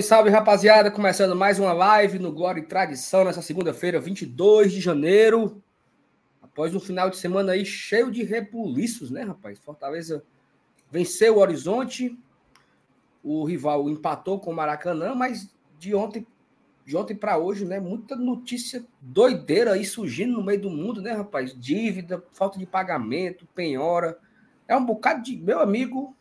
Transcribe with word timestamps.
Salve, 0.00 0.02
salve, 0.02 0.30
rapaziada! 0.30 0.90
Começando 0.90 1.34
mais 1.36 1.58
uma 1.58 1.72
live 1.72 2.18
no 2.18 2.32
Glória 2.32 2.60
e 2.60 2.64
Tradição 2.64 3.24
nessa 3.24 3.42
segunda-feira, 3.42 4.00
22 4.00 4.72
de 4.72 4.80
janeiro. 4.80 5.62
Após 6.40 6.74
um 6.74 6.80
final 6.80 7.10
de 7.10 7.16
semana 7.16 7.52
aí 7.52 7.64
cheio 7.64 8.10
de 8.10 8.22
rebuliços, 8.22 9.10
né, 9.10 9.22
rapaz? 9.22 9.58
Fortaleza 9.58 10.24
venceu 10.90 11.36
o 11.36 11.40
Horizonte, 11.40 12.18
o 13.22 13.44
rival 13.44 13.88
empatou 13.90 14.38
com 14.38 14.50
o 14.50 14.54
Maracanã, 14.54 15.14
mas 15.14 15.52
de 15.78 15.94
ontem, 15.94 16.26
de 16.84 16.96
ontem 16.96 17.14
para 17.14 17.36
hoje, 17.36 17.64
né, 17.64 17.80
muita 17.80 18.16
notícia 18.16 18.84
doideira 19.00 19.72
aí 19.72 19.84
surgindo 19.84 20.34
no 20.34 20.44
meio 20.44 20.60
do 20.60 20.70
mundo, 20.70 21.02
né, 21.02 21.12
rapaz? 21.12 21.54
Dívida, 21.58 22.22
falta 22.32 22.58
de 22.58 22.66
pagamento, 22.66 23.46
penhora. 23.54 24.18
É 24.66 24.76
um 24.76 24.84
bocado 24.84 25.22
de 25.22 25.36
meu 25.36 25.60
amigo, 25.60 26.16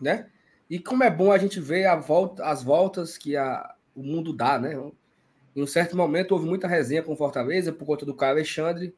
né? 0.00 0.28
E 0.68 0.78
como 0.78 1.04
é 1.04 1.10
bom 1.10 1.30
a 1.30 1.38
gente 1.38 1.60
ver 1.60 1.86
a 1.86 1.96
volta, 1.96 2.44
as 2.44 2.62
voltas 2.62 3.16
que 3.16 3.36
a, 3.36 3.74
o 3.94 4.02
mundo 4.02 4.32
dá, 4.32 4.58
né? 4.58 4.74
Em 5.54 5.62
um 5.62 5.66
certo 5.66 5.96
momento 5.96 6.32
houve 6.32 6.46
muita 6.46 6.66
resenha 6.66 7.02
com 7.02 7.16
Fortaleza 7.16 7.72
por 7.72 7.86
conta 7.86 8.04
do 8.04 8.14
Caio 8.14 8.32
Alexandre. 8.32 8.94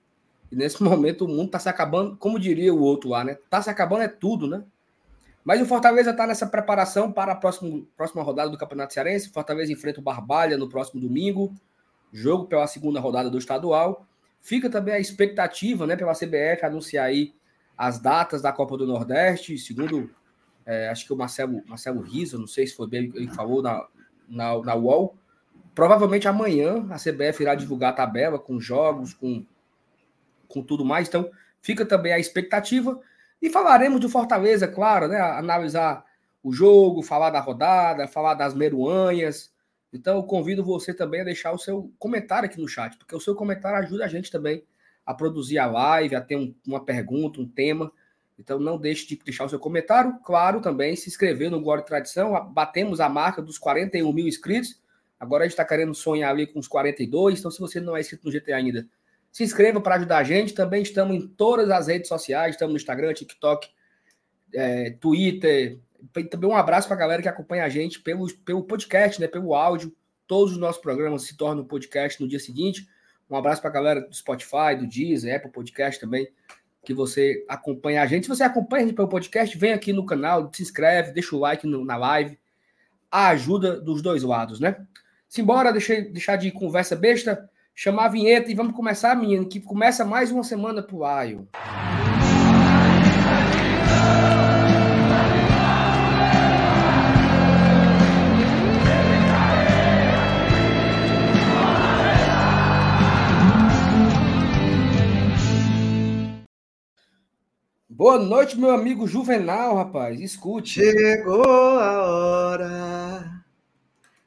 E 0.50 0.56
nesse 0.56 0.83
momento 0.83 1.25
o 1.25 1.28
mundo 1.28 1.47
está 1.47 1.58
se 1.58 1.69
acabando, 1.69 2.16
como 2.16 2.38
diria 2.38 2.75
o 2.75 2.80
outro 2.80 3.10
lá, 3.10 3.22
né? 3.22 3.33
Está 3.33 3.60
se 3.62 3.70
acabando 3.70 4.02
é 4.02 4.08
tudo, 4.08 4.47
né? 4.47 4.64
Mas 5.44 5.62
o 5.62 5.66
Fortaleza 5.66 6.10
está 6.10 6.27
nessa 6.27 6.47
preparação 6.47 7.12
para 7.12 7.33
a 7.33 7.34
próxima, 7.34 7.82
próxima 7.97 8.22
rodada 8.22 8.50
do 8.50 8.58
Campeonato 8.58 8.92
Cearense. 8.92 9.30
Fortaleza 9.30 9.72
enfrenta 9.72 10.00
o 10.00 10.03
Barbalha 10.03 10.58
no 10.58 10.69
próximo 10.69 11.00
domingo. 11.00 11.55
Jogo 12.12 12.47
pela 12.47 12.66
segunda 12.66 13.00
rodada 13.00 13.30
do 13.30 13.38
estadual. 13.38 14.06
Fica 14.41 14.69
também 14.69 14.94
a 14.94 15.00
expectativa, 15.00 15.86
né, 15.86 15.97
pela 15.97 16.14
CBF 16.14 16.64
anunciar 16.64 17.06
aí 17.06 17.34
as 17.77 17.98
datas 17.98 18.42
da 18.42 18.53
Copa 18.53 18.77
do 18.77 18.86
Nordeste, 18.86 19.56
segundo 19.58 20.10
é, 20.69 20.91
acho 20.91 21.06
que 21.06 21.12
o 21.14 21.16
Marcelo, 21.16 21.62
Marcelo 21.66 22.02
Riso, 22.02 22.38
não 22.38 22.47
sei 22.47 22.66
se 22.66 22.77
foi 22.77 22.86
bem 22.86 23.11
ele 23.14 23.28
falou 23.28 23.62
na, 23.62 23.86
na, 24.28 24.62
na 24.62 24.75
UOL. 24.75 25.16
Provavelmente 25.75 26.28
amanhã 26.28 26.86
a 26.91 26.97
CBF 26.97 27.42
irá 27.42 27.55
divulgar 27.55 27.91
a 27.92 27.97
tabela 27.97 28.38
com 28.38 28.60
jogos, 28.60 29.14
com, 29.14 29.47
com 30.47 30.62
tudo 30.62 30.84
mais. 30.84 31.08
Então, 31.08 31.30
fica 31.62 31.86
também 31.86 32.12
a 32.12 32.19
expectativa. 32.19 33.00
E 33.41 33.48
falaremos 33.48 33.98
do 33.98 34.10
Fortaleza, 34.10 34.69
claro, 34.69 35.09
né? 35.09 35.19
Analisar 35.19 36.04
o 36.42 36.53
jogo, 36.53 37.03
falar 37.03 37.31
da 37.31 37.41
rodada, 37.41 38.06
falar 38.06 38.34
das 38.34 38.53
meruanhas. 38.53 39.50
Então, 39.91 40.16
eu 40.16 40.22
convido 40.22 40.62
você 40.62 40.92
também 40.92 41.22
a 41.22 41.25
deixar 41.25 41.53
o 41.53 41.59
seu 41.59 41.91
comentário 41.98 42.47
aqui 42.47 42.60
no 42.60 42.69
chat, 42.69 42.94
porque 42.98 43.16
o 43.16 43.21
seu 43.21 43.34
comentário 43.34 43.78
ajuda 43.78 44.04
a 44.04 44.09
gente 44.09 44.31
também 44.31 44.62
a 45.06 45.15
produzir 45.15 45.59
a 45.59 45.65
live, 45.65 46.15
a 46.15 46.21
ter 46.21 46.37
um, 46.37 46.54
uma 46.66 46.84
pergunta, 46.84 47.41
um 47.41 47.48
tema. 47.48 47.91
Então 48.38 48.59
não 48.59 48.78
deixe 48.78 49.06
de 49.06 49.16
deixar 49.16 49.44
o 49.44 49.49
seu 49.49 49.59
comentário. 49.59 50.16
Claro, 50.25 50.60
também 50.60 50.94
se 50.94 51.09
inscrever 51.09 51.50
no 51.50 51.76
e 51.76 51.82
Tradição. 51.82 52.32
Batemos 52.53 53.00
a 53.00 53.09
marca 53.09 53.43
dos 53.43 53.59
41 53.59 54.12
mil 54.12 54.28
inscritos. 54.28 54.81
Agora 55.19 55.43
a 55.43 55.47
gente 55.47 55.54
está 55.54 55.65
querendo 55.65 55.93
sonhar 55.94 56.31
ali 56.31 56.47
com 56.47 56.60
os 56.60 56.69
42. 56.69 57.41
Então, 57.41 57.50
se 57.50 57.59
você 57.59 57.81
não 57.81 57.97
é 57.97 58.00
inscrito 58.00 58.25
no 58.25 58.31
GT 58.31 58.53
ainda, 58.53 58.87
se 59.32 59.43
inscreva 59.43 59.81
para 59.81 59.97
ajudar 59.97 60.19
a 60.19 60.22
gente. 60.22 60.54
Também 60.54 60.82
estamos 60.82 61.16
em 61.16 61.27
todas 61.27 61.69
as 61.71 61.88
redes 61.88 62.09
sociais. 62.09 62.54
Estamos 62.54 62.72
no 62.72 62.77
Instagram, 62.77 63.12
TikTok, 63.12 63.69
é, 64.54 64.91
Twitter. 64.91 65.81
Também 66.31 66.48
um 66.48 66.56
abraço 66.56 66.87
para 66.87 66.97
a 66.97 67.00
galera 67.00 67.21
que 67.21 67.28
acompanha 67.28 67.65
a 67.65 67.69
gente 67.69 68.00
pelo, 68.00 68.32
pelo 68.44 68.62
podcast, 68.62 69.21
né, 69.21 69.27
pelo 69.27 69.53
áudio. 69.53 69.93
Todos 70.28 70.53
os 70.53 70.59
nossos 70.59 70.81
programas 70.81 71.22
se 71.22 71.37
tornam 71.37 71.65
podcast 71.65 72.22
no 72.22 72.28
dia 72.28 72.38
seguinte. 72.38 72.87
Um 73.28 73.37
abraço 73.37 73.60
para 73.60 73.71
a 73.71 73.75
galera 73.75 74.00
do 74.03 74.15
Spotify, 74.15 74.77
do 74.78 74.87
Deezer, 74.87 75.34
Apple 75.34 75.50
Podcast 75.50 76.00
também 76.00 76.28
que 76.88 76.94
você 76.94 77.44
acompanha 77.47 78.00
a 78.00 78.06
gente. 78.06 78.22
Se 78.22 78.31
você 78.31 78.43
acompanha 78.43 78.82
a 78.82 78.87
gente 78.87 78.97
pelo 78.97 79.10
podcast, 79.10 79.59
vem 79.59 79.75
aqui 79.75 79.93
no 79.93 80.06
canal, 80.06 80.50
se 80.50 80.62
inscreve, 80.62 81.12
deixa 81.12 81.37
o 81.37 81.38
like 81.38 81.66
no, 81.66 81.84
na 81.84 81.97
live. 81.97 82.38
A 83.10 83.28
ajuda 83.28 83.78
dos 83.78 84.00
dois 84.00 84.22
lados, 84.22 84.59
né? 84.59 84.75
Simbora, 85.28 85.71
deixar, 85.71 86.00
deixar 86.00 86.37
de 86.37 86.50
conversa 86.50 86.97
besta, 86.97 87.47
chamar 87.75 88.06
a 88.06 88.09
vinheta 88.09 88.50
e 88.50 88.54
vamos 88.54 88.75
começar, 88.75 89.15
menino, 89.15 89.47
que 89.47 89.60
começa 89.60 90.03
mais 90.03 90.32
uma 90.32 90.43
semana 90.43 90.82
pro 90.82 91.04
Aio. 91.04 91.47
Boa 107.98 108.16
noite, 108.16 108.56
meu 108.56 108.70
amigo 108.70 109.09
Juvenal, 109.09 109.75
rapaz. 109.75 110.20
Escute. 110.20 110.75
Chegou 110.75 111.42
a 111.81 112.06
hora, 112.06 113.44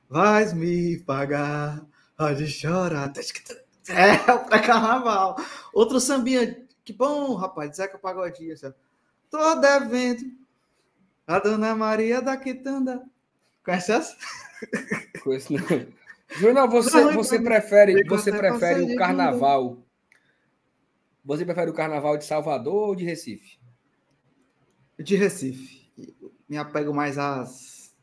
vais 0.10 0.52
me 0.52 1.00
pagar, 1.00 1.82
pode 2.18 2.48
chorar. 2.48 3.14
É, 3.88 4.30
o 4.34 4.40
pré-carnaval. 4.40 5.38
Outro 5.74 6.02
sambinha, 6.02 6.62
que 6.84 6.92
bom, 6.92 7.34
rapaz, 7.36 7.78
Zeca 7.78 7.98
Pagodinho. 7.98 8.54
Tô 9.30 9.56
devendo 9.56 10.22
a 11.26 11.40
Dona 11.40 11.74
Maria 11.74 12.22
da 12.22 12.36
Quitanda. 12.36 13.02
Conhece 13.64 13.94
essa? 13.94 14.18
Conheço 15.24 15.54
não. 15.54 15.88
Juvenal, 16.28 16.68
você, 16.68 17.14
você 17.14 17.42
prefere, 17.42 18.04
você 18.04 18.34
prefere 18.34 18.82
o 18.82 18.98
carnaval... 18.98 19.78
Você 21.24 21.46
prefere 21.46 21.70
o 21.70 21.74
carnaval 21.74 22.18
de 22.18 22.26
Salvador 22.26 22.90
ou 22.90 22.96
de 22.96 23.06
Recife? 23.06 23.61
De 25.02 25.16
Recife. 25.16 25.92
Me 26.48 26.58
apego 26.58 26.94
mais 26.94 27.18
às. 27.18 27.96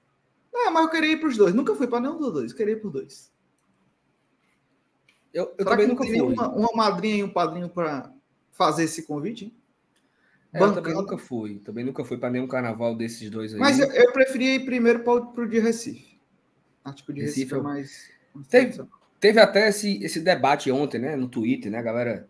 Ah, 0.54 0.70
mas 0.70 0.84
eu 0.84 0.90
queria 0.90 1.12
ir 1.12 1.20
para 1.20 1.28
os 1.28 1.36
dois. 1.36 1.54
Nunca 1.54 1.74
fui 1.74 1.86
para 1.86 2.00
nenhum 2.00 2.18
dos 2.18 2.32
dois. 2.32 2.52
Queria 2.52 2.72
ir 2.72 2.80
para 2.80 2.86
os 2.88 2.92
dois. 2.92 3.32
Eu, 5.32 5.54
eu 5.58 5.64
também 5.64 5.86
nunca 5.86 6.04
fui. 6.04 6.20
Uma, 6.20 6.48
uma 6.48 6.72
madrinha 6.74 7.16
e 7.16 7.22
um 7.22 7.30
padrinho 7.30 7.68
para 7.68 8.12
fazer 8.52 8.84
esse 8.84 9.06
convite? 9.06 9.54
É, 10.52 10.62
eu 10.62 10.74
também 10.74 10.94
nunca 10.94 11.18
fui. 11.18 11.58
Também 11.60 11.84
nunca 11.84 12.04
fui 12.04 12.16
para 12.16 12.30
nenhum 12.30 12.48
carnaval 12.48 12.96
desses 12.96 13.28
dois 13.30 13.52
aí. 13.52 13.60
Mas 13.60 13.78
eu, 13.78 13.86
eu 13.92 14.12
preferia 14.12 14.54
ir 14.54 14.64
primeiro 14.64 15.00
para 15.00 15.14
o 15.14 15.46
de 15.46 15.58
Recife. 15.58 16.18
Acho 16.84 17.04
que 17.04 17.10
o 17.10 17.14
de 17.14 17.20
Recife, 17.20 17.40
Recife 17.40 17.54
é 17.54 17.62
mais. 17.62 18.10
Teve, 18.48 18.82
teve 19.20 19.40
até 19.40 19.68
esse, 19.68 20.02
esse 20.02 20.20
debate 20.20 20.70
ontem, 20.70 20.98
né? 20.98 21.16
No 21.16 21.28
Twitter, 21.28 21.70
né, 21.70 21.82
galera? 21.82 22.28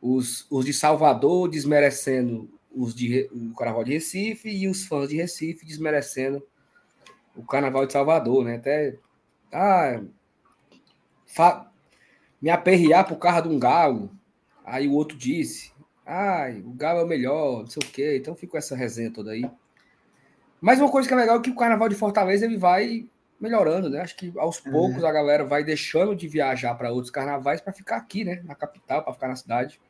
Os, 0.00 0.46
os 0.50 0.66
de 0.66 0.74
Salvador 0.74 1.48
desmerecendo 1.48 2.50
os 2.74 2.94
de, 2.94 3.28
o 3.32 3.54
Carnaval 3.54 3.84
de 3.84 3.92
Recife 3.92 4.48
e 4.48 4.68
os 4.68 4.84
fãs 4.84 5.08
de 5.08 5.16
Recife 5.16 5.64
desmerecendo 5.64 6.42
o 7.36 7.44
Carnaval 7.44 7.86
de 7.86 7.92
Salvador, 7.92 8.44
né? 8.44 8.56
Até 8.56 8.96
ah, 9.52 10.02
fa, 11.26 11.70
me 12.40 12.50
aperrear 12.50 13.06
por 13.06 13.16
causa 13.16 13.42
de 13.42 13.48
um 13.48 13.58
galo. 13.58 14.10
Aí 14.64 14.88
o 14.88 14.92
outro 14.92 15.16
disse: 15.16 15.72
ah, 16.06 16.46
o 16.64 16.72
galo 16.72 17.00
é 17.00 17.04
o 17.04 17.08
melhor, 17.08 17.60
não 17.60 17.66
sei 17.66 17.82
o 17.82 17.90
quê. 17.90 18.16
Então 18.16 18.34
ficou 18.34 18.58
essa 18.58 18.76
resenha 18.76 19.12
toda 19.12 19.32
aí. 19.32 19.48
Mas 20.60 20.80
uma 20.80 20.90
coisa 20.90 21.06
que 21.06 21.14
é 21.14 21.16
legal 21.16 21.38
é 21.38 21.40
que 21.40 21.50
o 21.50 21.56
Carnaval 21.56 21.88
de 21.88 21.94
Fortaleza 21.94 22.44
ele 22.44 22.56
vai 22.56 23.08
melhorando, 23.40 23.90
né? 23.90 24.00
Acho 24.00 24.16
que 24.16 24.32
aos 24.36 24.58
poucos 24.60 25.02
é. 25.02 25.06
a 25.06 25.12
galera 25.12 25.44
vai 25.44 25.62
deixando 25.62 26.14
de 26.14 26.26
viajar 26.26 26.74
para 26.74 26.90
outros 26.90 27.10
carnavais 27.10 27.60
para 27.60 27.72
ficar 27.72 27.96
aqui, 27.96 28.24
né? 28.24 28.42
Na 28.44 28.54
capital, 28.54 29.02
para 29.02 29.12
ficar 29.12 29.28
na 29.28 29.36
cidade. 29.36 29.80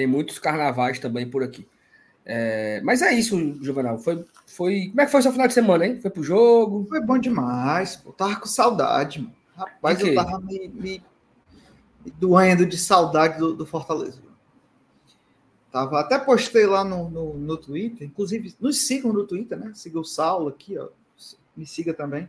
Tem 0.00 0.06
muitos 0.06 0.38
carnavais 0.38 0.98
também 0.98 1.28
por 1.28 1.42
aqui. 1.42 1.68
É, 2.24 2.80
mas 2.82 3.02
é 3.02 3.12
isso, 3.12 3.36
Juvenal. 3.62 3.98
Foi, 3.98 4.24
foi. 4.46 4.86
Como 4.88 5.00
é 5.02 5.04
que 5.04 5.12
foi 5.12 5.20
seu 5.20 5.30
final 5.30 5.46
de 5.46 5.52
semana, 5.52 5.86
hein? 5.86 6.00
Foi 6.00 6.10
pro 6.10 6.22
jogo? 6.22 6.86
Foi 6.88 7.02
bom 7.02 7.18
demais. 7.18 7.96
Pô. 7.96 8.10
Tava 8.10 8.36
com 8.36 8.46
saudade, 8.46 9.20
mano. 9.20 9.34
Rapaz, 9.54 10.00
eu 10.00 10.14
tava 10.14 10.40
me, 10.40 10.68
me, 10.68 11.04
me, 12.02 12.12
doendo 12.18 12.64
de 12.64 12.78
saudade 12.78 13.38
do, 13.38 13.52
do, 13.52 13.66
Fortaleza. 13.66 14.22
Tava, 15.70 16.00
até 16.00 16.18
postei 16.18 16.64
lá 16.64 16.82
no, 16.82 17.10
no, 17.10 17.34
no, 17.34 17.58
Twitter. 17.58 18.06
Inclusive, 18.06 18.54
nos 18.58 18.78
sigam 18.78 19.12
no 19.12 19.26
Twitter, 19.26 19.58
né? 19.58 19.72
Siga 19.74 20.00
o 20.00 20.04
Saulo 20.04 20.48
aqui, 20.48 20.78
ó. 20.78 20.88
Me 21.54 21.66
siga 21.66 21.92
também. 21.92 22.26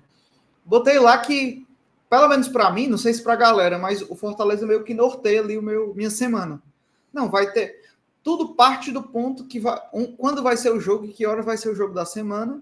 Botei 0.66 1.00
lá 1.00 1.18
que, 1.20 1.66
pelo 2.10 2.28
menos 2.28 2.50
para 2.50 2.70
mim, 2.70 2.88
não 2.88 2.98
sei 2.98 3.14
se 3.14 3.24
pra 3.24 3.38
galera, 3.38 3.80
mas 3.80 4.02
o 4.02 4.14
Fortaleza 4.14 4.68
meio 4.68 4.84
que 4.84 4.94
norteia 4.94 5.40
ali 5.40 5.58
o 5.58 5.64
meu, 5.64 5.96
minha 5.96 6.10
semana. 6.10 6.62
Não, 7.14 7.30
vai 7.30 7.52
ter. 7.52 7.82
Tudo 8.24 8.54
parte 8.54 8.92
do 8.92 9.02
ponto 9.02 9.46
que 9.46 9.60
vai. 9.60 9.80
Um, 9.94 10.16
quando 10.16 10.44
vai 10.44 10.56
ser 10.56 10.72
o 10.72 10.80
jogo 10.80 11.06
e 11.06 11.14
que 11.14 11.26
hora 11.26 11.42
vai 11.42 11.58
ser 11.58 11.70
o 11.70 11.76
jogo 11.76 11.94
da 11.94 12.06
semana, 12.06 12.62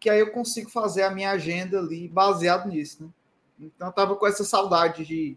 que 0.00 0.10
aí 0.10 0.20
eu 0.20 0.32
consigo 0.32 0.70
fazer 0.70 1.02
a 1.02 1.10
minha 1.10 1.30
agenda 1.30 1.78
ali 1.78 2.08
baseado 2.08 2.68
nisso, 2.68 3.04
né? 3.04 3.10
Então 3.60 3.88
eu 3.88 3.92
tava 3.92 4.16
com 4.16 4.26
essa 4.26 4.44
saudade 4.44 5.04
de. 5.04 5.36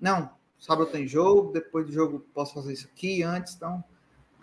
Não, 0.00 0.30
sábado 0.58 0.90
tem 0.90 1.06
jogo, 1.06 1.52
depois 1.52 1.86
do 1.86 1.92
jogo 1.92 2.24
posso 2.34 2.54
fazer 2.54 2.72
isso 2.72 2.88
aqui, 2.92 3.22
antes, 3.22 3.54
então. 3.54 3.82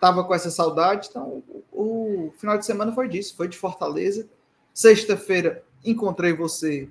Tava 0.00 0.22
com 0.22 0.32
essa 0.32 0.50
saudade, 0.50 1.08
então 1.10 1.42
o, 1.48 2.28
o 2.28 2.32
final 2.38 2.56
de 2.56 2.64
semana 2.64 2.92
foi 2.92 3.08
disso, 3.08 3.36
foi 3.36 3.48
de 3.48 3.58
Fortaleza. 3.58 4.28
Sexta-feira 4.72 5.64
encontrei 5.84 6.32
você 6.32 6.88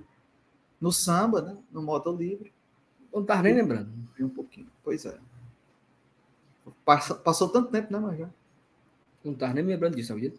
no 0.79 0.91
samba, 0.91 1.41
né? 1.41 1.57
No 1.71 1.81
modo 1.81 2.11
livre. 2.11 2.53
Não 3.13 3.23
tá 3.23 3.41
nem 3.41 3.53
lembrando. 3.53 3.89
Um 4.19 4.29
pouquinho, 4.29 4.67
pois 4.83 5.05
é. 5.05 5.17
Passou, 6.85 7.15
passou 7.17 7.49
tanto 7.49 7.71
tempo, 7.71 7.91
né, 7.91 7.99
mas 7.99 8.17
já. 8.17 8.29
Não 9.23 9.33
tá 9.33 9.53
nem 9.53 9.63
me 9.63 9.73
lembrando 9.73 9.95
disso, 9.95 10.09
sabia? 10.09 10.33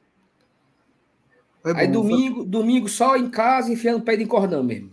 Foi 1.63 1.73
Aí 1.73 1.87
bom, 1.87 1.93
domingo, 1.93 2.37
foi... 2.37 2.47
domingo 2.47 2.89
só 2.89 3.17
em 3.17 3.29
casa, 3.29 3.73
enfiando 3.73 3.99
o 3.99 4.03
pé 4.03 4.17
de 4.17 4.27
cordão 4.27 4.63
mesmo. 4.63 4.91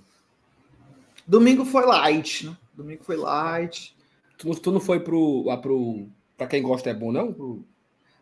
Domingo 1.25 1.65
foi 1.65 1.85
light, 1.85 2.45
né? 2.45 2.57
Domingo 2.73 3.03
foi 3.03 3.15
light. 3.15 3.95
Tu, 4.37 4.53
tu 4.59 4.71
não 4.71 4.79
foi 4.79 4.99
pro, 4.99 5.43
lá 5.43 5.57
pro. 5.57 6.07
Pra 6.37 6.47
quem 6.47 6.61
gosta 6.61 6.89
é 6.89 6.93
bom, 6.93 7.11
não? 7.11 7.31
Pro... 7.33 7.63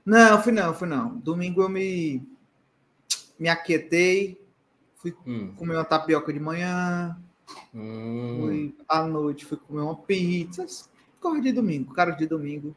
Não, 0.06 0.42
fui 0.42 0.52
não, 0.52 0.74
fui 0.74 0.88
não. 0.88 1.18
Domingo 1.18 1.62
eu 1.62 1.70
me. 1.70 2.22
Me 3.40 3.50
aquietei. 3.50 4.40
Fui 4.98 5.14
hum. 5.26 5.54
comer 5.56 5.76
uma 5.76 5.84
tapioca 5.84 6.32
de 6.32 6.40
manhã. 6.40 7.18
Hum. 7.74 8.38
Fui 8.40 8.76
à 8.88 9.04
noite, 9.04 9.46
fui 9.46 9.58
comer 9.58 9.82
uma 9.82 9.96
pizza. 9.96 10.66
Corre 11.20 11.42
de 11.42 11.52
domingo, 11.52 11.94
cara 11.94 12.12
de 12.12 12.26
domingo. 12.28 12.76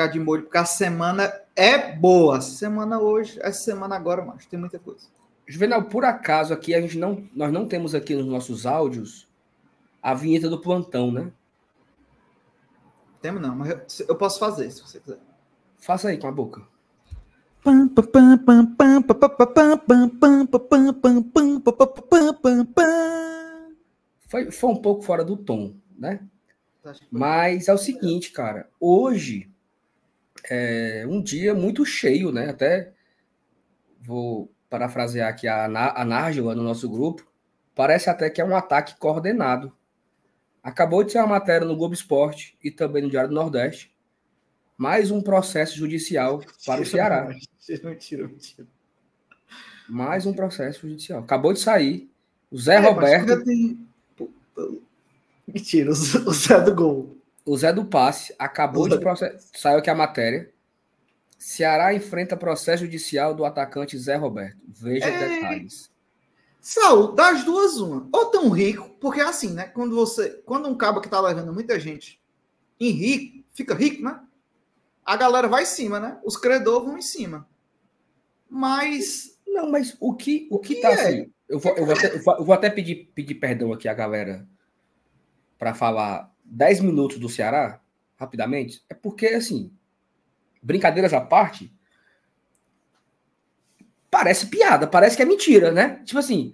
Ficar 0.00 0.06
de 0.06 0.18
molho, 0.18 0.44
porque 0.44 0.56
a 0.56 0.64
semana 0.64 1.30
é 1.54 1.94
boa. 1.94 2.40
Semana 2.40 2.98
hoje, 2.98 3.38
essa 3.42 3.60
semana 3.60 3.96
agora, 3.96 4.24
mas 4.24 4.46
tem 4.46 4.58
muita 4.58 4.78
coisa. 4.78 5.06
Juvenal, 5.46 5.84
por 5.84 6.06
acaso 6.06 6.54
aqui 6.54 6.74
a 6.74 6.80
gente 6.80 6.96
não, 6.96 7.28
nós 7.34 7.52
não 7.52 7.68
temos 7.68 7.94
aqui 7.94 8.14
nos 8.14 8.24
nossos 8.24 8.64
áudios 8.64 9.28
a 10.02 10.14
vinheta 10.14 10.48
do 10.48 10.58
plantão, 10.58 11.12
né? 11.12 11.30
Temos 13.20 13.42
não, 13.42 13.54
mas 13.54 13.68
eu, 14.00 14.06
eu 14.08 14.16
posso 14.16 14.38
fazer 14.38 14.70
se 14.70 14.80
você 14.80 15.00
quiser. 15.00 15.18
Faça 15.78 16.08
aí 16.08 16.16
com 16.16 16.28
a 16.28 16.32
boca. 16.32 16.62
Foi, 24.28 24.50
foi 24.50 24.70
um 24.70 24.80
pouco 24.80 25.02
fora 25.02 25.22
do 25.22 25.36
tom, 25.36 25.74
né? 25.98 26.20
Mas 27.10 27.68
é 27.68 27.74
o 27.74 27.78
seguinte, 27.78 28.32
cara. 28.32 28.66
Hoje 28.80 29.50
é 30.48 31.04
um 31.08 31.22
dia 31.22 31.54
muito 31.54 31.84
cheio, 31.84 32.32
né? 32.32 32.50
Até 32.50 32.92
vou 34.00 34.50
parafrasear 34.68 35.28
aqui 35.28 35.48
a, 35.48 35.64
a 35.64 36.04
Nárgila 36.04 36.54
no 36.54 36.62
nosso 36.62 36.88
grupo, 36.88 37.26
parece 37.74 38.08
até 38.08 38.30
que 38.30 38.40
é 38.40 38.44
um 38.44 38.56
ataque 38.56 38.96
coordenado. 38.98 39.72
Acabou 40.62 41.02
de 41.02 41.12
ser 41.12 41.18
uma 41.18 41.26
matéria 41.26 41.66
no 41.66 41.76
Globo 41.76 41.94
Esporte 41.94 42.56
e 42.62 42.70
também 42.70 43.02
no 43.02 43.10
Diário 43.10 43.30
do 43.30 43.34
Nordeste. 43.34 43.94
Mais 44.76 45.10
um 45.10 45.20
processo 45.20 45.76
judicial 45.76 46.42
para 46.64 46.82
o 46.82 46.86
Ceará. 46.86 47.28
Mentira, 47.84 48.28
mentira. 48.28 48.66
Mais 49.88 50.24
um 50.24 50.32
processo 50.32 50.88
judicial. 50.88 51.20
Acabou 51.20 51.52
de 51.52 51.60
sair. 51.60 52.10
O 52.50 52.58
Zé 52.58 52.76
é, 52.76 52.78
Roberto. 52.78 53.44
Tem... 53.44 53.86
Mentira, 55.46 55.90
o 55.90 55.94
Zé 56.32 56.60
do 56.60 56.74
gol. 56.74 57.19
O 57.44 57.56
Zé 57.56 57.72
do 57.72 57.84
passe 57.84 58.34
acabou 58.38 58.88
de 58.88 58.98
processar. 58.98 59.38
Saiu 59.54 59.78
aqui 59.78 59.90
a 59.90 59.94
matéria. 59.94 60.52
Ceará 61.38 61.94
enfrenta 61.94 62.36
processo 62.36 62.84
judicial 62.84 63.34
do 63.34 63.44
atacante 63.44 63.98
Zé 63.98 64.14
Roberto. 64.16 64.58
Veja 64.68 65.06
é... 65.06 65.28
detalhes. 65.28 65.90
Saul, 66.60 67.12
das 67.12 67.42
duas, 67.44 67.78
uma. 67.78 68.06
Ou 68.12 68.26
tão 68.26 68.50
rico, 68.50 68.90
porque 69.00 69.20
é 69.20 69.24
assim, 69.24 69.52
né? 69.52 69.64
Quando 69.68 69.96
você. 69.96 70.42
Quando 70.44 70.68
um 70.68 70.76
cabo 70.76 71.00
que 71.00 71.08
tá 71.08 71.18
levando 71.18 71.52
muita 71.52 71.80
gente 71.80 72.20
em 72.78 72.90
rico, 72.90 73.44
fica 73.54 73.74
rico, 73.74 74.02
né? 74.02 74.20
A 75.04 75.16
galera 75.16 75.48
vai 75.48 75.62
em 75.62 75.66
cima, 75.66 75.98
né? 75.98 76.20
Os 76.22 76.36
credores 76.36 76.86
vão 76.86 76.98
em 76.98 77.02
cima. 77.02 77.48
Mas. 78.48 79.38
Não, 79.46 79.70
mas 79.70 79.96
o 79.98 80.14
que, 80.14 80.46
o, 80.50 80.56
o 80.56 80.58
que, 80.58 80.76
que 80.76 80.82
tá 80.82 80.90
é? 80.90 80.92
assim. 80.92 81.32
Eu 81.48 81.58
vou, 81.58 81.76
eu, 81.76 81.84
vou 81.84 81.94
até, 81.96 82.14
eu 82.14 82.44
vou 82.44 82.52
até 82.52 82.70
pedir, 82.70 83.10
pedir 83.14 83.34
perdão 83.34 83.72
aqui 83.72 83.88
à 83.88 83.94
galera 83.94 84.46
para 85.58 85.74
falar 85.74 86.32
10 86.50 86.80
minutos 86.80 87.18
do 87.18 87.28
Ceará, 87.28 87.80
rapidamente. 88.16 88.84
É 88.88 88.94
porque, 88.94 89.26
assim, 89.28 89.72
brincadeiras 90.62 91.12
à 91.12 91.20
parte, 91.20 91.72
parece 94.10 94.48
piada, 94.48 94.86
parece 94.86 95.16
que 95.16 95.22
é 95.22 95.26
mentira, 95.26 95.70
né? 95.70 96.02
Tipo 96.04 96.18
assim, 96.18 96.52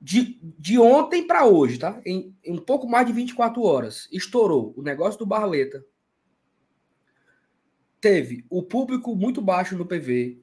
de, 0.00 0.40
de 0.42 0.78
ontem 0.78 1.26
para 1.26 1.44
hoje, 1.44 1.78
tá? 1.78 2.00
Em, 2.04 2.34
em, 2.42 2.54
um 2.54 2.58
pouco 2.58 2.88
mais 2.88 3.06
de 3.06 3.12
24 3.12 3.62
horas, 3.62 4.08
estourou 4.10 4.72
o 4.76 4.82
negócio 4.82 5.18
do 5.18 5.26
Barleta. 5.26 5.84
Teve 8.00 8.44
o 8.48 8.62
público 8.62 9.14
muito 9.14 9.42
baixo 9.42 9.76
no 9.76 9.86
PV. 9.86 10.40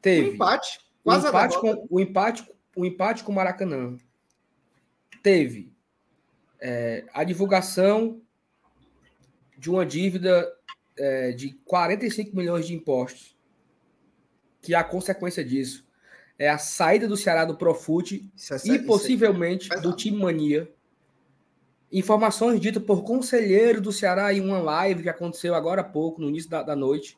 Teve 0.00 0.30
um 0.30 0.34
empate, 0.34 0.80
quase 1.02 1.26
o 1.26 1.28
empate, 1.28 1.60
com, 1.60 1.86
o 1.88 2.00
empate, 2.00 2.52
o 2.76 2.84
empate 2.84 3.24
com 3.24 3.32
o 3.32 3.34
Maracanã. 3.34 3.96
Teve 5.22 5.75
é, 6.60 7.04
a 7.12 7.24
divulgação 7.24 8.20
de 9.58 9.70
uma 9.70 9.84
dívida 9.84 10.46
é, 10.96 11.32
de 11.32 11.52
45 11.64 12.36
milhões 12.36 12.66
de 12.66 12.74
impostos, 12.74 13.36
que 14.60 14.74
a 14.74 14.82
consequência 14.82 15.44
disso 15.44 15.86
é 16.38 16.48
a 16.48 16.58
saída 16.58 17.08
do 17.08 17.16
Ceará 17.16 17.44
do 17.44 17.56
Profute 17.56 18.30
é 18.50 18.68
e 18.68 18.78
possivelmente 18.80 19.68
do 19.80 19.94
Time 19.94 20.18
Mania. 20.18 20.70
Informações 21.90 22.60
ditas 22.60 22.82
por 22.82 23.04
conselheiro 23.04 23.80
do 23.80 23.92
Ceará 23.92 24.32
em 24.34 24.40
uma 24.40 24.58
live 24.58 25.02
que 25.02 25.08
aconteceu 25.08 25.54
agora 25.54 25.80
há 25.80 25.84
pouco, 25.84 26.20
no 26.20 26.28
início 26.28 26.50
da, 26.50 26.62
da 26.62 26.76
noite, 26.76 27.16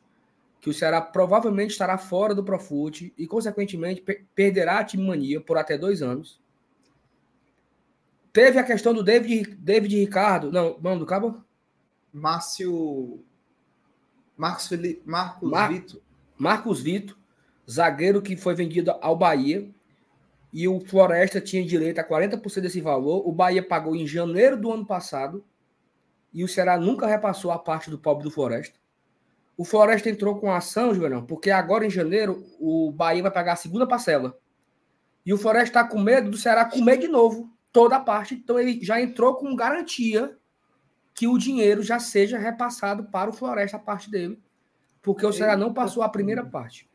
que 0.61 0.69
o 0.69 0.73
Ceará 0.73 1.01
provavelmente 1.01 1.71
estará 1.71 1.97
fora 1.97 2.33
do 2.33 2.43
Profute 2.43 3.13
e, 3.17 3.27
consequentemente, 3.27 4.01
per 4.01 4.25
perderá 4.35 4.79
a 4.79 4.83
Time 4.83 5.05
Mania 5.05 5.41
por 5.41 5.57
até 5.57 5.77
dois 5.77 6.01
anos. 6.01 6.39
Teve 8.39 8.57
a 8.57 8.63
questão 8.63 8.93
do 8.93 9.03
David, 9.03 9.53
David 9.55 9.97
Ricardo. 9.97 10.49
Não, 10.49 10.77
vamos 10.79 10.99
do 10.99 11.05
Cabo? 11.05 11.43
Márcio 12.13 13.21
Marcos 14.37 14.65
Felipe, 14.65 15.01
Marcos 15.03 15.51
Mar 15.51 15.69
Vito. 15.69 16.01
Marcos 16.37 16.81
Vito, 16.81 17.17
zagueiro 17.69 18.21
que 18.21 18.37
foi 18.37 18.55
vendido 18.55 18.95
ao 19.01 19.13
Bahia. 19.13 19.69
E 20.53 20.69
o 20.69 20.79
Floresta 20.79 21.41
tinha 21.41 21.65
direito 21.65 21.99
a 21.99 22.03
40% 22.05 22.61
desse 22.61 22.79
valor. 22.79 23.27
O 23.27 23.33
Bahia 23.33 23.61
pagou 23.61 23.93
em 23.93 24.07
janeiro 24.07 24.55
do 24.55 24.71
ano 24.71 24.85
passado. 24.85 25.43
E 26.33 26.41
o 26.41 26.47
Ceará 26.47 26.77
nunca 26.77 27.07
repassou 27.07 27.51
a 27.51 27.59
parte 27.59 27.89
do 27.89 27.99
pobre 27.99 28.23
do 28.23 28.31
Floresta. 28.31 28.79
O 29.57 29.65
Floresta 29.65 30.09
entrou 30.09 30.39
com 30.39 30.49
ação, 30.49 30.93
Juvenão, 30.93 31.25
porque 31.25 31.51
agora 31.51 31.85
em 31.85 31.89
janeiro 31.89 32.45
o 32.57 32.89
Bahia 32.89 33.21
vai 33.21 33.31
pagar 33.31 33.51
a 33.51 33.57
segunda 33.57 33.85
parcela. 33.85 34.39
E 35.25 35.33
o 35.33 35.37
Floresta 35.37 35.81
está 35.81 35.83
com 35.83 35.99
medo 35.99 36.31
do 36.31 36.37
Ceará 36.37 36.63
comer 36.63 36.99
de 36.99 37.09
novo 37.09 37.58
toda 37.71 37.97
a 37.97 37.99
parte. 37.99 38.35
Então 38.35 38.59
ele 38.59 38.83
já 38.83 39.01
entrou 39.01 39.35
com 39.35 39.55
garantia 39.55 40.37
que 41.13 41.27
o 41.27 41.37
dinheiro 41.37 41.83
já 41.83 41.99
seja 41.99 42.37
repassado 42.37 43.05
para 43.05 43.29
o 43.29 43.33
Floresta 43.33 43.77
a 43.77 43.79
parte 43.79 44.09
dele, 44.09 44.41
porque 45.01 45.25
o 45.25 45.33
Ceará 45.33 45.57
não 45.57 45.73
passou 45.73 46.01
a 46.01 46.09
primeira 46.09 46.45
parte. 46.45 46.89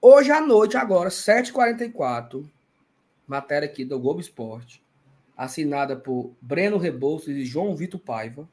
Hoje 0.00 0.30
à 0.30 0.40
noite, 0.40 0.76
agora, 0.76 1.08
7h44, 1.08 2.48
matéria 3.26 3.68
aqui 3.68 3.84
do 3.84 3.98
Globo 3.98 4.20
Esporte, 4.20 4.82
assinada 5.36 5.96
por 5.96 6.36
Breno 6.40 6.78
Rebouças 6.78 7.36
e 7.36 7.44
João 7.44 7.76
Vitor 7.76 8.00
Paiva. 8.00 8.48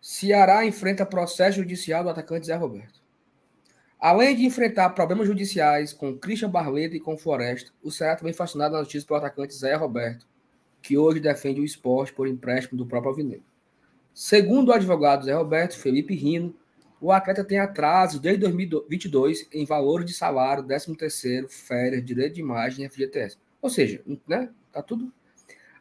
Ceará 0.00 0.64
enfrenta 0.64 1.04
processo 1.04 1.58
judicial 1.58 2.02
do 2.02 2.10
atacante 2.10 2.46
Zé 2.46 2.54
Roberto. 2.56 2.99
Além 4.00 4.34
de 4.34 4.46
enfrentar 4.46 4.88
problemas 4.90 5.26
judiciais 5.26 5.92
com 5.92 6.16
Christian 6.16 6.48
Barleta 6.48 6.96
e 6.96 7.00
com 7.00 7.18
Floresta, 7.18 7.70
o 7.82 7.90
Ceará 7.90 8.16
também 8.16 8.32
fascinado 8.32 8.72
na 8.72 8.80
notícia 8.80 9.06
pelo 9.06 9.18
atacante 9.18 9.54
Zé 9.54 9.74
Roberto, 9.74 10.26
que 10.80 10.96
hoje 10.96 11.20
defende 11.20 11.60
o 11.60 11.64
esporte 11.64 12.10
por 12.14 12.26
empréstimo 12.26 12.78
do 12.78 12.86
próprio 12.86 13.10
Alvinegro. 13.10 13.44
Segundo 14.14 14.70
o 14.70 14.72
advogado 14.72 15.26
Zé 15.26 15.34
Roberto 15.34 15.78
Felipe 15.78 16.14
Rino, 16.14 16.56
o 16.98 17.12
atleta 17.12 17.44
tem 17.44 17.58
atraso 17.58 18.18
desde 18.18 18.40
2022 18.40 19.46
em 19.52 19.66
valores 19.66 20.06
de 20.06 20.14
salário, 20.14 20.64
13º, 20.64 21.50
férias, 21.50 22.02
direito 22.02 22.36
de 22.36 22.40
imagem 22.40 22.86
e 22.86 22.88
FGTS. 22.88 23.36
Ou 23.60 23.68
seja, 23.68 24.02
né, 24.26 24.48
tá 24.72 24.82
tudo... 24.82 25.12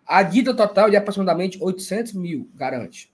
A 0.06 0.24
dívida 0.24 0.54
total 0.56 0.90
de 0.90 0.98
aproximadamente 0.98 1.58
800 1.62 2.14
mil, 2.14 2.50
garante. 2.56 3.14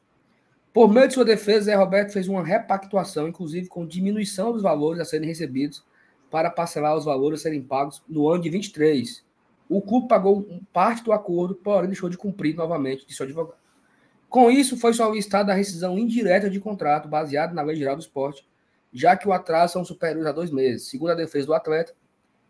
Por 0.75 0.91
meio 0.91 1.07
de 1.07 1.13
sua 1.13 1.23
defesa, 1.23 1.67
Zé 1.67 1.73
Roberto 1.73 2.11
fez 2.11 2.27
uma 2.27 2.43
repactuação, 2.43 3.29
inclusive 3.29 3.69
com 3.69 3.87
diminuição 3.87 4.51
dos 4.51 4.61
valores 4.61 4.99
a 4.99 5.05
serem 5.05 5.25
recebidos 5.25 5.85
para 6.29 6.49
parcelar 6.49 6.97
os 6.97 7.05
valores 7.05 7.39
a 7.39 7.43
serem 7.43 7.61
pagos 7.61 8.03
no 8.09 8.27
ano 8.27 8.43
de 8.43 8.49
23, 8.49 9.23
o 9.69 9.81
clube 9.81 10.09
pagou 10.09 10.45
parte 10.73 11.01
do 11.01 11.13
acordo, 11.13 11.55
porém 11.55 11.87
deixou 11.87 12.09
de 12.09 12.17
cumprir 12.17 12.57
novamente 12.57 13.07
de 13.07 13.15
seu 13.15 13.23
advogado. 13.23 13.57
Com 14.27 14.51
isso, 14.51 14.75
foi 14.75 14.93
solicitada 14.93 15.53
a 15.53 15.55
rescisão 15.55 15.97
indireta 15.97 16.49
de 16.49 16.59
contrato, 16.59 17.07
baseado 17.07 17.53
na 17.53 17.61
Lei 17.61 17.77
Geral 17.77 17.95
do 17.95 18.01
Esporte, 18.01 18.45
já 18.91 19.15
que 19.15 19.29
o 19.29 19.31
atraso 19.31 19.71
são 19.71 19.85
superiores 19.85 20.27
a 20.27 20.33
dois 20.33 20.51
meses. 20.51 20.89
Segundo 20.89 21.11
a 21.11 21.15
defesa 21.15 21.47
do 21.47 21.53
atleta, 21.53 21.93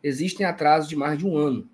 existem 0.02 0.48
atrasos 0.48 0.90
de 0.90 0.96
mais 0.96 1.16
de 1.16 1.28
um 1.28 1.38
ano. 1.38 1.70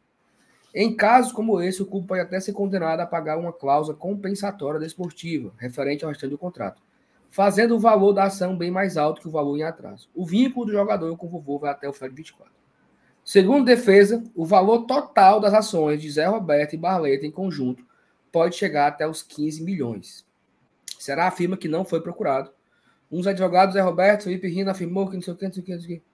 Em 0.74 0.96
casos 0.96 1.34
como 1.34 1.62
esse, 1.62 1.82
o 1.82 1.86
clube 1.86 2.08
pode 2.08 2.22
até 2.22 2.40
ser 2.40 2.54
condenado 2.54 3.02
a 3.02 3.06
pagar 3.06 3.38
uma 3.38 3.52
cláusula 3.52 3.98
compensatória 3.98 4.80
desportiva, 4.80 5.54
referente 5.58 6.06
ao 6.06 6.10
restante 6.10 6.32
do 6.32 6.38
contrato, 6.38 6.82
fazendo 7.30 7.76
o 7.76 7.80
valor 7.80 8.14
da 8.14 8.24
ação 8.24 8.58
bem 8.58 8.72
mais 8.72 8.96
alto 8.96 9.20
que 9.20 9.28
o 9.28 9.32
valor 9.32 9.58
em 9.58 9.64
atraso. 9.64 10.10
O 10.16 10.26
vínculo 10.26 10.66
do 10.66 10.72
jogador 10.72 11.16
com 11.18 11.28
o 11.28 11.30
vovô 11.30 11.60
vai 11.60 11.72
até 11.72 11.90
o 11.90 11.94
final 11.94 12.10
de 12.10 12.16
24. 12.16 12.54
Segundo 13.24 13.66
defesa, 13.66 14.24
o 14.34 14.46
valor 14.46 14.86
total 14.86 15.40
das 15.40 15.54
ações 15.54 16.02
de 16.02 16.10
Zé 16.10 16.26
Roberto 16.26 16.74
e 16.74 16.78
Barleta 16.78 17.26
em 17.26 17.32
conjunto 17.32 17.86
pode 18.32 18.56
chegar 18.56 18.88
até 18.88 19.08
os 19.08 19.22
15 19.22 19.62
milhões. 19.64 20.26
Será 20.98 21.28
afirma 21.28 21.58
que 21.58 21.68
não 21.68 21.84
foi 21.84 22.02
procurado. 22.02 22.50
Dos 23.10 23.28
advogados, 23.28 23.74
Zé 23.74 23.82
Roberto, 23.82 24.24
Felipe 24.24 24.48
Rino, 24.48 24.72
afirmou 24.72 25.10
que 25.10 25.16
não 25.16 25.22
sei 25.22 25.34
o 25.34 25.38
que, 25.38 25.46
não 25.46 25.54
sei 25.54 25.62
o 25.62 25.66
que, 25.66 25.72
não 25.74 25.82
sei 25.82 25.96
o 25.96 26.00
que. 26.00 26.06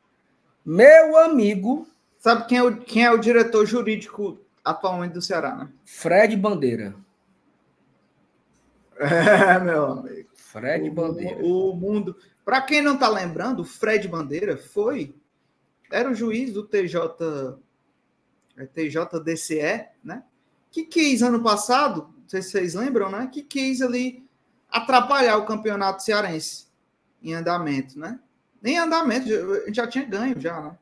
Meu 0.66 1.18
amigo. 1.18 1.88
Sabe 2.18 2.48
quem 2.48 2.58
é 2.58 2.64
o, 2.64 2.78
quem 2.78 3.06
é 3.06 3.12
o 3.12 3.20
diretor 3.20 3.66
jurídico 3.66 4.40
atualmente 4.70 5.14
do 5.14 5.22
Ceará, 5.22 5.56
né? 5.56 5.70
Fred 5.86 6.36
Bandeira. 6.36 6.96
É, 9.00 9.60
meu 9.60 9.86
amigo. 9.86 10.30
Fred 10.34 10.90
o, 10.90 10.92
Bandeira. 10.92 11.46
O, 11.46 11.72
o 11.72 11.76
mundo. 11.76 12.16
Para 12.44 12.62
quem 12.62 12.82
não 12.82 12.96
está 12.96 13.08
lembrando, 13.08 13.64
Fred 13.64 14.08
Bandeira 14.08 14.58
foi. 14.58 15.16
Era 15.92 16.10
o 16.10 16.16
juiz 16.16 16.52
do 16.52 16.64
TJ. 16.64 17.60
É, 18.58 18.66
TJDCE, 18.66 19.88
né? 20.04 20.24
Que 20.72 20.84
quis 20.84 21.22
ano 21.22 21.44
passado, 21.44 22.10
não 22.20 22.28
sei 22.28 22.42
se 22.42 22.50
vocês 22.50 22.74
lembram, 22.74 23.12
né? 23.12 23.30
Que 23.32 23.44
quis 23.44 23.84
ali 23.84 24.28
atrapalhar 24.68 25.38
o 25.38 25.46
campeonato 25.46 26.04
cearense 26.04 26.68
em 27.22 27.34
andamento, 27.34 28.00
né? 28.00 28.20
Nem 28.62 28.80
andamento, 28.80 29.30
a 29.32 29.66
gente 29.68 29.76
já 29.76 29.88
tinha 29.88 30.06
ganho 30.06 30.40
já, 30.40 30.60
né? 30.60 30.78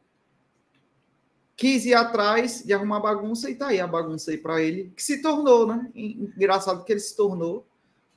Quis 1.55 1.85
ir 1.85 1.93
atrás 1.93 2.63
de 2.65 2.73
arrumar 2.73 2.99
bagunça 2.99 3.49
e 3.49 3.55
tá 3.55 3.67
aí 3.67 3.79
a 3.79 3.87
bagunça 3.87 4.31
aí 4.31 4.37
para 4.37 4.61
ele, 4.61 4.91
que 4.95 5.01
se 5.01 5.21
tornou, 5.21 5.65
né? 5.65 5.89
Engraçado 5.95 6.83
que 6.83 6.91
ele 6.91 6.99
se 6.99 7.15
tornou 7.15 7.65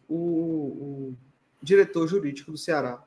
o, 0.08 0.16
o 0.16 1.16
diretor 1.62 2.08
jurídico 2.08 2.50
do 2.50 2.58
Ceará. 2.58 3.02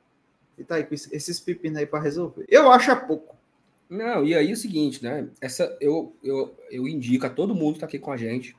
E 0.56 0.64
tá 0.64 0.76
aí 0.76 0.84
com 0.84 0.94
esses 0.94 1.40
pepinos 1.40 1.78
aí 1.78 1.86
para 1.86 2.02
resolver. 2.02 2.44
Eu 2.48 2.70
acho 2.70 2.90
é 2.90 2.96
pouco. 2.96 3.36
Não, 3.88 4.24
e 4.24 4.34
aí 4.34 4.48
é 4.48 4.52
o 4.52 4.56
seguinte, 4.56 5.02
né? 5.04 5.28
Essa 5.38 5.76
eu, 5.78 6.16
eu, 6.24 6.56
eu 6.70 6.88
indico 6.88 7.26
a 7.26 7.30
todo 7.30 7.54
mundo 7.54 7.74
que 7.74 7.80
tá 7.80 7.86
aqui 7.86 7.98
com 7.98 8.10
a 8.10 8.16
gente. 8.16 8.56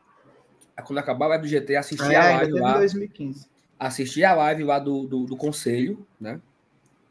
Quando 0.86 1.00
acabar 1.00 1.26
a 1.26 1.30
live 1.30 1.44
do 1.44 1.50
GT, 1.50 1.76
assistir 1.76 2.12
é, 2.12 2.18
a 2.18 2.36
live 2.38 2.60
lá. 2.60 2.78
2015. 2.78 3.48
Assistir 3.80 4.24
a 4.24 4.36
live 4.36 4.64
lá 4.64 4.78
do, 4.78 5.08
do, 5.08 5.26
do 5.26 5.36
conselho, 5.36 6.06
né? 6.20 6.40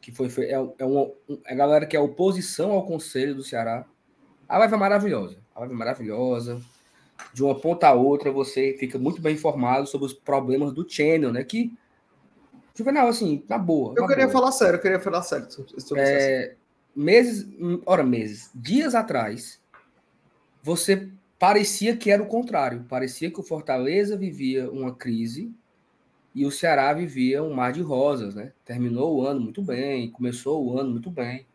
Que 0.00 0.12
foi, 0.12 0.28
foi 0.28 0.46
é, 0.46 0.54
é, 0.78 0.84
uma, 0.84 1.10
é 1.44 1.52
a 1.52 1.56
galera 1.56 1.86
que 1.86 1.96
é 1.96 2.00
oposição 2.00 2.70
ao 2.70 2.86
conselho 2.86 3.34
do 3.34 3.42
Ceará. 3.42 3.84
A 4.52 4.58
live 4.58 4.74
é 4.74 4.76
maravilhosa. 4.76 5.38
A 5.54 5.60
live 5.60 5.74
é 5.74 5.78
maravilhosa. 5.78 6.60
De 7.32 7.42
uma 7.42 7.58
ponta 7.58 7.88
a 7.88 7.94
outra, 7.94 8.30
você 8.30 8.76
fica 8.78 8.98
muito 8.98 9.22
bem 9.22 9.34
informado 9.34 9.86
sobre 9.86 10.06
os 10.08 10.12
problemas 10.12 10.74
do 10.74 10.86
channel, 10.86 11.32
né? 11.32 11.42
Que 11.42 11.72
Juvenal, 12.74 13.08
assim, 13.08 13.42
na 13.48 13.56
boa. 13.56 13.94
Eu 13.96 14.02
na 14.02 14.08
queria 14.08 14.26
boa. 14.26 14.32
falar 14.32 14.52
sério, 14.52 14.76
eu 14.76 14.82
queria 14.82 15.00
falar 15.00 15.22
sério 15.22 15.46
sobre 15.50 16.02
é, 16.02 16.54
Meses, 16.94 17.48
ora, 17.86 18.02
meses, 18.02 18.50
dias 18.54 18.94
atrás, 18.94 19.58
você 20.62 21.08
parecia 21.38 21.96
que 21.96 22.10
era 22.10 22.22
o 22.22 22.26
contrário. 22.26 22.84
Parecia 22.86 23.30
que 23.30 23.40
o 23.40 23.42
Fortaleza 23.42 24.18
vivia 24.18 24.70
uma 24.70 24.94
crise 24.94 25.50
e 26.34 26.44
o 26.44 26.50
Ceará 26.50 26.92
vivia 26.92 27.42
um 27.42 27.54
mar 27.54 27.72
de 27.72 27.80
rosas, 27.80 28.34
né? 28.34 28.52
Terminou 28.66 29.16
o 29.16 29.26
ano 29.26 29.40
muito 29.40 29.62
bem, 29.62 30.10
começou 30.10 30.62
o 30.62 30.78
ano 30.78 30.90
muito 30.90 31.10
bem. 31.10 31.46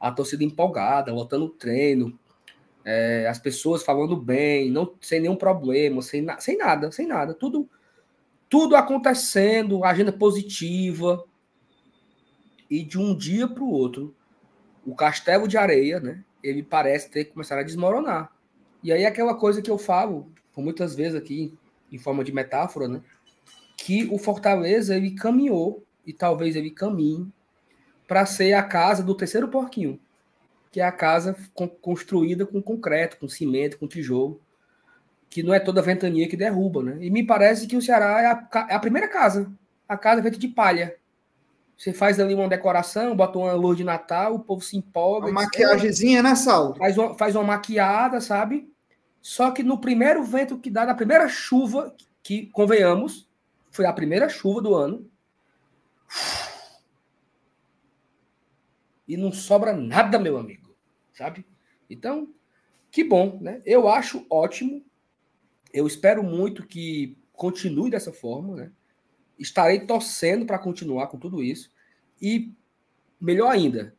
A 0.00 0.10
torcida 0.10 0.42
empolgada, 0.42 1.12
lotando 1.12 1.50
treino, 1.50 2.18
é, 2.84 3.26
as 3.28 3.38
pessoas 3.38 3.82
falando 3.82 4.16
bem, 4.16 4.70
não 4.70 4.94
sem 5.00 5.20
nenhum 5.20 5.36
problema, 5.36 6.02
sem, 6.02 6.22
na, 6.22 6.38
sem 6.38 6.56
nada, 6.56 6.90
sem 6.90 7.06
nada. 7.06 7.34
Tudo 7.34 7.68
tudo 8.48 8.76
acontecendo, 8.76 9.84
agenda 9.84 10.12
positiva. 10.12 11.24
E 12.70 12.82
de 12.82 12.98
um 12.98 13.14
dia 13.14 13.46
para 13.46 13.62
o 13.62 13.70
outro, 13.70 14.14
o 14.84 14.94
castelo 14.94 15.46
de 15.46 15.56
areia, 15.56 16.00
né? 16.00 16.24
Ele 16.42 16.62
parece 16.62 17.10
ter 17.10 17.26
começado 17.26 17.58
a 17.58 17.62
desmoronar. 17.62 18.32
E 18.82 18.92
aí 18.92 19.04
aquela 19.04 19.34
coisa 19.34 19.60
que 19.60 19.70
eu 19.70 19.78
falo 19.78 20.30
por 20.52 20.62
muitas 20.62 20.94
vezes 20.94 21.14
aqui, 21.14 21.54
em 21.90 21.98
forma 21.98 22.24
de 22.24 22.32
metáfora, 22.32 22.88
né? 22.88 23.02
Que 23.76 24.08
o 24.10 24.18
Fortaleza 24.18 24.96
ele 24.96 25.12
caminhou 25.12 25.84
e 26.06 26.12
talvez 26.12 26.56
ele 26.56 26.70
caminhe 26.70 27.30
para 28.06 28.24
ser 28.24 28.54
a 28.54 28.62
casa 28.62 29.02
do 29.02 29.14
terceiro 29.14 29.48
porquinho, 29.48 30.00
que 30.70 30.80
é 30.80 30.84
a 30.84 30.92
casa 30.92 31.36
construída 31.80 32.46
com 32.46 32.60
concreto, 32.60 33.18
com 33.18 33.28
cimento, 33.28 33.78
com 33.78 33.88
tijolo 33.88 34.40
que 35.30 35.42
não 35.42 35.52
é 35.52 35.60
toda 35.60 35.82
ventania 35.82 36.28
que 36.28 36.36
derruba, 36.36 36.82
né? 36.82 36.96
E 37.00 37.10
me 37.10 37.24
parece 37.24 37.66
que 37.66 37.76
o 37.76 37.82
Ceará 37.82 38.20
é 38.20 38.26
a, 38.26 38.66
é 38.70 38.74
a 38.74 38.78
primeira 38.78 39.08
casa, 39.08 39.50
a 39.88 39.96
casa 39.96 40.22
feita 40.22 40.38
de 40.38 40.48
palha. 40.48 40.96
Você 41.76 41.92
faz 41.92 42.18
ali 42.18 42.34
uma 42.34 42.48
decoração, 42.48 43.14
bota 43.14 43.38
uma 43.38 43.52
luz 43.52 43.76
de 43.76 43.84
Natal, 43.84 44.34
o 44.34 44.40
povo 44.40 44.62
se 44.62 44.76
empolga. 44.76 45.28
Uma 45.28 45.42
maquiagemzinha, 45.42 46.22
né, 46.22 46.34
Sal? 46.34 46.74
Faz 46.74 46.98
uma, 46.98 47.14
faz 47.14 47.36
uma 47.36 47.44
maquiada, 47.44 48.20
sabe? 48.20 48.68
Só 49.20 49.50
que 49.50 49.62
no 49.62 49.78
primeiro 49.78 50.24
vento 50.24 50.58
que 50.58 50.70
dá, 50.70 50.84
na 50.84 50.94
primeira 50.94 51.28
chuva, 51.28 51.94
que 52.22 52.46
convenhamos, 52.46 53.28
foi 53.70 53.86
a 53.86 53.92
primeira 53.92 54.28
chuva 54.28 54.60
do 54.60 54.74
ano. 54.74 55.08
E 59.08 59.16
não 59.16 59.32
sobra 59.32 59.72
nada, 59.72 60.18
meu 60.18 60.36
amigo, 60.36 60.76
sabe? 61.12 61.44
Então, 61.88 62.28
que 62.90 63.02
bom, 63.02 63.38
né? 63.40 63.62
Eu 63.64 63.88
acho 63.88 64.26
ótimo 64.28 64.84
eu 65.72 65.86
espero 65.86 66.22
muito 66.22 66.66
que 66.66 67.16
continue 67.32 67.90
dessa 67.90 68.12
forma, 68.12 68.56
né? 68.56 68.70
Estarei 69.38 69.80
torcendo 69.80 70.46
para 70.46 70.58
continuar 70.58 71.06
com 71.08 71.18
tudo 71.18 71.42
isso. 71.42 71.70
E, 72.20 72.52
melhor 73.20 73.50
ainda, 73.50 73.94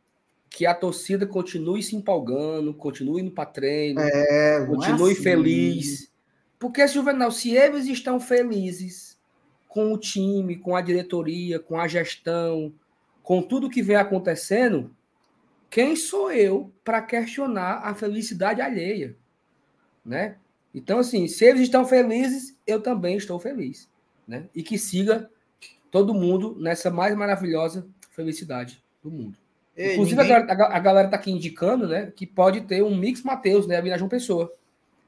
que 0.50 0.66
a 0.66 0.74
torcida 0.74 1.26
continue 1.26 1.82
se 1.82 1.96
empolgando, 1.96 2.74
continue 2.74 3.22
indo 3.22 3.30
para 3.30 3.46
treino, 3.46 4.00
é, 4.00 4.62
é 4.62 4.66
continue 4.66 5.12
assim. 5.12 5.22
feliz. 5.22 6.12
Porque, 6.58 6.86
Juvenal, 6.86 7.30
se 7.30 7.56
eles 7.56 7.86
estão 7.86 8.20
felizes 8.20 9.18
com 9.66 9.92
o 9.92 9.98
time, 9.98 10.56
com 10.56 10.76
a 10.76 10.82
diretoria, 10.82 11.58
com 11.58 11.78
a 11.78 11.88
gestão, 11.88 12.74
com 13.22 13.40
tudo 13.40 13.70
que 13.70 13.80
vem 13.80 13.96
acontecendo, 13.96 14.94
quem 15.70 15.94
sou 15.94 16.32
eu 16.32 16.72
para 16.84 17.00
questionar 17.00 17.82
a 17.84 17.94
felicidade 17.94 18.60
alheia? 18.60 19.16
Né? 20.04 20.36
Então, 20.74 20.98
assim, 20.98 21.28
se 21.28 21.44
eles 21.44 21.62
estão 21.62 21.84
felizes, 21.84 22.56
eu 22.66 22.82
também 22.82 23.16
estou 23.16 23.38
feliz. 23.38 23.88
Né? 24.26 24.46
E 24.54 24.62
que 24.62 24.76
siga 24.76 25.30
todo 25.90 26.12
mundo 26.12 26.56
nessa 26.58 26.90
mais 26.90 27.16
maravilhosa 27.16 27.86
felicidade 28.10 28.82
do 29.02 29.10
mundo. 29.10 29.38
Ei, 29.76 29.94
Inclusive, 29.94 30.20
ninguém... 30.20 30.36
a, 30.36 30.76
a, 30.76 30.78
galera 30.78 31.06
está 31.06 31.16
aqui 31.16 31.30
indicando 31.30 31.86
né, 31.86 32.12
que 32.14 32.26
pode 32.26 32.62
ter 32.62 32.82
um 32.82 32.94
Mix 32.94 33.22
Mateus, 33.22 33.66
né? 33.66 33.76
A 33.76 33.80
viagem 33.80 34.08
Pessoa. 34.08 34.52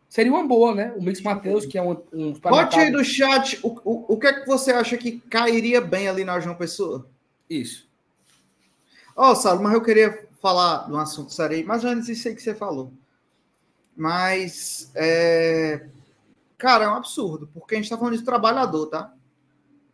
Seria 0.08 0.32
uma 0.32 0.46
boa, 0.46 0.74
né? 0.74 0.92
O 0.96 1.02
Mix 1.02 1.20
Mateus, 1.20 1.66
que 1.66 1.76
é 1.76 1.82
um. 1.82 1.96
um 2.12 2.32
Bote 2.34 2.78
aí 2.78 2.90
no 2.90 3.04
chat 3.04 3.58
o, 3.62 3.68
o, 3.84 4.14
o 4.14 4.18
que 4.18 4.26
é 4.26 4.40
que 4.40 4.46
você 4.46 4.70
acha 4.70 4.96
que 4.96 5.20
cairia 5.20 5.80
bem 5.80 6.08
ali 6.08 6.24
na 6.24 6.38
João 6.38 6.54
Pessoa? 6.54 7.06
Isso. 7.48 7.88
Ó, 9.16 9.32
oh, 9.32 9.34
Saulo, 9.34 9.62
mas 9.62 9.72
eu 9.74 9.82
queria 9.82 10.26
falar 10.42 10.88
de 10.88 10.92
um 10.92 10.98
assunto 10.98 11.32
sério 11.32 11.64
mas 11.64 11.84
antes 11.84 12.06
disso 12.06 12.26
aí 12.26 12.34
que 12.34 12.42
você 12.42 12.54
falou. 12.54 12.92
Mas, 13.96 14.90
é... 14.94 15.86
cara, 16.58 16.84
é 16.84 16.88
um 16.88 16.94
absurdo, 16.94 17.48
porque 17.54 17.74
a 17.74 17.78
gente 17.78 17.84
está 17.84 17.96
falando 17.96 18.18
de 18.18 18.24
trabalhador, 18.24 18.86
tá? 18.86 19.14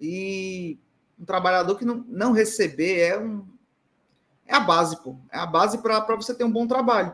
E 0.00 0.78
um 1.20 1.24
trabalhador 1.24 1.76
que 1.76 1.84
não, 1.84 2.04
não 2.08 2.32
receber 2.32 3.00
é 3.00 3.18
um. 3.18 3.46
É 4.46 4.54
a 4.54 4.60
base, 4.60 4.96
pô. 5.02 5.16
É 5.30 5.38
a 5.38 5.44
base 5.44 5.78
para 5.78 6.16
você 6.16 6.34
ter 6.34 6.44
um 6.44 6.50
bom 6.50 6.66
trabalho. 6.66 7.12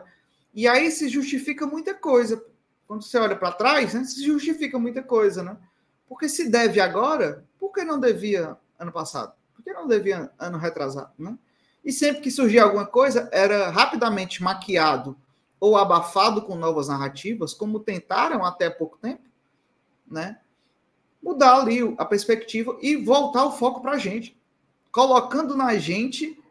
E 0.53 0.67
aí 0.67 0.89
se 0.89 1.09
justifica 1.09 1.67
muita 1.67 1.93
coisa. 1.93 2.41
Quando 2.87 3.03
você 3.03 3.17
olha 3.17 3.35
para 3.35 3.51
trás, 3.51 3.93
né, 3.93 4.03
se 4.05 4.23
justifica 4.23 4.79
muita 4.79 5.03
coisa, 5.03 5.43
né? 5.43 5.57
Porque 6.07 6.29
se 6.29 6.49
deve 6.49 6.79
agora, 6.79 7.43
por 7.59 7.73
que 7.73 7.83
não 7.83 7.99
devia 7.99 8.55
ano 8.79 8.91
passado? 8.91 9.33
Por 9.55 9.63
que 9.63 9.73
não 9.73 9.87
devia 9.87 10.31
ano 10.37 10.57
retrasado, 10.57 11.11
né? 11.17 11.37
E 11.85 11.91
sempre 11.91 12.23
que 12.23 12.31
surgia 12.31 12.63
alguma 12.63 12.87
coisa, 12.87 13.29
era 13.31 13.69
rapidamente 13.69 14.41
maquiado 14.41 15.15
ou 15.59 15.77
abafado 15.77 16.41
com 16.41 16.55
novas 16.55 16.87
narrativas, 16.87 17.53
como 17.53 17.79
tentaram 17.79 18.43
até 18.43 18.71
pouco 18.71 18.97
tempo, 18.97 19.23
né? 20.09 20.39
Mudar 21.21 21.59
ali 21.61 21.81
a 21.97 22.05
perspectiva 22.05 22.75
e 22.81 22.95
voltar 22.95 23.45
o 23.45 23.51
foco 23.51 23.81
para 23.81 23.93
a 23.93 23.97
gente, 23.99 24.35
colocando 24.91 25.55
na 25.55 25.75
gente 25.77 26.41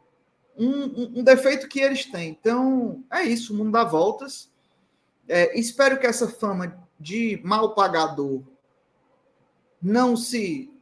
um, 0.57 0.69
um, 0.69 1.13
um, 1.17 1.25
defeito 1.25 1.69
que 1.69 1.81
eles 1.81 2.07
têm. 2.07 2.31
Então, 2.31 3.03
é 3.11 3.23
isso, 3.23 3.53
o 3.53 3.57
mundo 3.57 3.73
dá 3.73 3.83
voltas. 3.83 4.51
É, 5.29 5.59
espero 5.59 5.99
que 5.99 6.07
essa 6.07 6.29
fama 6.29 6.79
de 6.99 7.41
mal 7.45 7.75
pagador 7.75 8.43
não 9.83 10.17
se 10.17 10.74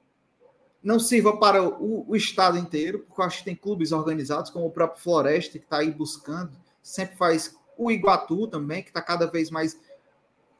não 0.82 0.98
sirva 0.98 1.36
para 1.36 1.62
o, 1.62 2.04
o, 2.08 2.16
estado 2.16 2.58
inteiro, 2.58 3.00
porque 3.00 3.20
eu 3.20 3.24
acho 3.24 3.38
que 3.38 3.44
tem 3.44 3.54
clubes 3.54 3.92
organizados, 3.92 4.50
como 4.50 4.66
o 4.66 4.70
próprio 4.70 5.00
Floresta, 5.00 5.58
que 5.58 5.64
está 5.64 5.78
aí 5.78 5.90
buscando, 5.90 6.50
sempre 6.82 7.16
faz 7.16 7.56
o 7.78 7.90
Iguatu 7.90 8.48
também, 8.48 8.82
que 8.82 8.90
está 8.90 9.00
cada 9.00 9.26
vez 9.26 9.50
mais 9.50 9.78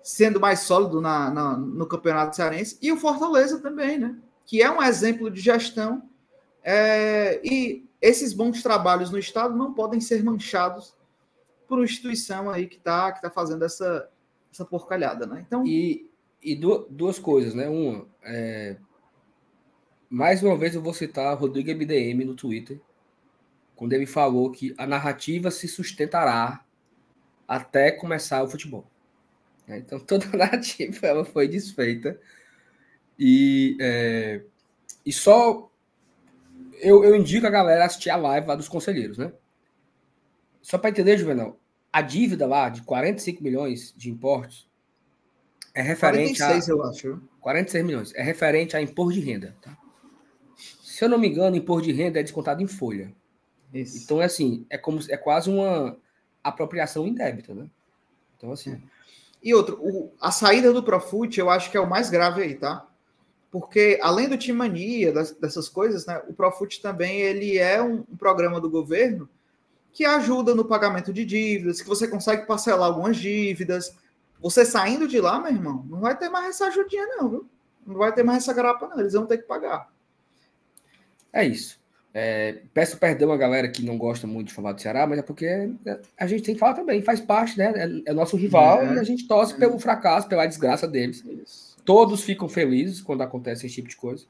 sendo 0.02 0.40
mais 0.40 0.60
sólido 0.60 1.00
na, 1.00 1.30
na, 1.30 1.56
no 1.56 1.86
campeonato 1.86 2.34
cearense, 2.34 2.76
e 2.82 2.90
o 2.90 2.96
Fortaleza 2.96 3.60
também, 3.60 3.98
né? 3.98 4.18
Que 4.44 4.60
é 4.60 4.70
um 4.70 4.82
exemplo 4.82 5.30
de 5.30 5.40
gestão. 5.40 6.02
É, 6.62 7.40
e 7.44 7.86
esses 8.00 8.32
bons 8.32 8.62
trabalhos 8.62 9.10
no 9.10 9.18
Estado 9.18 9.56
não 9.56 9.72
podem 9.72 10.00
ser 10.00 10.22
manchados 10.24 10.94
por 11.68 11.78
uma 11.78 11.84
instituição 11.84 12.50
aí 12.50 12.66
que 12.66 12.76
está 12.76 13.12
que 13.12 13.22
tá 13.22 13.30
fazendo 13.30 13.64
essa, 13.64 14.08
essa 14.52 14.64
porcalhada, 14.64 15.26
né? 15.26 15.44
Então... 15.46 15.64
E, 15.64 16.10
e 16.42 16.56
duas 16.56 17.20
coisas, 17.20 17.54
né? 17.54 17.68
Uma, 17.68 18.04
é... 18.24 18.76
mais 20.12 20.42
uma 20.42 20.58
vez 20.58 20.74
eu 20.74 20.82
vou 20.82 20.92
citar 20.92 21.34
Rodrigo 21.38 21.70
MDM 21.70 22.22
no 22.26 22.34
Twitter, 22.34 22.78
quando 23.74 23.94
ele 23.94 24.04
falou 24.04 24.50
que 24.50 24.74
a 24.76 24.86
narrativa 24.86 25.50
se 25.50 25.66
sustentará 25.66 26.62
até 27.48 27.90
começar 27.90 28.42
o 28.42 28.48
futebol. 28.48 28.86
É, 29.66 29.78
então 29.78 29.98
toda 30.04 30.26
a 30.26 30.36
narrativa 30.36 31.06
ela 31.06 31.24
foi 31.24 31.48
desfeita 31.48 32.20
e, 33.18 33.74
é, 33.80 34.42
e 35.06 35.10
só 35.10 35.70
eu, 36.82 37.02
eu 37.04 37.16
indico 37.16 37.46
a 37.46 37.50
galera 37.50 37.86
assistir 37.86 38.10
a 38.10 38.16
live 38.16 38.46
lá 38.46 38.54
dos 38.54 38.68
conselheiros, 38.68 39.16
né? 39.16 39.32
Só 40.60 40.76
para 40.76 40.90
entender, 40.90 41.16
Juvenal, 41.16 41.58
a 41.90 42.02
dívida 42.02 42.46
lá 42.46 42.68
de 42.68 42.82
45 42.82 43.42
milhões 43.42 43.94
de 43.96 44.10
importes 44.10 44.68
é 45.74 45.80
referente 45.80 46.38
46, 46.38 46.68
a. 46.68 46.72
eu 46.72 46.84
acho. 46.84 47.22
46 47.40 47.84
milhões. 47.86 48.14
É 48.14 48.22
referente 48.22 48.76
a 48.76 48.82
imposto 48.82 49.18
de 49.18 49.20
renda. 49.20 49.56
Tá? 49.62 49.76
Se 51.02 51.06
eu 51.06 51.10
não 51.10 51.18
me 51.18 51.26
engano, 51.26 51.56
imposto 51.56 51.88
de 51.88 51.92
renda 51.92 52.20
é 52.20 52.22
descontado 52.22 52.62
em 52.62 52.68
folha. 52.68 53.12
Isso. 53.74 54.04
Então, 54.04 54.22
é 54.22 54.26
assim, 54.26 54.64
é, 54.70 54.78
como, 54.78 55.00
é 55.08 55.16
quase 55.16 55.50
uma 55.50 55.96
apropriação 56.44 57.08
indébita, 57.08 57.52
né? 57.52 57.68
Então, 58.36 58.52
assim. 58.52 58.80
E 59.42 59.52
outro, 59.52 59.80
o, 59.82 60.12
a 60.20 60.30
saída 60.30 60.72
do 60.72 60.80
Profut, 60.80 61.40
eu 61.40 61.50
acho 61.50 61.72
que 61.72 61.76
é 61.76 61.80
o 61.80 61.90
mais 61.90 62.08
grave 62.08 62.42
aí, 62.42 62.54
tá? 62.54 62.86
Porque, 63.50 63.98
além 64.00 64.28
do 64.28 64.38
Timania, 64.38 65.10
das, 65.10 65.32
dessas 65.32 65.68
coisas, 65.68 66.06
né? 66.06 66.22
O 66.28 66.34
Profut 66.34 66.80
também, 66.80 67.20
ele 67.20 67.58
é 67.58 67.82
um, 67.82 68.04
um 68.08 68.16
programa 68.16 68.60
do 68.60 68.70
governo 68.70 69.28
que 69.92 70.04
ajuda 70.04 70.54
no 70.54 70.64
pagamento 70.64 71.12
de 71.12 71.24
dívidas, 71.24 71.82
que 71.82 71.88
você 71.88 72.06
consegue 72.06 72.46
parcelar 72.46 72.88
algumas 72.88 73.16
dívidas. 73.16 73.92
Você 74.40 74.64
saindo 74.64 75.08
de 75.08 75.20
lá, 75.20 75.40
meu 75.40 75.50
irmão, 75.50 75.84
não 75.90 75.98
vai 75.98 76.16
ter 76.16 76.28
mais 76.28 76.50
essa 76.50 76.66
ajudinha, 76.66 77.08
não, 77.08 77.28
viu? 77.28 77.46
Não 77.84 77.96
vai 77.96 78.12
ter 78.12 78.22
mais 78.22 78.44
essa 78.44 78.52
grapa, 78.52 78.86
não. 78.86 79.00
Eles 79.00 79.14
vão 79.14 79.26
ter 79.26 79.38
que 79.38 79.48
pagar. 79.48 79.90
É 81.32 81.44
isso. 81.44 81.80
É, 82.14 82.58
peço 82.74 82.98
perdão 82.98 83.32
a 83.32 83.36
galera 83.38 83.68
que 83.68 83.82
não 83.82 83.96
gosta 83.96 84.26
muito 84.26 84.48
de 84.48 84.54
falar 84.54 84.72
do 84.72 84.82
Ceará, 84.82 85.06
mas 85.06 85.18
é 85.18 85.22
porque 85.22 85.70
a 86.18 86.26
gente 86.26 86.42
tem 86.42 86.54
que 86.54 86.60
falar 86.60 86.74
também, 86.74 87.00
faz 87.00 87.20
parte, 87.20 87.56
né? 87.56 87.72
É, 87.74 88.10
é 88.10 88.12
nosso 88.12 88.36
rival 88.36 88.82
é, 88.82 88.94
e 88.94 88.98
a 88.98 89.02
gente 89.02 89.26
torce 89.26 89.54
é. 89.54 89.56
pelo 89.56 89.78
fracasso, 89.78 90.28
pela 90.28 90.44
desgraça 90.44 90.86
deles. 90.86 91.24
Todos 91.84 92.22
ficam 92.22 92.48
felizes 92.48 93.00
quando 93.00 93.22
acontece 93.22 93.66
esse 93.66 93.76
tipo 93.76 93.88
de 93.88 93.96
coisa. 93.96 94.26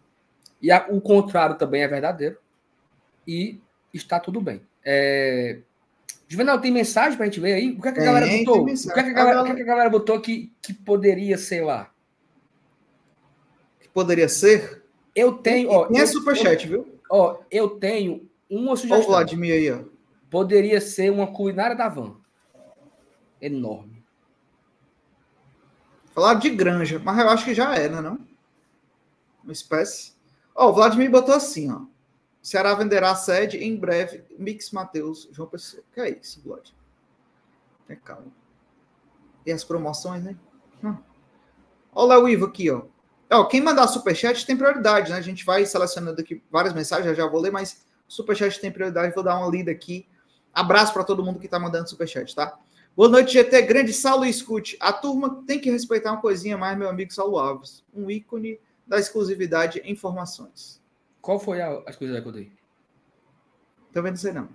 E 0.61 0.71
a, 0.71 0.87
o 0.91 1.01
contrário 1.01 1.57
também 1.57 1.83
é 1.83 1.89
verdadeiro. 1.89 2.39
E 3.27 3.61
está 3.93 4.21
tudo 4.21 4.41
bem. 4.41 4.63
É... 4.85 5.59
Juvenal, 6.29 6.61
tem 6.61 6.71
mensagem 6.71 7.17
para 7.17 7.27
a 7.27 7.29
gente 7.29 7.41
ver 7.41 7.53
aí? 7.53 7.73
O 7.73 7.83
que, 7.83 7.89
é 7.89 7.93
que 7.93 8.01
a 8.01 8.05
galera 8.05 8.27
botou? 8.27 8.63
O 8.63 8.67
que, 8.67 8.73
é 8.73 9.03
que 9.03 9.11
a 9.11 9.13
galera, 9.13 9.43
o 9.43 9.45
que, 9.45 9.51
é 9.51 9.63
a 9.63 9.67
galera 9.67 9.91
botou 9.91 10.21
que, 10.21 10.53
que 10.63 10.73
poderia 10.73 11.37
ser 11.37 11.63
lá? 11.63 11.91
Que 13.81 13.89
poderia 13.89 14.29
ser? 14.29 14.82
Eu 15.15 15.35
tenho. 15.35 15.71
Ó, 15.71 15.87
tem 15.87 16.01
é 16.01 16.07
superchat, 16.07 16.67
viu? 16.67 16.99
Ó, 17.11 17.39
eu 17.51 17.71
tenho 17.79 18.29
uma 18.49 18.77
sugestão. 18.77 18.99
Olha 18.99 19.07
o 19.07 19.11
Vladimir 19.11 19.55
aí, 19.55 19.71
ó. 19.71 19.85
Poderia 20.31 20.81
ser 20.81 21.11
uma 21.11 21.27
culinária 21.27 21.77
da 21.77 21.89
van. 21.89 22.17
Enorme. 23.41 24.03
Falaram 26.15 26.41
de 26.41 26.51
granja, 26.51 26.99
mas 26.99 27.19
eu 27.19 27.29
acho 27.29 27.45
que 27.45 27.55
já 27.55 27.75
era, 27.75 28.01
não? 28.01 28.19
Uma 29.43 29.53
espécie. 29.53 30.13
Ó, 30.55 30.71
o 30.71 30.73
Vladimir 30.73 31.11
botou 31.11 31.35
assim, 31.35 31.71
ó. 31.71 31.83
Ceará 32.43 32.75
venderá 32.75 33.15
sede 33.15 33.59
em 33.59 33.77
breve. 33.77 34.25
Mix 34.39 34.71
Mateus, 34.71 35.29
João 35.33 35.49
Pessoa. 35.49 35.83
Que 35.93 36.01
é 36.01 36.11
isso, 36.11 36.41
Blood? 36.43 36.75
Tem 37.87 37.97
calma. 37.97 38.33
E 39.47 39.53
as 39.53 39.65
promoções, 39.65 40.25
né? 40.25 40.37
Hum. 40.83 40.97
Olha 41.93 42.19
o 42.19 42.29
Ivo 42.29 42.47
aqui, 42.47 42.71
ó. 42.71 42.85
Ó. 43.33 43.45
Quem 43.45 43.61
mandar 43.61 43.87
superchat 43.89 44.47
tem 44.47 44.57
prioridade, 44.57 45.11
né? 45.11 45.19
A 45.19 45.23
gente 45.23 45.45
vai 45.45 45.65
selecionando 45.67 46.21
aqui 46.21 46.43
várias 46.51 46.75
mensagens, 46.75 47.07
já, 47.07 47.15
já 47.15 47.27
vou 47.29 47.41
ler, 47.41 47.51
mas 47.51 47.85
superchat 48.07 48.61
tem 48.61 48.71
prioridade. 48.71 49.15
Vou 49.15 49.25
dar 49.25 49.39
uma 49.39 49.51
lida 49.51 49.71
aqui. 49.71 50.07
Abraço 50.53 50.93
para 50.93 51.05
todo 51.05 51.25
mundo 51.25 51.39
que 51.39 51.49
tá 51.49 51.59
mandando 51.59 51.89
superchat, 51.89 52.35
tá? 52.35 52.59
Boa 52.95 53.09
noite, 53.09 53.33
GT. 53.33 53.63
Grande 53.63 53.93
Saulo 53.93 54.27
escute. 54.27 54.77
A 54.79 54.93
turma 54.93 55.43
tem 55.47 55.59
que 55.59 55.71
respeitar 55.71 56.13
uma 56.13 56.21
coisinha 56.21 56.59
mais, 56.59 56.77
meu 56.77 56.91
amigo 56.91 57.13
Saulo 57.13 57.39
Alves. 57.39 57.83
Um 57.95 58.11
ícone 58.11 58.61
da 58.87 58.99
exclusividade 58.99 59.81
em 59.81 59.93
informações. 59.93 60.81
Qual 61.23 61.39
foi 61.39 61.63
a, 61.63 61.83
as 61.87 61.97
coisas 61.97 62.21
que 62.21 62.29
eu 62.29 62.33
dei? 62.33 62.53
Também 63.93 64.13
não 64.13 64.19
sei 64.19 64.33
não. 64.33 64.49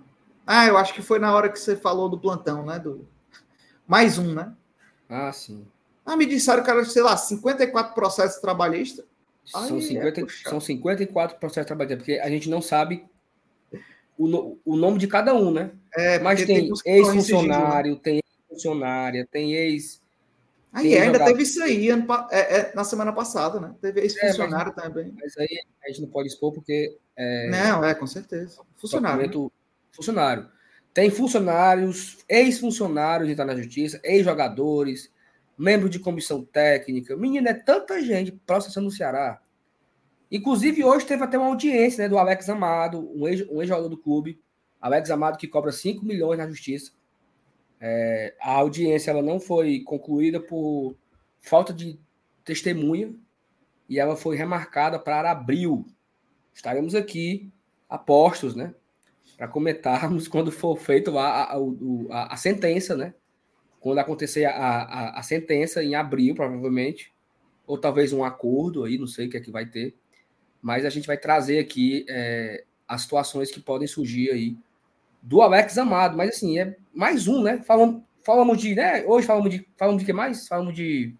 Ah, 0.46 0.66
eu 0.66 0.76
acho 0.76 0.94
que 0.94 1.02
foi 1.02 1.18
na 1.18 1.34
hora 1.34 1.48
que 1.48 1.58
você 1.58 1.76
falou 1.76 2.08
do 2.08 2.18
plantão, 2.18 2.64
né? 2.64 2.78
Do... 2.78 3.08
Mais 3.86 4.18
um, 4.18 4.34
né? 4.34 4.54
Ah, 5.08 5.32
sim. 5.32 5.66
Ah, 6.08 6.16
me 6.16 6.24
disseram, 6.24 6.62
cara, 6.62 6.84
sei 6.86 7.02
lá, 7.02 7.16
54 7.16 7.94
processos 7.94 8.40
trabalhistas. 8.40 9.04
São, 9.44 9.80
50, 9.80 10.20
é 10.20 10.24
são 10.48 10.60
54 10.60 11.38
processos 11.38 11.66
trabalhistas, 11.66 11.98
porque 11.98 12.20
a 12.20 12.28
gente 12.28 12.48
não 12.48 12.62
sabe 12.62 13.04
o, 14.16 14.58
o 14.64 14.76
nome 14.76 14.98
de 14.98 15.06
cada 15.06 15.34
um, 15.34 15.50
né? 15.50 15.70
É, 15.94 16.18
Mas 16.18 16.44
tem 16.44 16.70
ex-funcionário, 16.84 17.96
tem 17.96 18.20
ex-funcionária, 18.24 19.28
tem 19.30 19.54
ex 19.54 20.00
ah, 20.72 20.82
e 20.82 20.96
ainda 20.96 21.24
teve 21.24 21.42
isso 21.42 21.62
aí 21.62 21.88
ano, 21.88 22.06
é, 22.30 22.58
é, 22.58 22.72
na 22.74 22.84
semana 22.84 23.12
passada, 23.12 23.58
né? 23.58 23.74
Teve 23.80 24.00
esse 24.00 24.18
é, 24.24 24.32
também. 24.32 25.14
Mas 25.18 25.36
aí 25.38 25.48
a 25.84 25.88
gente 25.88 26.02
não 26.02 26.08
pode 26.08 26.28
expor 26.28 26.52
porque. 26.52 26.96
É, 27.16 27.48
não, 27.48 27.84
é, 27.84 27.94
com 27.94 28.06
certeza. 28.06 28.60
Funcionário. 28.76 29.26
Né? 29.26 29.50
Funcionário. 29.90 30.48
Tem 30.92 31.10
funcionários, 31.10 32.18
ex-funcionários 32.28 33.28
de 33.28 33.32
estar 33.32 33.44
na 33.44 33.56
justiça, 33.56 34.00
ex-jogadores, 34.04 35.10
membros 35.58 35.90
de 35.90 35.98
comissão 35.98 36.44
técnica. 36.44 37.16
Menina, 37.16 37.50
é 37.50 37.54
tanta 37.54 38.00
gente 38.02 38.32
processando 38.46 38.86
no 38.86 38.92
Ceará. 38.92 39.40
Inclusive, 40.30 40.84
hoje 40.84 41.06
teve 41.06 41.24
até 41.24 41.36
uma 41.36 41.48
audiência 41.48 42.02
né, 42.02 42.08
do 42.08 42.18
Alex 42.18 42.48
Amado, 42.48 43.10
um 43.14 43.26
ex-jogador 43.26 43.56
um 43.56 43.62
ex 43.62 43.90
do 43.90 43.98
clube. 43.98 44.40
Alex 44.80 45.10
Amado, 45.10 45.38
que 45.38 45.48
cobra 45.48 45.72
5 45.72 46.04
milhões 46.04 46.38
na 46.38 46.46
justiça. 46.46 46.92
É, 47.80 48.34
a 48.40 48.52
audiência 48.52 49.10
ela 49.10 49.22
não 49.22 49.40
foi 49.40 49.80
concluída 49.80 50.40
por 50.40 50.96
falta 51.40 51.72
de 51.72 51.98
testemunha 52.44 53.14
e 53.88 53.98
ela 53.98 54.16
foi 54.16 54.36
remarcada 54.36 54.98
para 54.98 55.30
abril. 55.30 55.86
Estaremos 56.52 56.94
aqui 56.94 57.50
apostos, 57.88 58.54
né? 58.54 58.74
Para 59.36 59.48
comentarmos 59.48 60.26
quando 60.28 60.52
for 60.52 60.76
feito 60.76 61.16
a, 61.18 61.44
a, 61.44 61.56
a, 62.10 62.34
a, 62.34 62.36
sentença, 62.36 62.96
né? 62.96 63.14
Quando 63.80 63.98
acontecer 63.98 64.44
a, 64.44 64.52
a, 64.52 65.18
a 65.18 65.22
sentença 65.22 65.82
em 65.82 65.94
abril, 65.94 66.34
provavelmente, 66.34 67.12
ou 67.66 67.78
talvez 67.78 68.12
um 68.12 68.24
acordo 68.24 68.84
aí, 68.84 68.98
não 68.98 69.06
sei 69.06 69.26
o 69.26 69.30
que 69.30 69.36
é 69.36 69.40
que 69.40 69.50
vai 69.50 69.66
ter, 69.66 69.94
mas 70.60 70.84
a 70.84 70.90
gente 70.90 71.06
vai 71.06 71.16
trazer 71.16 71.58
aqui 71.58 72.04
é, 72.08 72.64
as 72.86 73.02
situações 73.02 73.50
que 73.50 73.60
podem 73.60 73.86
surgir 73.86 74.30
aí 74.30 74.56
do 75.22 75.42
Alex 75.42 75.76
Amado, 75.78 76.16
mas 76.16 76.36
assim, 76.36 76.58
é 76.58 76.76
mais 76.94 77.28
um, 77.28 77.42
né? 77.42 77.62
Falamos, 77.62 78.02
falamos 78.22 78.60
de, 78.60 78.74
né? 78.74 79.04
Hoje 79.04 79.26
falamos 79.26 79.50
de, 79.50 79.68
falamos 79.76 80.00
de 80.00 80.06
que 80.06 80.12
mais? 80.12 80.48
Falamos 80.48 80.74
de 80.74 81.14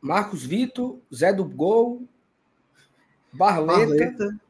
Marcos 0.00 0.44
Vitor, 0.44 0.98
Zé 1.14 1.32
do 1.32 1.44
Gol, 1.44 2.06
Barleta, 3.32 3.86
Barleta. 3.86 4.40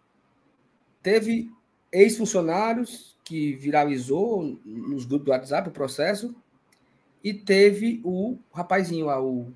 teve 1.03 1.51
ex-funcionários 1.93 3.17
que 3.25 3.55
viralizou 3.55 4.59
nos 4.65 5.05
grupos 5.05 5.27
do 5.27 5.31
WhatsApp 5.31 5.69
o 5.69 5.73
processo 5.73 6.35
e 7.23 7.35
teve 7.35 8.01
o 8.05 8.39
rapazinho 8.53 9.07
lá, 9.07 9.23
o, 9.23 9.53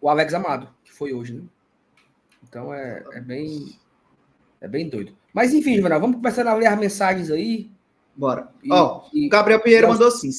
o 0.00 0.08
Alex 0.08 0.32
Amado, 0.34 0.68
que 0.84 0.92
foi 0.92 1.12
hoje, 1.12 1.34
né? 1.34 1.42
Então 2.42 2.72
é, 2.72 3.04
é 3.12 3.20
bem 3.20 3.78
é 4.60 4.68
bem 4.68 4.88
doido. 4.88 5.14
Mas 5.32 5.52
enfim, 5.52 5.76
Juvenal, 5.76 6.00
vamos 6.00 6.16
começar 6.16 6.46
a 6.46 6.54
ler 6.54 6.66
as 6.66 6.78
mensagens 6.78 7.30
aí. 7.30 7.70
Bora. 8.16 8.48
Ó, 8.70 9.04
oh, 9.12 9.28
Gabriel 9.28 9.60
Pinheiro 9.60 9.88
mandou 9.88 10.08
assim. 10.08 10.30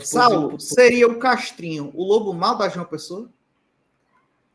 Saulo, 0.00 0.58
seria 0.58 1.06
o 1.06 1.18
Castrinho 1.18 1.92
o 1.94 2.04
lobo 2.04 2.32
mal 2.32 2.56
da 2.56 2.68
João 2.68 2.86
Pessoa? 2.86 3.30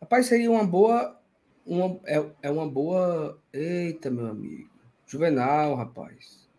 Rapaz, 0.02 0.26
seria 0.26 0.50
uma 0.50 0.66
boa. 0.66 1.21
Uma, 1.66 2.00
é, 2.06 2.32
é 2.44 2.52
uma 2.52 2.68
boa. 2.70 3.40
Eita, 3.54 4.10
meu 4.10 4.28
amigo. 4.28 4.70
Juvenal, 5.06 5.76
rapaz. 5.76 6.50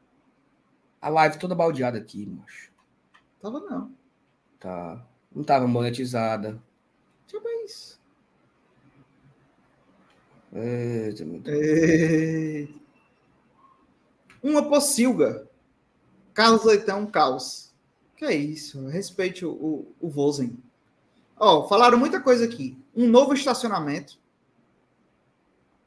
A 1.00 1.08
live 1.08 1.38
toda 1.38 1.54
baldeada 1.54 1.98
aqui, 1.98 2.26
macho. 2.26 2.70
Tava 3.40 3.60
não. 3.60 3.92
Tá. 4.60 5.04
Não 5.34 5.42
tava 5.42 5.66
monetizada. 5.66 6.62
Deixa 7.26 7.36
eu 7.36 7.42
ver 7.42 7.64
isso. 7.64 8.00
Eita, 10.52 11.24
meu 11.24 11.40
Deus. 11.40 12.70
Uma 14.42 14.68
pocilga. 14.68 15.48
Carlos 16.34 16.64
Leitão, 16.64 17.06
caos. 17.06 17.72
Que 18.16 18.24
é 18.26 18.34
isso? 18.34 18.86
Respeite 18.86 19.44
o, 19.44 19.50
o, 19.50 19.94
o 20.00 20.08
Vozen. 20.08 20.56
Ó, 21.36 21.66
falaram 21.66 21.98
muita 21.98 22.20
coisa 22.20 22.44
aqui. 22.44 22.78
Um 22.94 23.08
novo 23.08 23.34
estacionamento. 23.34 24.21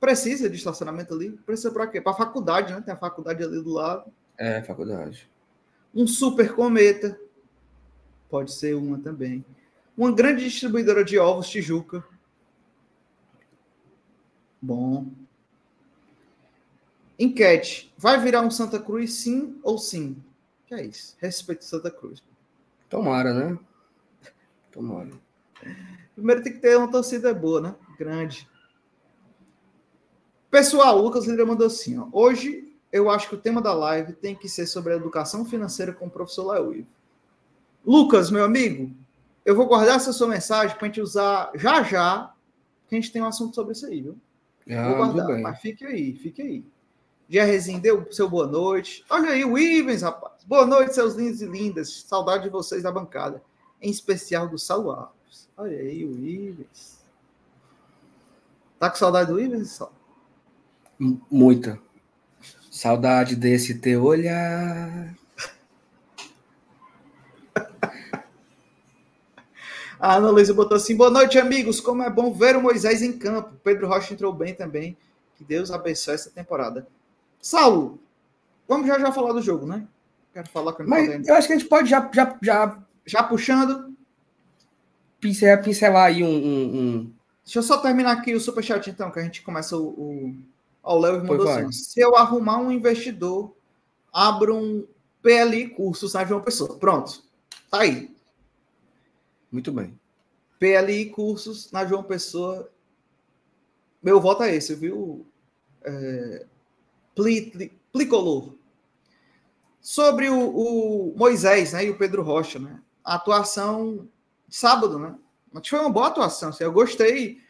Precisa 0.06 0.48
de 0.48 0.56
estacionamento 0.56 1.16
ali? 1.16 1.32
Precisa 1.32 1.72
para 1.72 1.88
quê? 1.88 2.00
Para 2.00 2.14
faculdade, 2.14 2.72
né? 2.72 2.80
Tem 2.80 2.94
a 2.94 2.98
faculdade 2.98 3.44
ali 3.44 3.60
do 3.60 3.72
lado. 3.72 4.14
É, 4.38 4.62
faculdade. 4.62 5.28
Um 5.96 6.06
super 6.06 6.54
cometa. 6.54 7.20
Pode 8.30 8.54
ser 8.54 8.76
uma 8.76 9.00
também. 9.00 9.44
Uma 9.98 10.12
grande 10.12 10.44
distribuidora 10.44 11.04
de 11.04 11.18
ovos, 11.18 11.50
Tijuca. 11.50 12.06
Bom. 14.62 15.08
Enquete. 17.18 17.92
Vai 17.98 18.22
virar 18.22 18.42
um 18.42 18.52
Santa 18.52 18.80
Cruz, 18.80 19.12
sim 19.12 19.60
ou 19.64 19.80
sim? 19.80 20.24
Que 20.68 20.76
é 20.76 20.86
isso? 20.86 21.18
Respeito 21.20 21.66
Santa 21.66 21.90
Cruz. 21.90 22.22
Tomara, 22.88 23.34
né? 23.34 23.58
Tomara. 24.72 25.10
Primeiro 26.14 26.44
tem 26.44 26.54
que 26.54 26.60
ter 26.60 26.78
uma 26.78 26.92
torcida 26.92 27.34
boa, 27.34 27.60
né? 27.60 27.76
Grande. 27.98 28.48
Pessoal, 30.50 30.98
o 30.98 31.02
Lucas 31.02 31.26
Lira 31.26 31.46
mandou 31.46 31.68
assim, 31.68 31.98
ó. 31.98 32.08
Hoje 32.12 32.74
eu 32.92 33.10
acho 33.10 33.28
que 33.28 33.36
o 33.36 33.40
tema 33.40 33.62
da 33.62 33.74
live 33.74 34.14
tem 34.14 34.36
que 34.36 34.48
ser 34.48 34.68
sobre 34.68 34.94
a 34.94 34.96
educação 34.96 35.44
financeira 35.44 35.94
com 35.94 36.08
o 36.08 36.10
professor 36.10 36.54
Léo. 36.54 36.86
Lucas, 37.86 38.32
meu 38.32 38.44
amigo, 38.46 38.92
eu 39.46 39.56
vou 39.56 39.68
guardar 39.68 39.98
essa 39.98 40.14
sua 40.14 40.28
mensagem 40.28 40.76
para 40.76 40.86
a 40.86 40.88
gente 40.88 41.02
usar 41.02 41.52
já 41.56 41.84
já, 41.84 42.34
que 42.88 42.96
a 42.96 43.00
gente 43.00 43.12
tem 43.12 43.22
um 43.22 43.28
assunto 43.28 43.54
sobre 43.54 43.74
isso 43.74 43.86
aí, 43.86 44.02
viu? 44.02 44.18
Ah, 44.70 44.88
vou 44.88 44.96
guardar, 45.14 45.40
mas 45.40 45.60
fique 45.60 45.86
aí, 45.86 46.14
fique 46.14 46.42
aí. 46.42 46.66
Jerrezinho, 47.28 47.82
deu 47.82 48.08
seu 48.12 48.30
boa 48.30 48.48
noite. 48.48 49.04
Olha 49.10 49.32
aí, 49.32 49.44
o 49.44 49.58
Ivens, 49.58 50.02
rapaz. 50.04 50.44
Boa 50.46 50.66
noite, 50.66 50.94
seus 50.94 51.16
lindos 51.16 51.42
e 51.42 51.46
lindas. 51.46 52.04
Saudade 52.08 52.44
de 52.44 52.50
vocês 52.50 52.84
da 52.84 52.92
bancada. 52.92 53.42
Em 53.82 53.90
especial 53.90 54.48
do 54.48 54.58
Saulo 54.58 54.92
Alves. 54.92 55.50
Olha 55.58 55.78
aí, 55.78 56.06
o 56.06 56.16
Ivens. 56.18 57.04
Tá 58.80 58.90
com 58.90 58.98
saudade 58.98 59.32
do 59.32 59.40
Ivens, 59.40 59.72
Saulo? 59.72 59.94
Muita. 61.00 61.80
Saudade 62.72 63.36
desse 63.36 63.80
teu 63.80 64.04
olhar. 64.04 65.16
A 70.00 70.16
Ana 70.16 70.30
Luísa 70.30 70.54
botou 70.54 70.78
assim: 70.78 70.96
boa 70.96 71.10
noite, 71.10 71.40
amigos. 71.40 71.80
Como 71.80 72.04
é 72.04 72.10
bom 72.10 72.32
ver 72.34 72.56
o 72.56 72.62
Moisés 72.62 73.02
em 73.02 73.18
campo. 73.18 73.54
Pedro 73.64 73.88
Rocha 73.88 74.14
entrou 74.14 74.34
bem 74.34 74.54
também. 74.54 74.98
Que 75.36 75.44
Deus 75.44 75.72
abençoe 75.72 76.16
essa 76.16 76.30
temporada. 76.30 76.88
Saulo, 77.42 78.00
vamos 78.68 78.88
já 78.88 79.00
já 79.00 79.12
falar 79.12 79.34
do 79.34 79.42
jogo, 79.42 79.66
né? 79.66 79.88
Quero 80.34 80.50
falar 80.50 80.74
com 80.74 80.84
Mas 80.84 81.28
eu 81.28 81.36
acho 81.36 81.48
que 81.48 81.54
a 81.54 81.58
gente 81.58 81.70
pode 81.70 81.90
já, 81.90 82.10
já, 82.14 82.38
já, 82.42 82.78
já 83.06 83.24
puxando. 83.24 83.96
Pincelar, 85.20 85.64
pincelar 85.64 86.06
aí 86.08 86.24
um, 86.24 86.28
um, 86.28 86.78
um, 86.78 87.14
Deixa 87.44 87.60
eu 87.60 87.64
só 87.64 87.78
terminar 87.78 88.12
aqui 88.12 88.36
o 88.36 88.40
superchat, 88.40 88.90
então, 88.90 89.10
que 89.10 89.20
a 89.20 89.24
gente 89.24 89.42
começa 89.42 89.78
o. 89.78 89.88
o... 89.88 90.36
Ó, 90.86 90.96
o 90.96 91.00
Léo 91.00 91.26
mandou 91.26 91.50
assim: 91.50 91.72
se 91.72 92.00
eu 92.00 92.16
arrumar 92.16 92.60
um 92.60 92.72
investidor, 92.72 93.56
abro 94.14 94.56
um 94.56 94.88
PLI 95.22 95.70
curso, 95.70 96.08
sabe, 96.08 96.32
uma 96.32 96.42
pessoa. 96.42 96.78
Pronto. 96.78 97.24
Tá 97.72 97.82
aí. 97.82 98.16
Muito 99.52 99.72
bem. 99.72 100.00
PLI 100.60 101.10
cursos 101.10 101.72
na 101.72 101.86
João 101.86 102.04
Pessoa. 102.04 102.70
Meu 104.02 104.22
voto 104.22 104.44
é 104.44 104.54
esse, 104.54 104.76
viu? 104.76 105.26
É, 105.84 106.46
Plicolor. 107.92 108.54
Sobre 109.82 110.30
o, 110.30 110.50
o, 110.50 111.14
Moisés 111.18 111.74
né, 111.74 111.86
e 111.86 111.90
o 111.90 111.98
Pedro 111.98 112.22
Rocha, 112.22 112.60
né? 112.60 112.80
A 113.04 113.16
atuação 113.16 114.08
de 114.48 114.56
sábado, 114.56 115.00
né? 115.00 115.16
Mas 115.52 115.68
foi 115.68 115.80
uma 115.80 115.90
boa 115.90 116.08
atuação. 116.08 116.50
Assim, 116.50 116.64
eu 116.64 116.72
gostei. 116.72 117.42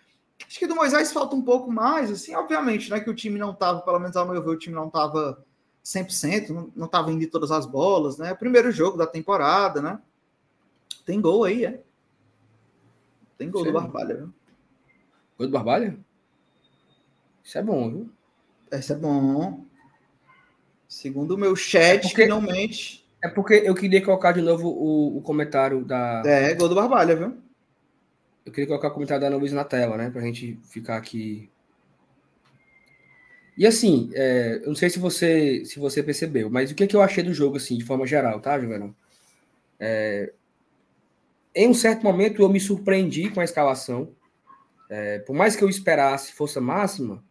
Acho 0.46 0.60
que 0.60 0.68
do 0.68 0.76
Moisés 0.76 1.12
falta 1.12 1.36
um 1.36 1.42
pouco 1.42 1.72
mais, 1.72 2.12
assim, 2.12 2.36
obviamente, 2.36 2.90
né? 2.90 3.00
Que 3.00 3.10
o 3.10 3.16
time 3.16 3.40
não 3.40 3.52
estava, 3.52 3.82
pelo 3.82 4.00
menos 4.00 4.16
ao 4.16 4.28
meu 4.28 4.44
ver, 4.44 4.50
o 4.50 4.58
time 4.58 4.76
não 4.76 4.88
estava 4.88 5.44
100%, 5.84 6.72
não 6.76 6.86
estava 6.86 7.12
indo 7.12 7.28
todas 7.28 7.52
as 7.52 7.66
bolas, 7.66 8.18
né? 8.18 8.34
Primeiro 8.34 8.72
jogo 8.72 8.98
da 8.98 9.08
temporada, 9.08 9.82
né? 9.82 10.00
Tem 11.06 11.22
gol 11.22 11.44
aí, 11.44 11.66
é? 11.66 11.82
Tem 13.38 13.50
gol 13.50 13.64
Sim. 13.64 13.72
do 13.72 13.74
Barbalha, 13.74 14.16
viu? 14.16 14.34
Gol 15.38 15.48
do 15.48 15.54
Barbalha? 15.54 15.98
Isso 17.44 17.58
é 17.58 17.62
bom, 17.62 17.90
viu? 17.90 18.10
Esse 18.72 18.94
é 18.94 18.96
bom. 18.96 19.64
Segundo 20.88 21.36
o 21.36 21.38
meu 21.38 21.56
chat, 21.56 21.82
é 21.82 21.98
porque, 22.00 22.24
finalmente. 22.24 23.06
É 23.22 23.28
porque 23.28 23.54
eu 23.54 23.76
queria 23.76 24.04
colocar 24.04 24.32
de 24.32 24.42
novo 24.42 24.70
o, 24.70 25.18
o 25.18 25.22
comentário 25.22 25.84
da. 25.84 26.24
É, 26.26 26.54
gol 26.56 26.70
do 26.70 26.76
Barbalha, 26.76 27.16
viu? 27.16 27.45
Eu 28.46 28.52
queria 28.52 28.68
colocar 28.68 28.90
o 28.90 28.92
comentário 28.92 29.22
da 29.22 29.28
Ana 29.28 29.38
Luiz 29.38 29.52
na 29.52 29.64
tela, 29.64 29.98
né? 29.98 30.10
Pra 30.10 30.22
gente 30.22 30.60
ficar 30.66 30.98
aqui. 30.98 31.50
E 33.58 33.66
assim, 33.66 34.12
é, 34.14 34.60
eu 34.62 34.68
não 34.68 34.76
sei 34.76 34.90
se 34.90 35.00
você 35.00 35.64
se 35.66 35.80
você 35.80 36.04
percebeu, 36.04 36.50
mas 36.50 36.72
o 36.72 36.76
que, 36.76 36.84
é 36.84 36.88
que 36.88 36.96
eu 36.96 37.02
achei 37.02 37.24
do 37.24 37.34
jogo, 37.34 37.58
assim, 37.58 37.78
de 37.78 37.86
forma 37.86 38.06
geral, 38.06 38.40
tá, 38.40 38.60
Juvenal? 38.60 38.94
É, 39.80 40.32
em 41.56 41.70
um 41.70 41.74
certo 41.74 42.04
momento 42.04 42.42
eu 42.42 42.50
me 42.50 42.60
surpreendi 42.60 43.30
com 43.32 43.40
a 43.40 43.44
escalação. 43.46 44.14
É, 44.90 45.20
por 45.20 45.36
mais 45.36 45.56
que 45.56 45.64
eu 45.64 45.70
esperasse 45.70 46.34
força 46.34 46.62
máxima, 46.62 47.24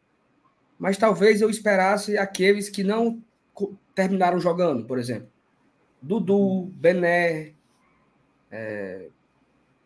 mas 0.79 0.97
talvez 0.97 1.41
eu 1.41 1.49
esperasse 1.49 2.19
aqueles 2.19 2.69
que 2.69 2.83
não 2.83 3.23
terminaram 3.95 4.41
jogando, 4.41 4.85
por 4.85 4.99
exemplo. 4.99 5.29
Dudu, 6.03 6.67
Bené, 6.75 7.53
é, 8.51 9.09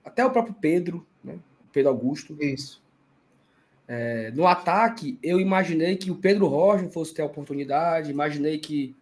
até 0.04 0.24
o 0.24 0.30
próprio 0.30 0.54
Pedro? 0.54 1.06
Pedro 1.72 1.90
Augusto. 1.90 2.36
Isso. 2.42 2.82
É, 3.86 4.30
no 4.32 4.46
ataque, 4.46 5.18
eu 5.22 5.40
imaginei 5.40 5.96
que 5.96 6.10
o 6.10 6.16
Pedro 6.16 6.46
Rocha 6.46 6.88
fosse 6.90 7.14
ter 7.14 7.22
a 7.22 7.26
oportunidade, 7.26 8.10
imaginei 8.10 8.58
que 8.58 8.94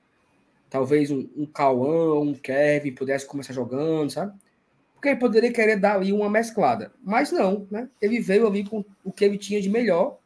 talvez 0.71 1.11
um, 1.11 1.29
um 1.37 1.45
Cauã, 1.45 2.21
um 2.21 2.35
Kevin 2.35 2.93
pudesse 2.93 3.27
começar 3.27 3.53
jogando, 3.53 4.11
sabe? 4.11 4.33
Porque 4.95 5.09
ele 5.09 5.19
poderia 5.19 5.53
querer 5.53 5.77
dar 5.77 5.97
ali 5.97 6.13
uma 6.13 6.31
mesclada. 6.31 6.93
Mas 7.03 7.33
não, 7.33 7.67
né? 7.71 7.89
Ele 8.01 8.21
veio 8.21 8.47
ali 8.47 8.65
com 8.65 8.85
o 9.05 9.13
que 9.13 9.25
ele 9.25 9.39
tinha 9.39 9.61
de 9.61 9.69
melhor. 9.69 10.19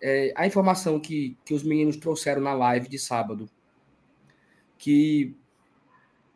É, 0.00 0.32
a 0.36 0.46
informação 0.46 0.98
que, 0.98 1.36
que 1.44 1.54
os 1.54 1.62
meninos 1.62 1.96
trouxeram 1.96 2.40
na 2.40 2.54
live 2.54 2.88
de 2.88 2.98
sábado, 2.98 3.48
que 4.76 5.34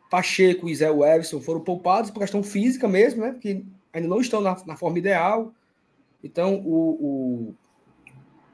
Pacheco 0.09 0.69
e 0.69 0.75
Zé 0.75 0.87
Everson 0.87 1.41
foram 1.41 1.61
poupados 1.61 2.11
por 2.11 2.19
questão 2.19 2.43
física 2.43 2.87
mesmo, 2.87 3.21
né? 3.21 3.37
Que 3.39 3.65
ainda 3.93 4.07
não 4.07 4.19
estão 4.19 4.41
na, 4.41 4.57
na 4.65 4.75
forma 4.75 4.97
ideal. 4.97 5.53
Então, 6.23 6.55
o, 6.65 7.53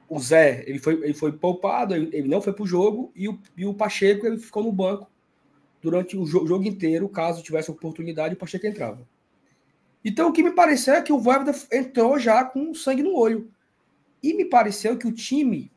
o, 0.09 0.15
o, 0.15 0.19
Zé 0.19 0.63
ele 0.67 0.79
foi, 0.79 0.93
ele 1.03 1.13
foi 1.13 1.31
poupado, 1.31 1.95
ele, 1.95 2.09
ele 2.15 2.27
não 2.27 2.41
foi 2.41 2.51
para 2.51 2.63
o 2.63 2.67
jogo, 2.67 3.11
e 3.15 3.65
o, 3.65 3.73
Pacheco 3.73 4.27
ele 4.27 4.37
ficou 4.37 4.63
no 4.63 4.71
banco 4.71 5.09
durante 5.81 6.17
o 6.17 6.25
jogo, 6.25 6.47
jogo 6.47 6.65
inteiro, 6.65 7.07
caso 7.07 7.41
tivesse 7.41 7.71
oportunidade, 7.71 8.33
o 8.33 8.37
Pacheco 8.37 8.67
entrava. 8.67 9.07
Então, 10.03 10.29
o 10.29 10.33
que 10.33 10.43
me 10.43 10.51
pareceu 10.51 10.93
é 10.93 11.01
que 11.01 11.13
o 11.13 11.19
Voivoda 11.19 11.53
entrou 11.71 12.17
já 12.19 12.43
com 12.43 12.73
sangue 12.73 13.03
no 13.03 13.15
olho. 13.15 13.51
E 14.23 14.33
me 14.33 14.45
pareceu 14.45 14.97
que 14.97 15.07
o 15.07 15.11
time, 15.11 15.71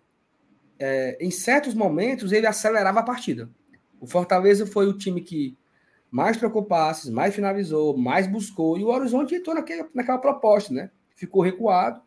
é, 0.79 1.16
em 1.20 1.31
certos 1.31 1.75
momentos, 1.75 2.33
ele 2.33 2.46
acelerava 2.46 3.01
a 3.01 3.05
partida. 3.05 3.51
O 4.01 4.07
Fortaleza 4.07 4.66
foi 4.66 4.87
o 4.87 4.96
time 4.96 5.20
que 5.20 5.57
mais 6.12 6.37
trocou 6.37 6.62
passes, 6.62 7.09
mais 7.09 7.35
finalizou, 7.35 7.96
mais 7.96 8.27
buscou. 8.27 8.77
E 8.77 8.85
o 8.85 8.88
Horizonte 8.88 9.35
entrou 9.35 9.55
naquele, 9.55 9.88
naquela 9.94 10.18
proposta, 10.18 10.72
né? 10.72 10.90
Ficou 11.16 11.40
recuado. 11.40 12.03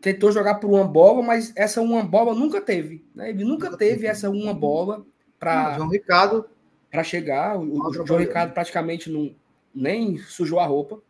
Tentou 0.00 0.30
jogar 0.30 0.54
por 0.56 0.70
uma 0.70 0.84
bola, 0.84 1.20
mas 1.20 1.52
essa 1.56 1.82
uma 1.82 2.04
bola 2.04 2.34
nunca 2.34 2.60
teve. 2.60 3.04
Né? 3.12 3.30
Ele 3.30 3.42
nunca, 3.42 3.66
nunca 3.66 3.76
teve, 3.76 3.94
teve 3.94 4.06
essa 4.06 4.30
uma 4.30 4.54
bola 4.54 5.04
para. 5.40 5.74
João 5.74 5.88
Ricardo. 5.88 6.48
Para 6.88 7.02
chegar. 7.02 7.58
O, 7.58 7.88
o 7.88 8.06
João 8.06 8.20
Ricardo 8.20 8.52
praticamente 8.52 9.10
não, 9.10 9.34
nem 9.74 10.16
sujou 10.18 10.60
a 10.60 10.66
roupa. 10.66 11.02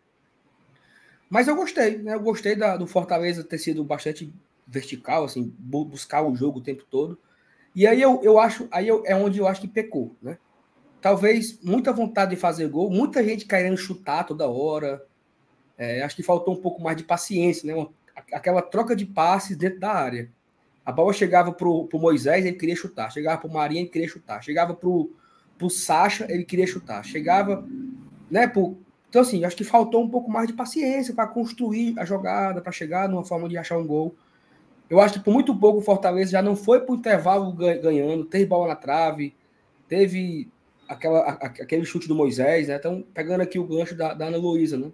Mas 1.29 1.49
eu 1.49 1.55
gostei, 1.55 1.99
né? 1.99 2.15
Eu 2.15 2.21
gostei 2.21 2.57
da, 2.57 2.79
do 2.79 2.87
Fortaleza 2.87 3.45
ter 3.45 3.59
sido 3.59 3.85
bastante 3.85 4.33
vertical, 4.67 5.25
assim, 5.25 5.55
buscar 5.59 6.23
o 6.23 6.35
jogo 6.35 6.61
o 6.61 6.63
tempo 6.63 6.85
todo. 6.89 7.19
E 7.75 7.87
aí 7.87 8.01
eu, 8.01 8.23
eu 8.23 8.39
acho, 8.39 8.67
aí 8.71 8.89
eu, 8.89 9.03
é 9.05 9.15
onde 9.15 9.39
eu 9.39 9.47
acho 9.47 9.61
que 9.61 9.69
pecou, 9.69 10.17
né? 10.23 10.39
Talvez 11.05 11.61
muita 11.63 11.93
vontade 11.93 12.31
de 12.31 12.41
fazer 12.41 12.67
gol, 12.67 12.89
muita 12.89 13.23
gente 13.23 13.45
querendo 13.45 13.77
chutar 13.77 14.25
toda 14.25 14.49
hora. 14.49 15.05
É, 15.77 16.03
acho 16.03 16.17
que 16.17 16.23
faltou 16.23 16.55
um 16.55 16.57
pouco 16.57 16.83
mais 16.83 16.97
de 16.97 17.05
paciência, 17.05 17.67
né? 17.67 17.87
Aquela 18.33 18.63
troca 18.63 18.97
de 18.97 19.05
passes 19.05 19.55
dentro 19.55 19.81
da 19.81 19.93
área. 19.93 20.31
A 20.83 20.91
bola 20.91 21.13
chegava 21.13 21.53
pro, 21.53 21.87
pro 21.89 21.99
Moisés, 21.99 22.47
ele 22.47 22.57
queria 22.57 22.75
chutar. 22.75 23.13
Chegava 23.13 23.39
pro 23.39 23.53
Marinho, 23.53 23.83
ele 23.83 23.91
queria 23.91 24.09
chutar. 24.09 24.43
Chegava 24.43 24.73
pro, 24.73 25.13
pro 25.59 25.69
Sacha, 25.69 26.27
ele 26.27 26.43
queria 26.43 26.67
chutar. 26.67 27.05
Chegava 27.05 27.69
né? 28.31 28.47
Por... 28.47 28.75
Então, 29.11 29.21
assim, 29.21 29.45
acho 29.45 29.57
que 29.57 29.63
faltou 29.63 30.03
um 30.03 30.09
pouco 30.09 30.31
mais 30.31 30.47
de 30.47 30.55
paciência 30.55 31.13
para 31.13 31.27
construir 31.27 31.99
a 31.99 32.07
jogada, 32.07 32.63
para 32.63 32.73
chegar 32.73 33.11
numa 33.11 33.27
forma 33.27 33.47
de 33.47 33.59
achar 33.59 33.77
um 33.77 33.87
gol. 33.87 34.17
Eu 34.89 34.99
acho 35.03 35.13
que 35.13 35.21
por 35.21 35.35
muito 35.35 35.55
pouco 35.55 35.81
o 35.81 35.83
Fortaleza 35.83 36.31
já 36.31 36.41
não 36.41 36.57
foi 36.57 36.81
para 36.81 36.95
o 36.95 36.97
intervalo 36.97 37.53
ganhando, 37.53 38.25
teve 38.25 38.47
bola 38.47 38.69
na 38.69 38.75
trave, 38.75 39.37
teve 39.87 40.49
aquela, 40.89 41.21
aquele 41.31 41.85
chute 41.85 42.09
do 42.09 42.15
Moisés, 42.15 42.69
né? 42.69 42.77
Então, 42.77 43.05
pegando 43.15 43.41
aqui 43.41 43.59
o 43.59 43.67
gancho 43.67 43.95
da, 43.95 44.15
da 44.15 44.27
Ana 44.27 44.37
Luísa, 44.37 44.77
né? 44.77 44.91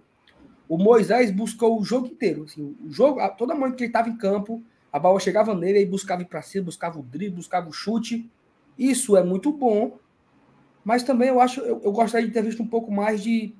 O 0.67 0.77
Moisés 0.77 1.31
buscou 1.31 1.79
o 1.79 1.83
jogo 1.83 2.07
inteiro. 2.07 2.43
Assim, 2.43 2.75
o 2.83 2.91
jogo, 2.91 3.19
toda 3.37 3.53
momento 3.53 3.75
que 3.75 3.83
ele 3.83 3.89
estava 3.89 4.09
em 4.09 4.17
campo, 4.17 4.63
a 4.91 4.99
bola 4.99 5.19
chegava 5.19 5.53
nele, 5.53 5.79
ele 5.79 5.89
buscava 5.89 6.21
ir 6.21 6.25
para 6.25 6.41
cima, 6.41 6.65
buscava 6.65 6.99
o 6.99 7.03
drible, 7.03 7.37
buscava 7.37 7.69
o 7.69 7.73
chute. 7.73 8.29
Isso 8.77 9.17
é 9.17 9.23
muito 9.23 9.51
bom, 9.51 9.97
mas 10.83 11.03
também 11.03 11.29
eu 11.29 11.39
acho, 11.39 11.61
eu, 11.61 11.81
eu 11.83 11.91
gostaria 11.91 12.27
de 12.27 12.33
ter 12.33 12.43
visto 12.43 12.63
um 12.63 12.67
pouco 12.67 12.91
mais 12.91 13.21
de, 13.21 13.53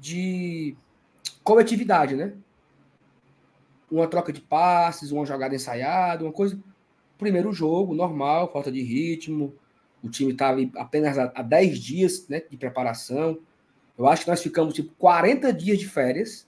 de 0.00 0.76
coletividade, 1.44 2.16
né? 2.16 2.32
Uma 3.90 4.06
troca 4.06 4.32
de 4.32 4.40
passes, 4.40 5.12
uma 5.12 5.24
jogada 5.24 5.54
ensaiada, 5.54 6.24
uma 6.24 6.32
coisa. 6.32 6.58
primeiro 7.16 7.52
jogo, 7.52 7.94
normal, 7.94 8.52
falta 8.52 8.70
de 8.70 8.82
ritmo. 8.82 9.54
O 10.02 10.08
time 10.08 10.32
estava 10.32 10.60
apenas 10.76 11.18
há 11.18 11.42
10 11.42 11.78
dias 11.78 12.28
né, 12.28 12.42
de 12.48 12.56
preparação. 12.56 13.38
Eu 13.96 14.06
acho 14.06 14.24
que 14.24 14.30
nós 14.30 14.42
ficamos 14.42 14.74
tipo 14.74 14.92
40 14.98 15.52
dias 15.52 15.78
de 15.78 15.88
férias 15.88 16.46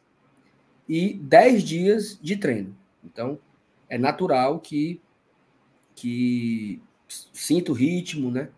e 0.89 1.15
10 1.15 1.63
dias 1.63 2.19
de 2.21 2.37
treino. 2.37 2.77
Então, 3.05 3.39
é 3.89 3.99
natural 3.99 4.61
que, 4.61 5.01
que 5.95 6.81
sinta 7.09 7.73
o 7.73 7.75
ritmo, 7.75 8.31
né? 8.31 8.51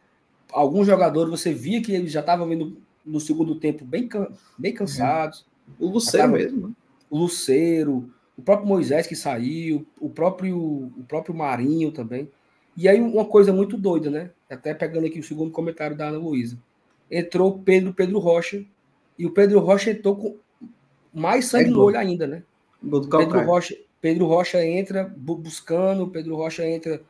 Alguns 0.52 0.86
jogadores 0.86 1.30
você 1.30 1.54
via 1.54 1.80
que 1.80 1.92
eles 1.92 2.12
já 2.12 2.20
estavam 2.20 2.46
vindo 2.46 2.76
no 3.04 3.18
segundo 3.18 3.54
tempo 3.54 3.84
bem, 3.84 4.08
bem 4.58 4.74
cansados. 4.74 5.46
O 5.78 5.88
Luceiro 5.88 6.32
mesmo. 6.32 6.68
Né? 6.68 6.74
O 7.08 7.18
Luceiro, 7.18 8.10
o 8.36 8.42
próprio 8.42 8.68
Moisés 8.68 9.06
que 9.06 9.16
saiu, 9.16 9.86
o 9.98 10.10
próprio, 10.10 10.56
o 10.58 11.04
próprio 11.08 11.34
Marinho 11.34 11.90
também. 11.90 12.30
E 12.76 12.88
aí 12.88 13.00
uma 13.00 13.24
coisa 13.24 13.52
muito 13.52 13.76
doida, 13.76 14.10
né? 14.10 14.30
Até 14.48 14.74
pegando 14.74 15.06
aqui 15.06 15.20
o 15.20 15.24
segundo 15.24 15.50
comentário 15.50 15.96
da 15.96 16.08
Ana 16.08 16.18
Luísa. 16.18 16.58
Entrou 17.10 17.58
Pedro, 17.58 17.92
Pedro 17.92 18.18
Rocha, 18.18 18.64
e 19.18 19.26
o 19.26 19.30
Pedro 19.30 19.60
Rocha 19.60 19.90
entrou 19.90 20.16
com 20.16 20.36
mais 21.12 21.46
sangue 21.46 21.68
é 21.68 21.70
no 21.70 21.82
olho 21.82 21.98
ainda, 21.98 22.26
né? 22.26 22.42
Pedro 22.82 23.44
Rocha, 23.44 23.76
Pedro 24.00 24.26
Rocha 24.26 24.64
entra 24.64 25.12
buscando, 25.16 26.08
Pedro 26.08 26.36
Rocha 26.36 26.66
entra 26.66 27.02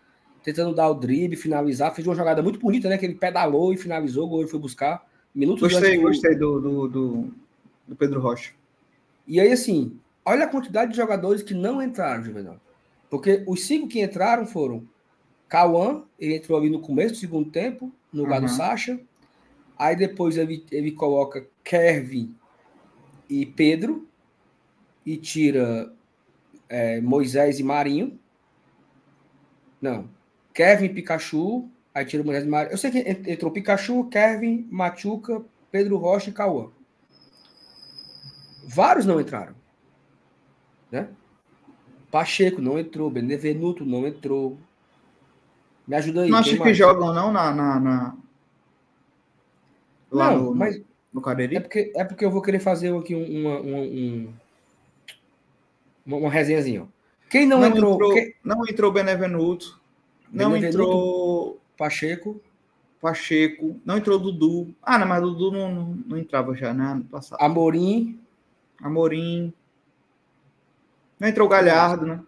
tentando 0.43 0.75
dar 0.75 0.91
o 0.91 0.95
drible, 0.95 1.37
finalizar, 1.37 1.95
fez 1.95 2.07
uma 2.07 2.17
jogada 2.17 2.43
muito 2.43 2.59
bonita, 2.59 2.89
né? 2.89 2.99
Que 2.99 3.07
ele 3.07 3.15
pedalou 3.15 3.73
e 3.73 3.77
finalizou, 3.77 4.27
o 4.27 4.29
gol 4.29 4.49
foi 4.49 4.59
buscar. 4.59 5.07
Minutos 5.35 5.73
gostei, 5.73 5.97
gostei 5.99 6.35
do, 6.35 6.61
do, 6.61 6.89
do, 6.89 7.35
do 7.89 7.97
Pedro 7.97 8.21
Rocha. 8.21 8.53
E 9.27 9.41
aí, 9.41 9.53
assim, 9.53 9.97
olha 10.25 10.45
a 10.45 10.49
quantidade 10.49 10.91
de 10.91 10.97
jogadores 10.97 11.43
que 11.43 11.55
não 11.55 11.81
entraram, 11.81 12.25
Juvenal. 12.25 12.57
Porque 13.09 13.45
os 13.47 13.65
cinco 13.65 13.89
que 13.89 14.03
entraram 14.03 14.45
foram 14.47 14.87
Cauã, 15.53 16.03
ele 16.19 16.37
entrou 16.37 16.59
ali 16.59 16.71
no 16.71 16.81
começo 16.81 17.13
do 17.13 17.21
segundo 17.21 17.51
tempo, 17.51 17.93
no 18.11 18.23
lugar 18.23 18.41
uhum. 18.41 18.47
do 18.47 18.53
Sacha. 18.53 18.99
Aí 19.79 19.95
depois 19.95 20.39
ele, 20.39 20.65
ele 20.73 20.93
coloca 20.93 21.47
Kevin 21.63 22.35
e 23.29 23.45
Pedro 23.45 24.09
e 25.05 25.19
tira 25.19 25.93
é, 26.71 27.03
Moisés 27.03 27.61
e 27.61 27.63
Marinho. 27.63 28.19
Não. 29.79 30.09
Kevin 30.55 30.87
e 30.87 30.89
Pikachu, 30.89 31.69
aí 31.95 32.07
tira 32.07 32.25
Moisés 32.25 32.47
e 32.47 32.49
Marinho. 32.49 32.73
Eu 32.73 32.79
sei 32.79 32.91
que 32.91 33.31
entrou 33.31 33.53
Pikachu, 33.53 34.09
Kevin, 34.09 34.67
Machuca, 34.71 35.45
Pedro 35.71 35.99
Rocha 35.99 36.31
e 36.31 36.33
Cauã. 36.33 36.71
Vários 38.67 39.05
não 39.05 39.21
entraram. 39.21 39.55
Né? 40.91 41.11
Pacheco 42.11 42.63
não 42.63 42.79
entrou, 42.79 43.11
Benevenuto 43.11 43.85
não 43.85 44.07
entrou. 44.07 44.57
Me 45.87 45.97
ajuda 45.97 46.23
aí. 46.23 46.31
Não 46.31 46.39
acho 46.39 46.63
que 46.63 46.75
jogam 46.75 47.13
não 47.13 47.33
na, 47.33 47.53
na, 47.53 47.81
na... 47.81 48.17
Lá 50.11 50.31
não, 50.31 50.45
no, 50.45 50.55
mas 50.55 50.81
no 51.13 51.21
Cariri? 51.21 51.57
É 51.57 51.61
porque, 51.61 51.93
é 51.95 52.05
porque 52.05 52.25
eu 52.25 52.31
vou 52.31 52.43
querer 52.43 52.61
fazer 52.61 52.95
aqui 52.97 53.15
uma, 53.15 53.61
uma, 53.61 53.79
um, 53.79 54.33
uma, 56.07 56.17
uma 56.19 56.31
resenhazinha. 56.31 56.87
Quem 57.29 57.47
não, 57.47 57.61
não 57.61 57.67
entrou, 57.67 57.95
entrou 57.95 58.15
quem... 58.15 58.35
Não 58.45 58.69
entrou 58.69 58.93
Benevenuto. 58.93 59.81
Não 60.31 60.53
Benevenuto, 60.53 60.67
entrou 60.67 61.61
Pacheco. 61.77 62.41
Pacheco. 63.01 63.81
Não 63.85 63.97
entrou 63.97 64.19
Dudu. 64.19 64.75
Ah, 64.83 64.99
não, 64.99 65.07
mas 65.07 65.21
Dudu 65.21 65.51
não, 65.51 65.75
não, 65.75 65.99
não 66.07 66.19
entrava 66.19 66.55
já, 66.55 66.73
né? 66.73 66.95
No 66.95 67.05
passado. 67.05 67.41
Amorim. 67.43 68.21
Amorim. 68.81 69.53
Não 71.19 71.29
entrou 71.29 71.49
Galhardo, 71.49 72.07
né? 72.07 72.21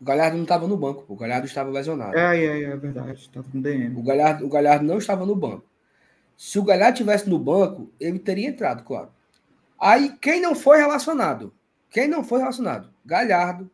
O 0.00 0.04
Galhardo 0.04 0.36
não 0.36 0.42
estava 0.44 0.66
no 0.66 0.76
banco, 0.76 1.04
o 1.08 1.16
Galhardo 1.16 1.46
estava 1.46 1.70
lesionado. 1.70 2.16
É, 2.16 2.36
é, 2.36 2.62
é 2.64 2.76
verdade, 2.76 3.20
estava 3.20 3.46
com 3.50 3.60
DM. 3.60 3.98
O 3.98 4.02
Galhardo, 4.02 4.44
o 4.44 4.48
Galhardo 4.48 4.84
não 4.84 4.98
estava 4.98 5.24
no 5.24 5.34
banco. 5.34 5.64
Se 6.36 6.58
o 6.58 6.64
Galhardo 6.64 6.98
tivesse 6.98 7.28
no 7.28 7.38
banco, 7.38 7.90
ele 7.98 8.18
teria 8.18 8.48
entrado, 8.48 8.84
claro. 8.84 9.08
Aí, 9.80 10.14
quem 10.20 10.40
não 10.40 10.54
foi 10.54 10.78
relacionado? 10.78 11.52
Quem 11.88 12.08
não 12.08 12.22
foi 12.22 12.40
relacionado? 12.40 12.90
Galhardo, 13.04 13.70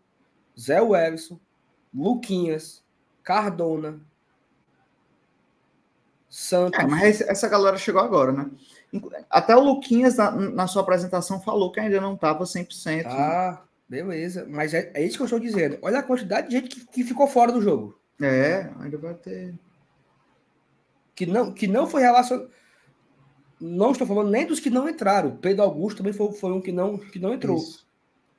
Zé 0.58 0.80
Wellison, 0.80 1.40
Luquinhas, 1.92 2.84
Cardona, 3.24 4.00
Santos. 6.28 6.78
É, 6.80 6.86
mas 6.86 7.20
essa 7.20 7.48
galera 7.48 7.76
chegou 7.76 8.00
agora, 8.00 8.32
né? 8.32 8.50
Até 9.28 9.54
o 9.54 9.60
Luquinhas, 9.60 10.16
na, 10.16 10.30
na 10.30 10.66
sua 10.66 10.82
apresentação, 10.82 11.40
falou 11.40 11.70
que 11.70 11.80
ainda 11.80 12.00
não 12.00 12.14
estava 12.14 12.44
100%. 12.44 13.04
Ah, 13.06 13.50
né? 13.52 13.58
Beleza, 13.92 14.46
mas 14.48 14.72
é, 14.72 14.90
é, 14.94 15.04
isso 15.04 15.18
que 15.18 15.22
eu 15.22 15.26
estou 15.26 15.38
dizendo. 15.38 15.76
Olha 15.82 15.98
a 15.98 16.02
quantidade 16.02 16.48
de 16.48 16.56
gente 16.56 16.68
que, 16.70 16.86
que 16.86 17.04
ficou 17.04 17.26
fora 17.26 17.52
do 17.52 17.60
jogo. 17.60 18.00
É, 18.22 18.70
ainda 18.80 18.96
vai 18.96 19.12
ter. 19.12 19.54
Que 21.14 21.26
não, 21.26 21.52
que 21.52 21.66
não 21.66 21.86
foi 21.86 22.00
relacionado. 22.00 22.48
Não 23.60 23.92
estou 23.92 24.06
falando 24.06 24.30
nem 24.30 24.46
dos 24.46 24.60
que 24.60 24.70
não 24.70 24.88
entraram. 24.88 25.36
Pedro 25.36 25.62
Augusto 25.62 25.98
também 25.98 26.14
foi, 26.14 26.32
foi 26.32 26.52
um 26.52 26.60
que 26.62 26.72
não, 26.72 26.96
que 26.96 27.18
não 27.18 27.34
entrou. 27.34 27.58
Isso. 27.58 27.86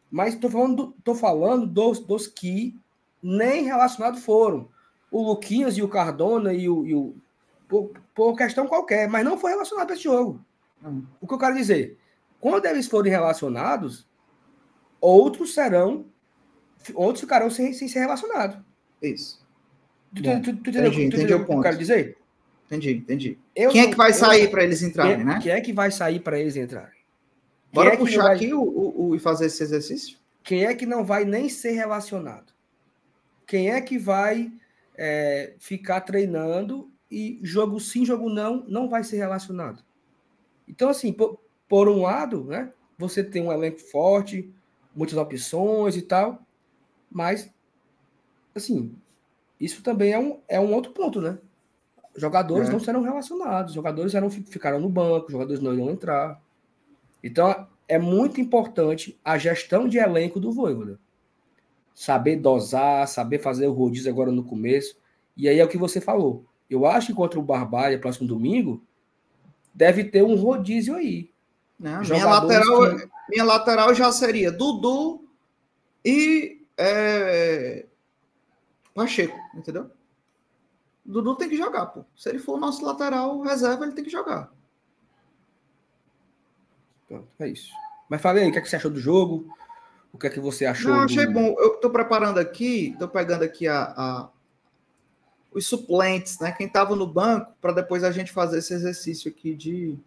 Mas 0.10 0.34
estou 0.34 0.50
falando, 0.50 0.96
tô 1.04 1.13
falando 1.13 1.68
dos, 1.68 2.00
dos 2.00 2.26
que 2.26 2.76
nem 3.22 3.66
relacionados 3.66 4.26
foram. 4.26 4.68
O 5.12 5.22
Luquinhas 5.22 5.78
e 5.78 5.84
o 5.84 5.88
Cardona 5.88 6.52
e 6.52 6.68
o. 6.68 6.84
E 6.84 6.96
o 6.96 7.16
por, 7.70 7.92
por, 8.16 8.36
questão 8.36 8.66
qualquer, 8.66 9.08
mas 9.08 9.24
não 9.24 9.38
foi 9.38 9.52
relacionado 9.52 9.92
a 9.92 9.94
esse 9.94 10.02
jogo. 10.02 10.44
Hum. 10.84 11.04
O 11.22 11.28
que 11.28 11.34
eu 11.36 11.38
quero 11.38 11.56
dizer? 11.56 11.96
Quando 12.39 12.66
eles 12.66 12.88
forem 12.88 13.12
relacionados, 13.12 14.08
outros 15.04 15.54
serão, 15.54 16.06
outros 16.96 17.20
ficarão 17.20 17.50
sem, 17.50 17.74
sem 17.74 17.89
ser 17.89 18.00
relacionados. 18.00 18.58
Isso. 19.02 19.46
Tu, 20.16 20.22
tu, 20.22 20.42
tu, 20.42 20.56
tu, 20.56 20.70
entendi, 20.70 21.10
tu, 21.10 21.18
entendi 21.18 21.34
o 21.34 21.46
ponto. 21.46 21.62
quero 21.62 21.78
dizer? 21.78 22.18
Entendi, 22.68 22.92
entendi. 22.92 23.38
Eu 23.54 23.72
quem 23.72 23.82
é 23.82 23.88
que 23.88 23.98
vai 23.98 24.13
sair 24.13 24.50
para 24.50 24.63
eles 24.63 24.82
entrarem, 24.82 25.18
quem, 25.18 25.26
né? 25.26 25.39
Quem 25.42 25.52
é 25.52 25.60
que 25.60 25.74
vai 25.74 25.92
sair 25.92 26.22
para 26.22 26.39
eles 26.39 26.56
entrarem? 26.56 27.04
Bora 27.74 27.94
é 27.94 27.98
puxar 27.98 28.24
vai, 28.24 28.36
aqui 28.36 28.54
o, 28.54 28.62
o, 28.62 29.16
e 29.16 29.20
fazer 29.20 29.48
esse 29.48 29.62
exercício? 29.62 30.18
Quem 30.42 30.66
é 30.66 30.74
que 30.74 30.86
não 30.86 31.04
vai 31.04 31.26
nem 31.26 31.50
ser 31.50 31.72
relacionado? 31.72 32.54
Quem 33.46 33.72
é 33.72 33.82
que 33.82 33.98
vai 33.98 34.52
é, 34.96 35.54
ficar 35.60 36.02
treinando 36.02 36.89
e 37.12 37.39
jogo 37.44 37.80
sim, 37.80 38.06
jogo 38.06 38.30
não, 38.30 38.63
não 38.68 38.88
vai 38.88 39.04
ser 39.04 39.18
relacionado? 39.18 39.84
Então, 40.68 40.89
assim, 40.89 41.12
por, 41.12 41.39
por 41.68 41.89
um 41.89 42.04
lado, 42.04 42.46
né, 42.46 42.72
você 42.98 43.24
tem 43.24 43.42
um 43.42 43.52
elenco 43.52 43.80
forte, 43.80 44.54
muitas 44.95 45.17
opções 45.17 45.95
e 45.95 46.01
tal, 46.01 46.41
mas, 47.12 47.51
assim, 48.56 48.95
isso 49.60 49.82
também 49.82 50.12
é 50.12 50.19
um, 50.19 50.39
é 50.47 50.60
um 50.60 50.73
outro 50.73 50.91
ponto, 50.91 51.21
né? 51.21 51.38
Jogadores 52.15 52.69
é. 52.69 52.71
não 52.71 52.79
serão 52.79 53.01
relacionados, 53.01 53.73
jogadores 53.73 54.13
eram, 54.13 54.29
ficaram 54.29 54.79
no 54.79 54.89
banco, 54.89 55.32
jogadores 55.32 55.62
não 55.62 55.73
irão 55.73 55.89
entrar. 55.89 56.41
Então, 57.23 57.67
é 57.88 57.97
muito 57.97 58.39
importante 58.39 59.19
a 59.23 59.38
gestão 59.38 59.88
de 59.88 59.97
elenco 59.97 60.39
do 60.39 60.51
Voivoda. 60.51 60.99
Saber 61.95 62.38
dosar, 62.38 63.08
saber 63.08 63.39
fazer 63.39 63.67
o 63.67 63.73
rodízio 63.73 64.12
agora 64.12 64.32
no 64.32 64.43
começo. 64.43 64.97
E 65.36 65.47
aí 65.47 65.60
é 65.60 65.65
o 65.65 65.67
que 65.67 65.77
você 65.77 66.01
falou. 66.01 66.45
Eu 66.69 66.86
acho 66.86 67.08
que 67.08 67.13
contra 67.13 67.39
o 67.39 67.43
Barbalha, 67.43 67.99
próximo 67.99 68.27
domingo, 68.27 68.84
deve 69.73 70.03
ter 70.03 70.23
um 70.23 70.36
rodízio 70.36 70.95
aí. 70.95 71.29
Não, 71.80 72.02
minha 72.02 72.26
lateral, 72.26 72.98
que... 72.98 73.10
minha 73.30 73.44
lateral 73.44 73.94
já 73.94 74.12
seria 74.12 74.52
Dudu 74.52 75.28
e 76.06 76.62
é, 76.78 77.86
Pacheco, 78.94 79.38
entendeu? 79.56 79.90
Dudu 81.06 81.36
tem 81.36 81.50
que 81.50 81.58
jogar, 81.58 81.88
pô. 81.88 82.06
Se 82.16 82.30
ele 82.30 82.40
for 82.40 82.56
o 82.56 82.60
nosso 82.60 82.86
lateral 82.86 83.42
reserva, 83.42 83.86
ele 83.86 83.94
tem 83.94 84.04
que 84.04 84.10
jogar. 84.10 84.52
Pronto, 87.08 87.28
é 87.40 87.48
isso. 87.50 87.72
Mas 88.10 88.22
fala 88.22 88.40
aí, 88.40 88.50
o 88.50 88.52
que, 88.52 88.60
é 88.60 88.62
que 88.62 88.70
você 88.70 88.78
achou 88.78 88.92
do 88.92 89.00
jogo? 89.00 89.54
O 90.12 90.18
que 90.18 90.28
é 90.28 90.30
que 90.30 90.40
você 90.40 90.66
achou? 90.66 90.92
Não, 90.92 91.02
achei 91.02 91.26
do... 91.26 91.34
bom. 91.34 91.56
Eu 91.58 91.78
tô 91.78 91.90
preparando 91.90 92.40
aqui, 92.40 92.96
tô 93.00 93.08
pegando 93.08 93.44
aqui 93.44 93.68
a, 93.68 93.94
a 93.98 94.30
os 95.52 95.68
suplentes, 95.68 96.40
né? 96.40 96.52
Quem 96.52 96.68
tava 96.68 96.96
no 96.96 97.06
banco, 97.06 97.54
para 97.62 97.74
depois 97.74 98.04
a 98.04 98.12
gente 98.12 98.32
fazer 98.32 98.60
esse 98.60 98.74
exercício 98.74 99.30
aqui 99.30 99.54
de 99.54 99.98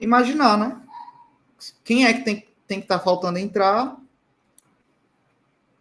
imaginar, 0.00 0.58
né? 0.58 0.80
Quem 1.82 2.06
é 2.06 2.12
que 2.12 2.24
tem, 2.24 2.46
tem 2.66 2.78
que 2.78 2.84
estar 2.84 2.98
tá 2.98 3.04
faltando 3.04 3.38
entrar 3.38 3.96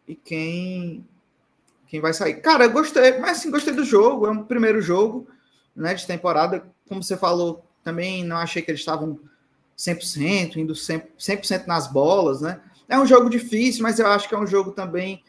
e 0.08 0.16
quem 0.16 1.06
quem 1.88 2.02
vai 2.02 2.12
sair. 2.12 2.42
Cara, 2.42 2.66
eu 2.66 2.72
gostei, 2.72 3.20
mas 3.20 3.38
sim, 3.38 3.52
gostei 3.52 3.72
do 3.72 3.84
jogo. 3.84 4.26
É 4.26 4.32
um 4.32 4.44
primeiro 4.44 4.82
jogo, 4.82 5.28
né, 5.76 5.94
de 5.94 6.08
temporada. 6.08 6.66
Como 6.90 7.04
você 7.04 7.16
falou, 7.16 7.64
também 7.84 8.24
não 8.24 8.38
achei 8.38 8.64
que 8.64 8.72
eles 8.72 8.82
estavam 8.82 9.20
100%, 9.78 10.56
indo 10.58 10.74
100%, 10.74 11.44
100 11.44 11.68
nas 11.68 11.88
bolas, 11.88 12.42
né? 12.42 12.60
É 12.90 12.98
um 12.98 13.06
jogo 13.06 13.30
difícil, 13.30 13.84
mas 13.84 14.00
eu 14.00 14.08
acho 14.08 14.28
que 14.28 14.34
é 14.34 14.40
um 14.40 14.48
jogo 14.48 14.72
também 14.72 15.24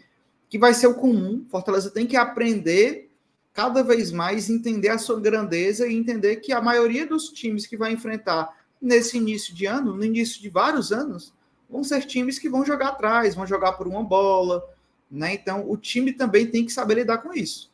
que 0.49 0.59
vai 0.59 0.73
ser 0.73 0.87
o 0.87 0.95
comum. 0.95 1.45
Fortaleza 1.51 1.91
tem 1.91 2.07
que 2.07 2.17
aprender 2.17 3.11
cada 3.53 3.83
vez 3.83 4.11
mais, 4.11 4.49
entender 4.49 4.89
a 4.89 4.99
sua 4.99 5.21
grandeza 5.21 5.87
e 5.87 5.95
entender 5.95 6.37
que 6.37 6.53
a 6.53 6.63
maioria 6.63 7.07
dos 7.07 7.29
times 7.29 7.67
que 7.67 7.77
vai 7.77 7.93
enfrentar 7.93 8.49
nesse 8.85 9.17
início 9.17 9.55
de 9.55 9.65
ano, 9.65 9.97
no 9.97 10.05
início 10.05 10.41
de 10.41 10.51
vários 10.51 10.93
anos, 10.93 11.33
vão 11.69 11.83
ser 11.83 12.05
times 12.05 12.39
que 12.39 12.49
vão 12.49 12.65
jogar 12.65 12.89
atrás, 12.89 13.35
vão 13.35 13.47
jogar 13.47 13.73
por 13.73 13.89
uma 13.89 14.05
bola, 14.05 14.63
Né? 15.11 15.35
Então, 15.35 15.69
o 15.71 15.77
time 15.77 16.13
também 16.13 16.47
tem 16.47 16.65
que 16.65 16.73
saber 16.73 16.95
lidar 16.95 17.19
com 17.19 17.33
isso. 17.33 17.71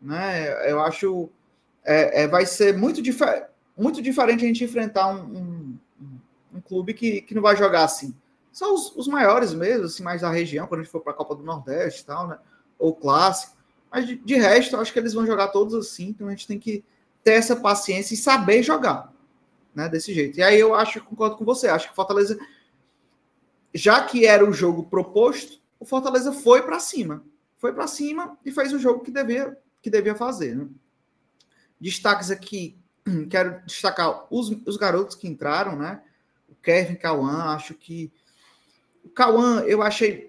Né? 0.00 0.70
Eu 0.70 0.80
acho 0.80 1.28
é, 1.84 2.22
é 2.22 2.28
vai 2.28 2.46
ser 2.46 2.76
muito, 2.76 3.02
dif 3.02 3.20
muito 3.76 4.02
diferente 4.02 4.44
a 4.44 4.48
gente 4.48 4.64
enfrentar 4.64 5.08
um, 5.08 5.36
um, 5.36 5.78
um, 6.54 6.60
clube 6.60 6.94
que, 6.94 7.20
que 7.20 7.34
não 7.34 7.42
vai 7.42 7.56
jogar 7.56 7.84
assim. 7.84 8.14
São 8.52 8.74
os, 8.74 8.94
os 8.96 9.06
maiores 9.06 9.54
mesmo, 9.54 9.84
assim, 9.84 10.02
mais 10.02 10.22
da 10.22 10.30
região, 10.30 10.66
quando 10.66 10.80
a 10.80 10.82
gente 10.82 10.92
for 10.92 11.00
para 11.00 11.12
a 11.12 11.16
Copa 11.16 11.34
do 11.34 11.44
Nordeste 11.44 12.02
e 12.02 12.04
tal, 12.04 12.26
né? 12.26 12.38
ou 12.78 12.94
clássico. 12.94 13.56
Mas 13.90 14.06
de, 14.06 14.16
de 14.16 14.34
resto, 14.34 14.74
eu 14.74 14.80
acho 14.80 14.92
que 14.92 14.98
eles 14.98 15.14
vão 15.14 15.26
jogar 15.26 15.48
todos 15.48 15.74
assim, 15.74 16.08
então 16.08 16.26
a 16.26 16.30
gente 16.30 16.46
tem 16.46 16.58
que 16.58 16.84
ter 17.22 17.32
essa 17.32 17.54
paciência 17.54 18.14
e 18.14 18.16
saber 18.16 18.62
jogar 18.62 19.12
né, 19.78 19.88
desse 19.88 20.12
jeito. 20.12 20.36
E 20.36 20.42
aí 20.42 20.58
eu 20.58 20.74
acho, 20.74 21.00
concordo 21.04 21.36
com 21.36 21.44
você, 21.44 21.68
acho 21.68 21.86
que 21.86 21.92
o 21.92 21.94
Fortaleza, 21.94 22.36
já 23.72 24.02
que 24.02 24.26
era 24.26 24.44
o 24.44 24.52
jogo 24.52 24.82
proposto, 24.82 25.60
o 25.78 25.84
Fortaleza 25.84 26.32
foi 26.32 26.62
para 26.62 26.80
cima. 26.80 27.24
Foi 27.58 27.72
para 27.72 27.86
cima 27.86 28.36
e 28.44 28.50
fez 28.50 28.72
o 28.72 28.78
jogo 28.80 29.04
que 29.04 29.12
devia, 29.12 29.56
que 29.80 29.88
devia 29.88 30.16
fazer. 30.16 30.56
Né? 30.56 30.66
Destaques 31.80 32.32
aqui, 32.32 32.76
quero 33.30 33.62
destacar 33.64 34.26
os, 34.30 34.50
os 34.66 34.76
garotos 34.76 35.14
que 35.14 35.28
entraram, 35.28 35.76
né? 35.76 36.02
O 36.48 36.56
Kevin 36.56 36.96
Cauã, 36.96 37.54
acho 37.54 37.74
que. 37.74 38.12
O 39.04 39.10
Cauã, 39.10 39.60
eu 39.60 39.80
achei. 39.80 40.28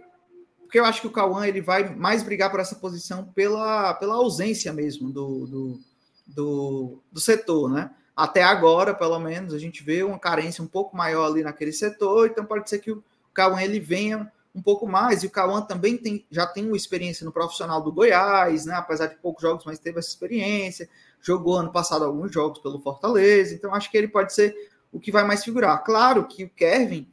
Porque 0.62 0.79
eu 0.79 0.85
acho 0.85 1.01
que 1.01 1.07
o 1.07 1.12
Cauã 1.12 1.47
ele 1.47 1.62
vai 1.62 1.95
mais 1.95 2.21
brigar 2.21 2.51
por 2.51 2.59
essa 2.59 2.75
posição 2.75 3.25
pela, 3.33 3.95
pela 3.95 4.13
ausência 4.13 4.71
mesmo 4.71 5.12
do, 5.12 5.47
do, 5.47 5.79
do, 6.27 7.03
do 7.12 7.19
setor, 7.19 7.71
né? 7.71 7.89
Até 8.19 8.43
agora, 8.43 8.93
pelo 8.93 9.17
menos, 9.17 9.53
a 9.53 9.58
gente 9.58 9.82
vê 9.82 10.03
uma 10.03 10.19
carência 10.19 10.62
um 10.62 10.67
pouco 10.67 10.93
maior 10.93 11.27
ali 11.27 11.41
naquele 11.41 11.71
setor, 11.71 12.27
então 12.27 12.43
pode 12.43 12.69
ser 12.69 12.79
que 12.79 12.91
o 12.91 13.01
Cauã 13.34 13.62
ele 13.62 13.79
venha 13.79 14.29
um 14.53 14.62
pouco 14.62 14.86
mais. 14.86 15.23
E 15.23 15.27
o 15.27 15.29
Cauã 15.29 15.62
também 15.62 15.95
tem, 15.95 16.25
já 16.29 16.45
tem 16.45 16.65
uma 16.65 16.75
experiência 16.75 17.23
no 17.23 17.32
profissional 17.32 17.82
do 17.82 17.93
Goiás, 17.93 18.65
né? 18.65 18.73
Apesar 18.73 19.05
de 19.05 19.15
poucos 19.15 19.41
jogos, 19.41 19.63
mas 19.63 19.79
teve 19.79 19.99
essa 19.99 20.10
experiência. 20.10 20.89
Jogou 21.21 21.55
ano 21.55 21.71
passado 21.71 22.03
alguns 22.03 22.29
jogos 22.29 22.60
pelo 22.60 22.82
Fortaleza, 22.82 23.55
então 23.55 23.73
acho 23.73 23.89
que 23.89 23.97
ele 23.97 24.10
pode 24.10 24.34
ser 24.34 24.53
o 24.91 24.99
que 24.99 25.13
vai 25.13 25.23
mais 25.23 25.41
figurar. 25.41 25.82
Claro 25.86 26.27
que 26.27 26.43
o 26.43 26.49
Kevin 26.49 27.08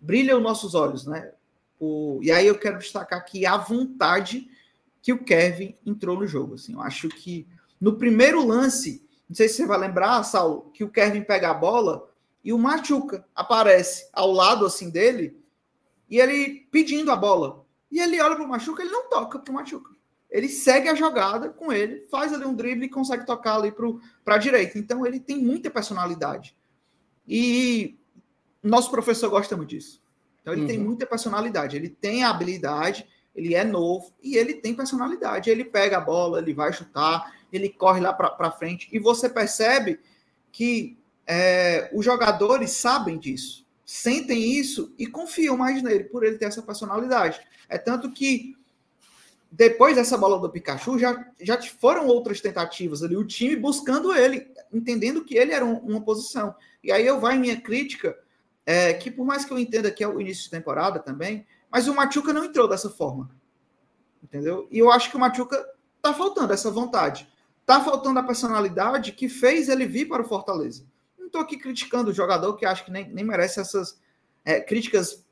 brilha 0.00 0.36
os 0.36 0.42
nossos 0.42 0.74
olhos, 0.74 1.06
né? 1.06 1.30
O, 1.78 2.18
e 2.20 2.32
aí 2.32 2.48
eu 2.48 2.58
quero 2.58 2.80
destacar 2.80 3.20
aqui 3.20 3.46
a 3.46 3.56
vontade 3.56 4.50
que 5.00 5.12
o 5.12 5.22
Kevin 5.22 5.76
entrou 5.86 6.18
no 6.18 6.26
jogo. 6.26 6.56
Assim, 6.56 6.72
eu 6.72 6.82
acho 6.82 7.08
que 7.08 7.46
no 7.80 7.94
primeiro 7.94 8.44
lance 8.44 9.06
não 9.28 9.36
sei 9.36 9.48
se 9.48 9.56
você 9.56 9.66
vai 9.66 9.78
lembrar, 9.78 10.22
Saulo, 10.22 10.70
que 10.72 10.82
o 10.82 10.90
Kevin 10.90 11.22
pega 11.22 11.50
a 11.50 11.54
bola 11.54 12.08
e 12.42 12.52
o 12.52 12.58
Machuca 12.58 13.26
aparece 13.34 14.08
ao 14.12 14.32
lado 14.32 14.64
assim 14.64 14.90
dele 14.90 15.38
e 16.08 16.18
ele 16.18 16.66
pedindo 16.70 17.10
a 17.10 17.16
bola. 17.16 17.66
E 17.90 18.00
ele 18.00 18.20
olha 18.20 18.36
para 18.36 18.44
o 18.44 18.48
Machuca, 18.48 18.82
ele 18.82 18.90
não 18.90 19.08
toca 19.08 19.38
para 19.38 19.50
o 19.50 19.54
Machuca. 19.54 19.90
Ele 20.30 20.48
segue 20.48 20.88
a 20.88 20.94
jogada 20.94 21.48
com 21.50 21.72
ele, 21.72 22.06
faz 22.10 22.32
ali 22.32 22.44
um 22.44 22.54
drible 22.54 22.86
e 22.86 22.90
consegue 22.90 23.26
tocar 23.26 23.56
ali 23.56 23.72
para 24.24 24.34
a 24.34 24.38
direita. 24.38 24.78
Então 24.78 25.06
ele 25.06 25.20
tem 25.20 25.38
muita 25.38 25.70
personalidade. 25.70 26.56
E 27.26 27.98
nosso 28.62 28.90
professor 28.90 29.28
gosta 29.28 29.56
muito 29.56 29.70
disso. 29.70 30.02
Então 30.40 30.52
ele 30.52 30.62
uhum. 30.62 30.68
tem 30.68 30.78
muita 30.78 31.06
personalidade, 31.06 31.76
ele 31.76 31.90
tem 31.90 32.24
a 32.24 32.30
habilidade, 32.30 33.06
ele 33.38 33.54
é 33.54 33.62
novo 33.62 34.12
e 34.20 34.36
ele 34.36 34.54
tem 34.54 34.74
personalidade. 34.74 35.48
Ele 35.48 35.64
pega 35.64 35.98
a 35.98 36.00
bola, 36.00 36.40
ele 36.40 36.52
vai 36.52 36.72
chutar, 36.72 37.32
ele 37.52 37.68
corre 37.68 38.00
lá 38.00 38.12
para 38.12 38.50
frente. 38.50 38.88
E 38.92 38.98
você 38.98 39.28
percebe 39.28 40.00
que 40.50 40.98
é, 41.24 41.88
os 41.94 42.04
jogadores 42.04 42.72
sabem 42.72 43.16
disso, 43.16 43.64
sentem 43.84 44.42
isso 44.58 44.92
e 44.98 45.06
confiam 45.06 45.56
mais 45.56 45.80
nele, 45.84 46.04
por 46.04 46.24
ele 46.24 46.36
ter 46.36 46.46
essa 46.46 46.60
personalidade. 46.60 47.40
É 47.68 47.78
tanto 47.78 48.10
que 48.10 48.56
depois 49.50 49.94
dessa 49.94 50.18
bola 50.18 50.40
do 50.40 50.50
Pikachu, 50.50 50.98
já, 50.98 51.24
já 51.40 51.62
foram 51.62 52.08
outras 52.08 52.40
tentativas 52.40 53.04
ali, 53.04 53.16
o 53.16 53.24
time 53.24 53.54
buscando 53.54 54.12
ele, 54.12 54.50
entendendo 54.72 55.24
que 55.24 55.36
ele 55.36 55.52
era 55.52 55.64
um, 55.64 55.78
uma 55.78 56.00
posição. 56.00 56.56
E 56.82 56.90
aí 56.90 57.06
eu 57.06 57.20
vai 57.20 57.38
minha 57.38 57.60
crítica, 57.60 58.18
é, 58.66 58.92
que 58.94 59.12
por 59.12 59.24
mais 59.24 59.44
que 59.44 59.52
eu 59.52 59.58
entenda 59.58 59.92
que 59.92 60.02
é 60.02 60.08
o 60.08 60.20
início 60.20 60.44
de 60.44 60.50
temporada 60.50 60.98
também, 60.98 61.46
mas 61.70 61.88
o 61.88 61.94
Machuca 61.94 62.32
não 62.32 62.44
entrou 62.44 62.68
dessa 62.68 62.90
forma. 62.90 63.30
Entendeu? 64.22 64.66
E 64.70 64.78
eu 64.78 64.90
acho 64.90 65.10
que 65.10 65.16
o 65.16 65.20
Machuca 65.20 65.64
tá 66.02 66.12
faltando 66.12 66.52
essa 66.52 66.70
vontade. 66.70 67.28
Tá 67.64 67.82
faltando 67.82 68.18
a 68.18 68.22
personalidade 68.22 69.12
que 69.12 69.28
fez 69.28 69.68
ele 69.68 69.86
vir 69.86 70.08
para 70.08 70.22
o 70.22 70.28
Fortaleza. 70.28 70.86
Não 71.18 71.26
estou 71.26 71.40
aqui 71.40 71.56
criticando 71.56 72.10
o 72.10 72.14
jogador, 72.14 72.56
que 72.56 72.64
acho 72.64 72.84
que 72.84 72.90
nem, 72.90 73.08
nem 73.10 73.24
merece 73.24 73.60
essas 73.60 74.00
é, 74.44 74.60
críticas 74.60 75.26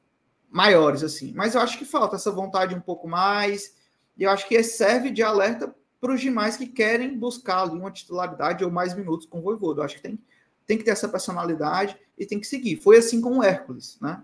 maiores, 0.50 1.02
assim. 1.02 1.32
Mas 1.34 1.54
eu 1.54 1.60
acho 1.60 1.78
que 1.78 1.84
falta 1.84 2.16
essa 2.16 2.30
vontade 2.30 2.74
um 2.74 2.80
pouco 2.80 3.08
mais. 3.08 3.74
E 4.16 4.22
eu 4.22 4.30
acho 4.30 4.46
que 4.46 4.62
serve 4.62 5.10
de 5.10 5.22
alerta 5.22 5.74
para 6.00 6.12
os 6.12 6.20
demais 6.20 6.56
que 6.56 6.66
querem 6.66 7.18
buscar 7.18 7.62
ali 7.62 7.78
uma 7.78 7.90
titularidade 7.90 8.64
ou 8.64 8.70
mais 8.70 8.94
minutos 8.94 9.26
com 9.26 9.38
o 9.38 9.42
Voivodo. 9.42 9.80
Eu 9.80 9.84
acho 9.84 9.96
que 9.96 10.02
tem, 10.02 10.18
tem 10.66 10.78
que 10.78 10.84
ter 10.84 10.90
essa 10.90 11.08
personalidade 11.08 11.98
e 12.18 12.26
tem 12.26 12.38
que 12.38 12.46
seguir. 12.46 12.76
Foi 12.76 12.98
assim 12.98 13.20
com 13.20 13.38
o 13.38 13.42
Hércules, 13.42 13.98
né? 14.00 14.22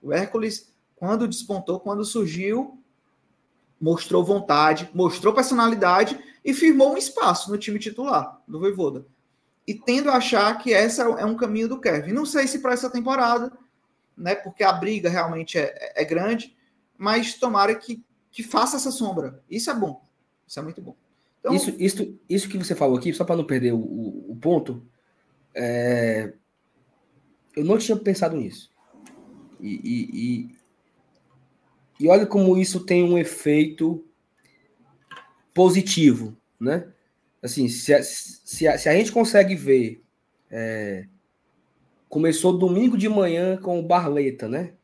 O 0.00 0.12
Hércules, 0.12 0.72
quando 0.98 1.28
despontou, 1.28 1.78
quando 1.78 2.04
surgiu, 2.04 2.82
mostrou 3.80 4.24
vontade, 4.24 4.90
mostrou 4.92 5.32
personalidade 5.32 6.18
e 6.44 6.52
firmou 6.52 6.94
um 6.94 6.96
espaço 6.96 7.50
no 7.50 7.58
time 7.58 7.78
titular 7.78 8.40
do 8.46 8.58
Voivoda. 8.58 9.06
E 9.66 9.74
tendo 9.74 10.10
a 10.10 10.16
achar 10.16 10.58
que 10.58 10.72
essa 10.72 11.02
é 11.02 11.24
um 11.24 11.36
caminho 11.36 11.68
do 11.68 11.80
Kevin. 11.80 12.12
Não 12.12 12.26
sei 12.26 12.46
se 12.46 12.58
para 12.58 12.72
essa 12.72 12.90
temporada, 12.90 13.52
né? 14.16 14.34
Porque 14.34 14.64
a 14.64 14.72
briga 14.72 15.08
realmente 15.08 15.58
é, 15.58 15.92
é 15.94 16.04
grande, 16.04 16.56
mas 16.96 17.34
tomara 17.34 17.74
que, 17.74 18.02
que 18.30 18.42
faça 18.42 18.76
essa 18.76 18.90
sombra. 18.90 19.42
Isso 19.48 19.70
é 19.70 19.74
bom. 19.74 20.02
Isso 20.46 20.58
é 20.58 20.62
muito 20.62 20.80
bom. 20.80 20.96
Então, 21.38 21.54
isso, 21.54 21.70
isso, 21.78 22.18
isso 22.28 22.48
que 22.48 22.58
você 22.58 22.74
falou 22.74 22.98
aqui, 22.98 23.12
só 23.12 23.24
para 23.24 23.36
não 23.36 23.44
perder 23.44 23.72
o, 23.72 23.78
o, 23.78 24.32
o 24.32 24.36
ponto, 24.36 24.82
é... 25.54 26.32
eu 27.54 27.64
não 27.64 27.78
tinha 27.78 27.96
pensado 27.96 28.36
nisso. 28.36 28.72
E, 29.60 29.80
e, 29.84 30.57
e, 31.98 32.08
olha 32.08 32.26
como 32.26 32.56
isso 32.56 32.84
tem 32.84 33.02
um 33.02 33.18
efeito 33.18 34.04
positivo, 35.52 36.36
né? 36.60 36.88
Assim, 37.42 37.68
se 37.68 37.94
a, 37.94 38.02
se 38.02 38.66
a, 38.66 38.78
se 38.78 38.88
a 38.88 38.94
gente 38.94 39.12
consegue 39.12 39.54
ver, 39.54 40.02
é, 40.50 41.06
começou 42.08 42.56
domingo 42.56 42.96
de 42.96 43.08
manhã 43.08 43.56
com 43.56 43.78
o 43.78 43.82
Barleta, 43.82 44.48
né? 44.48 44.74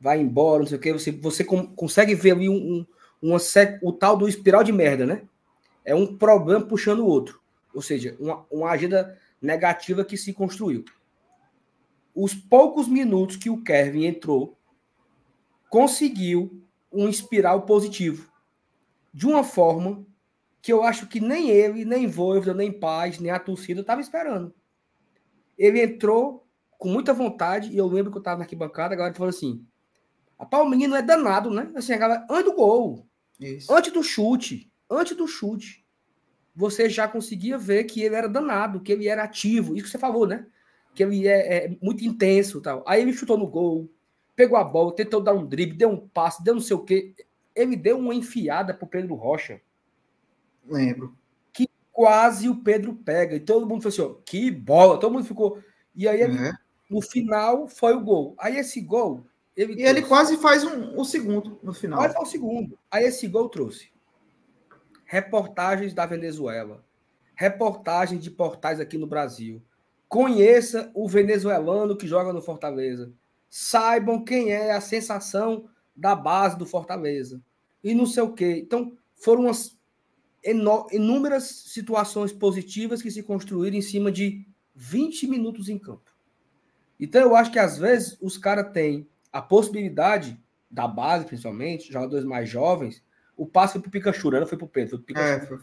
Vai 0.00 0.20
embora, 0.20 0.60
não 0.60 0.66
sei 0.66 0.78
o 0.78 0.80
que, 0.80 0.92
você, 0.92 1.10
você 1.10 1.44
com, 1.44 1.66
consegue 1.66 2.14
ver 2.14 2.32
ali 2.32 2.48
um, 2.48 2.54
um, 2.54 2.86
uma, 3.22 3.38
o 3.82 3.92
tal 3.92 4.16
do 4.16 4.28
espiral 4.28 4.62
de 4.62 4.72
merda, 4.72 5.06
né? 5.06 5.22
É 5.84 5.94
um 5.94 6.16
problema 6.16 6.64
puxando 6.64 7.00
o 7.00 7.06
outro. 7.06 7.40
Ou 7.74 7.82
seja, 7.82 8.16
uma, 8.18 8.44
uma 8.50 8.70
agenda 8.70 9.18
negativa 9.40 10.04
que 10.04 10.16
se 10.16 10.32
construiu. 10.32 10.84
Os 12.14 12.34
poucos 12.34 12.88
minutos 12.88 13.36
que 13.36 13.50
o 13.50 13.62
Kevin 13.62 14.06
entrou, 14.06 14.55
conseguiu 15.70 16.62
um 16.92 17.08
espiral 17.08 17.62
positivo 17.62 18.30
de 19.12 19.26
uma 19.26 19.42
forma 19.42 20.04
que 20.60 20.72
eu 20.72 20.82
acho 20.82 21.06
que 21.06 21.20
nem 21.20 21.48
ele, 21.48 21.84
nem 21.84 22.06
Voivoda, 22.06 22.52
nem 22.52 22.72
Paz, 22.72 23.18
nem 23.18 23.30
a 23.30 23.38
torcida 23.38 23.80
estava 23.80 24.00
esperando. 24.00 24.52
Ele 25.56 25.80
entrou 25.80 26.46
com 26.78 26.88
muita 26.88 27.14
vontade, 27.14 27.70
e 27.70 27.76
eu 27.76 27.86
lembro 27.86 28.10
que 28.10 28.18
eu 28.18 28.20
estava 28.20 28.38
na 28.38 28.44
arquibancada, 28.44 28.94
a 28.94 28.96
galera 28.96 29.14
falou 29.14 29.30
assim: 29.30 29.64
rapaz, 30.38 30.62
o 30.62 30.68
menino 30.68 30.94
é 30.94 31.02
danado, 31.02 31.50
né? 31.50 31.70
Assim, 31.74 31.92
a 31.92 31.96
galera, 31.96 32.26
antes 32.30 32.44
do 32.44 32.56
gol, 32.56 33.06
Isso. 33.40 33.72
antes 33.72 33.92
do 33.92 34.02
chute, 34.02 34.70
antes 34.90 35.16
do 35.16 35.26
chute, 35.26 35.86
você 36.54 36.88
já 36.88 37.06
conseguia 37.06 37.56
ver 37.56 37.84
que 37.84 38.02
ele 38.02 38.14
era 38.14 38.28
danado, 38.28 38.80
que 38.80 38.92
ele 38.92 39.08
era 39.08 39.22
ativo, 39.22 39.76
isso 39.76 39.84
que 39.84 39.90
você 39.90 39.98
falou, 39.98 40.26
né? 40.26 40.46
Que 40.94 41.02
ele 41.02 41.28
é, 41.28 41.66
é 41.66 41.76
muito 41.82 42.04
intenso 42.04 42.60
tal. 42.60 42.82
Aí 42.86 43.02
ele 43.02 43.12
chutou 43.12 43.36
no 43.36 43.46
gol, 43.46 43.90
pegou 44.36 44.56
a 44.56 44.62
bola, 44.62 44.94
tentou 44.94 45.20
dar 45.20 45.32
um 45.32 45.44
drible, 45.44 45.76
deu 45.76 45.88
um 45.88 46.08
passe, 46.08 46.44
deu 46.44 46.54
não 46.54 46.60
sei 46.60 46.76
o 46.76 46.84
quê 46.84 47.14
ele 47.56 47.74
deu 47.74 47.98
uma 47.98 48.14
enfiada 48.14 48.74
pro 48.74 48.86
Pedro 48.86 49.14
Rocha. 49.14 49.60
Lembro. 50.68 51.16
Que 51.52 51.68
quase 51.90 52.48
o 52.48 52.62
Pedro 52.62 52.94
pega. 52.94 53.34
E 53.34 53.40
todo 53.40 53.66
mundo 53.66 53.80
falou 53.80 53.92
assim: 53.92 54.02
ó, 54.02 54.22
que 54.24 54.50
bola. 54.50 55.00
Todo 55.00 55.14
mundo 55.14 55.24
ficou. 55.24 55.58
E 55.94 56.06
aí, 56.06 56.20
ele, 56.20 56.36
é. 56.38 56.52
no 56.90 57.00
final, 57.00 57.66
foi 57.66 57.94
o 57.94 58.00
gol. 58.00 58.34
Aí, 58.38 58.58
esse 58.58 58.80
gol. 58.82 59.26
Ele 59.56 59.72
e 59.72 59.76
trouxe. 59.76 59.90
ele 59.90 60.02
quase 60.02 60.36
faz 60.36 60.62
um, 60.64 61.00
um 61.00 61.04
segundo 61.04 61.58
no 61.62 61.72
final. 61.72 61.98
Quase 61.98 62.12
faz 62.12 62.28
o 62.28 62.30
segundo. 62.30 62.78
Aí, 62.90 63.04
esse 63.04 63.26
gol 63.26 63.48
trouxe 63.48 63.90
reportagens 65.08 65.94
da 65.94 66.04
Venezuela, 66.04 66.84
reportagens 67.32 68.22
de 68.22 68.30
portais 68.30 68.80
aqui 68.80 68.98
no 68.98 69.06
Brasil. 69.06 69.62
Conheça 70.08 70.90
o 70.94 71.08
venezuelano 71.08 71.96
que 71.96 72.08
joga 72.08 72.32
no 72.32 72.42
Fortaleza. 72.42 73.12
Saibam 73.58 74.22
quem 74.22 74.52
é 74.52 74.72
a 74.72 74.82
sensação 74.82 75.66
da 75.96 76.14
base 76.14 76.58
do 76.58 76.66
Fortaleza. 76.66 77.40
E 77.82 77.94
não 77.94 78.04
sei 78.04 78.22
o 78.22 78.34
quê. 78.34 78.60
Então, 78.62 78.98
foram 79.14 79.44
umas 79.44 79.74
inúmeras 80.92 81.44
situações 81.44 82.34
positivas 82.34 83.00
que 83.00 83.10
se 83.10 83.22
construíram 83.22 83.78
em 83.78 83.80
cima 83.80 84.12
de 84.12 84.46
20 84.74 85.26
minutos 85.26 85.70
em 85.70 85.78
campo. 85.78 86.14
Então, 87.00 87.22
eu 87.22 87.34
acho 87.34 87.50
que 87.50 87.58
às 87.58 87.78
vezes 87.78 88.18
os 88.20 88.36
caras 88.36 88.70
têm 88.74 89.08
a 89.32 89.40
possibilidade, 89.40 90.38
da 90.70 90.86
base 90.86 91.24
principalmente, 91.24 91.90
jogadores 91.90 92.26
mais 92.26 92.50
jovens, 92.50 93.02
o 93.34 93.46
passe 93.46 93.72
foi 93.72 93.80
pro 93.80 93.90
Pikachu, 93.90 94.32
né? 94.32 94.40
não 94.40 94.46
foi 94.46 94.58
pro 94.58 94.68
Pedro, 94.68 94.90
foi 94.90 94.98
pro 94.98 95.06
Pikachu. 95.06 95.44
É, 95.44 95.46
foi. 95.46 95.58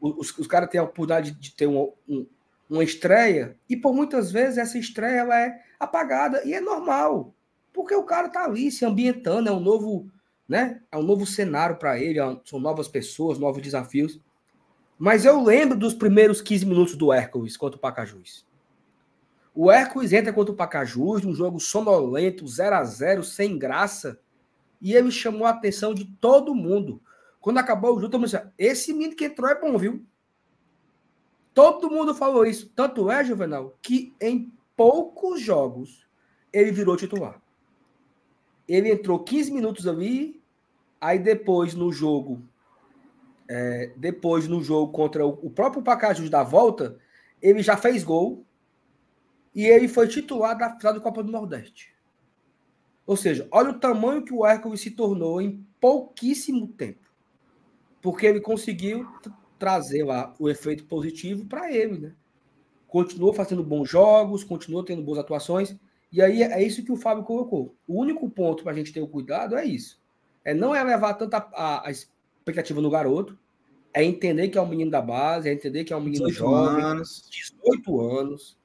Os, 0.00 0.36
os 0.36 0.48
caras 0.48 0.68
têm 0.68 0.80
a 0.80 0.84
oportunidade 0.84 1.30
de 1.30 1.54
ter 1.54 1.68
um, 1.68 1.92
um, 2.08 2.26
uma 2.70 2.84
estreia, 2.84 3.56
e 3.68 3.76
por 3.76 3.92
muitas 3.92 4.30
vezes 4.30 4.56
essa 4.56 4.78
estreia 4.78 5.20
ela 5.20 5.38
é 5.38 5.60
apagada, 5.78 6.42
e 6.44 6.54
é 6.54 6.60
normal, 6.60 7.34
porque 7.72 7.94
o 7.94 8.04
cara 8.04 8.28
tá 8.28 8.44
ali 8.44 8.70
se 8.70 8.84
ambientando, 8.84 9.48
é 9.48 9.52
um 9.52 9.60
novo, 9.60 10.08
né? 10.48 10.80
É 10.90 10.96
um 10.96 11.02
novo 11.02 11.26
cenário 11.26 11.76
para 11.76 11.98
ele, 11.98 12.20
é 12.20 12.40
são 12.44 12.60
novas 12.60 12.86
pessoas, 12.86 13.38
novos 13.38 13.60
desafios. 13.60 14.20
Mas 14.96 15.24
eu 15.24 15.42
lembro 15.42 15.76
dos 15.76 15.94
primeiros 15.94 16.40
15 16.40 16.66
minutos 16.66 16.94
do 16.94 17.12
Hércules 17.12 17.56
contra 17.56 17.76
o 17.76 17.80
Pacajus. 17.80 18.46
O 19.54 19.70
Hércules 19.70 20.12
entra 20.12 20.32
contra 20.32 20.52
o 20.52 20.56
Pacajus, 20.56 21.24
um 21.24 21.34
jogo 21.34 21.58
sonolento, 21.58 22.46
0 22.46 22.76
a 22.76 22.84
0 22.84 23.24
sem 23.24 23.58
graça, 23.58 24.20
e 24.80 24.94
ele 24.94 25.10
chamou 25.10 25.46
a 25.46 25.50
atenção 25.50 25.92
de 25.92 26.04
todo 26.04 26.54
mundo. 26.54 27.02
Quando 27.40 27.58
acabou 27.58 27.90
o 27.90 28.00
jogo, 28.00 28.12
todo 28.12 28.20
mundo 28.20 28.30
disse, 28.30 28.42
esse 28.56 28.92
menino 28.92 29.16
que 29.16 29.24
entrou 29.24 29.50
é 29.50 29.58
bom, 29.58 29.76
viu? 29.76 30.04
Todo 31.54 31.90
mundo 31.90 32.14
falou 32.14 32.44
isso. 32.44 32.70
Tanto 32.74 33.10
é, 33.10 33.24
Juvenal, 33.24 33.76
que 33.82 34.14
em 34.20 34.52
poucos 34.76 35.40
jogos 35.40 36.06
ele 36.52 36.70
virou 36.70 36.96
titular. 36.96 37.40
Ele 38.66 38.90
entrou 38.90 39.22
15 39.22 39.52
minutos 39.52 39.86
ali, 39.86 40.40
aí 41.00 41.18
depois 41.18 41.74
no 41.74 41.92
jogo, 41.92 42.42
é, 43.48 43.92
depois 43.96 44.46
no 44.46 44.62
jogo 44.62 44.92
contra 44.92 45.26
o, 45.26 45.50
próprio 45.50 45.82
Pacajus 45.82 46.30
da 46.30 46.42
volta, 46.42 46.98
ele 47.42 47.62
já 47.62 47.76
fez 47.76 48.04
gol 48.04 48.44
e 49.54 49.66
ele 49.66 49.88
foi 49.88 50.06
titular 50.06 50.56
da 50.56 50.76
final 50.76 50.94
da 50.94 51.00
Copa 51.00 51.22
do 51.22 51.32
Nordeste. 51.32 51.92
Ou 53.06 53.16
seja, 53.16 53.48
olha 53.50 53.70
o 53.70 53.78
tamanho 53.78 54.24
que 54.24 54.32
o 54.32 54.46
Hércules 54.46 54.80
se 54.80 54.92
tornou 54.92 55.40
em 55.40 55.66
pouquíssimo 55.80 56.68
tempo. 56.68 57.10
Porque 58.00 58.24
ele 58.24 58.40
conseguiu 58.40 59.04
trazer 59.60 60.02
lá 60.02 60.34
o 60.38 60.48
efeito 60.48 60.84
positivo 60.86 61.44
para 61.44 61.70
ele, 61.70 61.98
né? 61.98 62.12
Continuou 62.88 63.32
fazendo 63.32 63.62
bons 63.62 63.88
jogos, 63.88 64.42
continuou 64.42 64.82
tendo 64.82 65.02
boas 65.02 65.18
atuações. 65.18 65.76
E 66.10 66.20
aí 66.20 66.42
é 66.42 66.60
isso 66.60 66.82
que 66.82 66.90
o 66.90 66.96
Fábio 66.96 67.22
colocou. 67.22 67.76
O 67.86 68.00
único 68.00 68.28
ponto 68.28 68.64
para 68.64 68.72
a 68.72 68.74
gente 68.74 68.92
ter 68.92 69.00
o 69.00 69.06
cuidado 69.06 69.54
é 69.54 69.64
isso. 69.64 70.00
É 70.44 70.52
não 70.52 70.74
é 70.74 70.82
levar 70.82 71.14
tanta 71.14 71.36
a, 71.52 71.86
a 71.86 71.90
expectativa 71.90 72.80
no 72.80 72.90
garoto, 72.90 73.38
é 73.92 74.02
entender 74.02 74.48
que 74.48 74.58
é 74.58 74.62
um 74.62 74.66
menino 74.66 74.90
da 74.90 75.02
base, 75.02 75.48
é 75.48 75.52
entender 75.52 75.84
que 75.84 75.92
é 75.92 75.96
um 75.96 76.00
menino 76.00 76.28
jovem, 76.30 76.82
anos. 76.82 77.28
18 77.30 78.00
anos, 78.00 78.58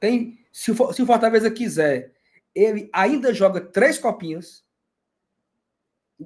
tem, 0.00 0.38
se, 0.52 0.70
o, 0.70 0.92
se 0.92 1.02
o 1.02 1.06
Fortaleza 1.06 1.50
quiser, 1.50 2.12
ele 2.54 2.90
ainda 2.92 3.32
joga 3.32 3.60
três 3.60 3.98
copinhas. 3.98 4.62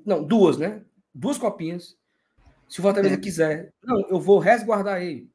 Não, 0.05 0.25
duas, 0.25 0.59
né? 0.59 0.83
Duas 1.15 1.39
copinhas. 1.39 1.97
Se 2.69 2.81
o 2.81 2.83
Fortaleza 2.83 3.15
é. 3.15 3.19
quiser, 3.19 3.73
não, 3.83 4.01
eu 4.09 4.21
vou 4.21 4.39
resguardar 4.39 5.03
ele. 5.03 5.31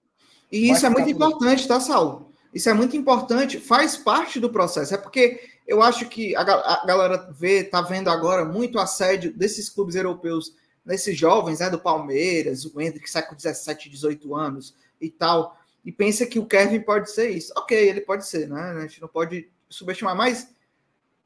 E 0.52 0.70
isso 0.70 0.86
é 0.86 0.90
muito 0.90 1.10
importante, 1.10 1.68
tá, 1.68 1.80
Saulo? 1.80 2.32
Isso 2.54 2.70
é 2.70 2.74
muito 2.74 2.96
importante, 2.96 3.60
faz 3.60 3.98
parte 3.98 4.40
do 4.40 4.52
processo. 4.52 4.94
É 4.94 4.98
porque 4.98 5.42
eu 5.68 5.82
acho 5.82 6.08
que 6.08 6.36
a, 6.36 6.42
a 6.42 6.86
galera 6.86 7.32
vê, 7.32 7.64
tá 7.64 7.82
vendo 7.82 8.10
agora 8.10 8.46
muito 8.46 8.78
assédio 8.78 9.34
desses 9.34 9.70
clubes 9.70 9.96
europeus 9.96 10.54
nesses 10.86 11.18
jovens, 11.18 11.60
né, 11.60 11.70
do 11.70 11.80
Palmeiras, 11.80 12.66
o 12.66 12.82
Hendrick 12.82 13.10
sai 13.10 13.26
com 13.26 13.34
17, 13.34 13.90
18 13.90 14.36
anos 14.36 14.76
e 15.00 15.10
tal 15.10 15.58
e 15.86 15.92
pensa 15.92 16.26
que 16.26 16.40
o 16.40 16.46
Kevin 16.46 16.80
pode 16.80 17.12
ser 17.12 17.30
isso. 17.30 17.54
Ok, 17.58 17.78
ele 17.78 18.02
pode 18.02 18.26
ser, 18.26 18.48
né? 18.48 18.62
A 18.78 18.82
gente 18.82 19.02
não 19.02 19.08
pode 19.08 19.50
subestimar, 19.70 20.16
mas 20.16 20.50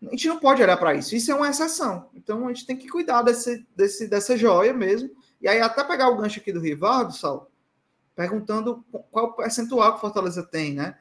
a 0.01 0.09
gente 0.09 0.27
não 0.27 0.39
pode 0.39 0.61
olhar 0.61 0.77
para 0.77 0.95
isso. 0.95 1.15
Isso 1.15 1.31
é 1.31 1.35
uma 1.35 1.49
exceção. 1.49 2.09
Então 2.15 2.45
a 2.45 2.47
gente 2.49 2.65
tem 2.65 2.75
que 2.75 2.87
cuidar 2.87 3.21
desse, 3.21 3.65
desse, 3.75 4.07
dessa 4.07 4.35
joia 4.35 4.73
mesmo. 4.73 5.09
E 5.41 5.47
aí, 5.47 5.61
até 5.61 5.83
pegar 5.83 6.09
o 6.09 6.17
gancho 6.17 6.39
aqui 6.39 6.51
do 6.51 6.59
Rivaldo, 6.59 7.13
Sal, 7.13 7.51
perguntando 8.15 8.83
qual 9.11 9.33
percentual 9.33 9.91
que 9.91 9.97
o 9.97 10.01
Fortaleza 10.01 10.43
tem, 10.43 10.73
né? 10.73 10.97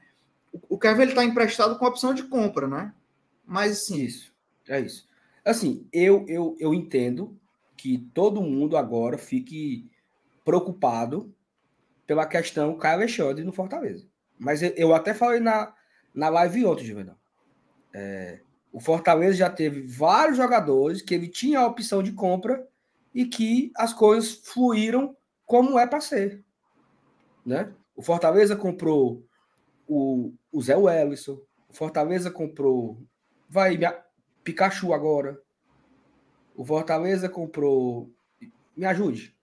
O 0.69 0.79
Kevin 0.79 1.05
está 1.05 1.25
emprestado 1.25 1.79
com 1.79 1.87
opção 1.87 2.15
de 2.15 2.25
compra, 2.25 2.67
né? 2.67 2.95
Mas 3.45 3.73
assim. 3.73 4.03
Isso, 4.03 4.33
é 4.69 4.81
isso. 4.81 5.09
Assim, 5.45 5.87
eu, 5.93 6.25
eu, 6.29 6.57
eu 6.59 6.75
entendo 6.75 7.39
que 7.77 7.99
todo 8.13 8.43
mundo 8.43 8.77
agora 8.77 9.17
fique 9.17 9.89
preocupado 10.45 11.35
pela 12.07 12.27
questão 12.27 12.77
Caio 12.77 12.97
Alexandre 12.97 13.45
no 13.45 13.53
Fortaleza. 13.53 14.07
Mas 14.39 14.61
eu, 14.63 14.95
até 14.95 15.15
falei 15.15 15.41
na, 15.41 15.75
na 16.15 16.29
live 16.29 16.67
ontem, 16.67 16.85
Juvenal. 16.85 17.17
É, 17.93 18.41
o 18.73 18.81
Fortaleza 18.81 19.39
já 19.39 19.51
teve 19.51 19.83
vários 19.83 20.37
jogadores 20.37 21.01
que 21.01 21.15
ele 21.15 21.29
tinha 21.29 21.61
a 21.61 21.67
opção 21.67 22.03
de 22.03 22.13
compra 22.13 22.67
e 23.17 23.25
que 23.25 23.73
as 23.75 23.95
coisas 23.95 24.43
fluíram 24.45 25.17
como 25.47 25.79
é 25.79 25.87
para 25.87 26.03
ser. 26.03 26.45
Né? 27.45 27.73
O 27.97 28.03
Fortaleza 28.03 28.55
comprou 28.55 29.25
o, 29.89 30.35
o 30.53 30.61
Zé 30.61 30.77
Wellison, 30.77 31.41
o 31.67 31.73
Fortaleza 31.73 32.31
comprou. 32.31 33.03
Vai, 33.49 33.79
minha, 33.79 33.99
Pikachu 34.45 34.93
agora. 34.93 35.41
O 36.55 36.63
Fortaleza 36.63 37.27
comprou. 37.27 38.13
Me 38.77 38.85
ajude 38.85 39.35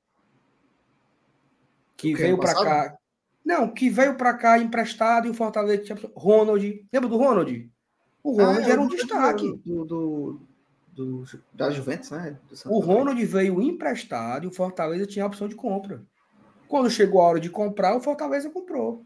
que 1.98 2.14
veio 2.14 2.38
para 2.38 2.54
cá. 2.54 2.98
Não, 3.44 3.74
que 3.74 3.90
veio 3.90 4.16
para 4.16 4.34
cá 4.34 4.60
emprestado 4.60 5.26
e 5.26 5.30
o 5.30 5.34
Fortaleza 5.34 5.84
tinha. 5.84 5.98
Ronald. 6.16 6.88
Lembra 6.92 7.10
do 7.10 7.18
Ronald? 7.18 7.72
O 8.22 8.40
ah, 8.40 8.46
Ronald 8.46 8.66
ah, 8.66 8.72
era 8.72 8.82
um 8.82 8.88
destaque. 8.88 9.62
Do, 9.66 9.86
do, 9.86 10.42
do, 10.94 11.24
da 11.54 11.72
Juventus, 11.72 12.12
né? 12.12 12.38
O 12.66 12.80
Ronald 12.80 13.24
veio 13.26 13.62
emprestado 13.62 14.46
e 14.46 14.48
o 14.48 14.54
Fortaleza 14.54 15.06
tinha 15.06 15.26
a 15.26 15.28
opção 15.28 15.48
de 15.48 15.56
compra. 15.56 16.04
Quando 16.68 16.90
chegou 16.90 17.22
a 17.22 17.26
hora 17.26 17.40
de 17.40 17.50
comprar, 17.50 17.96
o 17.96 18.02
Fortaleza 18.02 18.50
comprou. 18.50 19.06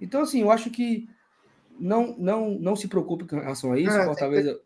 Então, 0.00 0.22
assim, 0.22 0.40
eu 0.40 0.50
acho 0.50 0.70
que 0.70 1.08
não, 1.78 2.16
não, 2.18 2.50
não 2.58 2.76
se 2.76 2.88
preocupe 2.88 3.26
com 3.26 3.36
relação 3.36 3.72
a 3.72 3.78
isso. 3.78 3.96
É, 3.96 4.02
o 4.02 4.06
Fortaleza. 4.06 4.60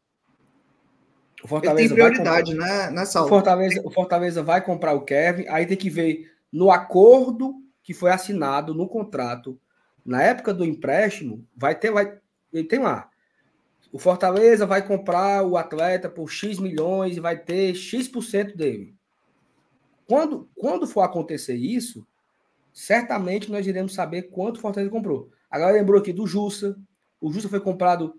O 1.42 1.48
Fortaleza 1.48 1.94
tem 1.94 1.94
prioridade, 1.94 2.54
né? 2.54 2.90
Nessa 2.90 3.22
o 3.22 3.28
Fortaleza, 3.28 3.80
o 3.84 3.90
Fortaleza 3.90 4.42
vai 4.42 4.64
comprar 4.64 4.94
o 4.94 5.04
Kevin, 5.04 5.46
aí 5.48 5.66
tem 5.66 5.76
que 5.76 5.90
ver 5.90 6.32
no 6.50 6.70
acordo 6.70 7.54
que 7.82 7.92
foi 7.92 8.10
assinado 8.10 8.74
no 8.74 8.88
contrato, 8.88 9.60
na 10.04 10.22
época 10.22 10.54
do 10.54 10.64
empréstimo, 10.64 11.46
vai 11.54 11.74
ter, 11.74 11.90
vai, 11.90 12.18
tem 12.68 12.78
lá. 12.78 13.10
O 13.92 13.98
Fortaleza 13.98 14.66
vai 14.66 14.86
comprar 14.86 15.44
o 15.44 15.56
atleta 15.56 16.08
por 16.08 16.30
X 16.30 16.58
milhões 16.58 17.16
e 17.16 17.20
vai 17.20 17.38
ter 17.38 17.74
X% 17.74 18.56
dele. 18.56 18.94
Quando, 20.06 20.48
quando 20.54 20.86
for 20.86 21.02
acontecer 21.02 21.54
isso, 21.54 22.06
certamente 22.72 23.50
nós 23.50 23.66
iremos 23.66 23.94
saber 23.94 24.24
quanto 24.24 24.58
o 24.58 24.60
Fortaleza 24.60 24.90
comprou. 24.90 25.30
Agora 25.50 25.72
lembrou 25.72 26.00
aqui 26.00 26.12
do 26.12 26.26
Jussa. 26.26 26.76
O 27.20 27.32
Jussa 27.32 27.48
foi 27.48 27.60
comprado 27.60 28.14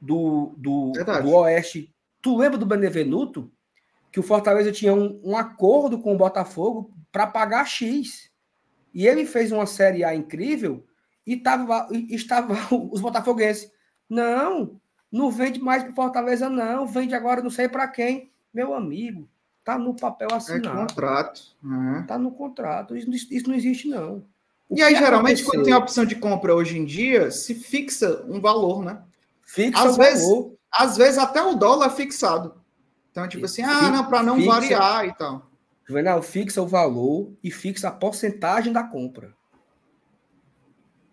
do, 0.00 0.54
do, 0.56 0.92
do 0.92 1.30
Oeste. 1.30 1.94
Tu 2.20 2.36
lembra 2.36 2.58
do 2.58 2.66
Benevenuto? 2.66 3.50
Que 4.10 4.20
o 4.20 4.22
Fortaleza 4.22 4.72
tinha 4.72 4.94
um, 4.94 5.20
um 5.22 5.36
acordo 5.36 6.00
com 6.00 6.14
o 6.14 6.18
Botafogo 6.18 6.92
para 7.12 7.26
pagar 7.26 7.66
X. 7.66 8.30
E 8.92 9.06
ele 9.06 9.26
fez 9.26 9.52
uma 9.52 9.66
Série 9.66 10.04
A 10.04 10.14
incrível 10.14 10.86
e, 11.26 11.36
tava, 11.36 11.86
e 11.90 12.14
estava 12.14 12.54
os 12.90 13.00
botafoguenses. 13.00 13.70
Não, 14.08 14.80
não 15.16 15.30
vende 15.30 15.60
mais 15.60 15.82
para 15.82 15.92
Fortaleza, 15.92 16.48
não. 16.48 16.86
Vende 16.86 17.14
agora 17.14 17.42
não 17.42 17.50
sei 17.50 17.68
para 17.68 17.88
quem. 17.88 18.30
Meu 18.52 18.74
amigo, 18.74 19.28
tá 19.64 19.78
no 19.78 19.94
papel 19.94 20.28
é 20.30 20.34
assinado. 20.34 20.68
É 20.68 20.86
contrato. 20.86 21.40
Uhum. 21.62 22.06
Tá 22.06 22.18
no 22.18 22.30
contrato. 22.30 22.96
Isso, 22.96 23.10
isso 23.30 23.48
não 23.48 23.56
existe, 23.56 23.88
não. 23.88 24.24
O 24.68 24.76
e 24.76 24.82
aí, 24.82 24.94
geralmente, 24.94 25.42
aconteceu? 25.42 25.50
quando 25.50 25.64
tem 25.64 25.72
a 25.72 25.78
opção 25.78 26.04
de 26.04 26.16
compra 26.16 26.54
hoje 26.54 26.78
em 26.78 26.84
dia, 26.84 27.30
se 27.30 27.54
fixa 27.54 28.24
um 28.28 28.40
valor, 28.40 28.84
né? 28.84 29.02
Fixa 29.42 29.82
às 29.82 29.96
vezes, 29.96 30.24
valor. 30.24 30.52
Às 30.70 30.96
vezes 30.96 31.18
até 31.18 31.42
o 31.42 31.54
dólar 31.54 31.86
é 31.86 31.90
fixado. 31.90 32.54
Então, 33.10 33.26
tipo 33.28 33.46
assim, 33.46 33.62
ah, 33.62 33.90
não, 33.90 34.04
para 34.04 34.22
não 34.22 34.36
fixa, 34.36 34.50
variar 34.50 35.06
e 35.06 35.14
tal. 35.14 35.50
Juvenal, 35.88 36.20
fixa 36.20 36.60
o 36.60 36.66
valor 36.66 37.32
e 37.42 37.50
fixa 37.50 37.88
a 37.88 37.92
porcentagem 37.92 38.72
da 38.72 38.82
compra. 38.82 39.32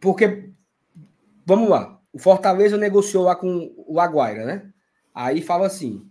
Porque, 0.01 0.49
vamos 1.45 1.69
lá, 1.69 1.92
o 2.13 2.19
Fortaleza 2.19 2.77
negociou 2.77 3.23
lá 3.23 3.35
com 3.35 3.73
o 3.75 3.99
Aguaira, 3.99 4.45
né? 4.45 4.71
Aí 5.13 5.41
fala 5.41 5.65
assim: 5.65 6.07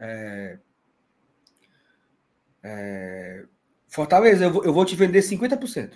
é, 0.00 0.58
é, 2.62 3.44
Fortaleza, 3.86 4.44
eu 4.44 4.52
vou, 4.52 4.64
eu 4.64 4.72
vou 4.72 4.84
te 4.84 4.96
vender 4.96 5.20
50% 5.20 5.94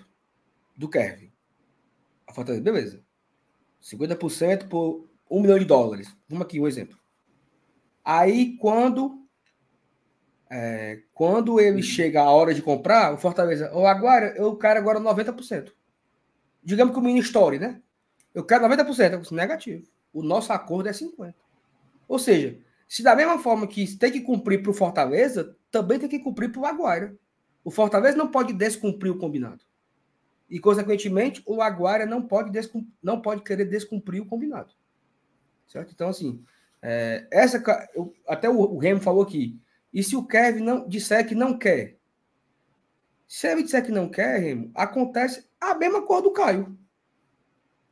do 0.77 0.89
Kevin. 0.89 1.33
A 2.27 2.33
Fortaleza, 2.33 2.63
beleza. 2.63 3.05
50% 3.83 4.69
por 4.69 5.09
um 5.29 5.43
milhão 5.43 5.59
de 5.59 5.65
dólares. 5.65 6.17
Vamos 6.29 6.47
aqui 6.47 6.61
um 6.61 6.69
exemplo. 6.69 6.97
Aí, 8.05 8.57
quando 8.59 9.27
é, 10.49 11.03
quando 11.13 11.59
ele 11.59 11.83
chega 11.83 12.23
a 12.23 12.31
hora 12.31 12.55
de 12.55 12.63
comprar, 12.63 13.13
o 13.13 13.19
Fortaleza, 13.19 13.71
ou 13.73 13.87
agora 13.87 14.35
eu 14.37 14.57
quero 14.57 14.79
agora 14.79 15.01
90%. 15.01 15.73
Digamos 16.63 16.95
que 16.95 17.01
o 17.01 17.03
mini 17.03 17.19
story, 17.21 17.59
né? 17.59 17.83
Eu 18.37 18.45
quero 18.45 18.69
90%, 18.69 19.33
negativo. 19.33 19.89
O 20.13 20.23
nosso 20.23 20.53
acordo 20.53 20.91
é 20.91 20.93
50%. 20.93 21.33
Ou 22.07 22.19
seja, 22.19 22.59
se 22.87 23.03
da 23.03 23.17
mesma 23.17 23.39
forma 23.39 23.67
que 23.67 23.97
tem 23.97 24.13
que 24.13 24.21
cumprir 24.21 24.63
para 24.63 24.71
o 24.71 24.75
Fortaleza, 24.75 25.57
também 25.71 25.99
tem 25.99 26.07
que 26.07 26.19
cumprir 26.19 26.53
para 26.53 26.61
o 26.61 26.67
Aguaira. 26.67 27.17
O 27.65 27.71
Fortaleza 27.71 28.15
não 28.15 28.31
pode 28.31 28.53
descumprir 28.53 29.11
o 29.11 29.17
combinado. 29.17 29.65
E, 30.51 30.61
consequentemente, 30.61 31.43
o 31.47 31.63
Aguaira 31.63 32.05
não 32.05 32.21
pode, 32.21 32.51
não 33.03 33.23
pode 33.23 33.41
querer 33.41 33.65
descumprir 33.65 34.23
o 34.23 34.27
combinado. 34.27 34.75
Certo? 35.67 35.93
Então, 35.95 36.11
assim, 36.11 36.45
é, 36.83 37.27
essa, 37.33 37.57
eu, 37.95 38.15
até 38.29 38.51
o, 38.51 38.59
o 38.59 38.77
Remo 38.77 39.01
falou 39.01 39.23
aqui. 39.23 39.59
E 39.95 40.03
se 40.03 40.15
o 40.15 40.27
Kevin 40.27 40.63
não 40.63 40.87
disser 40.87 41.27
que 41.27 41.35
não 41.35 41.57
quer? 41.59 41.97
Se 43.27 43.49
ele 43.49 43.63
disser 43.63 43.83
que 43.83 43.91
não 43.91 44.11
quer, 44.11 44.39
Remo, 44.39 44.71
acontece 44.75 45.49
a 45.59 45.75
mesma 45.75 46.03
coisa 46.03 46.25
do 46.25 46.33
Caio. 46.33 46.79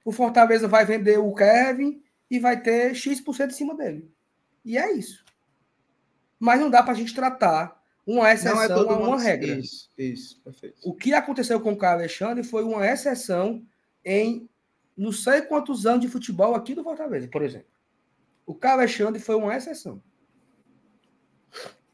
O 0.04 0.12
Fortaleza 0.12 0.68
vai 0.68 0.84
vender 0.84 1.18
o 1.18 1.32
Kevin 1.32 2.02
e 2.30 2.38
vai 2.38 2.60
ter 2.60 2.94
X% 2.94 3.46
em 3.46 3.50
cima 3.50 3.74
dele. 3.74 4.10
E 4.64 4.76
é 4.76 4.92
isso. 4.92 5.24
Mas 6.38 6.60
não 6.60 6.70
dá 6.70 6.82
para 6.82 6.92
a 6.92 6.96
gente 6.96 7.14
tratar 7.14 7.82
uma 8.06 8.28
é 8.28 8.34
exceção 8.34 8.62
é 8.62 8.70
a 8.70 8.98
uma 8.98 9.18
regra. 9.18 9.58
Isso, 9.58 9.90
isso, 9.96 10.40
perfeito. 10.42 10.78
O 10.84 10.94
que 10.94 11.14
aconteceu 11.14 11.60
com 11.60 11.72
o 11.72 11.76
Caio 11.76 11.98
Alexandre 11.98 12.44
foi 12.44 12.62
uma 12.62 12.86
exceção 12.86 13.64
em 14.04 14.48
não 14.96 15.10
sei 15.10 15.42
quantos 15.42 15.86
anos 15.86 16.02
de 16.02 16.08
futebol 16.08 16.54
aqui 16.54 16.74
do 16.74 16.84
Fortaleza, 16.84 17.28
por 17.28 17.42
exemplo. 17.42 17.68
O 18.46 18.54
Caio 18.54 18.74
Alexandre 18.74 19.20
foi 19.20 19.34
uma 19.36 19.56
exceção. 19.56 20.02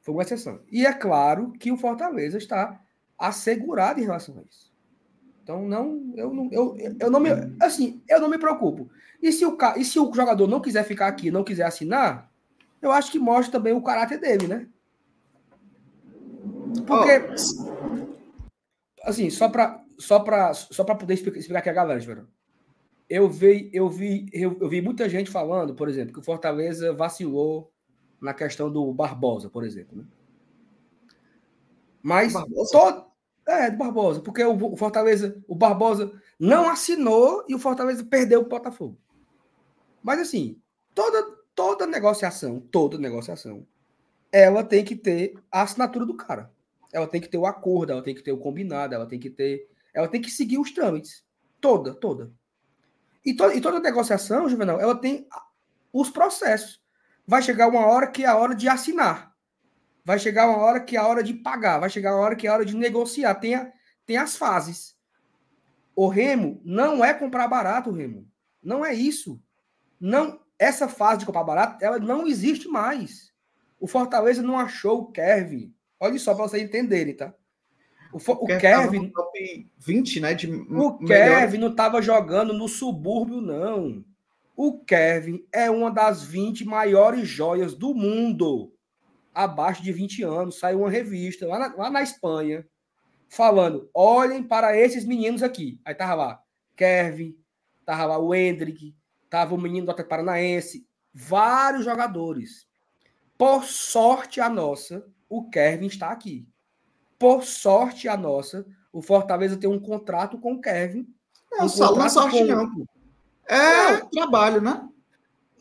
Foi 0.00 0.14
uma 0.14 0.22
exceção. 0.22 0.61
E 0.70 0.84
é 0.84 0.92
claro 0.92 1.52
que 1.52 1.70
o 1.70 1.76
Fortaleza 1.76 2.36
está 2.36 2.80
assegurado 3.16 4.00
em 4.00 4.04
relação 4.04 4.36
a 4.38 4.42
isso. 4.42 4.69
Então, 5.51 5.66
não, 5.66 6.12
eu 6.16 6.32
não, 6.32 6.48
eu, 6.53 6.76
eu 7.01 7.11
não 7.11 7.18
me, 7.18 7.30
assim, 7.61 8.01
eu 8.09 8.20
não 8.20 8.28
me 8.28 8.38
preocupo. 8.38 8.88
E 9.20 9.32
se, 9.32 9.44
o, 9.44 9.59
e 9.76 9.84
se 9.84 9.98
o 9.98 10.12
jogador 10.14 10.46
não 10.46 10.61
quiser 10.61 10.84
ficar 10.84 11.09
aqui, 11.09 11.28
não 11.28 11.42
quiser 11.42 11.64
assinar, 11.64 12.30
eu 12.80 12.92
acho 12.92 13.11
que 13.11 13.18
mostra 13.18 13.59
também 13.59 13.72
o 13.72 13.82
caráter 13.82 14.20
dele, 14.20 14.46
né? 14.46 14.68
Porque, 16.86 17.26
oh. 17.28 18.16
assim, 19.03 19.28
só 19.28 19.48
para 19.48 19.84
só 19.98 20.20
pra, 20.20 20.55
só 20.55 20.84
pra 20.84 20.94
poder 20.94 21.14
explicar, 21.14 21.40
explicar 21.40 21.59
aqui 21.59 21.68
a 21.68 21.72
galera, 21.72 21.98
João. 21.98 22.28
Eu 23.09 23.28
vi, 23.28 23.68
eu, 23.72 23.90
vi, 23.90 24.26
eu, 24.32 24.57
eu, 24.61 24.68
vi 24.68 24.80
muita 24.80 25.09
gente 25.09 25.32
falando, 25.32 25.74
por 25.74 25.88
exemplo, 25.88 26.12
que 26.12 26.20
o 26.20 26.24
Fortaleza 26.24 26.92
vacilou 26.92 27.72
na 28.20 28.32
questão 28.32 28.70
do 28.70 28.94
Barbosa, 28.94 29.51
por 29.51 29.64
exemplo. 29.64 29.98
Né? 29.98 30.05
Mas 32.01 32.32
Barbosa? 32.32 32.70
todo. 32.70 33.09
É, 33.51 33.68
do 33.68 33.76
Barbosa, 33.76 34.20
porque 34.20 34.44
o, 34.44 34.72
o 34.72 34.76
Fortaleza, 34.76 35.42
o 35.48 35.57
Barbosa 35.57 36.12
não 36.38 36.68
assinou 36.68 37.44
e 37.48 37.55
o 37.55 37.59
Fortaleza 37.59 38.05
perdeu 38.05 38.42
o 38.42 38.48
Botafogo. 38.48 38.96
Mas 40.01 40.20
assim, 40.20 40.57
toda, 40.94 41.20
toda 41.53 41.84
negociação, 41.84 42.61
toda 42.61 42.96
negociação, 42.96 43.66
ela 44.30 44.62
tem 44.62 44.84
que 44.84 44.94
ter 44.94 45.34
a 45.51 45.62
assinatura 45.62 46.07
do 46.07 46.16
cara. 46.16 46.51
Ela 46.92 47.09
tem 47.09 47.20
que 47.20 47.28
ter 47.28 47.38
o 47.38 47.46
acordo, 47.46 47.90
ela 47.90 48.03
tem 48.03 48.14
que 48.14 48.22
ter 48.22 48.30
o 48.30 48.38
combinado, 48.38 48.94
ela 48.94 49.07
tem 49.07 49.18
que 49.18 49.30
ter. 49.30 49.68
Ela 49.92 50.07
tem 50.07 50.20
que 50.20 50.30
seguir 50.30 50.59
os 50.59 50.70
trâmites. 50.70 51.24
Toda, 51.61 51.92
toda. 51.92 52.32
E, 53.24 53.34
to, 53.34 53.51
e 53.51 53.61
toda 53.61 53.80
negociação, 53.80 54.48
Juvenal, 54.48 54.80
ela 54.80 54.94
tem 54.94 55.26
os 55.92 56.09
processos. 56.09 56.80
Vai 57.26 57.42
chegar 57.42 57.68
uma 57.68 57.84
hora 57.86 58.07
que 58.07 58.24
é 58.24 58.26
a 58.26 58.36
hora 58.36 58.55
de 58.55 58.68
assinar. 58.68 59.29
Vai 60.05 60.18
chegar 60.18 60.48
uma 60.48 60.59
hora 60.59 60.80
que 60.80 60.96
é 60.96 61.01
a 61.01 61.07
hora 61.07 61.22
de 61.22 61.34
pagar. 61.34 61.78
Vai 61.78 61.90
chegar 61.90 62.14
uma 62.14 62.22
hora 62.22 62.36
que 62.36 62.46
é 62.46 62.51
a 62.51 62.55
hora 62.55 62.64
de 62.64 62.76
negociar. 62.76 63.34
Tem, 63.36 63.55
a, 63.55 63.72
tem 64.07 64.16
as 64.16 64.36
fases. 64.36 64.96
O 65.94 66.09
Remo 66.09 66.61
não 66.64 67.05
é 67.05 67.12
comprar 67.12 67.46
barato, 67.48 67.90
Remo. 67.90 68.26
Não 68.62 68.84
é 68.84 68.94
isso. 68.94 69.40
Não, 69.98 70.40
essa 70.59 70.88
fase 70.88 71.20
de 71.20 71.26
comprar 71.26 71.44
barato, 71.44 71.84
ela 71.84 71.98
não 71.98 72.26
existe 72.26 72.68
mais. 72.68 73.32
O 73.78 73.86
Fortaleza 73.86 74.42
não 74.42 74.59
achou 74.59 75.01
o 75.01 75.12
Kevin. 75.12 75.74
Olha 75.98 76.18
só 76.18 76.34
para 76.34 76.48
vocês 76.48 76.62
entenderem, 76.62 77.14
tá? 77.14 77.34
O, 78.12 78.18
o, 78.18 78.32
o 78.32 78.46
Kevin. 78.59 79.11
top 79.11 79.70
20, 79.78 80.20
né? 80.20 80.34
De 80.34 80.51
o 80.51 80.98
Kevin 80.98 81.59
não 81.59 81.68
estava 81.68 82.03
jogando 82.03 82.53
no 82.53 82.68
subúrbio, 82.68 83.40
não. 83.40 84.05
O 84.57 84.78
Kevin 84.78 85.46
é 85.53 85.70
uma 85.70 85.90
das 85.90 86.22
20 86.22 86.64
maiores 86.64 87.26
joias 87.28 87.74
do 87.74 87.94
mundo. 87.94 88.72
Abaixo 89.34 89.82
de 89.82 89.92
20 89.92 90.22
anos. 90.22 90.58
Saiu 90.58 90.80
uma 90.80 90.90
revista 90.90 91.46
lá 91.46 91.58
na, 91.58 91.76
lá 91.76 91.90
na 91.90 92.02
Espanha 92.02 92.66
falando: 93.28 93.88
olhem 93.94 94.42
para 94.42 94.76
esses 94.76 95.04
meninos 95.04 95.42
aqui. 95.42 95.80
Aí 95.84 95.94
tava 95.94 96.14
lá 96.14 96.42
Kevin, 96.76 97.36
tava 97.84 98.06
lá 98.06 98.18
o 98.18 98.34
Hendrick, 98.34 98.94
tava 99.28 99.54
o 99.54 99.60
menino 99.60 99.86
do 99.86 99.92
Atlético 99.92 100.10
Paranaense, 100.10 100.86
vários 101.12 101.84
jogadores. 101.84 102.66
Por 103.38 103.64
sorte 103.64 104.40
a 104.40 104.48
nossa, 104.48 105.06
o 105.28 105.48
Kevin 105.48 105.86
está 105.86 106.10
aqui. 106.10 106.46
Por 107.18 107.44
sorte 107.44 108.08
a 108.08 108.16
nossa, 108.16 108.66
o 108.92 109.00
Fortaleza 109.00 109.56
tem 109.56 109.68
um 109.68 109.78
contrato 109.78 110.38
com 110.38 110.54
o 110.54 110.60
Kevin. 110.60 111.06
Não, 111.50 111.66
um 111.66 111.68
só 111.68 111.94
não 111.94 112.08
sorte 112.08 112.38
com... 112.38 112.44
não. 112.44 112.86
É 113.46 113.98
não. 113.98 114.10
trabalho, 114.10 114.60
né? 114.60 114.88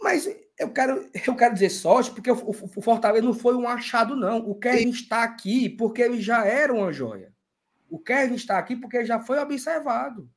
Mas 0.01 0.27
eu 0.59 0.69
quero, 0.71 1.09
eu 1.25 1.35
quero 1.35 1.53
dizer 1.53 1.69
sorte, 1.69 2.11
porque 2.11 2.29
o, 2.29 2.49
o, 2.49 2.81
Fortaleza 2.81 3.25
não 3.25 3.33
foi 3.33 3.55
um 3.55 3.67
achado, 3.67 4.15
não. 4.15 4.39
O 4.39 4.55
Kevin 4.55 4.89
está 4.89 5.23
aqui 5.23 5.69
porque 5.69 6.01
ele 6.01 6.21
já 6.21 6.45
era 6.45 6.73
uma 6.73 6.91
joia. 6.91 7.33
O 7.89 7.97
Kevin 7.97 8.35
está 8.35 8.57
aqui 8.57 8.75
porque 8.75 8.97
ele 8.97 9.05
já 9.05 9.19
foi 9.19 9.39
observado. 9.39 10.29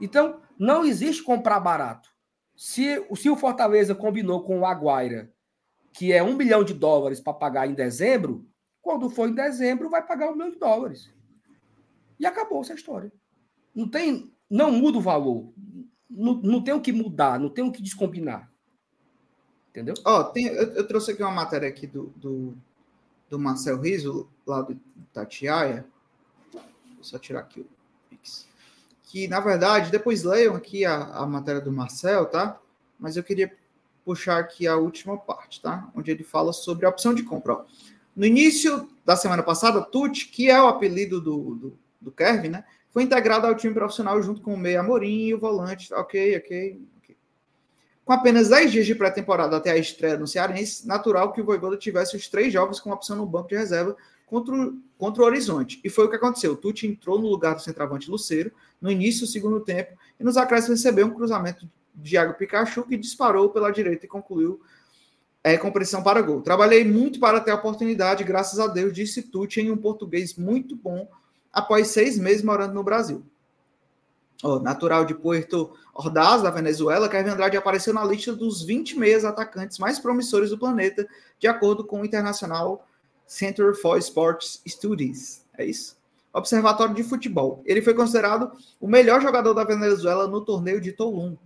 Então, 0.00 0.40
não 0.58 0.84
existe 0.84 1.22
comprar 1.22 1.60
barato. 1.60 2.10
Se, 2.56 3.02
se 3.14 3.30
o 3.30 3.36
Fortaleza 3.36 3.94
combinou 3.94 4.42
com 4.42 4.60
o 4.60 4.66
Aguaira 4.66 5.32
que 5.92 6.12
é 6.12 6.22
um 6.22 6.36
milhão 6.36 6.62
de 6.64 6.74
dólares 6.74 7.20
para 7.20 7.32
pagar 7.32 7.68
em 7.68 7.74
dezembro, 7.74 8.48
quando 8.80 9.10
for 9.10 9.28
em 9.28 9.34
dezembro, 9.34 9.90
vai 9.90 10.04
pagar 10.06 10.30
um 10.30 10.32
milhão 10.32 10.50
de 10.50 10.58
dólares. 10.58 11.12
E 12.18 12.26
acabou 12.26 12.60
essa 12.60 12.74
história. 12.74 13.12
Não 13.74 13.88
tem, 13.88 14.32
não 14.48 14.70
muda 14.70 14.98
o 14.98 15.02
valor. 15.02 15.52
Não, 16.08 16.34
não 16.34 16.62
tem 16.62 16.74
o 16.74 16.80
que 16.80 16.92
mudar, 16.92 17.38
não 17.38 17.48
tem 17.48 17.64
o 17.64 17.72
que 17.72 17.82
descombinar. 17.82 18.49
Entendeu? 19.70 19.94
Ó, 20.04 20.32
oh, 20.34 20.38
eu, 20.38 20.72
eu, 20.74 20.86
trouxe 20.86 21.12
aqui 21.12 21.22
uma 21.22 21.30
matéria 21.30 21.68
aqui 21.68 21.86
do, 21.86 22.12
do, 22.16 22.54
do 23.28 23.38
Marcel 23.38 23.80
Riso, 23.80 24.28
lá 24.44 24.62
do 24.62 24.78
Tatiaia. 25.12 25.86
Vou 26.52 27.02
só 27.02 27.18
tirar 27.18 27.40
aqui 27.40 27.60
o 27.60 27.66
Pix. 28.08 28.48
Que, 29.04 29.28
na 29.28 29.38
verdade, 29.38 29.90
depois 29.90 30.24
leiam 30.24 30.56
aqui 30.56 30.84
a, 30.84 30.96
a 30.96 31.26
matéria 31.26 31.60
do 31.60 31.70
Marcel, 31.70 32.26
tá? 32.26 32.60
Mas 32.98 33.16
eu 33.16 33.22
queria 33.22 33.56
puxar 34.04 34.38
aqui 34.38 34.66
a 34.66 34.76
última 34.76 35.16
parte, 35.16 35.62
tá? 35.62 35.88
Onde 35.94 36.10
ele 36.10 36.24
fala 36.24 36.52
sobre 36.52 36.84
a 36.84 36.88
opção 36.88 37.14
de 37.14 37.22
compra. 37.22 37.54
Ó. 37.54 37.64
No 38.16 38.26
início 38.26 38.88
da 39.04 39.14
semana 39.14 39.42
passada, 39.42 39.82
Tuti, 39.82 40.26
que 40.28 40.50
é 40.50 40.60
o 40.60 40.66
apelido 40.66 41.20
do, 41.20 41.54
do, 41.54 41.78
do 42.00 42.10
Kevin, 42.10 42.48
né? 42.48 42.64
Foi 42.90 43.04
integrado 43.04 43.46
ao 43.46 43.54
time 43.54 43.72
profissional 43.72 44.20
junto 44.20 44.40
com 44.40 44.52
o 44.52 44.58
Meia 44.58 44.80
Amorim 44.80 45.26
e 45.26 45.34
o 45.34 45.38
volante. 45.38 45.94
Ok, 45.94 46.36
ok. 46.38 46.80
Com 48.04 48.12
apenas 48.12 48.48
10 48.48 48.72
dias 48.72 48.86
de 48.86 48.94
pré-temporada 48.94 49.56
até 49.56 49.70
a 49.70 49.76
estreia 49.76 50.16
no 50.16 50.26
Cearense, 50.26 50.86
natural 50.86 51.32
que 51.32 51.40
o 51.40 51.44
Voivoda 51.44 51.76
tivesse 51.76 52.16
os 52.16 52.28
três 52.28 52.52
jogos 52.52 52.80
com 52.80 52.90
opção 52.90 53.16
no 53.16 53.26
banco 53.26 53.48
de 53.48 53.56
reserva 53.56 53.96
contra 54.26 54.54
o, 54.54 54.78
contra 54.96 55.22
o 55.22 55.26
Horizonte. 55.26 55.80
E 55.84 55.90
foi 55.90 56.06
o 56.06 56.10
que 56.10 56.16
aconteceu. 56.16 56.52
O 56.52 56.56
Tuti 56.56 56.86
entrou 56.86 57.20
no 57.20 57.28
lugar 57.28 57.54
do 57.54 57.62
centroavante 57.62 58.10
Luceiro 58.10 58.52
no 58.80 58.90
início 58.90 59.26
do 59.26 59.26
segundo 59.26 59.60
tempo 59.60 59.96
e 60.18 60.24
nos 60.24 60.36
acréscimos 60.36 60.82
recebeu 60.82 61.06
um 61.06 61.14
cruzamento 61.14 61.68
Diago 61.94 62.34
Pikachu, 62.34 62.84
que 62.84 62.96
disparou 62.96 63.50
pela 63.50 63.70
direita 63.70 64.06
e 64.06 64.08
concluiu 64.08 64.60
é, 65.42 65.56
com 65.56 65.70
pressão 65.70 66.02
para 66.02 66.22
gol. 66.22 66.40
Trabalhei 66.42 66.84
muito 66.84 67.18
para 67.18 67.40
ter 67.40 67.50
a 67.50 67.56
oportunidade, 67.56 68.24
graças 68.24 68.58
a 68.58 68.66
Deus, 68.66 68.92
disse 68.92 69.22
Tucci 69.22 69.60
em 69.60 69.70
um 69.70 69.76
português 69.76 70.34
muito 70.36 70.76
bom 70.76 71.08
após 71.52 71.88
seis 71.88 72.18
meses 72.18 72.42
morando 72.42 72.74
no 72.74 72.84
Brasil. 72.84 73.24
Natural 74.62 75.04
de 75.04 75.14
Puerto 75.14 75.72
Ordaz, 75.92 76.42
da 76.42 76.50
Venezuela, 76.50 77.08
Kevin 77.08 77.30
Andrade 77.30 77.56
apareceu 77.56 77.92
na 77.92 78.04
lista 78.04 78.34
dos 78.34 78.62
20 78.62 78.98
meias 78.98 79.24
atacantes 79.24 79.78
mais 79.78 79.98
promissores 79.98 80.50
do 80.50 80.58
planeta, 80.58 81.06
de 81.38 81.46
acordo 81.46 81.84
com 81.84 82.00
o 82.00 82.04
Internacional 82.04 82.86
Center 83.26 83.74
for 83.74 83.98
Sports 83.98 84.62
Studies. 84.66 85.44
É 85.58 85.64
isso? 85.64 85.98
Observatório 86.32 86.94
de 86.94 87.02
Futebol. 87.02 87.62
Ele 87.66 87.82
foi 87.82 87.92
considerado 87.92 88.52
o 88.80 88.88
melhor 88.88 89.20
jogador 89.20 89.52
da 89.52 89.64
Venezuela 89.64 90.26
no 90.26 90.40
torneio 90.40 90.80
de 90.80 90.92
Tulum, 90.92 91.36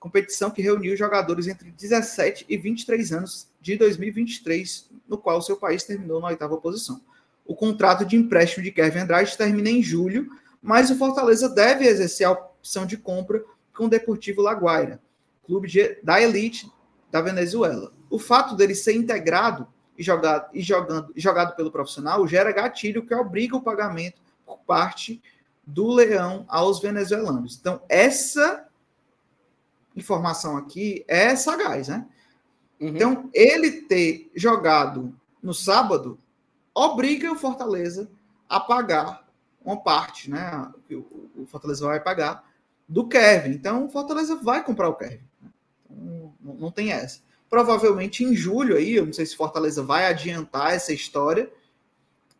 competição 0.00 0.50
que 0.50 0.60
reuniu 0.60 0.94
jogadores 0.96 1.46
entre 1.46 1.70
17 1.70 2.44
e 2.48 2.56
23 2.58 3.12
anos 3.12 3.48
de 3.60 3.76
2023, 3.76 4.90
no 5.08 5.16
qual 5.16 5.40
seu 5.40 5.56
país 5.56 5.84
terminou 5.84 6.20
na 6.20 6.28
oitava 6.28 6.56
posição. 6.58 7.00
O 7.46 7.54
contrato 7.54 8.04
de 8.04 8.16
empréstimo 8.16 8.62
de 8.62 8.70
Kevin 8.70 9.00
Andrade 9.00 9.36
termina 9.36 9.70
em 9.70 9.82
julho, 9.82 10.28
mas 10.64 10.90
o 10.90 10.96
Fortaleza 10.96 11.46
deve 11.46 11.86
exercer 11.86 12.26
a 12.26 12.30
opção 12.32 12.86
de 12.86 12.96
compra 12.96 13.44
com 13.76 13.84
o 13.84 13.88
Deportivo 13.88 14.40
Laguaira, 14.40 14.98
clube 15.44 15.68
de, 15.68 15.98
da 16.02 16.22
elite 16.22 16.72
da 17.10 17.20
Venezuela. 17.20 17.92
O 18.08 18.18
fato 18.18 18.56
dele 18.56 18.74
ser 18.74 18.94
integrado 18.94 19.68
e 19.98 20.02
jogado, 20.02 20.48
e 20.54 20.62
jogando, 20.62 21.12
jogado 21.14 21.54
pelo 21.54 21.70
profissional 21.70 22.26
gera 22.26 22.50
gatilho 22.50 23.06
que 23.06 23.14
obriga 23.14 23.54
o 23.54 23.62
pagamento 23.62 24.22
por 24.46 24.58
parte 24.60 25.22
do 25.66 25.92
Leão 25.92 26.46
aos 26.48 26.80
venezuelanos. 26.80 27.58
Então, 27.60 27.82
essa 27.86 28.66
informação 29.94 30.56
aqui 30.56 31.04
é 31.06 31.36
sagaz, 31.36 31.88
né? 31.88 32.06
Uhum. 32.80 32.88
Então, 32.88 33.30
ele 33.34 33.82
ter 33.82 34.30
jogado 34.34 35.14
no 35.42 35.52
sábado 35.52 36.18
obriga 36.74 37.30
o 37.30 37.36
Fortaleza 37.36 38.10
a 38.48 38.58
pagar 38.58 39.23
uma 39.64 39.82
parte, 39.82 40.30
né? 40.30 40.70
O 41.36 41.46
Fortaleza 41.46 41.86
vai 41.86 42.00
pagar 42.00 42.44
do 42.88 43.08
Kevin. 43.08 43.50
Então, 43.50 43.86
o 43.86 43.88
Fortaleza 43.88 44.36
vai 44.36 44.62
comprar 44.62 44.88
o 44.88 44.94
Kevin. 44.94 45.24
Então, 45.90 46.34
não 46.40 46.70
tem 46.70 46.92
essa. 46.92 47.20
Provavelmente 47.48 48.24
em 48.24 48.34
julho 48.34 48.76
aí, 48.76 48.94
eu 48.96 49.06
não 49.06 49.12
sei 49.12 49.24
se 49.24 49.36
Fortaleza 49.36 49.82
vai 49.82 50.06
adiantar 50.06 50.74
essa 50.74 50.92
história, 50.92 51.50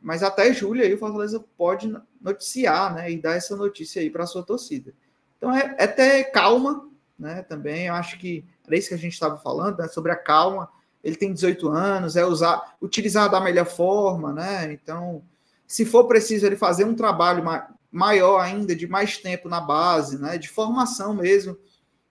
mas 0.01 0.22
até 0.22 0.53
julho 0.53 0.83
aí 0.83 0.93
o 0.93 0.99
Fortaleza 0.99 1.43
pode 1.57 1.91
noticiar, 2.20 2.95
né? 2.95 3.11
E 3.11 3.20
dar 3.20 3.35
essa 3.35 3.57
notícia 3.57 4.03
aí 4.03 4.11
para 4.11 4.25
a 4.25 4.27
sua 4.27 4.43
torcida. 4.43 4.93
Então 5.39 5.55
é, 5.55 5.77
é 5.79 5.87
ter 5.87 6.25
calma, 6.25 6.89
né? 7.18 7.43
Também 7.43 7.87
eu 7.87 7.95
acho 7.95 8.18
que 8.18 8.45
era 8.66 8.77
isso 8.77 8.89
que 8.89 8.95
a 8.95 8.99
gente 8.99 9.12
estava 9.12 9.39
falando, 9.39 9.79
né? 9.79 9.89
Sobre 9.89 10.12
a 10.12 10.16
calma. 10.16 10.68
Ele 11.03 11.16
tem 11.16 11.33
18 11.33 11.68
anos, 11.68 12.16
é 12.16 12.25
usar, 12.25 12.77
utilizar 12.81 13.31
da 13.31 13.41
melhor 13.41 13.66
forma, 13.66 14.33
né? 14.33 14.72
Então, 14.72 15.22
se 15.67 15.85
for 15.85 16.05
preciso 16.05 16.47
ele 16.47 16.57
fazer 16.57 16.85
um 16.85 16.95
trabalho 16.95 17.45
maior 17.91 18.41
ainda, 18.41 18.75
de 18.75 18.87
mais 18.87 19.19
tempo 19.19 19.49
na 19.49 19.61
base, 19.61 20.19
né? 20.21 20.37
De 20.37 20.49
formação 20.49 21.15
mesmo, 21.15 21.57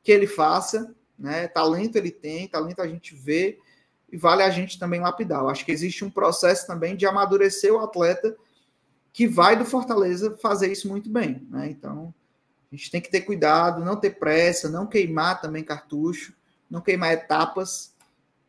que 0.01 0.11
ele 0.11 0.27
faça, 0.27 0.93
né? 1.17 1.47
Talento 1.47 1.95
ele 1.95 2.11
tem, 2.11 2.47
talento 2.47 2.81
a 2.81 2.87
gente 2.87 3.13
vê 3.15 3.59
e 4.11 4.17
vale 4.17 4.43
a 4.43 4.49
gente 4.49 4.77
também 4.77 5.01
lapidar. 5.01 5.41
Eu 5.41 5.49
acho 5.49 5.65
que 5.65 5.71
existe 5.71 6.05
um 6.05 6.09
processo 6.09 6.67
também 6.67 6.95
de 6.95 7.05
amadurecer 7.05 7.73
o 7.73 7.79
atleta 7.79 8.35
que 9.11 9.27
vai 9.27 9.55
do 9.55 9.65
Fortaleza 9.65 10.37
fazer 10.41 10.71
isso 10.71 10.87
muito 10.87 11.09
bem, 11.09 11.47
né? 11.49 11.69
Então, 11.69 12.13
a 12.71 12.75
gente 12.75 12.89
tem 12.89 12.99
que 12.99 13.11
ter 13.11 13.21
cuidado, 13.21 13.85
não 13.85 13.95
ter 13.95 14.17
pressa, 14.17 14.69
não 14.69 14.87
queimar 14.87 15.39
também 15.39 15.63
cartucho, 15.63 16.33
não 16.69 16.81
queimar 16.81 17.13
etapas, 17.13 17.93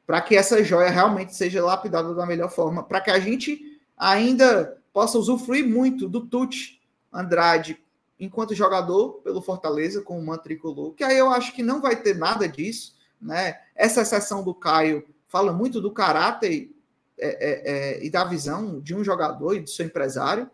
para 0.07 0.21
que 0.21 0.35
essa 0.35 0.65
joia 0.65 0.91
realmente 0.91 1.35
seja 1.35 1.65
lapidada 1.65 2.15
da 2.15 2.25
melhor 2.25 2.51
forma, 2.51 2.83
para 2.83 3.01
que 3.01 3.11
a 3.11 3.19
gente 3.19 3.81
ainda 3.97 4.79
possa 4.95 5.19
usufruir 5.19 5.69
muito 5.69 6.09
do 6.09 6.25
Tuti 6.25 6.81
Andrade 7.13 7.83
enquanto 8.19 8.55
jogador 8.55 9.15
pelo 9.25 9.43
Fortaleza 9.43 10.01
com 10.01 10.17
o 10.17 10.25
mantricolor, 10.25 10.93
que 10.93 11.03
aí 11.03 11.19
eu 11.19 11.31
acho 11.31 11.53
que 11.53 11.65
não 11.65 11.83
vai 11.83 12.01
ter 12.01 12.17
nada 12.17 12.49
disso, 12.49 12.97
né? 13.21 13.61
Essa 13.75 14.03
exceção 14.03 14.45
do 14.45 14.55
Caio 14.55 15.05
fala 15.27 15.53
muito 15.53 15.81
do 15.81 15.91
caráter 15.91 16.71
é, 17.19 17.27
é, 17.27 17.73
é, 17.73 18.05
e 18.05 18.09
da 18.09 18.23
visão 18.23 18.81
de 18.81 18.95
um 18.95 19.03
jogador 19.03 19.57
e 19.57 19.61
do 19.61 19.69
seu 19.69 19.85
empresário, 19.85 20.49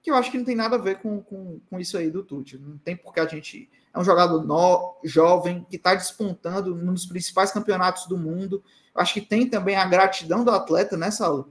que 0.00 0.10
eu 0.10 0.14
acho 0.14 0.30
que 0.30 0.38
não 0.38 0.44
tem 0.44 0.54
nada 0.54 0.76
a 0.76 0.80
ver 0.80 1.00
com, 1.00 1.20
com, 1.20 1.60
com 1.68 1.80
isso 1.80 1.98
aí 1.98 2.08
do 2.08 2.22
Tuti. 2.22 2.56
Não 2.58 2.78
tem 2.78 2.96
porque 2.96 3.18
a 3.20 3.26
gente. 3.26 3.68
É 3.92 3.98
um 3.98 4.04
jogador 4.04 4.42
no, 4.42 4.96
jovem 5.04 5.66
que 5.68 5.76
está 5.76 5.94
despontando 5.94 6.74
nos 6.74 7.04
principais 7.04 7.52
campeonatos 7.52 8.06
do 8.06 8.16
mundo. 8.16 8.62
Eu 8.94 9.02
acho 9.02 9.12
que 9.12 9.20
tem 9.20 9.46
também 9.48 9.76
a 9.76 9.84
gratidão 9.84 10.44
do 10.44 10.50
atleta 10.50 10.96
nessa 10.96 11.44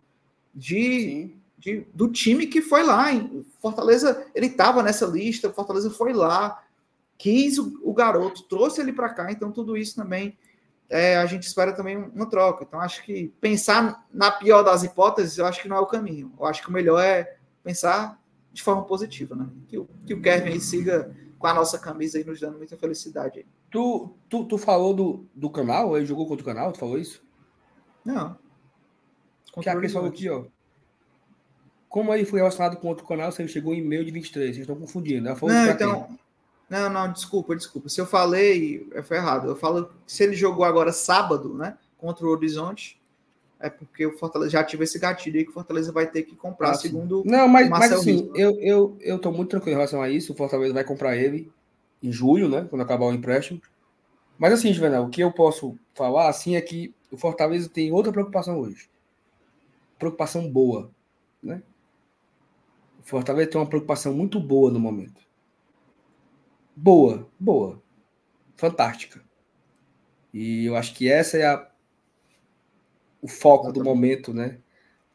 de, 0.54 1.36
de, 1.62 1.86
do 1.94 2.12
time 2.12 2.48
que 2.48 2.62
foi 2.62 2.84
lá. 2.84 3.14
Em 3.14 3.46
Fortaleza, 3.62 4.26
ele 4.34 4.48
estava 4.48 4.82
nessa 4.82 5.06
lista, 5.06 5.54
Fortaleza 5.54 5.92
foi 5.92 6.12
lá, 6.12 6.62
quis 7.18 7.60
o, 7.60 7.80
o 7.84 7.94
garoto, 7.94 8.44
trouxe 8.44 8.82
ele 8.82 8.92
para 8.92 9.14
cá, 9.14 9.32
então 9.32 9.52
tudo 9.52 9.78
isso 9.78 9.96
também 9.96 10.38
é, 10.90 11.16
a 11.16 11.26
gente 11.28 11.44
espera 11.44 11.72
também 11.72 11.96
uma 11.96 12.26
troca. 12.26 12.66
Então, 12.68 12.82
acho 12.82 13.04
que 13.04 13.32
pensar 13.40 14.06
na 14.12 14.32
pior 14.32 14.64
das 14.64 14.84
hipóteses, 14.84 15.38
eu 15.38 15.46
acho 15.46 15.62
que 15.62 15.70
não 15.70 15.78
é 15.78 15.80
o 15.80 15.86
caminho. 15.86 16.34
Eu 16.38 16.46
acho 16.46 16.62
que 16.62 16.70
o 16.70 16.74
melhor 16.74 17.00
é 17.00 17.38
pensar 17.64 18.20
de 18.52 18.62
forma 18.62 18.84
positiva, 18.84 19.36
né? 19.36 19.48
Que, 19.68 19.78
o, 19.78 19.88
que 20.06 20.14
o 20.14 20.22
Kevin 20.22 20.60
siga 20.60 21.16
com 21.40 21.48
a 21.48 21.54
nossa 21.54 21.80
camisa 21.80 22.18
aí 22.18 22.26
nos 22.26 22.42
dando 22.42 22.58
muita 22.58 22.76
felicidade. 22.76 23.46
Tu, 23.70 24.14
tu, 24.28 24.44
tu 24.44 24.58
falou 24.58 24.94
do, 24.94 25.26
do 25.34 25.50
canal? 25.50 25.96
Ele 25.96 26.06
jogou 26.06 26.28
contra 26.28 26.44
o 26.44 26.46
canal? 26.46 26.74
Tu 26.74 26.80
falou 26.80 26.98
isso? 26.98 27.24
Não. 28.04 28.38
Que 29.62 29.70
a 29.70 29.80
pessoa 29.80 30.08
aqui, 30.10 30.30
ó. 30.30 30.46
Como 31.92 32.14
ele 32.14 32.24
foi 32.24 32.40
relacionado 32.40 32.78
com 32.78 32.88
outro 32.88 33.06
canal, 33.06 33.30
você 33.34 33.46
chegou 33.50 33.74
em 33.74 33.82
meio 33.82 34.06
de 34.06 34.12
23. 34.12 34.48
Vocês 34.48 34.60
estão 34.60 34.78
confundindo. 34.78 35.24
Né? 35.24 35.36
Não, 35.42 35.70
então. 35.70 36.18
Não, 36.70 36.90
não, 36.90 37.12
desculpa, 37.12 37.54
desculpa. 37.54 37.90
Se 37.90 38.00
eu 38.00 38.06
falei, 38.06 38.88
foi 39.04 39.18
errado. 39.18 39.50
Eu 39.50 39.58
falo 39.58 39.92
se 40.08 40.24
ele 40.24 40.34
jogou 40.34 40.64
agora 40.64 40.94
sábado, 40.94 41.54
né? 41.54 41.78
Contra 41.98 42.26
o 42.26 42.30
Horizonte, 42.30 42.98
é 43.60 43.70
porque 43.70 44.06
o 44.06 44.18
Fortaleza 44.18 44.52
já 44.52 44.64
tive 44.64 44.86
esse 44.86 44.98
gatilho 44.98 45.38
aí 45.38 45.44
que 45.44 45.52
o 45.52 45.54
Fortaleza 45.54 45.92
vai 45.92 46.08
ter 46.08 46.24
que 46.24 46.34
comprar, 46.34 46.72
ah, 46.72 46.76
segundo 46.76 47.24
Não, 47.26 47.46
mas, 47.50 47.70
mas 47.70 47.92
assim, 47.92 48.32
eu, 48.36 48.58
eu, 48.62 48.98
eu 49.02 49.20
tô 49.20 49.30
muito 49.30 49.50
tranquilo 49.50 49.74
em 49.74 49.76
relação 49.76 50.02
a 50.02 50.10
isso. 50.10 50.32
O 50.32 50.36
Fortaleza 50.36 50.74
vai 50.74 50.86
comprar 50.86 51.18
ele 51.18 51.52
em 52.02 52.10
julho, 52.10 52.48
né? 52.48 52.66
Quando 52.70 52.84
acabar 52.84 53.06
o 53.06 53.14
empréstimo. 53.14 53.62
Mas 54.38 54.54
assim, 54.54 54.74
Juvenal, 54.74 55.04
o 55.04 55.10
que 55.10 55.22
eu 55.22 55.32
posso 55.34 55.78
falar 55.94 56.30
assim 56.30 56.56
é 56.56 56.62
que 56.62 56.96
o 57.12 57.18
Fortaleza 57.18 57.68
tem 57.68 57.92
outra 57.92 58.14
preocupação 58.14 58.58
hoje. 58.62 58.90
Preocupação 60.00 60.50
boa, 60.50 60.90
né? 61.44 61.62
Fortaleza 63.12 63.50
tem 63.50 63.60
uma 63.60 63.68
preocupação 63.68 64.14
muito 64.14 64.40
boa 64.40 64.72
no 64.72 64.80
momento. 64.80 65.22
Boa, 66.74 67.30
boa. 67.38 67.84
Fantástica. 68.56 69.22
E 70.34 70.66
eu 70.66 70.78
acho 70.78 70.96
que 70.96 71.12
essa 71.12 71.38
é 71.38 71.46
a 71.46 71.70
o 73.22 73.28
foco 73.28 73.70
do 73.74 73.84
momento, 73.84 74.34
né? 74.34 74.60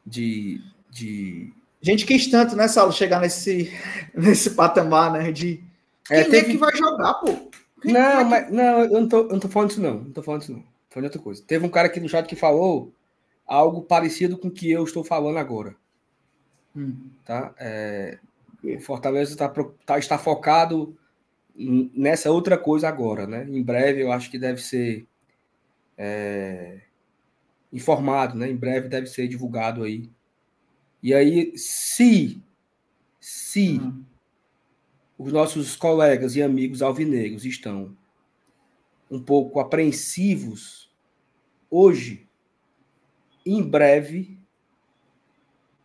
De, 0.05 0.61
de. 0.91 1.51
Gente 1.81 2.05
quis 2.05 2.27
tanto, 2.27 2.55
né, 2.55 2.67
Saulo, 2.67 2.93
chegar 2.93 3.19
nesse, 3.19 3.73
nesse 4.13 4.51
patamar, 4.51 5.11
né? 5.11 5.31
De 5.31 5.63
é, 6.11 6.23
quem 6.23 6.23
é, 6.23 6.23
teve... 6.23 6.37
é 6.37 6.51
que 6.51 6.57
vai 6.57 6.75
jogar, 6.77 7.15
pô? 7.15 7.49
Quem 7.81 7.93
não, 7.93 8.23
mas 8.25 8.51
não, 8.51 8.83
eu 8.83 9.01
não 9.01 9.09
tô, 9.09 9.17
eu 9.21 9.29
não 9.29 9.39
tô 9.39 9.49
falando 9.49 9.69
disso, 9.69 9.81
não. 9.81 10.03
Não 10.03 10.11
tô 10.11 10.21
falando 10.21 10.41
disso, 10.41 10.53
não. 10.53 10.61
Tô 10.61 10.67
falando 10.91 11.09
de 11.09 11.17
outra 11.17 11.21
coisa. 11.23 11.43
Teve 11.47 11.65
um 11.65 11.69
cara 11.69 11.87
aqui 11.87 11.99
no 11.99 12.07
chat 12.07 12.27
que 12.27 12.35
falou 12.35 12.93
algo 13.43 13.81
parecido 13.81 14.37
com 14.37 14.49
o 14.49 14.51
que 14.51 14.69
eu 14.69 14.83
estou 14.83 15.03
falando 15.03 15.37
agora. 15.37 15.75
Hum. 16.75 17.09
Tá? 17.25 17.53
É, 17.59 18.19
o 18.63 18.79
Fortaleza 18.79 19.35
tá, 19.35 19.51
tá, 19.85 19.97
está 19.97 20.17
focado 20.17 20.97
nessa 21.55 22.31
outra 22.31 22.57
coisa 22.57 22.87
agora, 22.87 23.25
né? 23.25 23.47
Em 23.49 23.63
breve 23.63 24.01
eu 24.01 24.11
acho 24.11 24.29
que 24.29 24.37
deve 24.37 24.61
ser 24.61 25.07
é, 25.97 26.81
informado, 27.73 28.37
né? 28.37 28.49
Em 28.49 28.55
breve 28.55 28.87
deve 28.87 29.07
ser 29.07 29.27
divulgado 29.27 29.83
aí. 29.83 30.09
E 31.01 31.13
aí, 31.13 31.57
se, 31.57 32.41
se 33.19 33.79
uhum. 33.79 34.03
os 35.17 35.31
nossos 35.31 35.75
colegas 35.75 36.35
e 36.35 36.43
amigos 36.43 36.81
alvinegros 36.81 37.45
estão 37.45 37.95
um 39.09 39.21
pouco 39.21 39.59
apreensivos 39.59 40.91
hoje, 41.69 42.27
em 43.45 43.63
breve. 43.63 44.36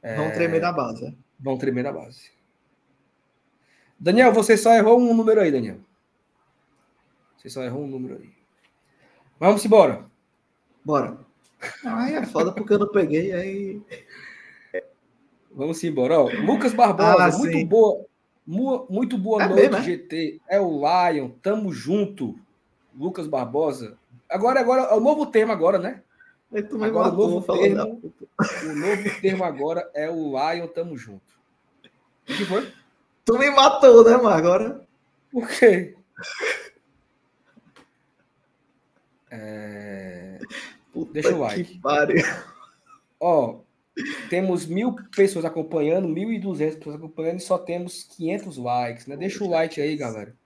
Vão 0.03 0.26
é, 0.26 0.30
tremer 0.30 0.61
na 0.61 0.72
base. 0.72 1.07
É? 1.07 1.14
Vão 1.38 1.57
tremer 1.57 1.84
na 1.84 1.92
base. 1.92 2.30
Daniel, 3.98 4.32
você 4.32 4.57
só 4.57 4.74
errou 4.74 4.98
um 4.98 5.14
número 5.14 5.40
aí, 5.40 5.53
Daniel. 5.53 5.78
Você 7.36 7.48
só 7.48 7.62
errou 7.62 7.84
um 7.84 7.88
número 7.88 8.18
aí. 8.20 8.32
Vamos 9.38 9.64
embora. 9.64 10.05
Bora. 10.84 11.18
Aí 11.84 12.14
é 12.14 12.26
foda 12.26 12.53
porque 12.53 12.72
eu 12.72 12.78
não 12.80 12.88
peguei, 12.90 13.32
aí. 13.32 13.80
Vamos 15.53 15.82
embora. 15.84 16.18
Ó, 16.18 16.30
Lucas 16.44 16.74
Barbosa, 16.74 17.24
ah, 17.24 17.38
muito 17.38 17.66
boa. 17.66 18.07
Muito 18.44 19.16
boa 19.16 19.42
é 19.42 19.48
noite, 19.48 19.62
mesmo, 19.62 19.76
é? 19.76 19.82
GT. 19.82 20.40
É 20.48 20.61
o 20.61 20.80
Lion, 20.80 21.30
tamo 21.42 21.72
junto. 21.72 22.36
Lucas 22.94 23.28
Barbosa. 23.28 23.96
Agora, 24.28 24.61
agora 24.61 24.82
é 24.82 24.94
o 24.94 25.00
novo 25.00 25.26
termo 25.26 25.53
agora, 25.53 25.78
né? 25.78 26.03
Agora, 26.55 27.14
o, 27.14 27.16
novo 27.16 27.59
termo, 27.59 28.12
o 28.62 28.74
novo 28.74 29.20
termo 29.22 29.44
agora 29.44 29.90
é 29.94 30.11
o 30.11 30.32
Lion, 30.32 30.66
tamo 30.66 30.96
junto. 30.96 31.32
O 32.28 32.34
que 32.34 32.44
foi? 32.44 32.70
Tu 33.24 33.38
me 33.38 33.50
matou, 33.50 34.05
né, 34.05 34.16
mano? 34.16 34.28
Agora. 34.28 34.86
Por 35.30 35.48
quê? 35.48 35.96
É... 39.30 40.38
Deixa 41.12 41.34
o 41.34 41.40
like. 41.40 41.80
Ó, 43.18 43.61
temos 44.28 44.66
mil 44.66 44.94
pessoas 45.16 45.46
acompanhando, 45.46 46.07
mil 46.07 46.30
e 46.30 46.38
duzentas 46.38 46.76
pessoas 46.76 46.96
acompanhando 46.96 47.38
e 47.38 47.42
só 47.42 47.57
temos 47.57 48.05
500 48.05 48.59
likes, 48.59 49.07
né? 49.07 49.16
Deixa 49.16 49.42
o 49.42 49.48
like 49.48 49.80
aí, 49.80 49.96
galera. 49.96 50.36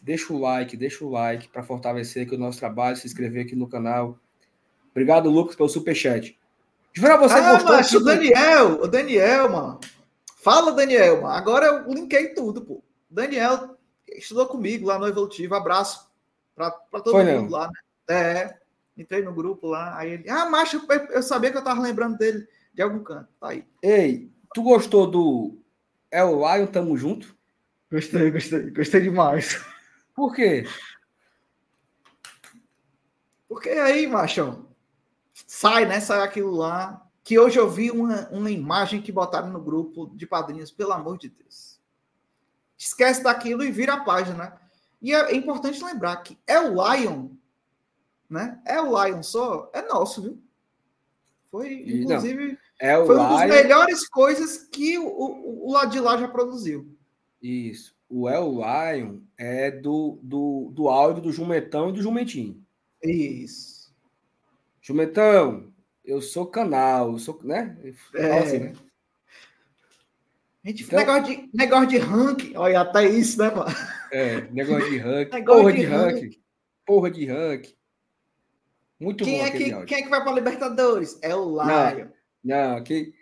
Deixa 0.00 0.32
o 0.32 0.38
like, 0.38 0.76
deixa 0.76 1.04
o 1.04 1.10
like 1.10 1.48
para 1.48 1.62
fortalecer 1.62 2.26
aqui 2.26 2.34
o 2.34 2.38
nosso 2.38 2.58
trabalho, 2.58 2.96
se 2.96 3.06
inscrever 3.06 3.44
aqui 3.44 3.54
no 3.54 3.68
canal. 3.68 4.18
Obrigado, 4.96 5.28
Lucas, 5.28 5.54
pelo 5.54 5.68
superchat. 5.68 6.38
Juvenal, 6.94 7.18
você 7.18 7.34
ah, 7.34 7.52
gostou? 7.52 7.76
Mas, 7.76 7.92
o 7.92 8.00
Daniel, 8.00 8.80
o 8.80 8.88
Daniel, 8.88 9.50
mano. 9.50 9.80
Fala, 10.38 10.72
Daniel, 10.72 11.20
mano. 11.20 11.34
Agora 11.34 11.66
eu 11.66 11.92
linkei 11.92 12.28
tudo, 12.28 12.62
pô. 12.62 12.82
Daniel 13.10 13.76
estudou 14.08 14.46
comigo 14.46 14.86
lá 14.86 14.98
no 14.98 15.06
Evolutivo. 15.06 15.54
Abraço 15.54 16.10
para 16.54 16.70
todo 16.92 17.10
Foi 17.10 17.24
mundo 17.24 17.50
não. 17.50 17.58
lá, 17.58 17.68
né? 17.68 17.74
É 18.08 18.56
entrei 18.96 19.22
no 19.22 19.34
grupo 19.34 19.66
lá, 19.66 19.98
aí 19.98 20.12
ele, 20.12 20.30
ah, 20.30 20.48
macho, 20.48 20.82
eu, 21.10 21.22
sabia 21.22 21.50
que 21.50 21.58
eu 21.58 21.64
tava 21.64 21.82
lembrando 21.82 22.16
dele 22.16 22.48
de 22.72 22.82
algum 22.82 23.02
canto, 23.02 23.28
tá 23.38 23.48
aí. 23.48 23.64
Ei, 23.82 24.30
tu 24.54 24.62
gostou 24.62 25.06
do 25.06 25.58
É 26.10 26.24
o 26.24 26.38
Lion, 26.38 26.66
tamo 26.66 26.96
junto? 26.96 27.36
Gostei, 27.90 28.30
gostei, 28.30 28.70
gostei 28.70 29.00
demais. 29.02 29.62
Por 30.14 30.34
quê? 30.34 30.66
Porque 33.48 33.68
aí, 33.68 34.06
macho, 34.06 34.65
sai, 35.46 35.84
né, 35.86 36.00
sai 36.00 36.20
aquilo 36.20 36.52
lá, 36.52 37.06
que 37.22 37.38
hoje 37.38 37.58
eu 37.58 37.68
vi 37.68 37.90
uma, 37.90 38.28
uma 38.28 38.50
imagem 38.50 39.02
que 39.02 39.10
botaram 39.10 39.50
no 39.50 39.60
grupo 39.60 40.06
de 40.14 40.26
padrinhos, 40.26 40.70
pelo 40.70 40.92
amor 40.92 41.18
de 41.18 41.28
Deus. 41.28 41.80
Esquece 42.78 43.22
daquilo 43.22 43.64
e 43.64 43.70
vira 43.70 43.94
a 43.94 44.04
página. 44.04 44.56
E 45.02 45.12
é, 45.12 45.34
importante 45.34 45.82
lembrar 45.82 46.16
que 46.18 46.38
é 46.46 46.60
o 46.60 46.70
Lion, 46.70 47.30
né? 48.30 48.60
É 48.64 48.80
o 48.80 49.04
Lion 49.04 49.22
só, 49.22 49.70
é 49.74 49.82
nosso, 49.82 50.22
viu? 50.22 50.42
Foi, 51.50 51.72
inclusive, 51.72 52.52
Não, 52.52 52.58
é 52.78 53.04
foi 53.04 53.16
uma 53.16 53.40
das 53.40 53.48
melhores 53.48 54.08
coisas 54.08 54.58
que 54.58 54.98
o, 54.98 55.06
o, 55.06 55.68
o 55.68 55.72
lado 55.72 55.90
de 55.90 56.00
lá 56.00 56.16
já 56.16 56.28
produziu. 56.28 56.96
Isso. 57.40 57.94
O 58.08 58.28
El 58.28 58.52
Lion 58.52 59.18
é 59.36 59.70
do, 59.70 60.18
do, 60.22 60.70
do 60.72 60.88
áudio 60.88 61.22
do 61.22 61.32
Jumentão 61.32 61.90
e 61.90 61.92
do 61.92 62.02
Jumentinho. 62.02 62.62
Isso. 63.02 63.75
Jumentão, 64.86 65.72
eu 66.04 66.22
sou 66.22 66.46
canal, 66.46 67.10
eu 67.10 67.18
sou, 67.18 67.40
né? 67.42 67.76
É. 68.14 68.38
Assim, 68.38 68.58
né? 68.60 68.72
Gente, 70.64 70.84
então, 70.84 70.98
negócio, 71.00 71.24
de, 71.24 71.50
negócio 71.52 71.86
de 71.88 71.98
ranking, 71.98 72.56
olha, 72.56 72.82
até 72.82 73.04
isso, 73.08 73.36
né, 73.40 73.50
mano? 73.50 73.74
É, 74.12 74.42
negócio 74.42 74.88
de 74.88 74.98
ranking. 74.98 75.34
negócio 75.34 75.62
porra 75.62 75.72
de, 75.72 75.80
de 75.80 75.86
ranking. 75.86 76.22
ranking. 76.22 76.42
Porra 76.86 77.10
de 77.10 77.26
ranking. 77.26 77.76
Muito 79.00 79.24
quem 79.24 79.38
bom 79.38 79.46
é 79.46 79.50
que, 79.50 79.84
Quem 79.86 79.98
é 79.98 80.02
que 80.02 80.08
vai 80.08 80.22
para 80.22 80.32
Libertadores? 80.32 81.18
É 81.20 81.34
o 81.34 81.50
Lion. 81.50 82.08
Não, 82.44 82.74
não 82.76 82.84
quem, 82.84 83.12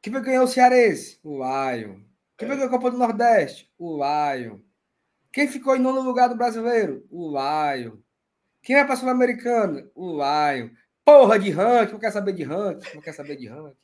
quem 0.00 0.10
vai 0.10 0.22
ganhar 0.22 0.42
o 0.42 0.48
Cearense? 0.48 1.20
O 1.22 1.36
Lion. 1.36 2.00
Quem 2.38 2.48
vai 2.48 2.56
ganhar 2.56 2.68
a 2.68 2.70
Copa 2.70 2.90
do 2.90 2.96
Nordeste? 2.96 3.70
O 3.78 3.98
Lion. 3.98 4.58
Quem 5.30 5.48
ficou 5.48 5.76
em 5.76 5.80
nono 5.80 6.00
lugar 6.00 6.30
do 6.30 6.34
brasileiro? 6.36 7.06
O 7.10 7.28
Lion. 7.28 7.98
Quem 8.62 8.76
vai 8.76 8.86
para 8.86 8.94
a 8.94 8.96
Sul-Americana? 8.96 9.86
O 9.94 10.12
Lion. 10.12 10.70
Porra 11.04 11.38
de 11.38 11.50
ranking, 11.50 11.92
não 11.92 12.00
quer 12.00 12.10
saber 12.10 12.32
de 12.32 12.42
ranking, 12.42 12.94
não 12.94 13.02
quer 13.02 13.12
saber 13.12 13.36
de 13.36 13.46
ranking. 13.46 13.76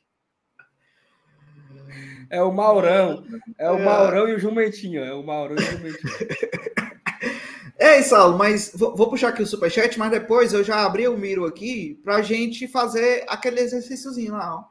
É 2.29 2.41
o 2.41 2.51
Maurão. 2.51 3.25
É 3.57 3.69
o 3.69 3.83
Maurão 3.83 4.27
e 4.29 4.33
o 4.33 4.39
Jumentinho. 4.39 5.03
É 5.03 5.13
o 5.13 5.21
Maurão 5.21 5.55
e 5.57 5.59
o 5.59 5.71
Jumentinho. 5.71 6.13
Ei, 7.77 8.03
Saulo, 8.03 8.37
mas 8.37 8.71
vou, 8.75 8.95
vou, 8.95 9.09
puxar 9.09 9.29
aqui 9.29 9.41
o 9.41 9.47
superchat, 9.47 9.97
mas 9.97 10.11
depois 10.11 10.53
eu 10.53 10.63
já 10.63 10.85
abri 10.85 11.07
o 11.07 11.17
Miro 11.17 11.45
aqui 11.45 11.99
pra 12.03 12.21
gente 12.21 12.67
fazer 12.67 13.25
aquele 13.27 13.59
exercíciozinho 13.59 14.33
lá, 14.33 14.55
ó. 14.55 14.65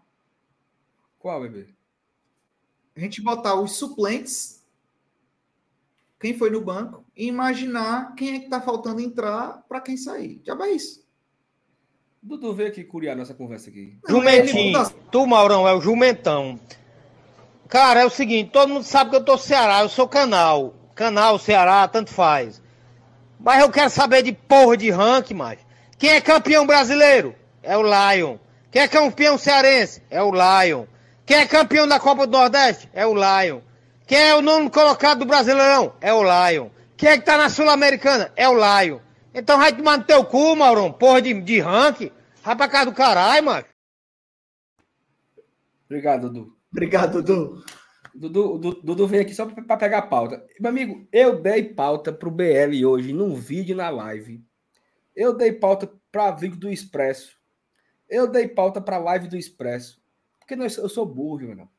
Qual, 1.18 1.40
bebê? 1.40 1.66
A 2.96 3.00
gente 3.00 3.20
botar 3.20 3.56
os 3.56 3.72
suplentes, 3.72 4.64
quem 6.20 6.38
foi 6.38 6.50
no 6.50 6.60
banco, 6.60 7.04
e 7.16 7.26
imaginar 7.26 8.14
quem 8.14 8.36
é 8.36 8.40
que 8.40 8.48
tá 8.48 8.60
faltando 8.60 9.00
entrar 9.00 9.64
para 9.68 9.80
quem 9.80 9.96
sair. 9.96 10.40
Já 10.44 10.54
vai 10.54 10.70
isso. 10.70 11.04
Dudu, 12.22 12.52
vem 12.52 12.66
aqui 12.66 12.84
curiar 12.84 13.16
nossa 13.16 13.32
conversa 13.32 13.70
aqui. 13.70 13.96
Jumentinho. 14.06 14.78
Tu, 15.10 15.26
Maurão, 15.26 15.66
é 15.66 15.72
o 15.72 15.80
Jumentão. 15.80 16.60
Cara, 17.66 18.02
é 18.02 18.04
o 18.04 18.10
seguinte, 18.10 18.50
todo 18.50 18.68
mundo 18.68 18.84
sabe 18.84 19.08
que 19.08 19.16
eu 19.16 19.24
tô 19.24 19.38
Ceará, 19.38 19.80
eu 19.80 19.88
sou 19.88 20.06
canal. 20.06 20.74
Canal, 20.94 21.38
Ceará, 21.38 21.88
tanto 21.88 22.10
faz. 22.10 22.60
Mas 23.38 23.62
eu 23.62 23.70
quero 23.70 23.88
saber 23.88 24.22
de 24.22 24.32
porra 24.32 24.76
de 24.76 24.90
ranking, 24.90 25.32
mas. 25.32 25.58
Quem 25.98 26.10
é 26.10 26.20
campeão 26.20 26.66
brasileiro? 26.66 27.34
É 27.62 27.74
o 27.78 27.82
Lion. 27.82 28.36
Quem 28.70 28.82
é 28.82 28.88
campeão 28.88 29.38
cearense? 29.38 30.02
É 30.10 30.22
o 30.22 30.30
Lion. 30.30 30.84
Quem 31.24 31.38
é 31.38 31.46
campeão 31.46 31.88
da 31.88 31.98
Copa 31.98 32.26
do 32.26 32.36
Nordeste? 32.36 32.86
É 32.92 33.06
o 33.06 33.14
Lion. 33.14 33.60
Quem 34.06 34.18
é 34.18 34.34
o 34.34 34.42
nono 34.42 34.68
colocado 34.68 35.20
do 35.20 35.24
Brasileirão? 35.24 35.94
É 36.02 36.12
o 36.12 36.22
Lion. 36.22 36.68
Quem 36.98 37.08
é 37.08 37.18
que 37.18 37.24
tá 37.24 37.38
na 37.38 37.48
Sul-Americana? 37.48 38.30
É 38.36 38.46
o 38.46 38.54
Lion. 38.54 38.98
Então 39.32 39.58
vai 39.58 39.74
tomar 39.76 39.98
no 39.98 40.04
teu 40.04 40.24
cu, 40.24 40.56
Maurão, 40.56 40.92
porra 40.92 41.22
de, 41.22 41.40
de 41.40 41.60
ranking. 41.60 42.10
Vai 42.42 42.56
pra 42.56 42.68
casa 42.68 42.86
do 42.86 42.96
caralho, 42.96 43.44
mano. 43.44 43.64
Obrigado, 45.84 46.30
Dudu. 46.30 46.56
Obrigado, 46.70 47.22
Dudu. 47.22 47.64
Dudu, 48.14 48.58
Dudu, 48.58 48.80
Dudu 48.82 49.06
veio 49.06 49.22
aqui 49.22 49.34
só 49.34 49.46
para 49.46 49.76
pegar 49.76 49.98
a 49.98 50.06
pauta. 50.06 50.44
Meu 50.58 50.70
amigo, 50.70 51.06
eu 51.12 51.40
dei 51.40 51.62
pauta 51.64 52.12
para 52.12 52.28
o 52.28 52.32
BL 52.32 52.84
hoje, 52.86 53.12
num 53.12 53.34
vídeo 53.34 53.76
na 53.76 53.88
live. 53.88 54.44
Eu 55.14 55.32
dei 55.32 55.52
pauta 55.52 55.92
para 56.10 56.32
vídeo 56.32 56.58
do 56.58 56.70
Expresso. 56.70 57.38
Eu 58.08 58.26
dei 58.26 58.48
pauta 58.48 58.80
para 58.80 58.98
live 58.98 59.28
do 59.28 59.36
Expresso. 59.36 60.00
Porque 60.38 60.54
eu 60.54 60.88
sou 60.88 61.06
burro, 61.06 61.48
mano. 61.48 61.70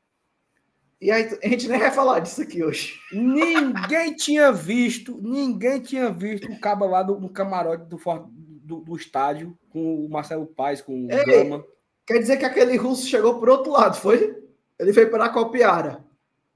E 1.02 1.10
aí, 1.10 1.36
a 1.42 1.48
gente 1.48 1.66
nem 1.66 1.80
vai 1.80 1.90
falar 1.90 2.20
disso 2.20 2.42
aqui 2.42 2.62
hoje. 2.62 3.00
Ninguém 3.12 4.14
tinha 4.14 4.52
visto, 4.52 5.18
ninguém 5.20 5.80
tinha 5.80 6.08
visto 6.08 6.48
o 6.48 6.60
cabo 6.60 6.86
lá 6.86 7.02
do, 7.02 7.18
no 7.18 7.28
camarote 7.28 7.86
do, 7.86 7.98
do, 7.98 8.76
do, 8.82 8.94
estádio 8.94 9.58
com 9.68 10.06
o 10.06 10.08
Marcelo 10.08 10.46
Paz, 10.46 10.80
com 10.80 11.06
o 11.06 11.10
Ei, 11.10 11.24
Gama. 11.24 11.66
Quer 12.06 12.20
dizer 12.20 12.36
que 12.36 12.44
aquele 12.44 12.76
russo 12.76 13.08
chegou 13.08 13.40
por 13.40 13.48
outro 13.48 13.72
lado, 13.72 13.96
foi? 13.96 14.40
Ele 14.78 14.92
foi 14.92 15.06
para 15.06 15.24
a 15.24 15.28
Copiara. 15.28 16.04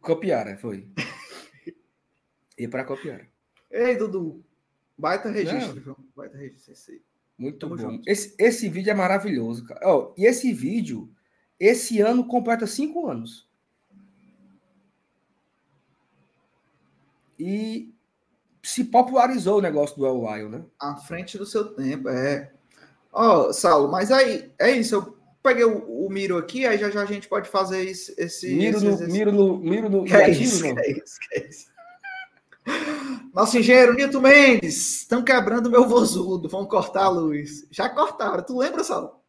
Copiara, 0.00 0.56
foi. 0.56 0.86
e 2.56 2.68
para 2.68 2.84
Copiara. 2.84 3.26
Ei, 3.68 3.96
Dudu. 3.96 4.44
Baita 4.96 5.28
registro, 5.28 5.80
viu? 5.80 5.96
Baita 6.14 6.38
registro 6.38 6.72
esse 6.72 7.02
Muito 7.36 7.58
Tamo 7.58 7.76
bom. 7.76 8.00
Esse, 8.06 8.32
esse 8.38 8.68
vídeo 8.68 8.92
é 8.92 8.94
maravilhoso, 8.94 9.64
cara. 9.64 9.92
Oh, 9.92 10.14
e 10.16 10.24
esse 10.24 10.52
vídeo, 10.52 11.10
esse 11.58 12.00
ano 12.00 12.24
completa 12.28 12.64
cinco 12.64 13.08
anos. 13.08 13.45
E 17.38 17.94
se 18.62 18.84
popularizou 18.84 19.58
o 19.58 19.62
negócio 19.62 19.96
do 19.96 20.06
El 20.06 20.20
Wild, 20.20 20.56
né? 20.56 20.64
À 20.78 20.96
frente 20.96 21.38
do 21.38 21.46
seu 21.46 21.66
tempo, 21.74 22.08
é. 22.08 22.52
Ó, 23.12 23.48
oh, 23.48 23.52
Saulo, 23.52 23.88
mas 23.88 24.10
aí, 24.10 24.50
é 24.58 24.72
isso. 24.72 24.94
Eu 24.94 25.16
peguei 25.42 25.64
o, 25.64 26.06
o, 26.06 26.10
Miro 26.10 26.36
aqui, 26.36 26.66
aí 26.66 26.76
já, 26.76 26.90
já 26.90 27.02
a 27.02 27.06
gente 27.06 27.28
pode 27.28 27.48
fazer 27.48 27.84
esse. 27.84 28.14
esse 28.18 28.52
miro, 28.54 28.76
esse, 28.76 28.86
no, 28.86 28.94
esse... 28.94 29.06
miro 29.06 29.32
no. 29.32 29.58
Miro 29.58 29.88
no. 29.90 30.04
Que 30.04 30.14
é 30.14 30.30
isso, 30.30 30.62
que 30.62 30.68
é 30.68 30.90
isso, 30.90 31.18
que 31.20 31.38
é 31.38 31.48
isso. 31.48 31.76
Nosso 33.32 33.56
engenheiro 33.56 33.94
Nilton 33.94 34.20
Mendes, 34.20 35.02
estão 35.02 35.22
quebrando 35.22 35.70
meu 35.70 35.86
vozudo, 35.86 36.48
vão 36.48 36.66
cortar 36.66 37.04
a 37.04 37.08
luz. 37.08 37.66
Já 37.70 37.88
cortaram, 37.88 38.42
tu 38.42 38.58
lembra, 38.58 38.82
Sal? 38.82 39.22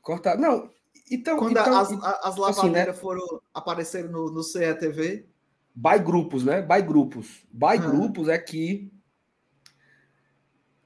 Cortaram. 0.00 0.40
Não, 0.40 0.70
então. 1.10 1.36
Quando 1.36 1.58
então, 1.58 1.76
as, 1.76 1.90
as 1.90 2.36
lavadeiras 2.36 2.58
assim, 2.58 2.70
né? 2.70 2.92
foram 2.92 3.40
aparecer 3.52 4.08
no, 4.08 4.30
no 4.30 4.44
CETV. 4.44 5.26
By 5.76 5.98
grupos, 6.02 6.42
né? 6.42 6.62
By 6.62 6.80
grupos. 6.80 7.44
By 7.52 7.66
ah. 7.66 7.76
grupos 7.76 8.28
é 8.28 8.38
que. 8.38 8.90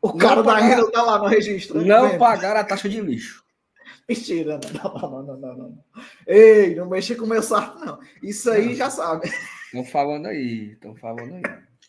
O 0.02 0.14
cara 0.14 0.42
da 0.42 0.56
Real 0.56 0.90
tá 0.90 1.02
lá 1.02 1.18
no 1.18 1.26
registro. 1.26 1.84
Não 1.84 2.18
pagaram 2.18 2.58
a 2.60 2.64
taxa 2.64 2.88
de 2.88 3.00
lixo. 3.00 3.44
Mentira, 4.08 4.58
não, 4.82 4.94
não, 4.94 5.22
não, 5.22 5.36
não, 5.36 5.56
não. 5.56 5.84
Ei, 6.26 6.74
não 6.74 6.88
mexa 6.88 7.14
com 7.14 7.24
o 7.24 7.28
meu 7.28 7.42
sarto, 7.42 7.84
não. 7.84 8.00
Isso 8.20 8.50
aí 8.50 8.74
já 8.74 8.90
sabe. 8.90 9.30
Estão 9.66 9.84
falando 9.84 10.26
aí, 10.26 10.72
estão 10.72 10.96
falando 10.96 11.34
aí. 11.34 11.42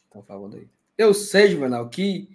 Estão 0.04 0.22
falando 0.22 0.58
aí. 0.58 0.68
Eu 0.96 1.16
sei, 1.16 1.50
Juvenal, 1.50 1.90
que, 1.90 2.30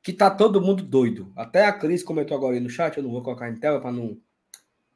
que 0.00 0.12
tá 0.12 0.30
todo 0.30 0.60
mundo 0.60 0.84
doido. 0.84 1.32
Até 1.34 1.64
a 1.64 1.72
Cris 1.72 2.04
comentou 2.04 2.36
agora 2.36 2.54
aí 2.54 2.60
no 2.60 2.70
chat, 2.70 2.96
eu 2.96 3.02
não 3.02 3.10
vou 3.10 3.22
colocar 3.22 3.48
em 3.48 3.56
tela 3.56 3.80
para 3.80 3.90
não. 3.90 4.16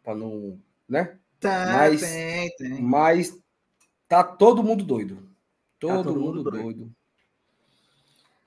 para 0.04 0.14
não. 0.14 0.60
né? 0.88 1.18
Tá, 1.40 1.78
mas, 1.78 2.00
tem, 2.00 2.56
tem. 2.56 2.80
Mas 2.80 3.36
tá 4.08 4.22
todo 4.24 4.62
mundo 4.62 4.84
doido. 4.84 5.28
Todo, 5.78 5.98
tá 5.98 6.02
todo 6.04 6.20
mundo, 6.20 6.36
mundo 6.36 6.50
doido. 6.50 6.62
doido. 6.62 6.96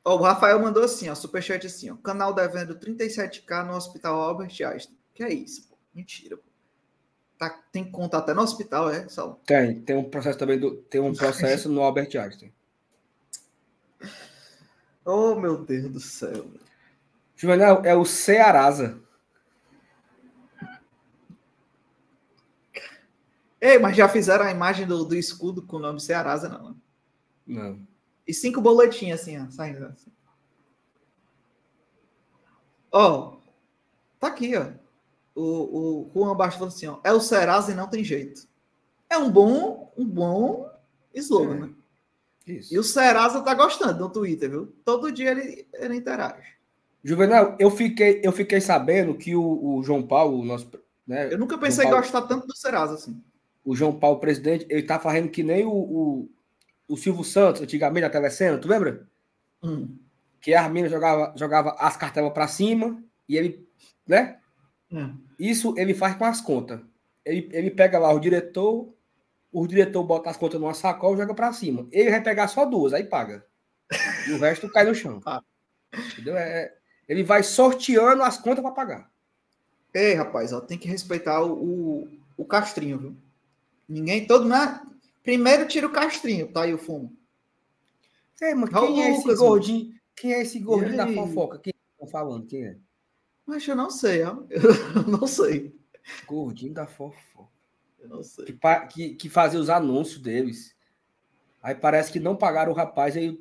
Oh, 0.03 0.15
o 0.15 0.21
Rafael 0.21 0.59
mandou 0.59 0.83
assim, 0.83 1.09
ó, 1.09 1.15
superchat 1.15 1.67
assim, 1.67 1.91
ó, 1.91 1.95
canal 1.97 2.33
devendo 2.33 2.75
37k 2.75 3.65
no 3.65 3.73
Hospital 3.73 4.19
Albert 4.19 4.55
Einstein. 4.61 4.97
Que 5.13 5.23
é 5.23 5.33
isso? 5.33 5.69
Mentira. 5.93 6.39
Tá, 7.37 7.49
tem 7.71 7.89
conta 7.89 8.17
até 8.17 8.33
no 8.33 8.41
hospital, 8.41 8.89
é, 8.89 9.07
Sal? 9.07 9.39
Tem, 9.45 9.79
tem 9.81 9.95
um 9.95 10.09
processo 10.09 10.37
também 10.37 10.59
do, 10.59 10.75
tem 10.75 10.99
um 10.99 11.13
processo 11.15 11.69
no 11.69 11.81
Albert 11.81 12.15
Einstein. 12.15 12.53
Oh, 15.05 15.35
meu 15.35 15.57
Deus 15.63 15.89
do 15.91 15.99
céu. 15.99 16.45
Juvenal, 17.35 17.81
é 17.85 17.95
o 17.95 18.03
Cearasa. 18.03 18.99
Ei, 23.61 23.77
mas 23.77 23.95
já 23.95 24.07
fizeram 24.07 24.45
a 24.45 24.51
imagem 24.51 24.87
do, 24.87 25.03
do 25.03 25.15
escudo 25.15 25.61
com 25.61 25.77
o 25.77 25.79
nome 25.79 25.99
Cearasa, 25.99 26.47
não? 26.47 26.75
Não. 27.45 27.87
E 28.27 28.33
cinco 28.33 28.61
boletinhas 28.61 29.21
assim, 29.21 29.37
ó, 29.37 29.49
saindo 29.49 29.85
assim. 29.85 30.11
Ó, 32.91 33.37
oh, 33.37 33.41
tá 34.19 34.27
aqui, 34.27 34.55
ó 34.55 34.71
o, 35.39 36.09
o 36.09 36.11
Juan 36.13 36.35
Bastos 36.35 36.55
falou 36.55 36.73
assim: 36.73 36.87
ó, 36.87 36.99
é 37.03 37.13
o 37.13 37.19
Serasa 37.19 37.71
e 37.71 37.75
não 37.75 37.87
tem 37.87 38.03
jeito. 38.03 38.47
É 39.09 39.17
um 39.17 39.31
bom, 39.31 39.91
um 39.97 40.05
bom 40.05 40.69
slogan, 41.13 41.55
é. 41.55 41.59
né? 41.59 41.69
Isso. 42.45 42.73
E 42.73 42.79
o 42.79 42.83
Serasa 42.83 43.41
tá 43.41 43.53
gostando 43.53 43.99
no 43.99 44.09
Twitter, 44.09 44.49
viu? 44.49 44.73
Todo 44.83 45.11
dia 45.11 45.31
ele, 45.31 45.67
ele 45.73 45.95
interage. 45.95 46.57
Juvenal, 47.03 47.55
eu 47.59 47.71
fiquei, 47.71 48.19
eu 48.23 48.31
fiquei 48.31 48.59
sabendo 48.59 49.15
que 49.15 49.35
o, 49.35 49.77
o 49.77 49.83
João 49.83 50.05
Paulo, 50.05 50.39
o 50.39 50.45
nosso. 50.45 50.69
Né, 51.07 51.31
eu 51.31 51.37
nunca 51.37 51.57
pensei 51.57 51.85
Paulo, 51.85 52.01
gostar 52.01 52.23
tanto 52.23 52.47
do 52.47 52.55
Serasa 52.55 52.95
assim. 52.95 53.21
O 53.63 53.75
João 53.75 53.97
Paulo, 53.97 54.19
presidente, 54.19 54.65
ele 54.69 54.83
tá 54.83 54.99
fazendo 54.99 55.29
que 55.29 55.43
nem 55.43 55.65
o, 55.65 55.71
o, 55.71 56.29
o 56.87 56.97
Silvio 56.97 57.23
Santos, 57.23 57.61
antigamente 57.61 58.01
na 58.01 58.09
telecena, 58.09 58.57
tu 58.57 58.67
lembra? 58.67 59.07
Hum. 59.61 59.97
Que 60.41 60.53
a 60.53 60.63
Armina 60.63 60.87
jogava, 60.89 61.33
jogava 61.35 61.75
as 61.79 61.97
cartelas 61.97 62.33
para 62.33 62.47
cima 62.47 63.03
e 63.27 63.37
ele, 63.37 63.67
né? 64.07 64.39
Hum. 64.91 65.17
Isso 65.37 65.73
ele 65.77 65.93
faz 65.93 66.15
com 66.15 66.25
as 66.25 66.41
contas. 66.41 66.79
ele, 67.25 67.49
ele 67.51 67.71
pega 67.71 67.99
lá 67.99 68.11
o 68.11 68.19
diretor, 68.19 68.93
o 69.51 69.67
diretor 69.67 70.03
bota 70.03 70.29
as 70.29 70.37
contas 70.37 70.59
numa 70.59 70.73
sacola 70.73 71.15
e 71.15 71.19
joga 71.19 71.33
para 71.33 71.53
cima. 71.53 71.87
Ele 71.91 72.09
vai 72.09 72.21
pegar 72.21 72.47
só 72.47 72.65
duas, 72.65 72.93
aí 72.93 73.03
paga. 73.03 73.45
E 74.27 74.33
o 74.33 74.39
resto 74.39 74.69
cai 74.69 74.85
no 74.85 74.95
chão. 74.95 75.21
Ah. 75.25 75.41
Entendeu? 76.13 76.37
É, 76.37 76.73
ele 77.07 77.23
vai 77.23 77.41
sorteando 77.41 78.21
as 78.23 78.37
contas 78.37 78.61
para 78.63 78.71
pagar. 78.71 79.11
Ei, 79.93 80.13
rapaz, 80.13 80.53
ó, 80.53 80.61
tem 80.61 80.77
que 80.77 80.87
respeitar 80.87 81.41
o, 81.41 81.53
o, 81.53 82.07
o 82.37 82.45
castrinho, 82.45 82.99
viu? 82.99 83.15
Ninguém, 83.89 84.27
todo 84.27 84.43
mundo. 84.43 84.99
Primeiro 85.23 85.67
tira 85.67 85.87
o 85.87 85.91
castrinho, 85.91 86.47
tá 86.47 86.61
aí 86.61 86.73
o 86.73 86.77
fumo. 86.77 87.11
É, 88.39 88.53
mas 88.53 88.69
quem 88.69 89.03
é 89.03 89.11
esse 89.11 89.35
gordinho? 89.35 89.87
Mano. 89.87 89.99
Quem 90.15 90.33
é 90.33 90.41
esse 90.41 90.59
gordinho 90.59 90.95
da 90.95 91.07
fofoca? 91.07 91.59
Quem 91.59 91.73
estão 91.91 92.07
falando? 92.07 92.45
Quem 92.45 92.65
é? 92.65 92.77
Mas 93.45 93.67
eu 93.67 93.75
não 93.75 93.89
sei, 93.89 94.23
ó. 94.23 94.37
Eu 94.95 95.03
não 95.07 95.25
sei. 95.25 95.75
Gordinho 96.27 96.73
da 96.73 96.85
fofoca. 96.85 97.49
Eu 97.99 98.09
não 98.09 98.23
sei. 98.23 98.45
Que, 98.45 98.87
que, 98.87 99.15
que 99.15 99.29
fazia 99.29 99.59
os 99.59 99.69
anúncios 99.69 100.21
deles. 100.21 100.75
Aí 101.61 101.75
parece 101.75 102.11
que 102.11 102.19
não 102.19 102.35
pagaram 102.35 102.71
o 102.71 102.75
rapaz, 102.75 103.17
aí 103.17 103.37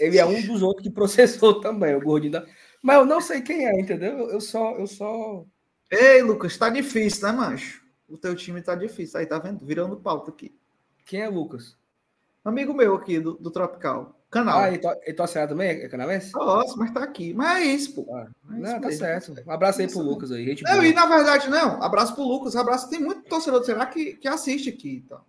ele 0.00 0.18
é 0.18 0.24
um 0.24 0.40
dos 0.46 0.62
outros 0.62 0.86
que 0.86 0.92
processou 0.94 1.60
também, 1.60 1.94
o 1.94 2.00
gordinho 2.00 2.32
da. 2.32 2.46
Mas 2.80 2.96
eu 2.96 3.04
não 3.04 3.20
sei 3.20 3.42
quem 3.42 3.66
é, 3.66 3.80
entendeu? 3.80 4.30
Eu 4.30 4.40
só. 4.40 4.76
Eu 4.76 4.86
só... 4.86 5.44
Ei, 5.90 6.22
Lucas, 6.22 6.56
tá 6.56 6.70
difícil, 6.70 7.26
né, 7.26 7.32
mancho? 7.32 7.87
O 8.08 8.16
teu 8.16 8.34
time 8.34 8.62
tá 8.62 8.74
difícil. 8.74 9.20
Aí 9.20 9.26
tá 9.26 9.38
vendo? 9.38 9.64
Virando 9.64 9.96
pauta 9.96 10.30
aqui. 10.30 10.54
Quem 11.04 11.22
é 11.22 11.28
Lucas? 11.28 11.76
Amigo 12.44 12.72
meu 12.72 12.94
aqui 12.94 13.18
do, 13.20 13.34
do 13.34 13.50
Tropical. 13.50 14.18
Canal. 14.30 14.58
Ah, 14.58 14.68
ele, 14.68 14.78
to, 14.78 14.90
torce 15.16 15.46
também? 15.46 15.70
É 15.70 15.88
canalense? 15.88 16.34
Nossa, 16.34 16.76
mas 16.76 16.90
tá 16.90 17.02
aqui. 17.02 17.32
Mas 17.32 17.62
é 17.62 17.64
isso, 17.64 17.94
pô. 17.94 18.14
Ah, 18.14 18.28
é 18.50 18.58
não, 18.58 18.80
tá 18.80 18.92
certo. 18.92 19.34
Um 19.46 19.50
abraço 19.50 19.80
aí 19.80 19.88
pro 19.88 20.00
Lucas 20.00 20.30
aí. 20.30 20.44
Gente 20.44 20.62
não, 20.64 20.72
boa. 20.72 20.86
e 20.86 20.92
na 20.92 21.06
verdade, 21.06 21.48
não. 21.48 21.82
Abraço 21.82 22.14
pro 22.14 22.24
Lucas. 22.24 22.54
Abraço. 22.54 22.90
Tem 22.90 23.00
muito 23.00 23.22
torcedor 23.22 23.60
do 23.60 23.66
Ceará 23.66 23.86
que, 23.86 24.14
que 24.14 24.28
assiste 24.28 24.68
aqui. 24.68 25.02
Então. 25.04 25.20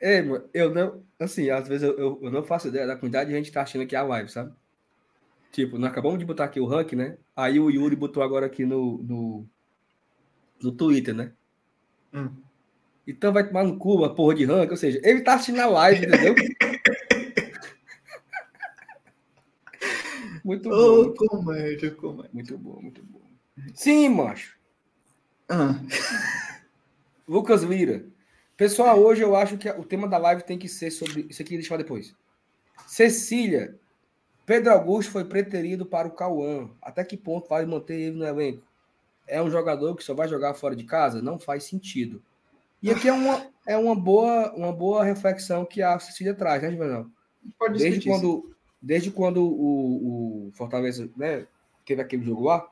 É, 0.00 0.22
mano, 0.22 0.44
eu 0.54 0.72
não. 0.72 1.02
Assim, 1.18 1.50
às 1.50 1.66
vezes 1.66 1.88
eu, 1.88 1.98
eu, 1.98 2.20
eu, 2.22 2.30
não 2.30 2.44
faço 2.44 2.68
ideia 2.68 2.86
da 2.86 2.96
quantidade 2.96 3.28
de 3.28 3.36
gente 3.36 3.46
que 3.46 3.52
tá 3.52 3.62
assistindo 3.62 3.82
aqui 3.82 3.96
a 3.96 4.02
live, 4.02 4.30
sabe? 4.30 4.52
Tipo, 5.50 5.78
nós 5.78 5.90
acabamos 5.90 6.18
de 6.18 6.24
botar 6.24 6.44
aqui 6.44 6.60
o 6.60 6.66
ranking, 6.66 6.96
né? 6.96 7.18
Aí 7.34 7.58
o 7.58 7.70
Yuri 7.70 7.96
botou 7.96 8.22
agora 8.22 8.46
aqui 8.46 8.64
no, 8.64 9.02
no, 9.02 9.48
no 10.62 10.72
Twitter, 10.72 11.14
né? 11.14 11.32
Hum. 12.12 12.30
Então 13.06 13.32
vai 13.32 13.46
tomar 13.46 13.64
no 13.64 13.78
cu 13.78 13.94
uma 13.94 14.14
porra 14.14 14.34
de 14.34 14.44
ranking, 14.44 14.70
ou 14.70 14.76
seja, 14.76 15.00
ele 15.04 15.20
tá 15.20 15.34
assistindo 15.34 15.60
a 15.60 15.66
live, 15.66 16.06
entendeu? 16.06 16.34
muito 20.44 20.68
bom. 20.68 20.74
Oh, 20.74 21.14
comédia, 21.14 21.90
comédia. 21.92 22.30
Muito 22.32 22.58
bom, 22.58 22.80
muito 22.82 23.02
bom. 23.04 23.22
Sim, 23.74 24.08
macho. 24.08 24.56
Ah. 25.48 25.80
Lucas 27.28 27.62
Lira. 27.62 28.04
Pessoal, 28.56 28.98
hoje 28.98 29.22
eu 29.22 29.36
acho 29.36 29.58
que 29.58 29.68
o 29.68 29.84
tema 29.84 30.08
da 30.08 30.18
live 30.18 30.42
tem 30.42 30.58
que 30.58 30.68
ser 30.68 30.90
sobre. 30.90 31.26
Isso 31.28 31.42
aqui 31.42 31.56
deixa 31.56 31.74
eu 31.74 31.78
depois. 31.78 32.14
Cecília. 32.86 33.78
Pedro 34.44 34.72
Augusto 34.72 35.10
foi 35.10 35.24
preterido 35.24 35.84
para 35.84 36.08
o 36.08 36.12
Cauã. 36.12 36.70
Até 36.80 37.04
que 37.04 37.16
ponto 37.16 37.48
vai 37.48 37.66
manter 37.66 38.00
ele 38.00 38.16
no 38.16 38.24
elenco? 38.24 38.65
É 39.26 39.42
um 39.42 39.50
jogador 39.50 39.94
que 39.96 40.04
só 40.04 40.14
vai 40.14 40.28
jogar 40.28 40.54
fora 40.54 40.76
de 40.76 40.84
casa? 40.84 41.20
Não 41.20 41.38
faz 41.38 41.64
sentido. 41.64 42.22
E 42.82 42.90
aqui 42.90 43.08
é 43.08 43.12
uma, 43.12 43.46
é 43.66 43.76
uma, 43.76 43.94
boa, 43.94 44.52
uma 44.54 44.72
boa 44.72 45.02
reflexão 45.02 45.64
que 45.64 45.82
a 45.82 45.98
Cecília 45.98 46.34
traz, 46.34 46.62
né, 46.62 46.70
Juvenal? 46.70 47.06
Desde 47.76 48.08
quando, 48.08 48.54
desde 48.80 49.10
quando 49.10 49.42
o, 49.42 50.48
o 50.48 50.52
Fortaleza 50.52 51.10
né, 51.16 51.46
teve 51.84 52.02
aquele 52.02 52.24
jogo 52.24 52.44
lá, 52.44 52.66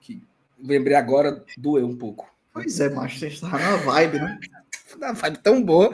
que 0.00 0.22
lembrei 0.58 0.96
agora, 0.96 1.44
doeu 1.56 1.86
um 1.86 1.96
pouco. 1.96 2.30
Pois 2.52 2.78
é, 2.80 2.88
mas 2.90 3.18
você 3.18 3.28
está 3.28 3.48
na 3.48 3.76
vibe, 3.76 4.18
né? 4.18 4.38
na 4.98 5.12
vibe 5.12 5.38
tão 5.38 5.62
boa, 5.62 5.92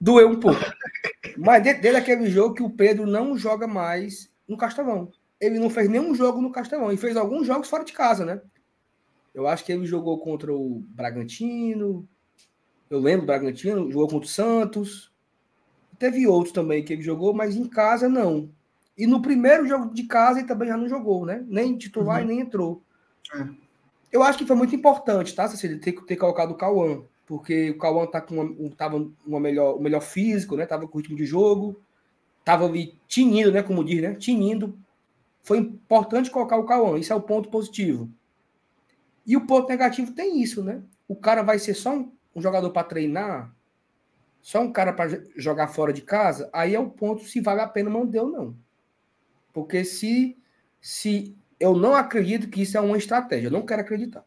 doeu 0.00 0.28
um 0.28 0.40
pouco. 0.40 0.60
Mas 1.38 1.62
desde 1.62 1.88
aquele 1.88 2.28
jogo 2.30 2.54
que 2.54 2.62
o 2.62 2.70
Pedro 2.70 3.06
não 3.06 3.36
joga 3.36 3.66
mais 3.66 4.30
no 4.46 4.56
Castelão. 4.56 5.10
Ele 5.40 5.58
não 5.58 5.70
fez 5.70 5.88
nenhum 5.88 6.14
jogo 6.14 6.40
no 6.40 6.52
Castelão, 6.52 6.92
e 6.92 6.96
fez 6.96 7.16
alguns 7.16 7.46
jogos 7.46 7.68
fora 7.68 7.84
de 7.84 7.92
casa, 7.92 8.24
né? 8.24 8.40
Eu 9.34 9.46
acho 9.46 9.64
que 9.64 9.72
ele 9.72 9.86
jogou 9.86 10.18
contra 10.18 10.52
o 10.52 10.82
Bragantino. 10.88 12.06
Eu 12.90 12.98
lembro 12.98 13.22
do 13.22 13.26
Bragantino, 13.26 13.90
jogou 13.90 14.08
contra 14.08 14.26
o 14.26 14.30
Santos. 14.30 15.12
Teve 15.98 16.26
outros 16.26 16.52
também 16.52 16.84
que 16.84 16.92
ele 16.92 17.02
jogou, 17.02 17.32
mas 17.32 17.56
em 17.56 17.66
casa 17.66 18.08
não. 18.08 18.50
E 18.98 19.06
no 19.06 19.22
primeiro 19.22 19.66
jogo 19.66 19.94
de 19.94 20.04
casa 20.04 20.40
ele 20.40 20.48
também 20.48 20.68
já 20.68 20.76
não 20.76 20.88
jogou, 20.88 21.24
né? 21.24 21.44
Nem 21.48 21.78
titular 21.78 22.18
uhum. 22.18 22.24
e 22.24 22.28
nem 22.28 22.40
entrou. 22.40 22.82
É. 23.34 23.46
Eu 24.12 24.22
acho 24.22 24.38
que 24.38 24.46
foi 24.46 24.56
muito 24.56 24.74
importante, 24.74 25.34
tá, 25.34 25.46
Cecília, 25.46 25.78
ter, 25.78 25.92
ter 25.92 26.16
colocado 26.16 26.50
o 26.50 26.56
Cauã, 26.56 27.02
porque 27.26 27.70
o 27.70 27.78
Cauã 27.78 28.06
tá 28.06 28.20
com 28.20 28.34
uma, 28.34 28.70
tava 28.76 29.08
uma 29.24 29.38
melhor, 29.38 29.76
um 29.78 29.80
melhor 29.80 30.00
físico, 30.00 30.56
né? 30.56 30.66
Tava 30.66 30.88
com 30.88 30.98
ritmo 30.98 31.16
de 31.16 31.24
jogo, 31.24 31.80
tava 32.44 32.66
ali 32.66 32.98
tinindo, 33.06 33.52
né? 33.52 33.62
Como 33.62 33.84
diz, 33.84 34.02
né? 34.02 34.14
Tinindo. 34.14 34.76
Foi 35.42 35.58
importante 35.58 36.30
colocar 36.30 36.56
o 36.56 36.64
Cauã, 36.64 36.98
isso 36.98 37.12
é 37.12 37.16
o 37.16 37.22
ponto 37.22 37.48
positivo. 37.48 38.10
E 39.26 39.36
o 39.36 39.46
ponto 39.46 39.68
negativo 39.68 40.12
tem 40.12 40.42
isso, 40.42 40.62
né? 40.62 40.82
O 41.06 41.16
cara 41.16 41.42
vai 41.42 41.58
ser 41.58 41.74
só 41.74 41.94
um, 41.94 42.12
um 42.34 42.40
jogador 42.40 42.70
para 42.70 42.84
treinar, 42.86 43.54
só 44.42 44.60
um 44.60 44.72
cara 44.72 44.92
para 44.92 45.22
jogar 45.36 45.68
fora 45.68 45.92
de 45.92 46.02
casa, 46.02 46.48
aí 46.52 46.74
é 46.74 46.80
o 46.80 46.90
ponto 46.90 47.24
se 47.24 47.40
vale 47.40 47.60
a 47.60 47.68
pena 47.68 47.90
manter 47.90 48.20
ou 48.20 48.30
não. 48.30 48.56
Porque 49.52 49.84
se, 49.84 50.36
se 50.80 51.36
eu 51.58 51.76
não 51.76 51.94
acredito 51.94 52.48
que 52.48 52.62
isso 52.62 52.76
é 52.76 52.80
uma 52.80 52.96
estratégia, 52.96 53.48
eu 53.48 53.52
não 53.52 53.66
quero 53.66 53.82
acreditar. 53.82 54.24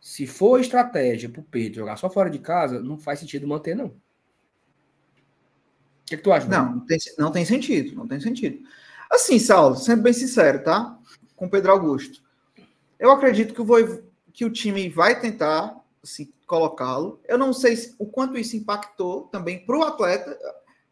Se 0.00 0.26
for 0.26 0.60
estratégia 0.60 1.28
para 1.28 1.40
o 1.40 1.44
Pedro 1.44 1.80
jogar 1.80 1.96
só 1.96 2.08
fora 2.08 2.30
de 2.30 2.38
casa, 2.38 2.80
não 2.80 2.98
faz 2.98 3.18
sentido 3.18 3.46
manter, 3.46 3.74
não. 3.74 3.86
O 3.86 3.92
que, 6.06 6.16
que 6.16 6.22
tu 6.22 6.32
acha? 6.32 6.46
Não, 6.46 6.76
não 6.76 6.86
tem, 6.86 6.98
não 7.18 7.32
tem 7.32 7.44
sentido, 7.44 7.96
não 7.96 8.06
tem 8.06 8.20
sentido. 8.20 8.66
Assim, 9.16 9.38
Saulo, 9.38 9.76
sendo 9.76 10.02
bem 10.02 10.12
sincero, 10.12 10.62
tá? 10.62 10.94
Com 11.34 11.48
Pedro 11.48 11.72
Augusto. 11.72 12.22
Eu 12.98 13.10
acredito 13.10 13.54
que 13.54 13.62
o, 13.62 14.02
que 14.30 14.44
o 14.44 14.52
time 14.52 14.90
vai 14.90 15.18
tentar 15.18 15.74
assim, 16.04 16.30
colocá-lo. 16.46 17.18
Eu 17.26 17.38
não 17.38 17.50
sei 17.50 17.94
o 17.98 18.04
quanto 18.04 18.36
isso 18.36 18.58
impactou 18.58 19.22
também 19.28 19.64
para 19.64 19.78
o 19.78 19.84
atleta, 19.84 20.38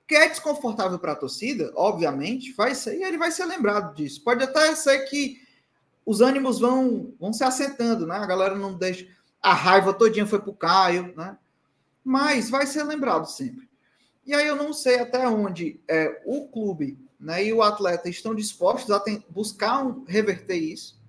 que 0.09 0.15
é 0.15 0.27
desconfortável 0.27 0.99
para 0.99 1.13
a 1.13 1.17
torcida, 1.17 1.71
obviamente, 1.77 2.55
vai 2.55 2.75
ser, 2.75 2.99
e 2.99 3.05
ele 3.05 3.19
vai 3.19 3.31
ser 3.31 3.45
lembrado 3.45 3.95
disso. 3.95 4.25
Pode 4.25 4.43
até 4.43 4.75
ser 4.75 5.01
que 5.01 5.43
os 6.07 6.23
ânimos 6.23 6.61
vão, 6.61 7.13
vão 7.21 7.31
se 7.31 7.45
assentando, 7.45 8.07
né? 8.07 8.17
A 8.17 8.27
galera 8.27 8.55
não 8.55 8.73
deixa. 8.73 9.07
A 9.43 9.53
raiva 9.53 9.93
todinha 9.93 10.27
foi 10.27 10.39
para 10.39 10.51
o 10.51 10.57
Caio, 10.57 11.13
né? 11.15 11.37
Mas 12.03 12.49
vai 12.49 12.65
ser 12.65 12.85
lembrado 12.85 13.27
sempre. 13.27 13.69
E 14.25 14.33
aí 14.33 14.47
eu 14.47 14.57
não 14.57 14.73
sei 14.73 14.99
até 14.99 15.29
onde 15.29 15.79
é, 15.87 16.23
o 16.25 16.49
clube 16.49 17.04
né, 17.25 17.45
e 17.45 17.53
o 17.53 17.63
atleta 17.63 18.09
estão 18.09 18.35
dispostos 18.35 18.91
a 18.91 19.03
buscar 19.31 19.83
um, 19.83 20.05
reverter 20.05 20.57
isso 20.57 21.03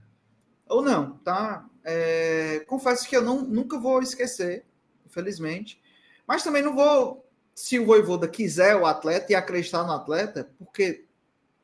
ou 0.67 0.81
não, 0.81 1.17
tá? 1.17 1.67
É, 1.83 2.63
confesso 2.67 3.07
que 3.07 3.15
eu 3.15 3.21
não, 3.21 3.41
nunca 3.41 3.77
vou 3.77 4.01
esquecer, 4.01 4.65
infelizmente. 5.05 5.79
Mas 6.25 6.43
também 6.43 6.63
não 6.63 6.73
vou, 6.73 7.23
se 7.53 7.77
o 7.77 7.85
Voivoda 7.85 8.27
quiser 8.27 8.75
o 8.75 8.85
atleta 8.85 9.31
e 9.31 9.35
acreditar 9.35 9.83
no 9.83 9.91
atleta, 9.91 10.49
porque 10.57 11.05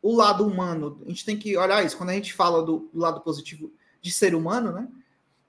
o 0.02 0.14
lado 0.14 0.46
humano, 0.46 1.02
a 1.06 1.10
gente 1.10 1.26
tem 1.26 1.38
que 1.38 1.58
olhar 1.58 1.84
isso. 1.84 1.98
Quando 1.98 2.10
a 2.10 2.14
gente 2.14 2.34
fala 2.34 2.62
do, 2.64 2.90
do 2.94 3.00
lado 3.00 3.22
positivo 3.22 3.72
de 4.02 4.12
ser 4.12 4.36
humano, 4.36 4.72
né? 4.72 4.88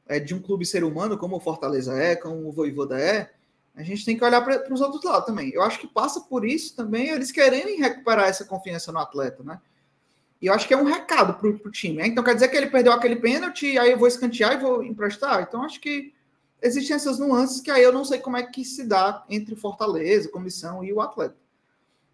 É, 0.06 0.18
de 0.18 0.34
um 0.34 0.40
clube 0.40 0.66
ser 0.66 0.84
humano, 0.84 1.16
como 1.16 1.36
o 1.36 1.40
Fortaleza 1.40 1.96
é, 1.96 2.16
como 2.16 2.48
o 2.48 2.52
Voivoda 2.52 2.98
é, 2.98 3.32
a 3.74 3.82
gente 3.82 4.04
tem 4.04 4.16
que 4.16 4.24
olhar 4.24 4.42
para 4.42 4.72
os 4.72 4.80
outros 4.80 5.02
lados 5.02 5.26
também. 5.26 5.50
Eu 5.50 5.62
acho 5.62 5.78
que 5.78 5.86
passa 5.86 6.20
por 6.20 6.46
isso 6.46 6.76
também 6.76 7.08
eles 7.08 7.32
quererem 7.32 7.80
recuperar 7.80 8.28
essa 8.28 8.44
confiança 8.44 8.92
no 8.92 8.98
atleta, 8.98 9.42
né? 9.42 9.60
E 10.40 10.46
eu 10.46 10.52
acho 10.52 10.66
que 10.66 10.74
é 10.74 10.76
um 10.76 10.84
recado 10.84 11.34
para 11.34 11.48
o 11.48 11.70
time. 11.70 11.98
Né? 11.98 12.08
Então 12.08 12.24
quer 12.24 12.34
dizer 12.34 12.48
que 12.48 12.56
ele 12.56 12.66
perdeu 12.66 12.92
aquele 12.92 13.16
pênalti, 13.16 13.78
aí 13.78 13.92
eu 13.92 13.98
vou 13.98 14.08
escantear 14.08 14.54
e 14.54 14.56
vou 14.60 14.82
emprestar. 14.82 15.42
Então 15.42 15.62
acho 15.62 15.80
que 15.80 16.12
existem 16.60 16.96
essas 16.96 17.18
nuances 17.18 17.60
que 17.60 17.70
aí 17.70 17.82
eu 17.82 17.92
não 17.92 18.04
sei 18.04 18.18
como 18.18 18.36
é 18.36 18.42
que 18.42 18.64
se 18.64 18.84
dá 18.84 19.24
entre 19.30 19.54
Fortaleza, 19.54 20.28
comissão 20.28 20.82
e 20.84 20.92
o 20.92 21.00
atleta. 21.00 21.36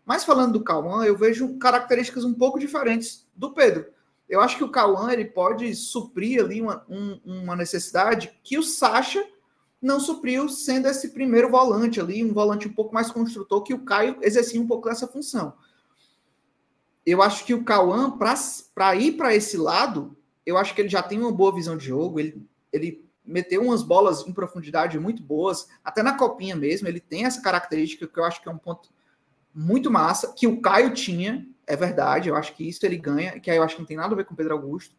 Mas 0.05 0.25
falando 0.25 0.53
do 0.53 0.65
Cauã, 0.65 1.05
eu 1.05 1.17
vejo 1.17 1.59
características 1.59 2.25
um 2.25 2.35
pouco 2.35 2.59
diferentes 2.59 3.27
do 3.35 3.53
Pedro. 3.53 3.87
Eu 4.29 4.41
acho 4.43 4.59
que 4.59 4.65
o 4.65 4.71
Cauã 4.71 5.11
ele 5.11 5.25
pode 5.25 5.75
suprir 5.75 6.45
ali 6.45 6.61
uma, 6.61 6.85
um, 6.89 7.21
uma 7.25 7.57
necessidade 7.57 8.39
que 8.45 8.59
o 8.59 8.63
Sacha 8.63 9.27
não 9.81 10.01
supriu, 10.01 10.49
sendo 10.49 10.89
esse 10.89 11.11
primeiro 11.11 11.51
volante 11.51 12.01
ali, 12.01 12.25
um 12.25 12.33
volante 12.33 12.67
um 12.67 12.73
pouco 12.73 12.93
mais 12.93 13.11
construtor, 13.11 13.63
que 13.63 13.75
o 13.75 13.85
Caio 13.85 14.17
exercia 14.23 14.61
um 14.61 14.67
pouco 14.67 14.89
dessa 14.89 15.07
função 15.07 15.55
eu 17.11 17.23
acho 17.23 17.47
que 17.47 17.55
o 17.55 17.65
Cauã, 17.65 18.19
para 18.75 18.95
ir 18.95 19.13
para 19.13 19.35
esse 19.35 19.57
lado, 19.57 20.15
eu 20.45 20.59
acho 20.59 20.75
que 20.75 20.83
ele 20.83 20.91
já 20.91 21.03
tem 21.03 21.19
uma 21.19 21.33
boa 21.33 21.55
visão 21.55 21.75
de 21.75 21.87
jogo, 21.87 22.21
ele, 22.21 22.47
ele 22.71 23.03
meteu 23.25 23.63
umas 23.63 23.83
bolas 23.83 24.27
em 24.27 24.33
profundidade 24.33 24.99
muito 24.99 25.23
boas, 25.23 25.69
até 25.83 26.03
na 26.03 26.19
copinha 26.19 26.55
mesmo, 26.55 26.87
ele 26.87 27.01
tem 27.01 27.25
essa 27.25 27.41
característica 27.41 28.07
que 28.07 28.19
eu 28.19 28.25
acho 28.25 28.43
que 28.43 28.49
é 28.51 28.53
um 28.53 28.59
ponto 28.59 28.91
muito 29.55 29.91
massa, 29.91 30.35
que 30.35 30.47
o 30.47 30.61
Caio 30.61 30.93
tinha, 30.93 31.49
é 31.67 31.75
verdade, 31.75 32.29
eu 32.29 32.37
acho 32.37 32.55
que 32.55 32.69
isso 32.69 32.85
ele 32.85 32.99
ganha, 32.99 33.41
que 33.41 33.51
aí 33.51 33.57
eu 33.57 33.63
acho 33.63 33.77
que 33.77 33.81
não 33.81 33.89
tem 33.89 33.97
nada 33.97 34.13
a 34.13 34.17
ver 34.17 34.27
com 34.27 34.35
o 34.35 34.37
Pedro 34.37 34.53
Augusto. 34.53 34.95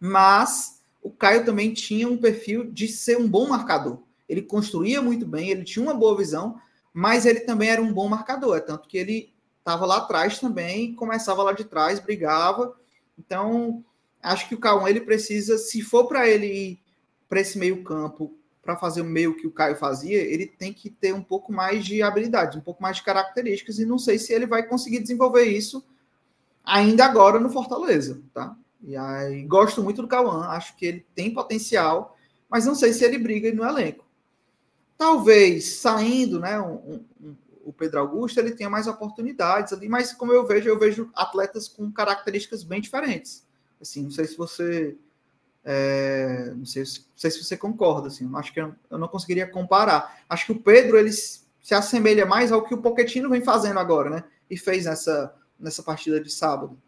Mas 0.00 0.75
o 1.06 1.10
Caio 1.10 1.44
também 1.44 1.72
tinha 1.72 2.08
um 2.08 2.16
perfil 2.16 2.64
de 2.64 2.88
ser 2.88 3.16
um 3.16 3.28
bom 3.28 3.46
marcador. 3.46 4.02
Ele 4.28 4.42
construía 4.42 5.00
muito 5.00 5.24
bem, 5.24 5.50
ele 5.50 5.62
tinha 5.62 5.80
uma 5.80 5.94
boa 5.94 6.16
visão, 6.16 6.60
mas 6.92 7.24
ele 7.24 7.40
também 7.40 7.68
era 7.68 7.80
um 7.80 7.92
bom 7.92 8.08
marcador. 8.08 8.56
É 8.56 8.60
tanto 8.60 8.88
que 8.88 8.98
ele 8.98 9.32
estava 9.60 9.86
lá 9.86 9.98
atrás 9.98 10.40
também, 10.40 10.96
começava 10.96 11.44
lá 11.44 11.52
de 11.52 11.62
trás, 11.62 12.00
brigava. 12.00 12.74
Então, 13.16 13.84
acho 14.20 14.48
que 14.48 14.56
o 14.56 14.58
Cauã 14.58 14.90
ele 14.90 15.00
precisa, 15.00 15.56
se 15.56 15.80
for 15.80 16.08
para 16.08 16.28
ele 16.28 16.46
ir 16.46 16.80
para 17.28 17.40
esse 17.40 17.56
meio 17.56 17.84
campo, 17.84 18.36
para 18.60 18.76
fazer 18.76 19.00
o 19.00 19.04
meio 19.04 19.36
que 19.36 19.46
o 19.46 19.52
Caio 19.52 19.76
fazia, 19.76 20.20
ele 20.20 20.44
tem 20.44 20.72
que 20.72 20.90
ter 20.90 21.14
um 21.14 21.22
pouco 21.22 21.52
mais 21.52 21.84
de 21.84 22.02
habilidades, 22.02 22.58
um 22.58 22.60
pouco 22.60 22.82
mais 22.82 22.96
de 22.96 23.04
características, 23.04 23.78
e 23.78 23.86
não 23.86 23.96
sei 23.96 24.18
se 24.18 24.32
ele 24.32 24.44
vai 24.44 24.66
conseguir 24.66 24.98
desenvolver 24.98 25.44
isso 25.44 25.86
ainda 26.64 27.04
agora 27.04 27.38
no 27.38 27.48
Fortaleza, 27.48 28.20
tá? 28.34 28.56
E 28.86 28.96
aí, 28.96 29.42
gosto 29.42 29.82
muito 29.82 30.00
do 30.00 30.06
Cauã, 30.06 30.46
acho 30.50 30.76
que 30.76 30.86
ele 30.86 31.06
tem 31.12 31.34
potencial, 31.34 32.16
mas 32.48 32.66
não 32.66 32.74
sei 32.76 32.92
se 32.92 33.04
ele 33.04 33.18
briga 33.18 33.52
no 33.52 33.64
elenco. 33.64 34.06
Talvez 34.96 35.78
saindo, 35.78 36.38
né, 36.38 36.60
um, 36.60 37.04
um, 37.20 37.36
o 37.64 37.72
Pedro 37.72 37.98
Augusto, 37.98 38.38
ele 38.38 38.52
tenha 38.52 38.70
mais 38.70 38.86
oportunidades 38.86 39.72
ali, 39.72 39.88
mas 39.88 40.12
como 40.12 40.32
eu 40.32 40.46
vejo, 40.46 40.68
eu 40.68 40.78
vejo 40.78 41.10
atletas 41.16 41.66
com 41.66 41.90
características 41.90 42.62
bem 42.62 42.80
diferentes. 42.80 43.44
Assim, 43.80 44.04
não 44.04 44.10
sei 44.12 44.24
se 44.24 44.36
você 44.36 44.96
é, 45.64 46.52
não, 46.56 46.64
sei, 46.64 46.84
não, 46.84 46.88
sei, 47.16 47.30
se 47.32 47.42
você 47.42 47.56
concorda, 47.56 48.06
assim, 48.06 48.30
acho 48.36 48.52
que 48.52 48.60
eu, 48.60 48.72
eu, 48.88 48.98
não 48.98 49.08
conseguiria 49.08 49.48
comparar. 49.48 50.22
Acho 50.28 50.46
que 50.46 50.52
o 50.52 50.62
Pedro 50.62 50.96
ele 50.96 51.10
se 51.10 51.74
assemelha 51.74 52.24
mais 52.24 52.52
ao 52.52 52.64
que 52.64 52.72
o 52.72 52.80
Pochettino 52.80 53.28
vem 53.28 53.42
fazendo 53.42 53.80
agora, 53.80 54.08
né? 54.08 54.24
E 54.48 54.56
fez 54.56 54.84
nessa, 54.84 55.34
nessa 55.58 55.82
partida 55.82 56.20
de 56.20 56.30
sábado 56.30 56.80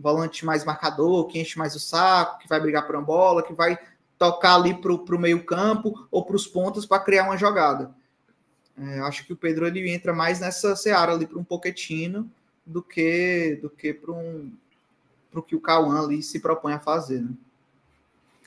volante 0.00 0.44
mais 0.44 0.64
marcador, 0.64 1.26
que 1.26 1.40
enche 1.40 1.58
mais 1.58 1.74
o 1.74 1.80
saco, 1.80 2.38
que 2.38 2.48
vai 2.48 2.60
brigar 2.60 2.86
por 2.86 2.96
uma 2.96 3.04
bola, 3.04 3.42
que 3.42 3.52
vai 3.52 3.78
tocar 4.18 4.54
ali 4.54 4.74
para 4.74 4.92
o 4.92 5.18
meio 5.18 5.44
campo 5.44 6.06
ou 6.10 6.24
para 6.24 6.36
os 6.36 6.46
pontos 6.46 6.84
para 6.84 7.02
criar 7.02 7.24
uma 7.24 7.36
jogada. 7.36 7.94
É, 8.78 9.00
acho 9.00 9.26
que 9.26 9.32
o 9.32 9.36
Pedro 9.36 9.66
ele 9.66 9.90
entra 9.90 10.12
mais 10.12 10.40
nessa 10.40 10.74
seara 10.74 11.12
ali 11.12 11.26
para 11.26 11.38
um 11.38 11.44
Poquetino 11.44 12.30
do 12.64 12.82
que 12.82 13.58
do 13.60 13.68
que 13.68 13.92
para 13.92 14.12
um 14.12 14.52
para 15.30 15.40
o 15.40 15.42
que 15.42 15.54
o 15.54 15.60
Cauã 15.60 16.02
ali 16.04 16.22
se 16.22 16.40
propõe 16.40 16.72
a 16.72 16.80
fazer. 16.80 17.20
Né? 17.20 17.30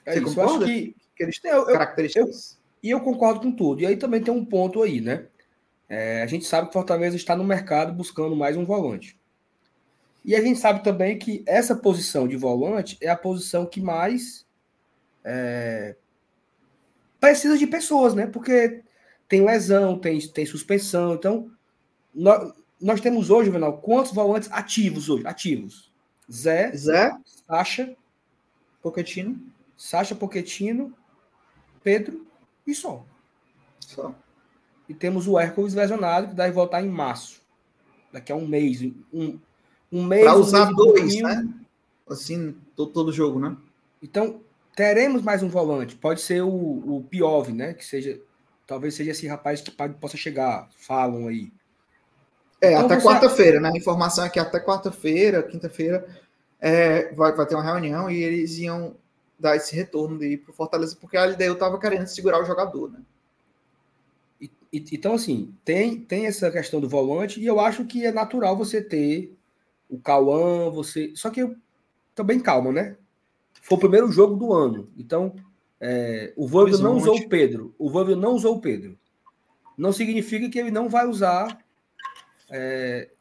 É 0.05 0.13
Você 0.13 0.19
isso, 0.19 0.35
concorda? 0.35 0.65
que, 0.65 0.95
que 1.15 1.23
eles 1.23 1.39
têm 1.39 1.51
eu, 1.51 1.65
características. 1.65 2.57
e 2.81 2.89
eu, 2.89 2.97
eu, 2.97 3.03
concordo 3.03 3.39
com 3.39 3.51
tudo. 3.51 3.81
E 3.81 3.85
aí 3.85 3.95
também 3.95 4.21
tem 4.21 4.33
um 4.33 4.43
ponto 4.43 4.81
aí, 4.81 4.99
né? 4.99 5.27
É, 5.87 6.23
a 6.23 6.27
gente 6.27 6.45
sabe 6.45 6.67
que 6.67 6.73
Fortaleza 6.73 7.15
está 7.15 7.35
no 7.35 7.43
mercado 7.43 7.93
buscando 7.93 8.35
mais 8.35 8.57
um 8.57 8.65
volante. 8.65 9.17
E 10.23 10.35
a 10.35 10.41
gente 10.41 10.59
sabe 10.59 10.83
também 10.83 11.19
que 11.19 11.43
essa 11.45 11.75
posição 11.75 12.27
de 12.27 12.37
volante 12.37 12.97
é 13.01 13.09
a 13.09 13.17
posição 13.17 13.65
que 13.65 13.81
mais 13.81 14.45
é, 15.23 15.95
precisa 17.19 17.57
de 17.57 17.67
pessoas, 17.67 18.13
né? 18.13 18.27
Porque 18.27 18.83
tem 19.27 19.43
lesão, 19.43 19.99
tem, 19.99 20.19
tem 20.29 20.45
suspensão. 20.45 21.13
Então, 21.13 21.51
nós, 22.13 22.53
nós 22.79 23.01
temos 23.01 23.29
hoje, 23.29 23.49
Venal, 23.49 23.77
quantos 23.79 24.13
volantes 24.13 24.49
ativos 24.51 25.09
hoje? 25.09 25.27
Ativos. 25.27 25.91
Zé, 26.31 26.71
Zé, 26.75 27.11
Sacha, 27.25 27.95
Poquetino, 28.81 29.41
Sacha 29.75 30.15
Poquetino, 30.15 30.93
Pedro 31.83 32.25
e 32.65 32.73
só. 32.73 33.05
Só. 33.79 34.15
E 34.87 34.93
temos 34.93 35.27
o 35.27 35.37
Hércules 35.37 35.73
lesionado, 35.73 36.29
que 36.29 36.35
deve 36.35 36.51
voltar 36.51 36.81
em 36.81 36.89
março. 36.89 37.41
Daqui 38.11 38.31
a 38.31 38.35
um 38.35 38.47
mês. 38.47 38.81
Um, 39.13 39.39
um 39.93 40.03
mês. 40.03 40.23
Para 40.23 40.35
usar 40.35 40.69
um 40.69 40.73
dois, 40.73 41.21
né? 41.21 41.47
Assim, 42.09 42.55
todo, 42.75 42.91
todo 42.91 43.13
jogo, 43.13 43.39
né? 43.39 43.55
Então, 44.01 44.41
teremos 44.75 45.21
mais 45.21 45.43
um 45.43 45.47
volante. 45.47 45.95
Pode 45.95 46.19
ser 46.19 46.41
o, 46.41 46.49
o 46.49 47.05
Piov, 47.09 47.51
né? 47.51 47.73
Que 47.73 47.85
seja. 47.85 48.19
Talvez 48.65 48.95
seja 48.95 49.11
esse 49.11 49.27
rapaz 49.27 49.61
que 49.61 49.71
possa 49.71 50.17
chegar. 50.17 50.67
Falam 50.75 51.27
aí. 51.27 51.51
É, 52.59 52.71
então, 52.73 52.85
até 52.85 52.95
você... 52.95 53.07
quarta-feira, 53.07 53.59
né? 53.59 53.69
A 53.69 53.77
informação 53.77 54.25
é 54.25 54.29
que 54.29 54.39
até 54.39 54.59
quarta-feira, 54.59 55.43
quinta-feira, 55.43 56.07
é, 56.59 57.13
vai, 57.13 57.33
vai 57.33 57.45
ter 57.45 57.55
uma 57.55 57.63
reunião 57.63 58.09
e 58.09 58.23
eles 58.23 58.57
iam 58.57 58.95
dar 59.37 59.57
esse 59.57 59.75
retorno 59.75 60.17
para 60.17 60.51
o 60.51 60.55
Fortaleza, 60.55 60.97
porque 60.99 61.17
a 61.17 61.25
LDU 61.25 61.53
estava 61.53 61.77
querendo 61.77 62.07
segurar 62.07 62.41
o 62.41 62.45
jogador, 62.45 62.89
né? 62.89 62.99
E, 64.39 64.49
e, 64.71 64.85
então, 64.93 65.13
assim, 65.13 65.53
tem, 65.65 65.99
tem 65.99 66.25
essa 66.25 66.49
questão 66.49 66.79
do 66.79 66.87
volante, 66.87 67.41
e 67.41 67.45
eu 67.45 67.59
acho 67.59 67.83
que 67.83 68.05
é 68.05 68.11
natural 68.11 68.55
você 68.55 68.81
ter 68.81 69.35
o 69.93 69.99
Cauã, 69.99 70.71
você. 70.71 71.13
Só 71.15 71.29
que 71.29 71.47
também 72.15 72.39
calma, 72.39 72.71
né? 72.71 72.97
Foi 73.61 73.77
o 73.77 73.81
primeiro 73.81 74.11
jogo 74.11 74.35
do 74.35 74.51
ano. 74.51 74.89
Então, 74.97 75.35
é, 75.79 76.33
o 76.35 76.47
Voivoda 76.47 76.81
não 76.81 76.97
usou 76.97 77.15
o 77.15 77.29
Pedro. 77.29 77.75
O 77.77 77.89
Voivoda 77.91 78.15
não 78.19 78.33
usou 78.33 78.55
o 78.55 78.59
Pedro. 78.59 78.97
Não 79.77 79.93
significa 79.93 80.49
que 80.49 80.57
ele 80.57 80.71
não 80.71 80.89
vai 80.89 81.07
usar 81.07 81.59
é, 82.49 83.11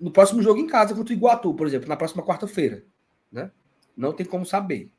no 0.00 0.12
próximo 0.12 0.40
jogo 0.40 0.60
em 0.60 0.68
casa 0.68 0.94
contra 0.94 1.12
o 1.12 1.16
Iguatu, 1.16 1.52
por 1.52 1.66
exemplo, 1.66 1.88
na 1.88 1.96
próxima 1.96 2.24
quarta-feira. 2.24 2.84
Né? 3.30 3.50
Não 3.96 4.12
tem 4.12 4.24
como 4.24 4.46
saber. 4.46 4.90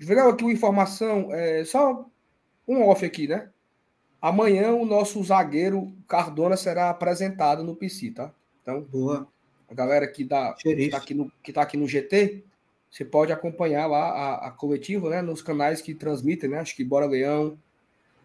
Legal 0.00 0.30
aqui 0.30 0.42
uma 0.42 0.52
informação, 0.52 1.32
é, 1.32 1.64
só 1.64 2.06
um 2.66 2.82
off 2.88 3.04
aqui, 3.04 3.28
né? 3.28 3.50
Amanhã 4.20 4.72
o 4.72 4.84
nosso 4.84 5.22
zagueiro 5.22 5.92
Cardona 6.08 6.56
será 6.56 6.90
apresentado 6.90 7.62
no 7.62 7.76
PC, 7.76 8.10
tá? 8.10 8.32
Então, 8.62 8.82
Boa. 8.82 9.31
A 9.72 9.74
galera 9.74 10.06
que, 10.06 10.22
dá, 10.22 10.52
que, 10.52 10.90
tá 10.90 10.98
aqui 10.98 11.14
no, 11.14 11.32
que 11.42 11.52
tá 11.52 11.62
aqui 11.62 11.76
no 11.76 11.88
GT, 11.88 12.44
você 12.90 13.06
pode 13.06 13.32
acompanhar 13.32 13.86
lá 13.86 14.10
a, 14.10 14.48
a 14.48 14.50
coletiva, 14.50 15.08
né? 15.08 15.22
Nos 15.22 15.40
canais 15.40 15.80
que 15.80 15.94
transmitem, 15.94 16.50
né? 16.50 16.58
Acho 16.58 16.76
que 16.76 16.84
Bora 16.84 17.06
Leão 17.06 17.58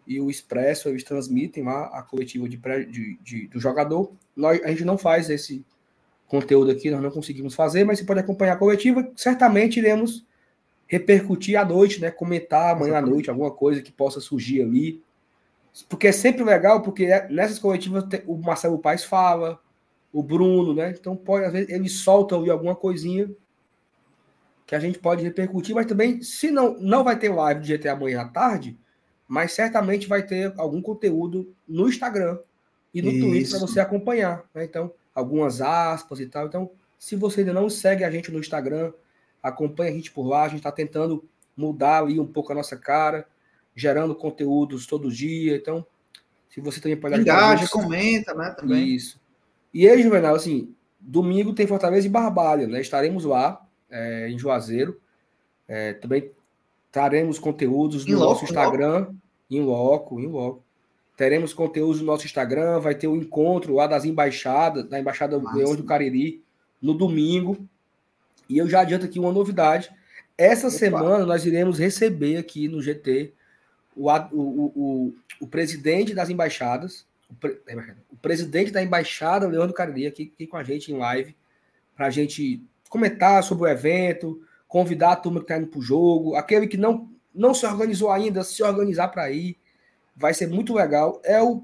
e 0.06 0.20
o 0.20 0.30
Expresso, 0.30 0.90
eles 0.90 1.06
transmitem 1.06 1.64
lá 1.64 1.86
a 1.86 2.02
coletiva 2.02 2.48
de, 2.50 2.58
de, 2.58 3.18
de, 3.22 3.48
do 3.48 3.60
jogador. 3.60 4.12
Nós, 4.36 4.62
a 4.64 4.68
gente 4.70 4.84
não 4.84 4.98
faz 4.98 5.30
esse 5.30 5.66
conteúdo 6.28 6.70
aqui, 6.70 6.92
nós 6.92 7.02
não 7.02 7.12
conseguimos 7.12 7.56
fazer, 7.56 7.86
mas 7.86 8.00
você 8.00 8.06
pode 8.06 8.20
acompanhar 8.20 8.54
a 8.54 8.58
coletiva. 8.58 9.10
Certamente 9.16 9.80
iremos 9.80 10.26
repercutir 10.86 11.58
à 11.58 11.64
noite, 11.64 12.02
né? 12.02 12.12
Comentar 12.12 12.76
amanhã 12.76 12.98
à 12.98 13.02
noite 13.02 13.30
alguma 13.30 13.52
coisa 13.52 13.82
que 13.82 13.92
possa 13.92 14.20
surgir 14.20 14.62
ali. 14.62 15.02
Porque 15.88 16.08
é 16.08 16.12
sempre 16.12 16.44
legal, 16.44 16.82
porque 16.82 17.06
é, 17.06 17.30
nessas 17.30 17.58
coletivas 17.58 18.04
o 18.26 18.36
Marcelo 18.36 18.80
Paes 18.80 19.06
fala, 19.06 19.62
o 20.12 20.24
Bruno, 20.24 20.74
né? 20.74 20.96
Então 20.98 21.16
pode, 21.16 21.46
às 21.46 21.52
vezes, 21.52 21.70
eles 21.70 21.94
soltam 21.94 22.40
ali 22.40 22.50
alguma 22.50 22.76
coisinha 22.76 23.30
que 24.66 24.76
a 24.76 24.80
gente 24.80 25.00
pode 25.00 25.24
repercutir, 25.24 25.74
mas 25.74 25.86
também, 25.86 26.22
se 26.22 26.52
não, 26.52 26.78
não 26.80 27.04
vai 27.04 27.18
ter 27.18 27.30
live 27.30 27.62
de 27.62 27.68
GT 27.68 27.88
amanhã 27.88 28.22
à 28.22 28.28
tarde, 28.28 28.78
mas 29.28 29.54
certamente 29.54 30.08
vai 30.08 30.24
ter 30.24 30.54
algum 30.58 30.82
conteúdo 30.82 31.54
no 31.68 31.88
Instagram 31.88 32.40
e 32.94 33.02
no 33.02 33.10
Isso. 33.10 33.20
Twitter 33.26 33.50
para 33.52 33.60
você 33.60 33.80
acompanhar. 33.80 34.44
Né? 34.54 34.66
Então, 34.66 34.92
algumas 35.16 35.62
aspas 35.62 36.20
e 36.20 36.26
tal. 36.26 36.48
Então, 36.48 36.72
se 37.00 37.16
você 37.16 37.42
ainda 37.42 37.54
não 37.54 37.70
segue 37.70 38.04
a 38.04 38.12
gente 38.12 38.32
no 38.32 38.40
Instagram, 38.40 38.92
acompanha 39.42 39.92
a 39.92 39.94
gente 39.94 40.12
por 40.12 40.28
lá. 40.28 40.44
A 40.44 40.48
gente 40.48 40.60
está 40.60 40.72
tentando 40.72 41.24
mudar 41.56 42.04
ali 42.04 42.20
um 42.20 42.28
pouco 42.28 42.52
a 42.52 42.56
nossa 42.56 42.76
cara, 42.76 43.26
gerando 43.76 44.16
conteúdos 44.16 44.86
todo 44.86 45.12
dia. 45.12 45.56
Então, 45.56 45.86
se 46.50 46.60
você 46.60 46.80
também 46.80 46.98
pode 46.98 47.20
Engaja, 47.20 47.68
comenta, 47.70 48.34
né? 48.34 48.52
Também. 48.52 48.96
Isso. 48.96 49.20
E 49.74 49.88
aí, 49.88 50.02
Juvenal, 50.02 50.36
assim, 50.36 50.74
domingo 51.00 51.54
tem 51.54 51.68
Fortaleza 51.68 52.08
e 52.08 52.10
Barbalha, 52.10 52.68
né? 52.68 52.82
Estaremos 52.82 53.24
lá 53.24 53.66
é, 53.90 54.30
em 54.30 54.38
Juazeiro. 54.38 55.00
É, 55.68 55.94
também 55.94 56.32
traremos 56.92 57.38
conteúdos 57.38 58.06
no 58.06 58.20
nosso 58.20 58.44
Instagram, 58.44 59.14
em 59.50 59.62
loco, 59.62 60.20
em 60.20 60.28
loco. 60.28 60.64
Teremos 61.16 61.54
conteúdos 61.54 62.00
no 62.00 62.06
nosso 62.06 62.26
Instagram, 62.26 62.80
vai 62.80 62.94
ter 62.94 63.08
o 63.08 63.14
um 63.14 63.16
encontro 63.16 63.74
lá 63.74 63.88
das 63.88 64.06
embaixadas, 64.06 64.88
da 64.88 65.00
Embaixada 65.00 65.42
Leão 65.54 65.76
do 65.76 65.84
Cariri, 65.84 66.44
no 66.82 66.94
domingo. 66.94 67.58
E 68.48 68.58
eu 68.58 68.70
já 68.70 68.82
adianto 68.82 69.06
aqui 69.06 69.20
uma 69.20 69.32
novidade. 69.32 69.90
Essa 70.38 70.68
Opa. 70.68 70.78
semana 70.78 71.26
nós 71.26 71.46
iremos 71.46 71.80
receber 71.80 72.38
aqui 72.38 72.68
no 72.68 72.82
GT 72.82 73.34
o, 73.96 74.12
o, 74.12 74.72
o, 74.76 75.14
o 75.42 75.48
presidente 75.48 76.14
das 76.14 76.30
embaixadas, 76.30 77.06
o, 77.30 77.36
pre, 77.36 77.62
o, 78.12 78.18
presidente 78.18 78.72
da 78.72 78.82
Embaixada 78.82 79.48
Leão 79.48 79.68
do 79.68 79.74
Cariri, 79.74 80.08
aqui, 80.08 80.32
aqui 80.34 80.48
com 80.48 80.58
a 80.58 80.64
gente 80.64 80.92
em 80.92 80.98
live, 80.98 81.36
para 81.96 82.08
a 82.08 82.10
gente 82.10 82.64
comentar 82.90 83.44
sobre 83.44 83.66
o 83.66 83.68
evento, 83.68 84.42
convidar 84.68 85.14
a 85.14 85.16
turma 85.16 85.40
que 85.40 85.46
está 85.46 85.58
indo 85.58 85.68
para 85.68 85.80
o 85.80 85.82
jogo, 85.82 86.36
aquele 86.36 86.68
que 86.68 86.78
não, 86.78 87.10
não 87.34 87.54
se 87.54 87.66
organizou 87.66 88.12
ainda, 88.12 88.44
se 88.44 88.64
organizar 88.64 89.10
para 89.10 89.30
ir, 89.32 89.58
vai 90.16 90.34
ser 90.34 90.48
muito 90.48 90.74
legal. 90.74 91.22
É 91.24 91.42
o 91.42 91.64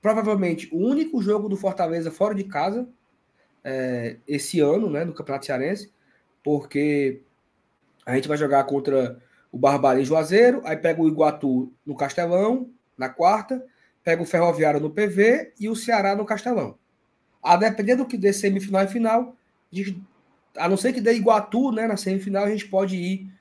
provavelmente 0.00 0.68
o 0.70 0.76
único 0.76 1.22
jogo 1.22 1.48
do 1.48 1.56
Fortaleza 1.56 2.10
fora 2.10 2.34
de 2.34 2.44
casa 2.44 2.86
é, 3.64 4.18
esse 4.28 4.60
ano, 4.60 4.90
né, 4.90 5.02
no 5.02 5.14
Campeonato 5.14 5.46
Cearense, 5.46 5.90
porque 6.42 7.22
a 8.04 8.14
gente 8.14 8.28
vai 8.28 8.36
jogar 8.36 8.64
contra 8.64 9.18
o 9.50 9.56
Barbalha 9.56 10.00
em 10.00 10.04
Juazeiro, 10.04 10.60
aí 10.64 10.76
pega 10.76 11.00
o 11.00 11.08
Iguatu 11.08 11.72
no 11.86 11.96
Castelão, 11.96 12.68
na 12.98 13.08
quarta, 13.08 13.64
pega 14.04 14.22
o 14.22 14.26
Ferroviário 14.26 14.78
no 14.78 14.90
PV 14.90 15.54
e 15.58 15.68
o 15.68 15.74
Ceará 15.74 16.14
no 16.14 16.26
Castelão. 16.26 16.78
A 17.42 17.56
depender 17.56 17.96
do 17.96 18.06
que 18.06 18.18
dê 18.18 18.32
semifinal 18.32 18.84
e 18.84 18.88
final, 18.88 19.36
a 20.56 20.68
não 20.68 20.76
ser 20.76 20.92
que 20.92 21.00
dê 21.00 21.14
Iguatu, 21.14 21.72
né, 21.72 21.86
na 21.86 21.96
semifinal, 21.96 22.44
a 22.44 22.50
gente 22.50 22.68
pode 22.68 22.96
ir 22.96 23.32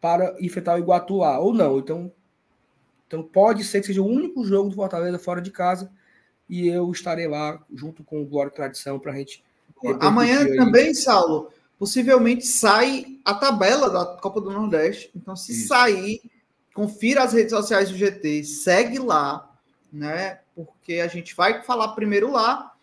para 0.00 0.34
enfrentar 0.40 0.76
o 0.76 0.78
Iguatuá, 0.78 1.38
ou 1.38 1.52
não. 1.52 1.78
Então, 1.78 2.12
então 3.06 3.22
pode 3.22 3.64
ser 3.64 3.80
que 3.80 3.88
seja 3.88 4.00
o 4.00 4.06
único 4.06 4.44
jogo 4.44 4.70
do 4.70 4.76
Fortaleza 4.76 5.18
fora 5.18 5.40
de 5.40 5.50
casa 5.50 5.90
e 6.48 6.68
eu 6.68 6.90
estarei 6.90 7.26
lá 7.26 7.60
junto 7.72 8.02
com 8.02 8.22
o 8.22 8.26
Glória 8.26 8.50
e 8.50 8.54
Tradição 8.54 8.98
para 8.98 9.12
a 9.12 9.16
gente. 9.16 9.44
Amanhã 10.00 10.40
aí. 10.40 10.56
também, 10.56 10.94
Saulo, 10.94 11.50
possivelmente 11.78 12.46
sai 12.46 13.18
a 13.24 13.34
tabela 13.34 13.90
da 13.90 14.04
Copa 14.20 14.40
do 14.40 14.50
Nordeste. 14.50 15.10
Então, 15.14 15.34
se 15.34 15.52
Isso. 15.52 15.68
sair, 15.68 16.20
confira 16.74 17.22
as 17.22 17.32
redes 17.32 17.50
sociais 17.50 17.90
do 17.90 17.96
GT, 17.96 18.44
segue 18.44 18.98
lá, 18.98 19.51
né? 19.92 20.40
Porque 20.54 20.94
a 20.94 21.08
gente 21.08 21.34
vai 21.34 21.62
falar 21.62 21.88
primeiro 21.88 22.30
lá 22.30 22.74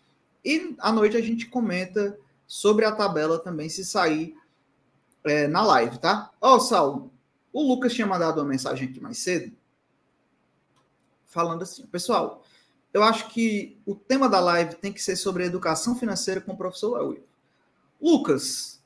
e 0.44 0.74
à 0.78 0.92
noite 0.92 1.16
a 1.16 1.20
gente 1.20 1.46
comenta 1.46 2.18
sobre 2.46 2.84
a 2.84 2.92
tabela 2.92 3.38
também, 3.38 3.68
se 3.68 3.84
sair 3.84 4.36
é, 5.24 5.46
na 5.46 5.62
live, 5.62 5.98
tá? 5.98 6.30
Ó, 6.40 6.56
oh, 6.56 6.60
Saulo, 6.60 7.12
o 7.52 7.62
Lucas 7.62 7.94
tinha 7.94 8.06
mandado 8.06 8.40
uma 8.40 8.48
mensagem 8.48 8.88
aqui 8.88 9.00
mais 9.00 9.18
cedo, 9.18 9.52
falando 11.26 11.62
assim, 11.62 11.86
pessoal, 11.86 12.42
eu 12.92 13.02
acho 13.02 13.28
que 13.28 13.80
o 13.86 13.94
tema 13.94 14.28
da 14.28 14.40
live 14.40 14.74
tem 14.76 14.92
que 14.92 15.02
ser 15.02 15.16
sobre 15.16 15.44
educação 15.44 15.94
financeira 15.94 16.40
com 16.40 16.52
o 16.52 16.56
professor 16.56 16.98
Elwin. 17.00 17.22
Lucas, 18.00 18.80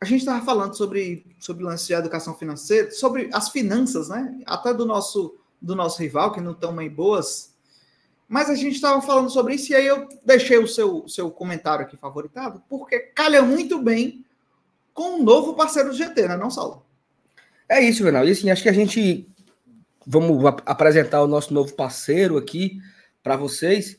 a 0.00 0.04
gente 0.04 0.20
estava 0.20 0.44
falando 0.44 0.74
sobre, 0.74 1.26
sobre 1.38 1.64
o 1.64 1.66
lance 1.66 1.86
de 1.86 1.92
educação 1.92 2.34
financeira, 2.34 2.90
sobre 2.90 3.28
as 3.32 3.48
finanças, 3.48 4.08
né? 4.08 4.40
Até 4.46 4.72
do 4.72 4.86
nosso, 4.86 5.34
do 5.60 5.74
nosso 5.74 6.00
rival, 6.00 6.32
que 6.32 6.40
não 6.40 6.52
estão 6.52 6.74
bem 6.74 6.88
boas. 6.88 7.53
Mas 8.28 8.48
a 8.48 8.54
gente 8.54 8.74
estava 8.74 9.00
falando 9.02 9.30
sobre 9.30 9.54
isso 9.54 9.72
e 9.72 9.74
aí 9.74 9.86
eu 9.86 10.08
deixei 10.24 10.58
o 10.58 10.66
seu, 10.66 11.06
seu 11.08 11.30
comentário 11.30 11.84
aqui 11.84 11.96
favoritado, 11.96 12.62
porque 12.68 12.98
calha 12.98 13.42
muito 13.42 13.78
bem 13.82 14.24
com 14.92 15.16
um 15.16 15.22
novo 15.22 15.54
parceiro 15.54 15.90
do 15.90 15.96
GT, 15.96 16.28
né, 16.28 16.36
não, 16.36 16.50
Saulo? 16.50 16.84
É 17.68 17.80
isso, 17.82 18.04
Renal. 18.04 18.26
E 18.26 18.30
assim, 18.30 18.50
acho 18.50 18.62
que 18.62 18.68
a 18.68 18.72
gente 18.72 19.28
vamos 20.06 20.44
apresentar 20.66 21.22
o 21.22 21.26
nosso 21.26 21.52
novo 21.52 21.72
parceiro 21.74 22.36
aqui 22.36 22.78
para 23.22 23.36
vocês. 23.36 23.98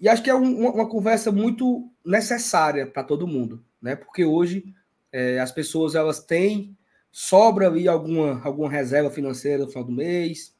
E 0.00 0.08
acho 0.08 0.22
que 0.22 0.30
é 0.30 0.34
um, 0.34 0.60
uma, 0.60 0.70
uma, 0.70 0.88
conversa 0.88 1.30
muito 1.30 1.90
necessária 2.04 2.86
para 2.86 3.04
todo 3.04 3.26
mundo, 3.26 3.64
né? 3.80 3.94
Porque 3.94 4.24
hoje 4.24 4.64
é, 5.12 5.38
as 5.38 5.52
pessoas 5.52 5.94
elas 5.94 6.20
têm 6.20 6.76
sobra 7.12 7.68
ali 7.68 7.86
alguma, 7.86 8.42
alguma 8.42 8.70
reserva 8.70 9.10
financeira 9.10 9.64
no 9.64 9.68
final 9.68 9.84
do 9.84 9.92
mês. 9.92 10.53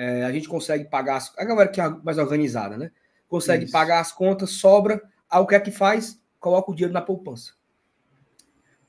É, 0.00 0.24
a 0.24 0.32
gente 0.32 0.48
consegue 0.48 0.84
pagar 0.84 1.16
as, 1.16 1.32
a 1.36 1.44
galera 1.44 1.68
que 1.68 1.80
é 1.80 1.88
mais 1.88 2.18
organizada, 2.18 2.78
né? 2.78 2.90
Consegue 3.28 3.64
Isso. 3.64 3.72
pagar 3.72 4.00
as 4.00 4.12
contas, 4.12 4.50
sobra. 4.50 5.02
Aí 5.28 5.40
o 5.40 5.46
que 5.46 5.54
é 5.54 5.60
que 5.60 5.70
faz? 5.70 6.20
Coloca 6.38 6.70
o 6.70 6.74
dinheiro 6.74 6.94
na 6.94 7.02
poupança 7.02 7.52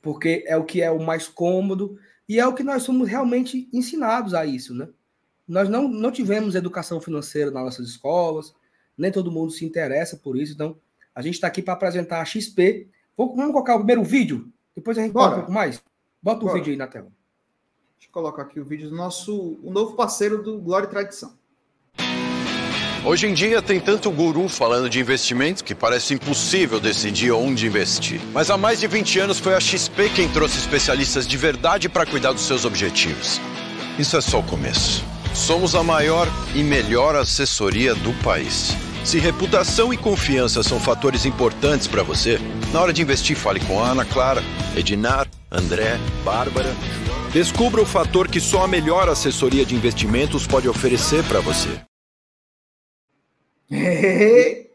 porque 0.02 0.44
é 0.46 0.56
o 0.56 0.64
que 0.64 0.82
é 0.82 0.90
o 0.90 1.00
mais 1.00 1.28
cômodo 1.28 1.96
e 2.28 2.38
é 2.38 2.46
o 2.46 2.52
que 2.52 2.64
nós 2.64 2.82
somos 2.82 3.08
realmente 3.08 3.68
ensinados 3.72 4.34
a 4.34 4.44
isso, 4.44 4.74
né? 4.74 4.88
Nós 5.46 5.68
não, 5.68 5.88
não 5.88 6.10
tivemos 6.10 6.54
educação 6.54 7.00
financeira 7.00 7.50
nas 7.50 7.62
nossas 7.62 7.88
escolas, 7.88 8.54
nem 8.98 9.12
todo 9.12 9.30
mundo 9.30 9.52
se 9.52 9.64
interessa 9.64 10.16
por 10.16 10.36
isso, 10.36 10.52
então 10.52 10.76
a 11.14 11.22
gente 11.22 11.34
está 11.34 11.46
aqui 11.46 11.62
para 11.62 11.74
apresentar 11.74 12.20
a 12.20 12.24
XP. 12.24 12.88
Vamos 13.16 13.36
colocar 13.52 13.74
o 13.74 13.78
primeiro 13.78 14.02
vídeo, 14.02 14.52
depois 14.74 14.98
a 14.98 15.02
gente 15.02 15.12
fala 15.12 15.32
um 15.32 15.36
pouco 15.36 15.52
mais. 15.52 15.82
Bota 16.20 16.40
Bora. 16.40 16.52
o 16.52 16.54
vídeo 16.54 16.72
aí 16.72 16.76
na 16.76 16.86
tela. 16.86 17.12
Deixa 18.02 18.10
eu 18.10 18.20
colocar 18.20 18.42
aqui 18.42 18.58
o 18.58 18.64
vídeo 18.64 18.90
do 18.90 18.96
nosso 18.96 19.60
o 19.62 19.70
novo 19.70 19.94
parceiro 19.94 20.42
do 20.42 20.58
Glória 20.58 20.86
e 20.86 20.90
Tradição. 20.90 21.34
Hoje 23.04 23.28
em 23.28 23.32
dia 23.32 23.62
tem 23.62 23.78
tanto 23.78 24.10
guru 24.10 24.48
falando 24.48 24.90
de 24.90 24.98
investimentos 24.98 25.62
que 25.62 25.72
parece 25.72 26.14
impossível 26.14 26.80
decidir 26.80 27.30
onde 27.30 27.64
investir. 27.64 28.20
Mas 28.32 28.50
há 28.50 28.56
mais 28.56 28.80
de 28.80 28.88
20 28.88 29.20
anos 29.20 29.38
foi 29.38 29.54
a 29.54 29.60
XP 29.60 30.08
quem 30.16 30.28
trouxe 30.28 30.58
especialistas 30.58 31.28
de 31.28 31.36
verdade 31.36 31.88
para 31.88 32.04
cuidar 32.04 32.32
dos 32.32 32.42
seus 32.42 32.64
objetivos. 32.64 33.40
Isso 33.96 34.16
é 34.16 34.20
só 34.20 34.40
o 34.40 34.46
começo. 34.46 35.04
Somos 35.32 35.76
a 35.76 35.84
maior 35.84 36.26
e 36.56 36.64
melhor 36.64 37.14
assessoria 37.14 37.94
do 37.94 38.12
país. 38.24 38.72
Se 39.04 39.20
reputação 39.20 39.94
e 39.94 39.96
confiança 39.96 40.64
são 40.64 40.80
fatores 40.80 41.24
importantes 41.24 41.86
para 41.86 42.02
você, 42.02 42.40
na 42.72 42.80
hora 42.80 42.92
de 42.92 43.00
investir, 43.00 43.36
fale 43.36 43.60
com 43.60 43.80
Ana 43.80 44.04
Clara, 44.04 44.42
Edinar, 44.76 45.28
André, 45.52 46.00
Bárbara. 46.24 46.74
Descubra 47.32 47.80
o 47.80 47.86
fator 47.86 48.28
que 48.28 48.38
só 48.38 48.64
a 48.64 48.68
melhor 48.68 49.08
assessoria 49.08 49.64
de 49.64 49.74
investimentos 49.74 50.46
pode 50.46 50.68
oferecer 50.68 51.26
para 51.26 51.40
você. 51.40 51.80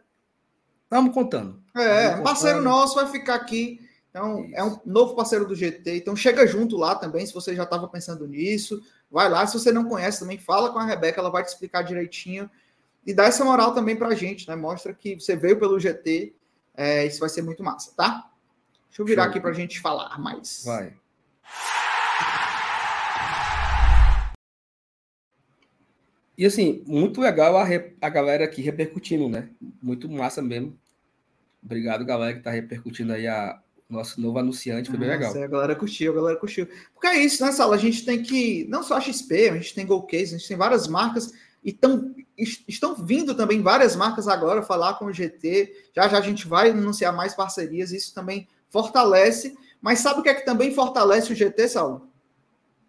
Vamos 0.89 1.13
contando. 1.13 1.61
É, 1.75 2.17
parceiro 2.21 2.57
contando. 2.59 2.73
nosso 2.73 2.95
vai 2.95 3.07
ficar 3.07 3.35
aqui. 3.35 3.79
Então, 4.09 4.45
Isso. 4.45 4.55
é 4.55 4.63
um 4.63 4.79
novo 4.85 5.13
parceiro 5.13 5.45
do 5.45 5.55
GT. 5.55 5.97
Então, 5.97 6.15
chega 6.15 6.47
junto 6.47 6.77
lá 6.77 6.95
também, 6.95 7.25
se 7.25 7.33
você 7.33 7.53
já 7.53 7.63
estava 7.63 7.87
pensando 7.87 8.25
nisso. 8.27 8.81
Vai 9.11 9.29
lá. 9.29 9.45
Se 9.45 9.59
você 9.59 9.71
não 9.71 9.85
conhece 9.85 10.19
também, 10.19 10.37
fala 10.37 10.71
com 10.71 10.79
a 10.79 10.85
Rebeca, 10.85 11.19
ela 11.19 11.29
vai 11.29 11.43
te 11.43 11.49
explicar 11.49 11.83
direitinho. 11.83 12.49
E 13.05 13.13
dá 13.13 13.25
essa 13.25 13.45
moral 13.45 13.73
também 13.73 13.95
pra 13.95 14.15
gente, 14.15 14.47
né? 14.47 14.55
Mostra 14.55 14.93
que 14.93 15.19
você 15.19 15.35
veio 15.35 15.59
pelo 15.59 15.79
GT. 15.79 16.33
É, 16.75 17.05
isso 17.05 17.19
vai 17.19 17.29
ser 17.29 17.41
muito 17.41 17.63
massa, 17.63 17.93
tá? 17.95 18.29
Deixa 18.89 19.01
eu 19.01 19.05
virar 19.05 19.23
Show. 19.23 19.31
aqui 19.31 19.39
pra 19.39 19.53
gente 19.53 19.79
falar 19.79 20.17
mais. 20.19 20.63
Vai. 20.65 20.93
E 26.37 26.45
assim, 26.45 26.83
muito 26.85 27.21
legal 27.21 27.57
a, 27.57 27.63
re, 27.63 27.95
a 28.01 28.09
galera 28.09 28.43
aqui 28.43 28.61
repercutindo, 28.61 29.29
né? 29.29 29.49
Muito 29.81 30.09
massa 30.09 30.41
mesmo. 30.41 30.77
Obrigado, 31.63 32.05
galera, 32.05 32.35
que 32.35 32.43
tá 32.43 32.51
repercutindo 32.51 33.13
aí 33.13 33.27
a 33.27 33.59
nosso 33.87 34.19
novo 34.19 34.39
anunciante, 34.39 34.89
foi 34.89 34.97
bem 34.97 35.09
legal. 35.09 35.31
a 35.31 35.47
galera 35.47 35.75
curtiu, 35.75 36.11
a 36.11 36.15
galera 36.15 36.39
curtiu. 36.39 36.67
Porque 36.93 37.07
é 37.07 37.19
isso, 37.19 37.45
né, 37.45 37.51
Sala? 37.51 37.75
A 37.75 37.79
gente 37.79 38.03
tem 38.03 38.21
que, 38.21 38.65
não 38.67 38.81
só 38.81 38.97
a 38.97 39.01
XP, 39.01 39.49
a 39.49 39.55
gente 39.57 39.75
tem 39.75 39.85
Golcase, 39.85 40.35
a 40.35 40.37
gente 40.37 40.47
tem 40.47 40.57
várias 40.57 40.87
marcas 40.87 41.31
e 41.63 41.71
tão, 41.71 42.15
estão 42.37 42.95
vindo 42.95 43.33
também 43.33 43.61
várias 43.61 43.95
marcas 43.95 44.27
agora 44.27 44.61
falar 44.61 44.95
com 44.95 45.05
o 45.05 45.13
GT. 45.13 45.89
Já 45.95 46.07
já 46.07 46.17
a 46.17 46.21
gente 46.21 46.47
vai 46.47 46.71
anunciar 46.71 47.15
mais 47.15 47.33
parcerias, 47.33 47.91
isso 47.91 48.13
também 48.13 48.47
fortalece. 48.69 49.57
Mas 49.81 49.99
sabe 49.99 50.19
o 50.19 50.23
que 50.23 50.29
é 50.29 50.33
que 50.33 50.45
também 50.45 50.73
fortalece 50.73 51.31
o 51.31 51.35
GT, 51.35 51.69
Saulo? 51.69 52.09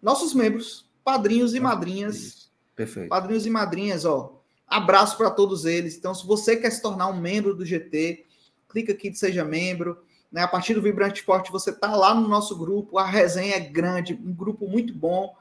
Nossos 0.01 0.33
membros, 0.33 0.89
padrinhos 1.03 1.53
e 1.53 1.59
madrinhas. 1.59 2.15
Isso 2.15 2.47
Perfeito. 2.77 3.09
Padrinhos 3.09 3.45
e 3.47 3.49
madrinhas, 3.49 4.05
ó. 4.05 4.39
Abraço 4.67 5.17
para 5.17 5.31
todos 5.31 5.65
eles. 5.65 5.97
Então, 5.97 6.13
se 6.13 6.25
você 6.27 6.55
quer 6.55 6.69
se 6.69 6.79
tornar 6.79 7.07
um 7.07 7.19
membro 7.19 7.55
do 7.55 7.65
GT, 7.65 8.23
clica 8.69 8.91
aqui 8.91 9.09
de 9.09 9.17
seja 9.17 9.43
membro. 9.43 9.97
Né? 10.31 10.43
A 10.43 10.47
partir 10.47 10.75
do 10.75 10.81
Vibrante 10.81 11.21
Esporte, 11.21 11.51
você 11.51 11.71
está 11.71 11.95
lá 11.95 12.13
no 12.13 12.27
nosso 12.27 12.55
grupo, 12.55 12.99
a 12.99 13.05
resenha 13.05 13.55
é 13.55 13.59
grande, 13.59 14.13
um 14.13 14.31
grupo 14.31 14.67
muito 14.67 14.93
bom. 14.93 15.35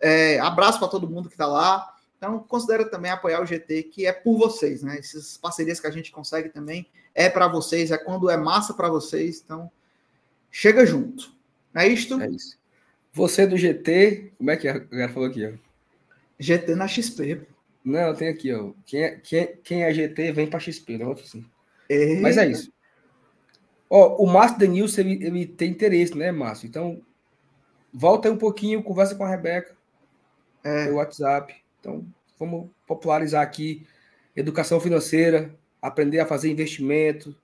É, 0.00 0.40
abraço 0.40 0.80
para 0.80 0.88
todo 0.88 1.08
mundo 1.08 1.28
que 1.28 1.34
está 1.36 1.46
lá. 1.46 1.91
Então, 2.22 2.38
considera 2.38 2.88
também 2.88 3.10
apoiar 3.10 3.42
o 3.42 3.44
GT, 3.44 3.82
que 3.82 4.06
é 4.06 4.12
por 4.12 4.38
vocês, 4.38 4.80
né? 4.80 4.96
Essas 4.96 5.36
parcerias 5.36 5.80
que 5.80 5.88
a 5.88 5.90
gente 5.90 6.12
consegue 6.12 6.50
também 6.50 6.86
é 7.12 7.28
para 7.28 7.48
vocês, 7.48 7.90
é 7.90 7.98
quando 7.98 8.30
é 8.30 8.36
massa 8.36 8.72
para 8.74 8.88
vocês. 8.88 9.42
Então, 9.44 9.68
chega 10.48 10.86
junto. 10.86 11.34
Não 11.74 11.82
é 11.82 11.88
isto? 11.88 12.22
É 12.22 12.30
isso. 12.30 12.56
Você 13.12 13.44
do 13.44 13.56
GT, 13.56 14.34
como 14.38 14.52
é 14.52 14.56
que 14.56 14.68
é? 14.68 14.76
O 14.76 14.88
cara 14.88 15.08
falou 15.08 15.28
aqui, 15.28 15.44
ó. 15.44 15.52
GT 16.38 16.76
na 16.76 16.86
XP. 16.86 17.44
Não, 17.84 18.14
tem 18.14 18.28
aqui, 18.28 18.54
ó. 18.54 18.70
Quem 18.86 19.02
é, 19.02 19.10
quem 19.16 19.56
quem 19.56 19.82
é 19.82 19.92
GT 19.92 20.30
vem 20.30 20.46
para 20.46 20.60
XP, 20.60 20.98
não 20.98 21.10
é 21.10 21.14
assim. 21.14 21.44
Mas 22.20 22.36
é 22.36 22.46
isso. 22.46 22.72
Ó, 23.90 24.22
o 24.22 24.28
Márcio 24.28 24.60
Denilson, 24.60 25.00
ele, 25.00 25.26
ele 25.26 25.44
tem 25.44 25.72
interesse, 25.72 26.16
né, 26.16 26.30
Márcio? 26.30 26.68
Então, 26.68 27.02
volta 27.92 28.28
aí 28.28 28.32
um 28.32 28.38
pouquinho, 28.38 28.80
conversa 28.80 29.16
com 29.16 29.24
a 29.24 29.28
Rebeca. 29.28 29.74
É. 30.62 30.88
O 30.88 30.94
WhatsApp. 30.94 31.61
Então, 31.82 32.06
vamos 32.38 32.70
popularizar 32.86 33.42
aqui 33.42 33.84
educação 34.36 34.78
financeira, 34.78 35.52
aprender 35.80 36.20
a 36.20 36.26
fazer 36.26 36.48
investimento, 36.48 37.36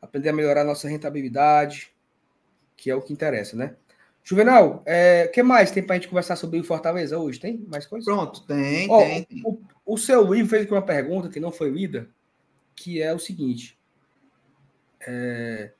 aprender 0.00 0.28
a 0.28 0.32
melhorar 0.32 0.62
nossa 0.62 0.86
rentabilidade, 0.86 1.90
que 2.76 2.90
é 2.90 2.94
o 2.94 3.00
que 3.00 3.14
interessa, 3.14 3.56
né? 3.56 3.74
Juvenal, 4.22 4.76
o 4.76 4.82
é, 4.84 5.26
que 5.28 5.42
mais 5.42 5.70
tem 5.70 5.82
para 5.82 5.96
a 5.96 5.98
gente 5.98 6.08
conversar 6.08 6.36
sobre 6.36 6.60
o 6.60 6.64
Fortaleza 6.64 7.18
hoje? 7.18 7.40
Tem 7.40 7.64
mais 7.66 7.86
coisas? 7.86 8.04
Pronto, 8.04 8.46
tem, 8.46 8.90
Ó, 8.90 9.00
tem. 9.00 9.26
O, 9.42 9.58
o 9.86 9.96
seu 9.96 10.22
livro 10.30 10.50
fez 10.50 10.64
aqui 10.64 10.72
uma 10.72 10.84
pergunta 10.84 11.30
que 11.30 11.40
não 11.40 11.50
foi 11.50 11.70
lida, 11.70 12.10
que 12.76 13.00
é 13.00 13.12
o 13.14 13.18
seguinte. 13.18 13.78
É... 15.00 15.72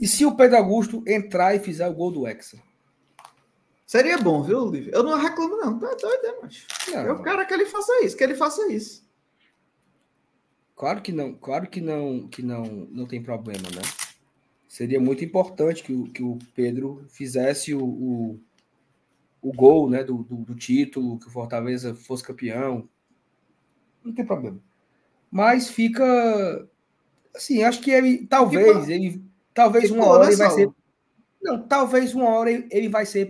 E 0.00 0.08
se 0.08 0.24
o 0.24 0.34
Pedro 0.34 0.56
Augusto 0.56 1.04
entrar 1.06 1.54
e 1.54 1.58
fizer 1.60 1.86
o 1.86 1.92
gol 1.92 2.10
do 2.10 2.26
Hexa? 2.26 2.58
Seria 3.92 4.16
bom, 4.16 4.42
viu, 4.42 4.70
Lívia? 4.70 4.90
Eu 4.94 5.02
não 5.02 5.18
reclamo, 5.18 5.54
não. 5.58 5.78
Tá 5.78 5.94
doido, 5.94 6.22
né, 6.22 6.32
macho? 6.40 6.66
Não. 6.90 7.02
Eu 7.02 7.22
quero 7.22 7.46
que 7.46 7.52
ele 7.52 7.66
faça 7.66 8.02
isso, 8.02 8.16
que 8.16 8.24
ele 8.24 8.34
faça 8.34 8.72
isso. 8.72 9.06
Claro 10.74 11.02
que 11.02 11.12
não, 11.12 11.34
claro 11.34 11.68
que 11.68 11.78
não, 11.78 12.26
que 12.26 12.42
não, 12.42 12.64
não 12.64 13.06
tem 13.06 13.22
problema, 13.22 13.68
né? 13.68 13.82
Seria 14.66 14.98
muito 14.98 15.22
importante 15.22 15.82
que 15.82 15.92
o, 15.92 16.04
que 16.04 16.22
o 16.22 16.38
Pedro 16.54 17.04
fizesse 17.10 17.74
o, 17.74 17.84
o, 17.84 18.40
o 19.42 19.52
gol 19.52 19.90
né, 19.90 20.02
do, 20.02 20.22
do, 20.22 20.36
do, 20.36 20.54
título, 20.54 21.18
que 21.18 21.26
o 21.26 21.30
Fortaleza 21.30 21.94
fosse 21.94 22.24
campeão. 22.24 22.88
Não 24.02 24.14
tem 24.14 24.24
problema. 24.24 24.58
Mas 25.30 25.68
fica. 25.68 26.66
Assim, 27.36 27.62
acho 27.62 27.82
que 27.82 27.90
ele. 27.90 28.26
Talvez, 28.26 28.88
ele. 28.88 29.22
Talvez 29.52 29.90
uma 29.90 30.06
hora 30.06 30.28
ele 30.28 30.36
vai 30.36 30.50
ser. 30.50 30.70
Não, 31.42 31.62
talvez 31.62 32.14
uma 32.14 32.30
hora 32.30 32.50
ele 32.50 32.88
vai 32.88 33.04
ser 33.04 33.26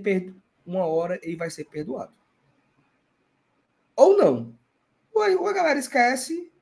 uma 0.66 0.86
hora 0.86 1.18
ele 1.22 1.36
vai 1.36 1.50
ser 1.50 1.64
perdoado. 1.64 2.12
Ou 3.96 4.16
não. 4.16 4.54
Ou 5.14 5.46
a 5.46 5.52
galera 5.52 5.78
esquece 5.78 6.52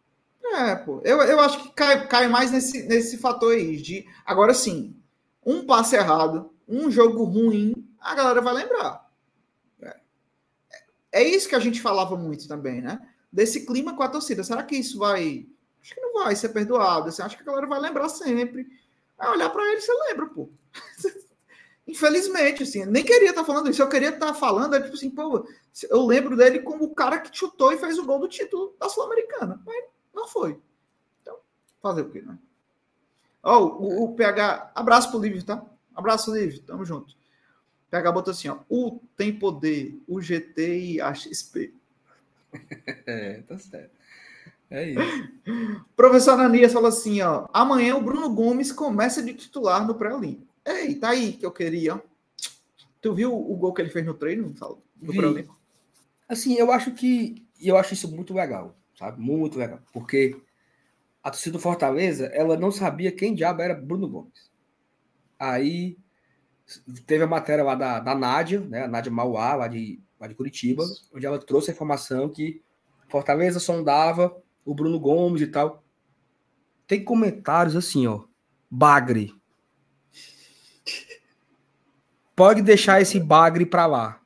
é, 0.43 0.75
pô. 0.75 1.01
Eu, 1.05 1.21
eu 1.23 1.39
acho 1.41 1.63
que 1.63 1.73
cai, 1.73 2.07
cai 2.09 2.29
mais 2.29 2.51
nesse, 2.51 2.83
nesse 2.85 3.19
fator 3.19 3.53
aí 3.53 3.77
de. 3.77 4.07
Agora 4.25 4.55
sim, 4.55 4.97
um 5.45 5.65
passe 5.65 5.97
errado, 5.97 6.53
um 6.67 6.91
jogo 6.91 7.25
ruim, 7.25 7.89
a 8.01 8.15
galera 8.15 8.41
vai 8.41 8.55
lembrar. 8.55 9.09
É. 9.81 10.01
é 11.13 11.23
isso 11.23 11.49
que 11.49 11.55
a 11.55 11.61
gente 11.61 11.81
falava 11.81 12.17
muito 12.17 12.49
também, 12.49 12.81
né? 12.81 13.01
Desse 13.33 13.65
clima 13.65 13.95
com 13.95 14.03
a 14.03 14.09
torcida. 14.09 14.43
Será 14.43 14.63
que 14.63 14.77
isso 14.77 14.99
vai. 14.99 15.47
Acho 15.81 15.95
que 15.95 16.01
não 16.01 16.25
vai 16.25 16.35
ser 16.35 16.51
perdoado. 16.51 17.09
Assim, 17.09 17.23
acho 17.23 17.37
que 17.37 17.43
a 17.43 17.47
galera 17.47 17.67
vai 17.67 17.81
lembrar 17.81 18.09
sempre. 18.09 18.67
Vai 19.17 19.31
olhar 19.31 19.51
para 19.51 19.71
ele, 19.71 19.81
você 19.81 19.93
lembra, 20.09 20.27
pô. 20.27 20.49
Infelizmente, 21.91 22.63
assim, 22.63 22.85
nem 22.87 23.05
queria 23.05 23.31
estar 23.31 23.43
tá 23.43 23.47
falando 23.47 23.69
isso. 23.69 23.83
Eu 23.83 23.89
queria 23.89 24.11
estar 24.11 24.27
tá 24.27 24.35
falando, 24.35 24.75
é 24.75 24.81
tipo 24.81 24.95
assim, 24.95 25.11
pô, 25.11 25.47
eu 25.89 26.07
lembro 26.07 26.37
dele 26.37 26.61
como 26.61 26.85
o 26.85 26.95
cara 26.95 27.19
que 27.19 27.37
chutou 27.37 27.73
e 27.73 27.79
fez 27.79 27.99
o 27.99 28.05
gol 28.05 28.21
do 28.21 28.29
título 28.29 28.75
da 28.79 28.89
Sul-Americana. 28.89 29.61
Mas 29.67 29.85
não 30.15 30.29
foi. 30.29 30.59
Então, 31.21 31.37
fazer 31.83 32.03
o 32.03 32.11
quê, 32.11 32.23
né? 32.23 32.39
Ó, 33.43 33.59
oh, 33.59 33.67
o, 33.83 34.05
o, 34.05 34.15
PH, 34.15 34.71
abraço 34.75 35.11
pro 35.11 35.21
Livre, 35.21 35.43
tá? 35.43 35.65
Abraço, 35.95 36.33
Livre, 36.33 36.61
tamo 36.61 36.85
junto. 36.85 37.13
O 37.13 37.91
PH 37.91 38.13
botou 38.13 38.31
assim, 38.31 38.49
ó, 38.49 38.59
o 38.69 39.01
tem 39.17 39.37
poder, 39.37 40.01
o 40.07 40.21
GT 40.21 40.79
e 40.79 41.01
a 41.01 41.13
XP. 41.13 41.75
é, 43.07 43.43
tá 43.49 43.59
certo. 43.59 43.99
É 44.71 44.91
isso. 44.91 45.29
Professor 45.97 46.35
Ananias 46.35 46.73
falou 46.73 46.89
assim, 46.89 47.21
ó, 47.23 47.49
amanhã 47.53 47.97
o 47.97 48.03
Bruno 48.03 48.31
Gomes 48.31 48.71
começa 48.71 49.21
de 49.21 49.35
titular 49.35 49.85
no 49.85 49.97
pré-olímpico. 49.97 50.50
Ei, 50.65 50.95
tá 50.95 51.11
aí 51.11 51.33
que 51.33 51.45
eu 51.45 51.53
queria. 51.53 52.03
Tu 53.01 53.15
viu 53.15 53.35
o 53.35 53.57
gol 53.57 53.73
que 53.73 53.83
ele 53.83 53.91
fez 53.91 54.05
no 54.05 54.15
treino, 54.15 54.55
no 55.01 55.15
pré-olímpico? 55.15 55.59
Assim, 56.29 56.55
eu 56.55 56.71
acho 56.71 56.93
que 56.93 57.47
eu 57.61 57.77
acho 57.77 57.95
isso 57.95 58.11
muito 58.15 58.35
legal 58.35 58.77
sabe? 59.01 59.19
Muito 59.19 59.59
legal. 59.59 59.81
Porque 59.93 60.37
a 61.23 61.31
torcida 61.31 61.55
do 61.55 61.63
Fortaleza, 61.63 62.27
ela 62.27 62.57
não 62.57 62.71
sabia 62.71 63.11
quem 63.11 63.35
diabo 63.35 63.63
era 63.63 63.75
Bruno 63.75 64.07
Gomes. 64.07 64.51
Aí 65.39 65.97
teve 67.07 67.25
a 67.25 67.27
matéria 67.27 67.65
lá 67.65 67.75
da, 67.75 67.99
da 67.99 68.15
Nádia, 68.15 68.61
né? 68.61 68.85
A 68.85 68.89
Nádia 68.89 69.11
Mauá, 69.11 69.55
lá 69.55 69.69
de, 69.69 70.01
lá 70.21 70.27
de 70.27 70.35
Curitiba, 70.35 70.85
onde 71.15 71.25
ela 71.25 71.39
trouxe 71.39 71.71
a 71.71 71.75
informação 71.75 72.29
que 72.29 72.63
Fortaleza 73.09 73.59
sondava 73.59 74.37
o 74.65 74.75
Bruno 74.75 75.01
Gomes 75.01 75.41
e 75.41 75.47
tal. 75.47 75.83
Tem 76.87 77.03
comentários 77.03 77.75
assim, 77.75 78.07
ó. 78.07 78.25
Bagre. 78.71 79.33
Pode 82.41 82.63
deixar 82.63 83.03
esse 83.03 83.21
bagre 83.21 83.67
para 83.67 83.85
lá. 83.85 84.19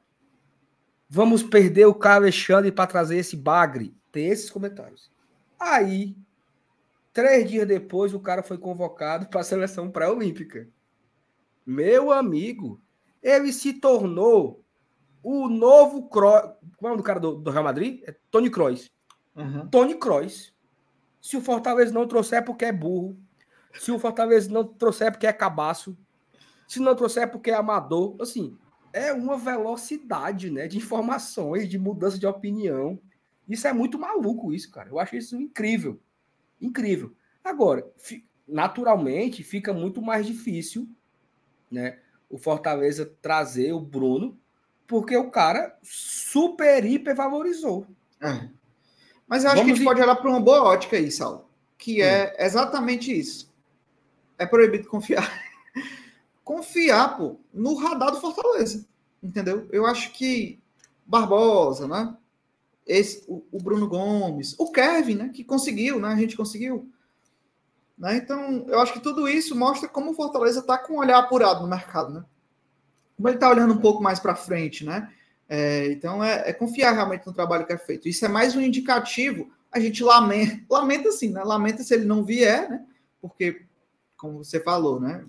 Vamos 1.08 1.42
perder 1.42 1.86
o 1.86 1.94
Carlos 1.96 2.26
Alexandre 2.26 2.70
para 2.70 2.86
trazer 2.86 3.16
esse 3.16 3.36
bagre. 3.36 3.92
Tem 4.12 4.28
esses 4.28 4.48
comentários. 4.48 5.10
Aí, 5.58 6.16
três 7.12 7.50
dias 7.50 7.66
depois, 7.66 8.14
o 8.14 8.20
cara 8.20 8.44
foi 8.44 8.56
convocado 8.56 9.26
para 9.26 9.40
a 9.40 9.42
seleção 9.42 9.90
pré-olímpica. 9.90 10.68
Meu 11.66 12.12
amigo, 12.12 12.80
ele 13.20 13.52
se 13.52 13.72
tornou 13.72 14.64
o 15.20 15.48
novo 15.48 16.08
Kroos. 16.08 16.40
Qual 16.76 16.82
é 16.82 16.84
o 16.84 16.88
nome 16.90 16.96
do 16.98 17.02
cara 17.02 17.18
do, 17.18 17.34
do 17.34 17.50
Real 17.50 17.64
Madrid? 17.64 18.00
É 18.06 18.14
Tony 18.30 18.48
Kroos. 18.48 18.92
Uhum. 19.34 19.66
Tony 19.66 19.96
Kroos. 19.96 20.54
Se 21.20 21.36
o 21.36 21.40
Fortaleza 21.40 21.92
não 21.92 22.06
trouxer 22.06 22.38
é 22.38 22.42
porque 22.42 22.66
é 22.66 22.72
burro. 22.72 23.18
Se 23.80 23.90
o 23.90 23.98
Fortaleza 23.98 24.48
não 24.52 24.62
trouxer 24.62 25.08
é 25.08 25.10
porque 25.10 25.26
é 25.26 25.32
cabaço. 25.32 25.98
Se 26.66 26.80
não 26.80 26.94
trouxer 26.94 27.24
é 27.24 27.26
porque 27.26 27.50
é 27.50 27.54
amador. 27.54 28.16
Assim, 28.20 28.56
é 28.92 29.12
uma 29.12 29.36
velocidade 29.36 30.50
né, 30.50 30.68
de 30.68 30.78
informações, 30.78 31.68
de 31.68 31.78
mudança 31.78 32.18
de 32.18 32.26
opinião. 32.26 32.98
Isso 33.48 33.66
é 33.66 33.72
muito 33.72 33.98
maluco, 33.98 34.52
isso, 34.52 34.70
cara. 34.70 34.88
Eu 34.88 34.98
acho 34.98 35.16
isso 35.16 35.36
incrível. 35.36 36.00
Incrível. 36.60 37.12
Agora, 37.42 37.86
naturalmente, 38.46 39.42
fica 39.42 39.72
muito 39.72 40.00
mais 40.00 40.26
difícil, 40.26 40.88
né? 41.70 41.98
O 42.30 42.38
Fortaleza 42.38 43.12
trazer 43.20 43.72
o 43.72 43.80
Bruno, 43.80 44.38
porque 44.86 45.16
o 45.16 45.30
cara 45.30 45.76
super, 45.82 46.84
hiper 46.84 47.14
valorizou. 47.14 47.86
É. 48.20 48.48
Mas 49.26 49.44
eu 49.44 49.50
acho 49.50 49.58
Vamos 49.58 49.64
que 49.64 49.70
a 49.72 49.74
gente 49.74 49.82
ir... 49.82 49.84
pode 49.84 50.00
olhar 50.00 50.16
para 50.16 50.30
uma 50.30 50.40
boa 50.40 50.62
ótica 50.62 50.96
aí, 50.96 51.10
Saulo, 51.10 51.48
que 51.76 52.00
é 52.00 52.34
exatamente 52.38 53.12
isso. 53.12 53.52
É 54.38 54.46
proibido 54.46 54.88
confiar. 54.88 55.43
Confiar, 56.44 57.16
pô, 57.16 57.36
no 57.52 57.74
radar 57.74 58.12
do 58.12 58.20
Fortaleza. 58.20 58.86
Entendeu? 59.22 59.66
Eu 59.72 59.86
acho 59.86 60.12
que 60.12 60.60
Barbosa, 61.06 61.88
né? 61.88 62.14
esse, 62.86 63.24
o, 63.26 63.44
o, 63.50 63.58
Bruno 63.58 63.88
Gomes, 63.88 64.54
o 64.58 64.70
Kevin, 64.70 65.14
né, 65.14 65.30
que 65.32 65.42
conseguiu, 65.42 65.98
né, 65.98 66.08
a 66.08 66.16
gente 66.16 66.36
conseguiu. 66.36 66.88
Né? 67.96 68.16
Então, 68.16 68.66
eu 68.68 68.78
acho 68.80 68.92
que 68.92 69.00
tudo 69.00 69.28
isso 69.28 69.56
mostra 69.56 69.88
como 69.88 70.10
o 70.10 70.14
Fortaleza 70.14 70.60
está 70.60 70.76
com 70.76 70.94
um 70.94 70.98
olhar 70.98 71.18
apurado 71.18 71.62
no 71.62 71.68
mercado. 71.68 72.12
Né? 72.12 72.24
Como 73.16 73.28
ele 73.28 73.36
está 73.36 73.48
olhando 73.48 73.74
um 73.74 73.80
pouco 73.80 74.02
mais 74.02 74.18
para 74.20 74.34
frente. 74.34 74.84
Né? 74.84 75.10
É, 75.48 75.86
então, 75.92 76.22
é, 76.22 76.50
é, 76.50 76.52
confiar 76.52 76.92
realmente 76.92 77.26
no 77.26 77.32
trabalho 77.32 77.66
que 77.66 77.72
é 77.72 77.78
feito. 77.78 78.08
Isso 78.08 78.24
é 78.24 78.28
mais 78.28 78.54
um 78.56 78.60
indicativo. 78.60 79.50
A 79.70 79.80
gente 79.80 80.02
lamenta, 80.02 80.60
lamenta 80.68 81.10
sim, 81.12 81.30
né? 81.30 81.42
lamenta 81.42 81.82
se 81.82 81.94
ele 81.94 82.04
não 82.04 82.24
vier, 82.24 82.68
né? 82.68 82.84
porque, 83.20 83.62
como 84.16 84.44
você 84.44 84.60
falou, 84.60 85.00
né? 85.00 85.24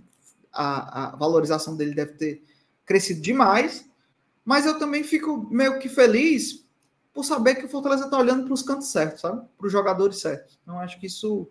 A, 0.55 1.07
a 1.13 1.15
valorização 1.15 1.75
dele 1.75 1.93
deve 1.93 2.13
ter 2.13 2.43
crescido 2.85 3.21
demais. 3.21 3.89
Mas 4.43 4.65
eu 4.65 4.77
também 4.79 5.03
fico 5.03 5.47
meio 5.51 5.79
que 5.79 5.89
feliz 5.89 6.65
por 7.13 7.23
saber 7.23 7.55
que 7.55 7.65
o 7.65 7.69
Fortaleza 7.69 8.05
está 8.05 8.17
olhando 8.17 8.45
para 8.45 8.53
os 8.53 8.61
cantos 8.61 8.87
certos, 8.89 9.21
sabe? 9.21 9.47
Para 9.57 9.67
os 9.67 9.71
jogadores 9.71 10.19
certos. 10.19 10.59
Então, 10.61 10.79
acho 10.79 10.99
que 10.99 11.07
isso, 11.07 11.49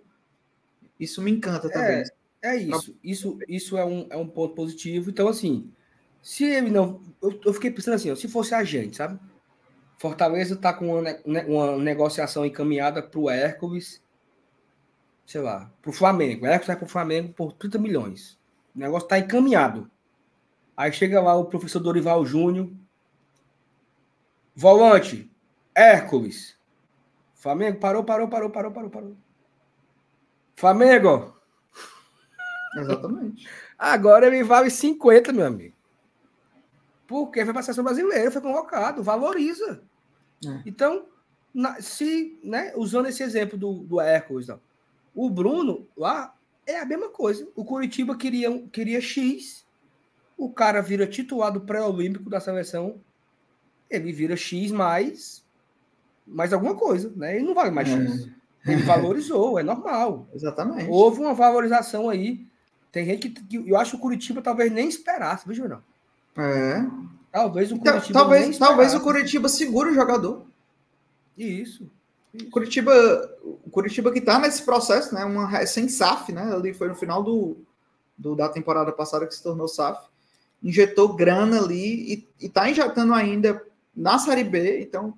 isso 1.00 1.20
me 1.20 1.30
encanta 1.30 1.68
também. 1.68 2.04
É, 2.42 2.54
é 2.54 2.56
isso. 2.56 2.96
Isso, 3.02 3.38
isso 3.48 3.78
é, 3.78 3.84
um, 3.84 4.06
é 4.10 4.16
um 4.16 4.28
ponto 4.28 4.54
positivo. 4.54 5.10
Então, 5.10 5.26
assim, 5.26 5.72
se 6.22 6.44
ele 6.44 6.70
não. 6.70 7.00
Eu, 7.20 7.40
eu 7.44 7.54
fiquei 7.54 7.70
pensando 7.70 7.94
assim, 7.94 8.10
ó, 8.10 8.14
se 8.14 8.28
fosse 8.28 8.54
a 8.54 8.62
gente, 8.62 8.96
sabe? 8.96 9.18
Fortaleza 9.98 10.54
está 10.54 10.72
com 10.72 11.00
uma, 11.00 11.10
uma 11.46 11.76
negociação 11.78 12.44
encaminhada 12.44 13.02
para 13.02 13.18
o 13.18 13.30
Hércules. 13.30 14.02
sei 15.24 15.40
lá, 15.40 15.72
pro 15.80 15.92
Flamengo. 15.92 16.46
Hércules 16.46 16.66
vai 16.66 16.76
pro 16.76 16.86
Flamengo 16.86 17.32
por 17.32 17.52
30 17.54 17.78
milhões. 17.78 18.38
O 18.74 18.78
negócio 18.78 19.08
tá 19.08 19.18
encaminhado. 19.18 19.90
Aí 20.76 20.92
chega 20.92 21.20
lá 21.20 21.34
o 21.34 21.44
professor 21.44 21.80
Dorival 21.80 22.24
Júnior. 22.26 22.70
Volante, 24.54 25.30
Hércules. 25.74 26.58
Flamengo 27.34 27.78
parou, 27.78 28.02
parou, 28.02 28.28
parou, 28.28 28.50
parou, 28.50 28.72
parou, 28.72 28.90
parou. 28.90 29.16
Flamengo. 30.56 31.36
Exatamente. 32.76 33.48
Agora 33.78 34.26
ele 34.26 34.42
vale 34.42 34.70
50, 34.70 35.32
meu 35.32 35.46
amigo. 35.46 35.74
Porque 37.06 37.44
foi 37.44 37.52
para 37.52 37.60
a 37.60 37.62
seleção 37.62 37.84
brasileira, 37.84 38.30
foi 38.30 38.40
convocado, 38.40 39.02
valoriza. 39.02 39.82
É. 40.44 40.62
Então, 40.64 41.06
na, 41.52 41.80
se, 41.80 42.40
né, 42.42 42.72
usando 42.76 43.06
esse 43.06 43.22
exemplo 43.22 43.58
do, 43.58 43.74
do 43.80 44.00
Hércules, 44.00 44.48
não, 44.48 44.60
o 45.14 45.30
Bruno 45.30 45.86
lá 45.96 46.34
é 46.66 46.80
a 46.80 46.84
mesma 46.84 47.08
coisa. 47.08 47.46
O 47.54 47.64
Curitiba 47.64 48.16
queria, 48.16 48.58
queria 48.68 49.00
X, 49.00 49.64
o 50.36 50.50
cara 50.50 50.80
vira 50.80 51.06
titular 51.06 51.52
do 51.52 51.60
pré-olímpico 51.60 52.28
da 52.28 52.40
seleção, 52.40 53.00
ele 53.90 54.12
vira 54.12 54.36
X 54.36 54.70
mais, 54.70 55.44
mais 56.26 56.52
alguma 56.52 56.74
coisa, 56.74 57.12
né? 57.16 57.36
Ele 57.36 57.46
não 57.46 57.54
vale 57.54 57.70
mais 57.70 57.88
X. 57.88 58.28
É. 58.66 58.72
Ele 58.72 58.82
valorizou, 58.82 59.58
é 59.58 59.62
normal. 59.62 60.26
Exatamente. 60.34 60.88
Houve 60.90 61.20
uma 61.20 61.34
valorização 61.34 62.08
aí. 62.08 62.46
Tem 62.90 63.04
gente 63.04 63.28
que, 63.28 63.42
que 63.44 63.70
eu 63.70 63.76
acho 63.76 63.92
que 63.92 63.96
o 63.96 64.00
Curitiba 64.00 64.40
talvez 64.40 64.72
nem 64.72 64.88
esperasse, 64.88 65.46
viu, 65.46 65.54
Jornal? 65.54 65.82
É. 66.36 66.86
Talvez 67.30 67.70
o 67.70 67.74
então, 67.74 67.92
Curitiba. 67.92 68.18
Talvez, 68.18 68.58
talvez 68.58 68.94
o 68.94 69.00
Curitiba 69.00 69.48
segure 69.48 69.90
o 69.90 69.94
jogador. 69.94 70.46
Isso. 71.36 71.90
Curitiba, 72.50 72.92
Curitiba 73.70 74.12
que 74.12 74.20
tá 74.20 74.38
nesse 74.38 74.62
processo, 74.62 75.14
né? 75.14 75.24
Uma 75.24 75.46
recém 75.46 75.88
SAF, 75.88 76.32
né? 76.32 76.52
Ali 76.52 76.74
foi 76.74 76.88
no 76.88 76.94
final 76.94 77.22
do, 77.22 77.56
do, 78.18 78.34
da 78.34 78.48
temporada 78.48 78.90
passada 78.92 79.26
que 79.26 79.34
se 79.34 79.42
tornou 79.42 79.68
SAF. 79.68 80.08
Injetou 80.62 81.14
grana 81.14 81.60
ali 81.60 82.12
e, 82.12 82.28
e 82.46 82.48
tá 82.48 82.68
injetando 82.68 83.14
ainda 83.14 83.64
na 83.94 84.18
Série 84.18 84.44
B. 84.44 84.80
Então, 84.80 85.16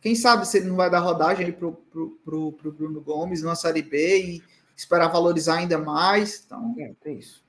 quem 0.00 0.14
sabe 0.14 0.46
se 0.46 0.58
ele 0.58 0.68
não 0.68 0.76
vai 0.76 0.88
dar 0.88 1.00
rodagem 1.00 1.46
aí 1.46 1.52
pro, 1.52 1.72
pro, 1.90 2.10
pro, 2.24 2.52
pro 2.52 2.72
Bruno 2.72 3.00
Gomes 3.00 3.42
na 3.42 3.56
Série 3.56 3.82
B 3.82 4.20
e 4.20 4.42
esperar 4.76 5.08
valorizar 5.08 5.56
ainda 5.56 5.78
mais. 5.78 6.44
Então... 6.46 6.74
É, 6.78 6.92
tem 7.02 7.18
isso. 7.18 7.44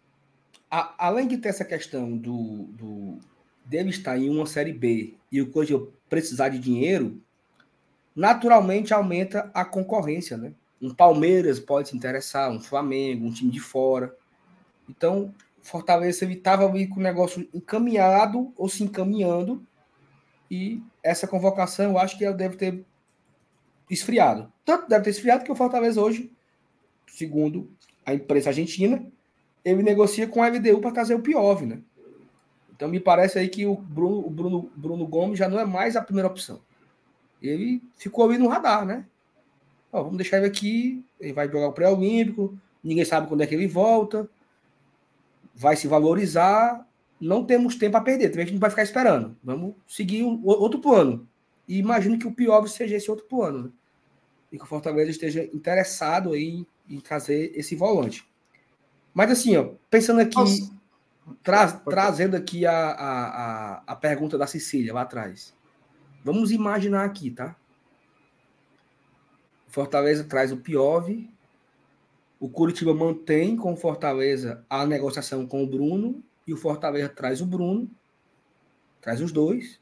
A, 0.71 1.07
além 1.07 1.27
de 1.27 1.37
ter 1.37 1.49
essa 1.49 1.63
questão 1.63 2.17
do, 2.17 2.63
do 2.71 3.19
dele 3.63 3.89
estar 3.89 4.17
em 4.17 4.29
uma 4.29 4.45
Série 4.45 4.73
B 4.73 5.13
e 5.31 5.41
o 5.41 5.51
Corinthians 5.51 5.83
precisar 6.09 6.49
de 6.49 6.57
dinheiro, 6.57 7.21
naturalmente 8.17 8.95
aumenta 8.95 9.51
a 9.53 9.63
concorrência, 9.63 10.35
né? 10.35 10.51
Um 10.81 10.91
Palmeiras 10.91 11.59
pode 11.59 11.89
se 11.89 11.95
interessar, 11.95 12.49
um 12.49 12.59
Flamengo, 12.59 13.27
um 13.27 13.31
time 13.31 13.51
de 13.51 13.59
fora. 13.59 14.15
Então, 14.89 15.33
Fortaleza 15.61 16.25
estava 16.25 16.65
ali 16.65 16.87
com 16.87 16.99
o 16.99 17.03
negócio 17.03 17.47
encaminhado 17.53 18.51
ou 18.57 18.67
se 18.67 18.83
encaminhando 18.83 19.63
e 20.49 20.81
essa 21.03 21.27
convocação 21.27 21.91
eu 21.91 21.99
acho 21.99 22.17
que 22.17 22.25
ela 22.25 22.35
deve 22.35 22.57
ter 22.57 22.83
esfriado. 23.87 24.51
Tanto 24.65 24.87
deve 24.87 25.03
ter 25.03 25.11
esfriado 25.11 25.43
que 25.43 25.51
o 25.51 25.55
Fortaleza 25.55 26.01
hoje, 26.01 26.31
segundo 27.05 27.69
a 28.03 28.15
imprensa 28.15 28.49
argentina, 28.49 29.05
ele 29.63 29.83
negocia 29.83 30.27
com 30.27 30.41
a 30.41 30.47
LDU 30.47 30.79
para 30.81 30.91
trazer 30.91 31.13
o 31.13 31.21
Piove, 31.21 31.67
né? 31.67 31.81
Então 32.75 32.87
me 32.87 32.99
parece 32.99 33.37
aí 33.37 33.47
que 33.47 33.65
o 33.65 33.75
Bruno, 33.75 34.25
o 34.25 34.29
Bruno, 34.29 34.71
Bruno 34.75 35.05
Gomes 35.05 35.37
já 35.37 35.47
não 35.47 35.59
é 35.59 35.65
mais 35.65 35.95
a 35.95 36.01
primeira 36.01 36.27
opção. 36.27 36.61
Ele 37.41 37.81
ficou 37.97 38.25
ali 38.25 38.37
no 38.37 38.47
radar, 38.47 38.85
né? 38.85 39.05
Ó, 39.91 40.03
vamos 40.03 40.17
deixar 40.17 40.37
ele 40.37 40.47
aqui, 40.47 41.03
ele 41.19 41.33
vai 41.33 41.49
jogar 41.49 41.67
o 41.67 41.73
pré-olímpico, 41.73 42.57
ninguém 42.83 43.05
sabe 43.05 43.27
quando 43.27 43.41
é 43.41 43.47
que 43.47 43.55
ele 43.55 43.67
volta, 43.67 44.29
vai 45.55 45.75
se 45.75 45.87
valorizar, 45.87 46.85
não 47.19 47.45
temos 47.45 47.75
tempo 47.75 47.97
a 47.97 48.01
perder, 48.01 48.29
também 48.29 48.43
a 48.43 48.45
gente 48.45 48.55
não 48.55 48.61
vai 48.61 48.69
ficar 48.69 48.83
esperando. 48.83 49.35
Vamos 49.43 49.75
seguir 49.87 50.23
um, 50.23 50.41
outro 50.45 50.79
plano. 50.79 51.27
E 51.67 51.77
imagino 51.77 52.17
que 52.17 52.27
o 52.27 52.33
pior 52.33 52.65
seja 52.67 52.95
esse 52.95 53.09
outro 53.09 53.25
plano, 53.25 53.63
né? 53.63 53.69
E 54.51 54.57
que 54.57 54.63
o 54.63 54.67
Fortaleza 54.67 55.11
esteja 55.11 55.43
interessado 55.53 56.31
aí 56.31 56.65
em, 56.89 56.99
trazer 56.99 57.51
esse 57.55 57.75
volante. 57.75 58.25
Mas 59.13 59.31
assim, 59.31 59.57
ó, 59.57 59.71
pensando 59.89 60.21
aqui 60.21 60.69
Tra 61.43 61.67
trazendo 61.67 62.37
aqui 62.37 62.65
a, 62.65 62.71
a, 62.71 63.27
a, 63.27 63.83
a, 63.87 63.95
pergunta 63.95 64.37
da 64.37 64.47
Cecília 64.47 64.93
lá 64.93 65.01
atrás. 65.01 65.53
Vamos 66.27 66.51
imaginar 66.51 67.05
aqui, 67.05 67.31
tá? 67.31 67.55
Fortaleza 69.69 70.25
traz 70.25 70.51
o 70.51 70.57
Piove. 70.57 71.29
O 72.37 72.49
Curitiba 72.49 72.93
mantém 72.93 73.55
com 73.55 73.71
o 73.71 73.77
Fortaleza 73.77 74.61
a 74.69 74.85
negociação 74.85 75.47
com 75.47 75.63
o 75.63 75.67
Bruno. 75.67 76.21
E 76.45 76.53
o 76.53 76.57
Fortaleza 76.57 77.07
traz 77.07 77.39
o 77.39 77.45
Bruno. 77.45 77.89
Traz 78.99 79.21
os 79.21 79.31
dois. 79.31 79.79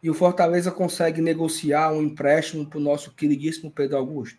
E 0.00 0.08
o 0.08 0.14
Fortaleza 0.14 0.70
consegue 0.70 1.20
negociar 1.20 1.92
um 1.94 2.00
empréstimo 2.00 2.64
para 2.64 2.78
o 2.78 2.82
nosso 2.82 3.12
queridíssimo 3.12 3.72
Pedro 3.72 3.96
Augusto. 3.96 4.38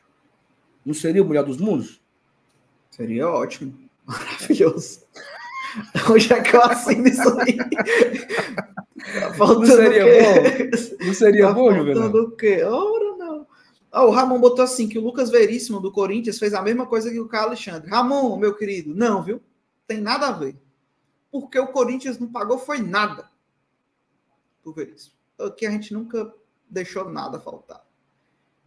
Não 0.86 0.94
seria 0.94 1.22
o 1.22 1.28
melhor 1.28 1.44
dos 1.44 1.58
mundos? 1.58 2.02
Seria 2.90 3.28
ótimo. 3.28 3.78
Maravilhoso. 4.08 5.02
Onde 6.10 6.34
é 6.34 6.42
que 6.42 6.56
eu 6.56 6.62
assino 6.64 7.08
isso 7.08 7.40
aí? 7.40 7.58
Tá 7.58 9.34
não 9.38 9.66
seria 9.66 10.06
bom? 10.06 11.06
Não 11.06 11.14
seria 11.14 11.48
tá 11.48 11.54
bom, 11.54 11.74
Juvenal? 11.74 12.14
o 12.14 12.32
quê? 12.32 12.64
Ora, 12.64 13.18
não. 13.18 13.48
Ah, 13.92 14.06
o 14.06 14.12
Ramon 14.12 14.40
botou 14.40 14.64
assim, 14.64 14.88
que 14.88 14.98
o 14.98 15.04
Lucas 15.04 15.30
Veríssimo, 15.30 15.80
do 15.80 15.92
Corinthians, 15.92 16.40
fez 16.40 16.54
a 16.54 16.62
mesma 16.62 16.86
coisa 16.86 17.10
que 17.10 17.20
o 17.20 17.28
Carlos 17.28 17.50
Alexandre. 17.52 17.90
Ramon, 17.90 18.38
meu 18.38 18.56
querido, 18.56 18.94
não, 18.94 19.24
viu? 19.24 19.42
Tem 19.88 20.00
nada 20.00 20.28
a 20.28 20.32
ver. 20.32 20.56
Porque 21.32 21.60
o 21.60 21.68
Corinthians 21.68 22.20
não 22.20 22.28
pagou 22.28 22.58
foi 22.58 22.80
nada 22.80 23.30
por 24.64 24.74
Veríssimo. 24.74 25.16
Aqui 25.40 25.66
a 25.66 25.72
gente 25.72 25.94
nunca 25.94 26.34
deixou 26.70 27.10
nada 27.10 27.40
faltar. 27.40 27.84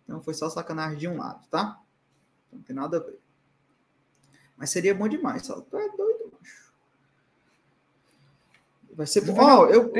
Então 0.05 0.23
foi 0.23 0.35
só 0.35 0.51
sacanagem 0.51 0.99
de 0.99 1.09
um 1.09 1.17
lado, 1.19 1.47
tá? 1.49 1.81
Não 2.53 2.61
tem 2.61 2.75
nada 2.75 2.99
a 2.99 3.01
ver. 3.01 3.19
Mas 4.57 4.71
seria 4.71 4.95
bom 4.95 5.09
demais, 5.09 5.47
só. 5.47 5.61
Tu 5.61 5.77
é 5.77 5.89
doido. 5.97 6.14
Vai 8.95 9.07
ser 9.07 9.23
bom. 9.23 9.35
Oh, 9.37 9.67
eu... 9.67 9.93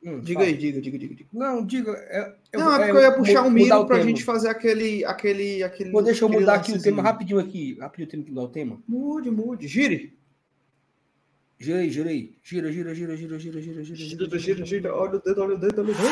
Hum, 0.00 0.20
diga 0.20 0.40
fala. 0.40 0.46
aí, 0.46 0.56
diga, 0.56 0.80
diga, 0.80 0.96
diga, 0.96 1.14
diga. 1.14 1.30
Não, 1.32 1.64
diga. 1.64 1.90
É, 1.92 2.34
eu, 2.52 2.60
não, 2.60 2.74
é 2.74 2.78
porque 2.78 2.90
eu 2.92 3.02
ia 3.02 3.12
puxar 3.12 3.42
um 3.42 3.50
miro 3.50 3.84
pra 3.84 4.00
gente 4.00 4.22
fazer 4.22 4.48
aquele. 4.48 5.04
aquele, 5.04 5.62
aquele 5.62 5.90
Pô, 5.90 6.00
deixa 6.00 6.24
eu 6.24 6.28
mudar 6.28 6.54
aqui 6.54 6.72
o 6.72 6.80
tema 6.80 7.02
rapidinho 7.02 7.40
aqui. 7.40 7.76
Rapidinho, 7.80 8.08
tem 8.08 8.22
que 8.22 8.30
mudar 8.30 8.42
o 8.42 8.48
tema. 8.48 8.80
Mude, 8.86 9.30
mude. 9.30 9.66
Gire. 9.66 10.16
Gira 11.58 11.78
aí, 11.78 11.90
gira 11.90 12.10
aí. 12.10 12.36
Gira, 12.40 12.70
gira, 12.70 12.94
gira, 12.94 13.16
gira, 13.16 13.38
gira, 13.38 13.60
gira, 13.60 13.82
gira. 13.82 13.96
Gira, 13.96 14.38
gira, 14.38 14.64
gira. 14.64 14.94
Olha 14.94 15.16
o 15.16 15.20
dedo, 15.20 15.42
olha 15.42 15.54
o 15.56 15.58
dedo, 15.58 15.80
olha 15.80 15.90
o 15.90 15.94
dedo. 15.94 16.08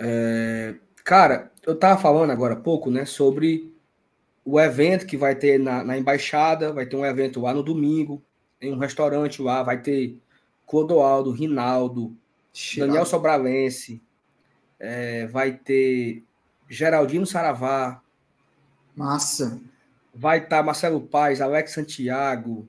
É, 0.00 0.74
cara, 1.04 1.52
eu 1.66 1.76
tava 1.76 2.00
falando 2.00 2.30
agora 2.30 2.54
há 2.54 2.56
pouco, 2.56 2.90
né, 2.90 3.04
sobre 3.04 3.72
o 4.50 4.58
evento 4.58 5.04
que 5.04 5.14
vai 5.14 5.34
ter 5.34 5.60
na, 5.60 5.84
na 5.84 5.98
embaixada, 5.98 6.72
vai 6.72 6.86
ter 6.86 6.96
um 6.96 7.04
evento 7.04 7.38
lá 7.38 7.52
no 7.52 7.62
domingo, 7.62 8.22
em 8.58 8.72
um 8.72 8.78
restaurante 8.78 9.42
lá, 9.42 9.62
vai 9.62 9.82
ter 9.82 10.16
Clodoaldo, 10.66 11.30
Rinaldo, 11.30 12.16
Daniel 12.78 13.04
Sobralense, 13.04 14.00
é, 14.80 15.26
vai 15.26 15.52
ter 15.52 16.24
Geraldino 16.66 17.26
Saravá. 17.26 18.00
Massa. 18.96 19.60
Vai 20.14 20.38
estar 20.38 20.56
tá 20.56 20.62
Marcelo 20.62 21.02
Paz, 21.02 21.42
Alex 21.42 21.72
Santiago, 21.72 22.66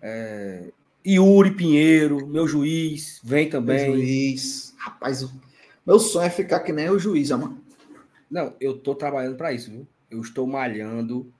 é, 0.00 0.70
Yuri 1.04 1.50
Pinheiro, 1.50 2.28
meu 2.28 2.46
juiz, 2.46 3.20
vem 3.24 3.50
também. 3.50 3.90
Meu 3.90 3.96
juiz. 3.96 4.72
Rapaz, 4.78 5.28
meu 5.84 5.98
sonho 5.98 6.26
é 6.26 6.30
ficar 6.30 6.60
que 6.60 6.72
nem 6.72 6.88
o 6.90 6.98
juiz, 6.98 7.30
mano. 7.30 7.60
Não, 8.30 8.54
eu 8.60 8.78
tô 8.78 8.94
trabalhando 8.94 9.36
para 9.36 9.52
isso, 9.52 9.68
viu? 9.72 9.86
Eu 10.10 10.20
estou 10.20 10.46
malhando, 10.46 11.32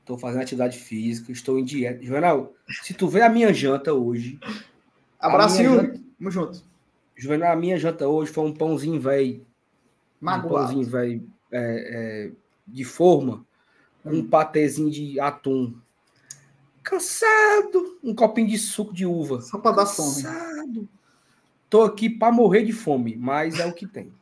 estou 0.00 0.18
fazendo 0.18 0.42
atividade 0.42 0.78
física, 0.78 1.32
estou 1.32 1.58
em 1.58 1.64
dieta. 1.64 2.02
Juvenal, 2.04 2.52
se 2.82 2.92
tu 2.94 3.08
vê 3.08 3.22
a 3.22 3.28
minha 3.28 3.52
janta 3.52 3.92
hoje. 3.92 4.38
Abracinho, 5.18 5.76
janta... 5.76 6.00
tamo 6.18 6.30
junto. 6.30 6.62
Juvenal, 7.16 7.52
a 7.52 7.56
minha 7.56 7.78
janta 7.78 8.08
hoje 8.08 8.32
foi 8.32 8.44
um 8.44 8.52
pãozinho 8.52 9.00
velho. 9.00 9.44
Um 10.22 10.42
pãozinho 10.42 10.84
velho 10.84 11.30
é, 11.52 12.28
é, 12.28 12.30
de 12.66 12.84
forma, 12.84 13.44
hum. 14.04 14.18
um 14.18 14.26
patezinho 14.26 14.90
de 14.90 15.18
atum. 15.20 15.74
Cansado, 16.82 17.98
um 18.02 18.14
copinho 18.14 18.48
de 18.48 18.58
suco 18.58 18.92
de 18.92 19.04
uva. 19.04 19.40
Só 19.42 19.58
para 19.58 19.76
dar 19.76 19.86
fome. 19.86 20.22
Cansado. 20.22 20.88
Tô 21.68 21.82
aqui 21.82 22.10
para 22.10 22.32
morrer 22.32 22.64
de 22.64 22.72
fome, 22.72 23.16
mas 23.16 23.60
é 23.60 23.66
o 23.66 23.72
que 23.72 23.86
tem. 23.86 24.12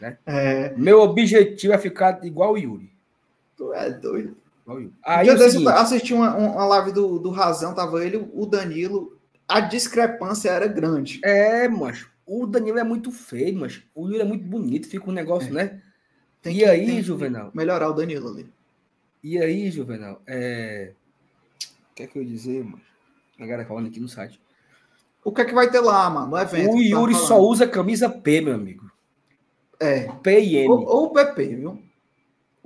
Né? 0.00 0.18
É... 0.26 0.74
Meu 0.76 1.00
objetivo 1.00 1.72
é 1.72 1.78
ficar 1.78 2.22
igual 2.24 2.52
o 2.52 2.58
Yuri. 2.58 2.95
Tu 3.56 3.72
é 3.72 3.90
doido. 3.90 4.36
Aí 5.04 5.28
eu 5.28 5.38
seguinte... 5.38 5.68
assisti 5.68 6.12
uma, 6.12 6.34
uma 6.34 6.64
live 6.66 6.92
do, 6.92 7.18
do 7.18 7.30
Razão, 7.30 7.72
tava 7.72 8.04
ele, 8.04 8.28
o 8.34 8.46
Danilo, 8.46 9.16
a 9.46 9.60
discrepância 9.60 10.50
era 10.50 10.66
grande. 10.66 11.20
É, 11.24 11.68
macho. 11.68 12.10
o 12.26 12.46
Danilo 12.46 12.78
é 12.78 12.84
muito 12.84 13.12
feio, 13.12 13.56
mas 13.56 13.82
o 13.94 14.08
Yuri 14.08 14.20
é 14.20 14.24
muito 14.24 14.44
bonito, 14.44 14.88
fica 14.88 15.08
um 15.08 15.12
negócio, 15.12 15.50
é. 15.50 15.52
né? 15.52 15.82
Tem 16.42 16.56
e 16.56 16.58
que, 16.58 16.64
aí, 16.64 17.02
Juvenal? 17.02 17.50
Melhorar 17.54 17.88
o 17.90 17.92
Danilo 17.92 18.28
ali. 18.28 18.48
E 19.22 19.38
aí, 19.38 19.70
Juvenal, 19.70 20.20
é... 20.26 20.92
o 21.92 21.94
que 21.94 22.02
é 22.02 22.06
que 22.08 22.18
eu 22.18 22.22
ia 22.22 22.28
dizer, 22.28 22.64
mano? 22.64 22.80
A 23.38 23.46
galera 23.46 23.68
falando 23.68 23.86
aqui 23.86 24.00
no 24.00 24.08
site. 24.08 24.40
O 25.22 25.32
que 25.32 25.42
é 25.42 25.44
que 25.44 25.54
vai 25.54 25.70
ter 25.70 25.80
lá, 25.80 26.08
mano, 26.10 26.28
no 26.28 26.38
evento? 26.38 26.74
O 26.74 26.82
Yuri 26.82 27.14
só 27.14 27.40
usa 27.40 27.68
camisa 27.68 28.08
P, 28.08 28.40
meu 28.40 28.54
amigo. 28.54 28.90
É. 29.78 30.08
P 30.22 30.40
e 30.40 30.56
M. 30.56 30.70
Ou, 30.70 30.84
ou 30.86 31.10
PP, 31.10 31.56
viu? 31.56 31.85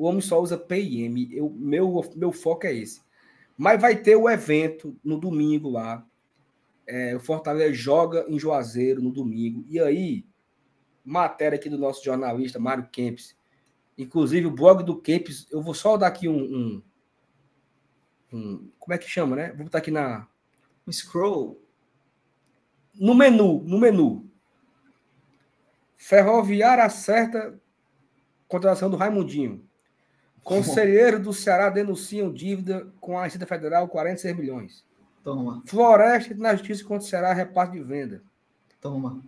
O 0.01 0.05
homem 0.05 0.23
só 0.23 0.41
usa 0.41 0.57
P 0.57 0.81
e 0.81 1.03
M. 1.03 1.29
Eu, 1.31 1.51
meu, 1.51 2.03
meu 2.17 2.33
foco 2.33 2.67
é 2.67 2.73
esse. 2.73 3.03
Mas 3.55 3.79
vai 3.79 3.95
ter 3.95 4.17
o 4.17 4.31
evento 4.31 4.97
no 5.05 5.21
domingo 5.21 5.69
lá. 5.69 6.03
É, 6.87 7.15
o 7.15 7.21
Fortaleza 7.21 7.75
joga 7.75 8.25
em 8.27 8.39
Juazeiro 8.39 9.03
no 9.03 9.13
domingo. 9.13 9.63
E 9.69 9.79
aí, 9.79 10.25
matéria 11.05 11.57
aqui 11.57 11.69
do 11.69 11.77
nosso 11.77 12.03
jornalista 12.03 12.59
Mário 12.59 12.89
Kempis. 12.91 13.37
Inclusive, 13.99 14.47
o 14.47 14.51
blog 14.51 14.83
do 14.83 14.99
Kempis, 14.99 15.47
eu 15.51 15.61
vou 15.61 15.75
só 15.75 15.99
dar 15.99 16.07
aqui 16.07 16.27
um, 16.27 16.41
um, 16.41 16.83
um 18.33 18.71
como 18.79 18.95
é 18.95 18.97
que 18.99 19.07
chama, 19.07 19.37
né? 19.37 19.53
Vou 19.53 19.65
botar 19.65 19.79
aqui 19.79 19.91
na. 19.91 20.27
Um 20.87 20.93
scroll. 20.93 21.63
No 22.95 23.15
menu, 23.15 23.63
no 23.65 23.79
menu. 23.79 24.31
Ferroviária 25.95 26.85
acerta 26.85 27.61
contratação 28.49 28.89
do 28.89 28.97
Raimundinho. 28.97 29.69
Conselheiro 30.43 31.21
do 31.21 31.33
Ceará 31.33 31.69
denunciam 31.69 32.33
dívida 32.33 32.87
com 33.01 33.19
a 33.19 33.25
Receita 33.25 33.47
Federal 33.47 33.89
46 33.89 34.37
milhões. 34.37 34.85
Toma. 35.23 35.63
Floresta 35.67 36.35
na 36.35 36.55
justiça 36.55 36.83
contra 36.85 37.07
o 37.07 37.09
Ceará 37.09 37.33
repasse 37.33 37.73
de 37.73 37.83
venda. 37.83 38.23
Toma. 38.81 39.23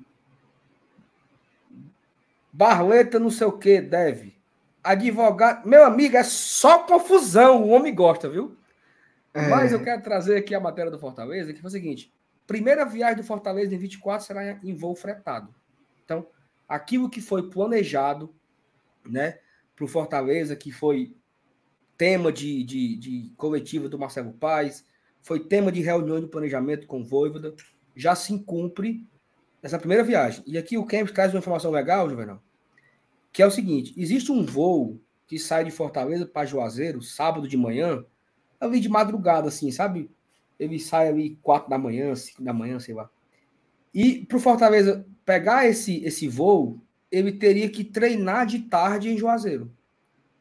Barleta 2.53 3.19
não 3.19 3.31
sei 3.31 3.47
o 3.47 3.53
que, 3.53 3.81
deve. 3.81 4.37
Advogado. 4.83 5.67
Meu 5.67 5.85
amigo, 5.85 6.17
é 6.17 6.25
só 6.25 6.81
confusão. 6.81 7.63
O 7.63 7.69
homem 7.69 7.95
gosta, 7.95 8.29
viu? 8.29 8.57
É. 9.33 9.49
Mas 9.49 9.73
eu 9.73 9.83
quero 9.83 10.03
trazer 10.03 10.37
aqui 10.37 10.55
a 10.55 10.61
matéria 10.61 10.91
do 10.91 10.99
Fortaleza, 10.99 11.53
que 11.53 11.61
foi 11.61 11.69
o 11.69 11.73
seguinte: 11.73 12.13
primeira 12.47 12.85
viagem 12.85 13.17
do 13.17 13.25
Fortaleza 13.25 13.75
em 13.75 13.79
24 13.79 14.27
será 14.27 14.59
em 14.63 14.75
voo 14.75 14.95
fretado. 14.95 15.55
Então, 16.05 16.27
aquilo 16.69 17.09
que 17.09 17.21
foi 17.21 17.49
planejado, 17.49 18.35
né? 19.09 19.39
Para 19.75 19.85
o 19.85 19.89
Fortaleza, 19.89 20.57
que 20.57 20.71
foi 20.71 21.15
tema 21.97 22.33
de, 22.33 22.65
de, 22.65 22.97
de 22.97 23.33
coletiva 23.37 23.89
do 23.89 23.99
Marcelo 23.99 24.33
Paes, 24.33 24.85
foi 25.21 25.41
tema 25.41 25.71
de 25.71 25.81
reunião 25.81 26.21
de 26.21 26.27
planejamento 26.27 26.87
com 26.87 27.01
o 27.01 27.05
Voivoda, 27.05 27.55
já 27.95 28.15
se 28.15 28.37
cumpre 28.41 29.07
nessa 29.63 29.79
primeira 29.79 30.03
viagem. 30.03 30.43
E 30.47 30.59
aqui 30.59 30.77
o 30.77 30.85
Campos 30.85 31.13
traz 31.13 31.33
uma 31.33 31.39
informação 31.39 31.71
legal, 31.71 32.11
Juvenal, 32.11 32.43
que 33.33 33.43
é 33.43 33.47
o 33.47 33.51
seguinte: 33.51 33.95
existe 33.97 34.33
um 34.33 34.45
voo 34.45 35.01
que 35.27 35.39
sai 35.39 35.65
de 35.65 35.71
Fortaleza 35.71 36.27
para 36.27 36.47
Juazeiro, 36.47 37.01
sábado 37.01 37.47
de 37.47 37.57
manhã, 37.57 38.05
ali 38.61 38.81
de 38.81 38.89
madrugada, 38.89 39.49
assim, 39.49 39.71
sabe? 39.71 40.11
Ele 40.59 40.79
sai 40.79 41.09
ali 41.09 41.39
quatro 41.43 41.71
da 41.71 41.79
manhã, 41.79 42.15
cinco 42.15 42.43
da 42.43 42.53
manhã, 42.53 42.79
sei 42.79 42.95
lá. 42.95 43.09
E 43.95 44.27
para 44.27 44.37
o 44.37 44.41
Fortaleza 44.41 45.07
pegar 45.25 45.67
esse, 45.67 46.05
esse 46.05 46.29
voo, 46.29 46.82
ele 47.13 47.31
teria 47.33 47.69
que 47.69 47.85
treinar 47.85 48.47
de 48.47 48.61
tarde 48.61 49.11
em 49.11 49.19
Juazeiro, 49.19 49.71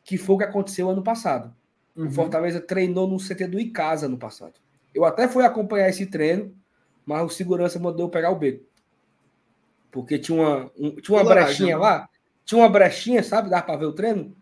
que 0.05 0.17
foi 0.17 0.35
o 0.35 0.37
que 0.37 0.45
aconteceu 0.45 0.89
ano 0.89 1.03
passado. 1.03 1.53
Uhum. 1.93 2.07
O 2.07 2.11
Fortaleza 2.11 2.61
treinou 2.61 3.07
no 3.07 3.17
CT 3.17 3.47
do 3.47 3.59
Icasa 3.59 4.07
no 4.07 4.17
passado. 4.17 4.53
Eu 4.95 5.03
até 5.03 5.27
fui 5.27 5.43
acompanhar 5.43 5.89
esse 5.89 6.05
treino, 6.05 6.55
mas 7.05 7.25
o 7.25 7.29
segurança 7.29 7.77
mandou 7.77 8.05
eu 8.05 8.09
pegar 8.09 8.31
o 8.31 8.37
beco. 8.37 8.63
Porque 9.91 10.17
tinha 10.17 10.41
uma, 10.41 10.71
um, 10.79 10.95
tinha 10.95 11.17
uma 11.17 11.25
brechinha 11.25 11.75
né? 11.75 11.81
lá, 11.81 12.09
tinha 12.45 12.61
uma 12.61 12.69
brechinha, 12.69 13.21
sabe? 13.21 13.49
Dá 13.49 13.61
para 13.61 13.75
ver 13.75 13.85
o 13.85 13.93
treino. 13.93 14.33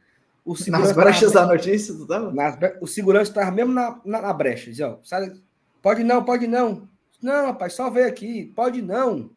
O 0.46 0.54
nas 0.70 0.92
brechas 0.94 1.34
da 1.34 1.46
notícia, 1.46 1.94
tu 1.94 2.08
tava? 2.08 2.32
Nas, 2.32 2.58
o 2.80 2.88
segurança 2.88 3.32
estava 3.32 3.52
mesmo 3.52 3.74
na, 3.74 4.00
na, 4.06 4.22
na 4.22 4.34
brecha. 4.34 4.70
Dizia, 4.70 4.90
ó, 4.90 4.98
sabe, 5.04 5.40
pode 5.82 6.04
não, 6.04 6.24
pode 6.24 6.48
não. 6.48 6.88
Não, 7.22 7.48
rapaz, 7.48 7.74
só 7.74 7.90
ver 7.90 8.06
aqui, 8.06 8.52
pode 8.56 8.82
não. 8.82 9.32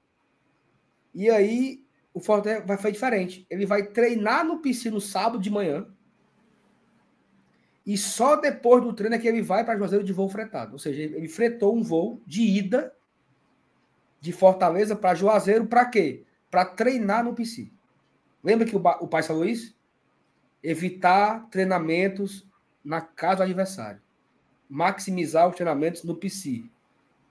E 1.15 1.29
aí 1.29 1.82
o 2.15 2.21
Fortaleza 2.21 2.65
vai 2.65 2.77
fazer 2.77 2.93
diferente. 2.93 3.47
Ele 3.49 3.65
vai 3.65 3.85
treinar 3.85 4.45
no 4.45 4.59
PC 4.59 4.91
no 4.91 5.01
sábado 5.01 5.39
de 5.39 5.51
manhã. 5.51 5.87
E 7.85 7.97
só 7.97 8.37
depois 8.37 8.83
do 8.83 8.93
treino 8.93 9.17
é 9.17 9.19
que 9.19 9.27
ele 9.27 9.43
vai 9.43 9.65
para 9.65 9.77
Juazeiro 9.77 10.05
de 10.05 10.13
voo 10.13 10.29
fretado. 10.29 10.73
Ou 10.73 10.79
seja, 10.79 11.03
ele 11.03 11.29
fretou 11.29 11.77
um 11.77 11.83
voo 11.83 12.21
de 12.27 12.43
ida 12.43 12.95
de 14.21 14.33
Fortaleza 14.33 14.95
para 14.95 15.15
Juazeiro 15.15 15.67
para 15.67 15.87
quê? 15.87 16.25
Para 16.51 16.65
treinar 16.65 17.25
no 17.25 17.35
PC. 17.35 17.71
Lembra 18.45 18.67
que 18.67 18.77
o, 18.77 18.79
o 18.79 19.09
pai 19.09 19.23
falou 19.23 19.45
isso? 19.45 19.75
Evitar 20.63 21.49
treinamentos 21.51 22.47
na 22.85 23.01
casa 23.01 23.39
do 23.39 23.43
adversário. 23.45 24.01
Maximizar 24.69 25.49
os 25.49 25.57
treinamentos 25.57 26.05
no 26.05 26.15
PC. 26.15 26.65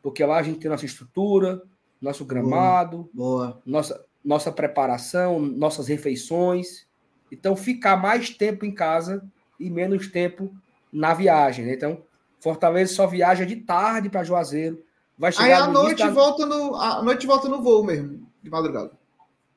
Porque 0.01 0.25
lá 0.25 0.37
a 0.37 0.43
gente 0.43 0.59
tem 0.59 0.69
nossa 0.69 0.85
estrutura, 0.85 1.61
nosso 2.01 2.25
gramado, 2.25 3.09
boa, 3.13 3.47
boa. 3.47 3.61
nossa 3.65 4.05
nossa 4.23 4.51
preparação, 4.51 5.39
nossas 5.39 5.87
refeições. 5.87 6.87
Então, 7.31 7.55
ficar 7.55 7.97
mais 7.97 8.29
tempo 8.29 8.65
em 8.65 8.73
casa 8.73 9.23
e 9.59 9.69
menos 9.69 10.07
tempo 10.07 10.53
na 10.91 11.13
viagem. 11.13 11.65
Né? 11.65 11.73
Então, 11.73 12.03
Fortaleza 12.39 12.93
só 12.93 13.05
viaja 13.05 13.45
de 13.45 13.55
tarde 13.57 14.09
para 14.09 14.23
Juazeiro. 14.23 14.83
Vai 15.17 15.31
chegar 15.31 15.45
aí 15.45 15.53
à 15.53 15.67
noite 15.67 15.99
da... 15.99 16.09
volta 16.09 16.45
no 16.45 16.75
à 16.75 17.03
noite 17.03 17.27
volta 17.27 17.47
no 17.47 17.61
voo 17.61 17.83
mesmo, 17.83 18.27
de 18.41 18.49
madrugada. 18.49 18.91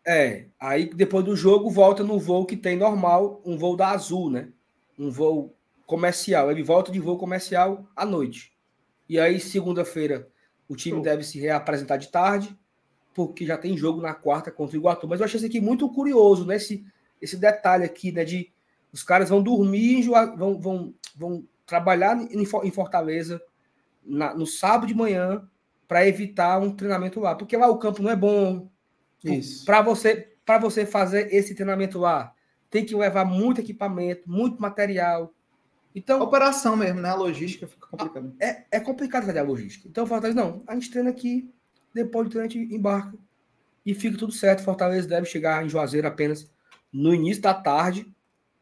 É, 0.07 0.45
aí 0.61 0.91
depois 0.93 1.25
do 1.25 1.35
jogo 1.35 1.71
volta 1.71 2.05
no 2.05 2.19
voo 2.19 2.45
que 2.45 2.59
tem 2.59 2.77
normal, 2.77 3.41
um 3.43 3.57
voo 3.57 3.75
da 3.75 3.89
Azul, 3.89 4.29
né? 4.29 4.49
Um 4.99 5.11
voo 5.11 5.55
comercial. 5.87 6.51
Ele 6.51 6.63
volta 6.63 6.93
de 6.93 7.01
voo 7.01 7.17
comercial 7.17 7.87
à 7.97 8.05
noite. 8.05 8.53
E 9.09 9.19
aí 9.19 9.41
segunda-feira 9.41 10.29
o 10.69 10.77
time 10.77 11.01
deve 11.01 11.25
se 11.25 11.41
reapresentar 11.41 11.97
de 11.97 12.09
tarde 12.09 12.55
porque 13.15 13.47
já 13.47 13.57
tem 13.57 13.77
jogo 13.77 14.01
na 14.01 14.13
quarta 14.13 14.51
contra 14.51 14.77
o 14.77 14.81
Iguatu. 14.81 15.09
Mas 15.09 15.21
eu 15.21 15.27
achei 15.27 15.39
isso 15.39 15.47
aqui 15.47 15.61
muito 15.61 15.89
curioso, 15.89 16.45
né? 16.45 16.57
Esse, 16.57 16.85
esse 17.23 17.37
detalhe 17.37 17.85
aqui, 17.85 18.11
né? 18.13 18.25
De 18.25 18.53
os 18.93 19.03
caras 19.03 19.29
vão 19.29 19.43
dormir, 19.43 20.09
vão, 20.37 20.61
vão, 20.61 20.95
vão 21.17 21.45
trabalhar 21.67 22.17
em, 22.31 22.45
Fortaleza 22.71 23.41
na, 24.05 24.35
no 24.35 24.47
sábado 24.47 24.87
de 24.87 24.95
manhã 24.95 25.49
para 25.89 26.07
evitar 26.07 26.59
um 26.59 26.75
treinamento 26.75 27.21
lá, 27.21 27.35
porque 27.35 27.57
lá 27.57 27.69
o 27.69 27.79
campo 27.79 28.03
não 28.03 28.11
é 28.11 28.17
bom. 28.17 28.69
Isso. 29.25 29.65
Para 29.65 29.81
você 29.81 30.31
para 30.45 30.59
você 30.59 30.85
fazer 30.85 31.33
esse 31.33 31.55
treinamento 31.55 31.99
lá, 31.99 32.35
tem 32.71 32.85
que 32.85 32.95
levar 32.95 33.25
muito 33.25 33.61
equipamento, 33.61 34.31
muito 34.31 34.61
material. 34.61 35.33
Então, 35.95 36.21
a 36.21 36.25
operação 36.25 36.77
mesmo, 36.77 37.01
né? 37.01 37.09
A 37.09 37.15
logística 37.15 37.67
fica 37.67 37.87
complicada. 37.87 38.33
É, 38.39 38.65
é 38.73 38.81
complicado 38.81 39.25
fazer 39.25 39.39
a 39.39 39.43
logística. 39.43 39.89
Então, 39.89 40.07
Fortaleza, 40.07 40.39
não, 40.39 40.63
a 40.67 40.75
gente 40.75 40.91
treina 40.91 41.09
aqui, 41.09 41.51
depois 41.95 42.35
a 42.37 42.43
gente 42.43 42.59
embarca 42.59 43.15
e 43.87 43.95
fica 43.95 44.19
tudo 44.19 44.33
certo. 44.33 44.65
Fortaleza 44.65 45.07
deve 45.07 45.27
chegar 45.27 45.65
em 45.65 45.69
Juazeiro 45.69 46.09
apenas 46.09 46.51
no 46.93 47.15
início 47.15 47.43
da 47.43 47.55
tarde, 47.55 48.07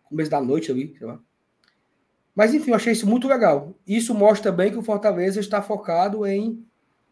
começo 0.05 0.31
da 0.31 0.41
noite 0.41 0.71
ali, 0.71 0.95
sei 0.99 1.07
lá. 1.07 1.19
Mas 2.35 2.55
enfim, 2.55 2.71
eu 2.71 2.77
achei 2.77 2.93
isso 2.93 3.07
muito 3.07 3.29
legal. 3.29 3.75
Isso 3.87 4.15
mostra 4.15 4.51
também 4.51 4.71
que 4.71 4.79
o 4.79 4.83
Fortaleza 4.83 5.39
está 5.39 5.61
focado 5.61 6.27
em. 6.27 6.67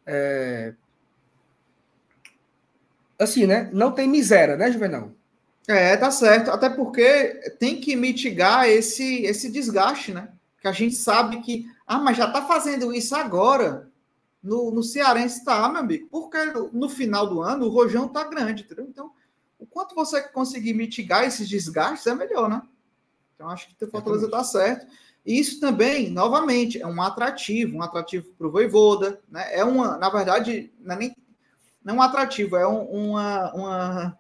É... 0.07 0.75
Assim, 3.19 3.47
né? 3.47 3.69
Não 3.73 3.93
tem 3.93 4.09
miséria, 4.09 4.57
né, 4.57 4.73
Juvenal? 4.73 5.13
É, 5.69 5.95
tá 5.97 6.11
certo. 6.11 6.51
Até 6.51 6.71
porque 6.71 7.55
tem 7.59 7.81
que 7.81 7.95
mitigar 7.95 8.67
esse, 8.67 9.23
esse 9.23 9.51
desgaste, 9.51 10.13
né? 10.13 10.31
Que 10.61 10.69
a 10.69 10.73
gente 10.73 10.95
sabe 10.95 11.41
que. 11.43 11.67
Ah, 11.87 11.99
mas 11.99 12.17
já 12.17 12.31
tá 12.31 12.47
fazendo 12.47 12.93
isso 12.93 13.15
agora. 13.15 13.90
No, 14.43 14.71
no 14.71 14.83
Cearense 14.83 15.39
está, 15.39 15.69
meu 15.69 15.81
amigo, 15.81 16.09
porque 16.11 16.39
no 16.73 16.89
final 16.89 17.29
do 17.29 17.43
ano 17.43 17.67
o 17.67 17.71
rojão 17.71 18.07
está 18.07 18.25
grande, 18.25 18.63
entendeu? 18.63 18.87
Então, 18.89 19.13
o 19.59 19.67
quanto 19.67 19.95
você 19.95 20.23
conseguir 20.23 20.73
mitigar 20.73 21.25
esses 21.25 21.49
desgastes 21.49 22.07
é 22.07 22.15
melhor, 22.15 22.49
né? 22.49 22.63
Então, 23.35 23.49
acho 23.51 23.69
que 23.69 23.85
o 23.85 23.91
Fortaleza 23.91 24.27
está 24.27 24.43
certo. 24.43 24.87
E 25.25 25.39
isso 25.39 25.61
também, 25.61 26.11
novamente, 26.11 26.81
é 26.81 26.87
um 26.87 27.03
atrativo, 27.03 27.77
um 27.77 27.83
atrativo 27.83 28.31
para 28.39 28.47
o 28.47 28.51
Voivoda, 28.51 29.21
né? 29.29 29.47
É 29.55 29.63
uma, 29.63 29.99
na 29.99 30.09
verdade, 30.09 30.73
não 30.81 30.95
é 30.95 30.99
nem 30.99 31.17
não 31.83 31.95
é 31.95 31.99
um 31.99 32.03
atrativo, 32.03 32.57
é 32.57 32.67
um, 32.67 32.83
uma, 32.85 33.55
uma. 33.55 34.19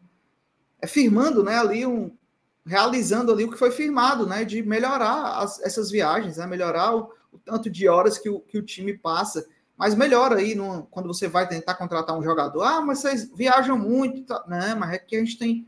É 0.81 0.87
firmando, 0.87 1.43
né? 1.43 1.59
Ali 1.59 1.87
um. 1.87 2.17
Realizando 2.65 3.33
ali 3.33 3.45
o 3.45 3.51
que 3.51 3.59
foi 3.59 3.71
firmado, 3.71 4.27
né? 4.27 4.45
De 4.45 4.63
melhorar 4.63 5.39
as, 5.39 5.61
essas 5.61 5.91
viagens, 5.91 6.39
né? 6.39 6.47
Melhorar 6.47 6.97
o, 6.97 7.13
o 7.33 7.39
tanto 7.39 7.71
de 7.71 7.89
horas 7.89 8.19
que 8.19 8.29
o, 8.29 8.41
que 8.41 8.59
o 8.59 8.63
time 8.63 8.97
passa 8.97 9.47
mas 9.81 9.95
melhor 9.95 10.35
aí 10.35 10.55
no, 10.55 10.83
quando 10.91 11.07
você 11.07 11.27
vai 11.27 11.49
tentar 11.49 11.73
contratar 11.73 12.15
um 12.15 12.23
jogador. 12.23 12.61
Ah, 12.61 12.83
mas 12.83 12.99
vocês 12.99 13.31
viajam 13.35 13.79
muito. 13.79 14.27
Tá? 14.27 14.45
Não, 14.47 14.79
mas 14.79 14.93
é 14.93 14.99
que 14.99 15.17
a 15.17 15.21
gente 15.21 15.39
tem 15.39 15.67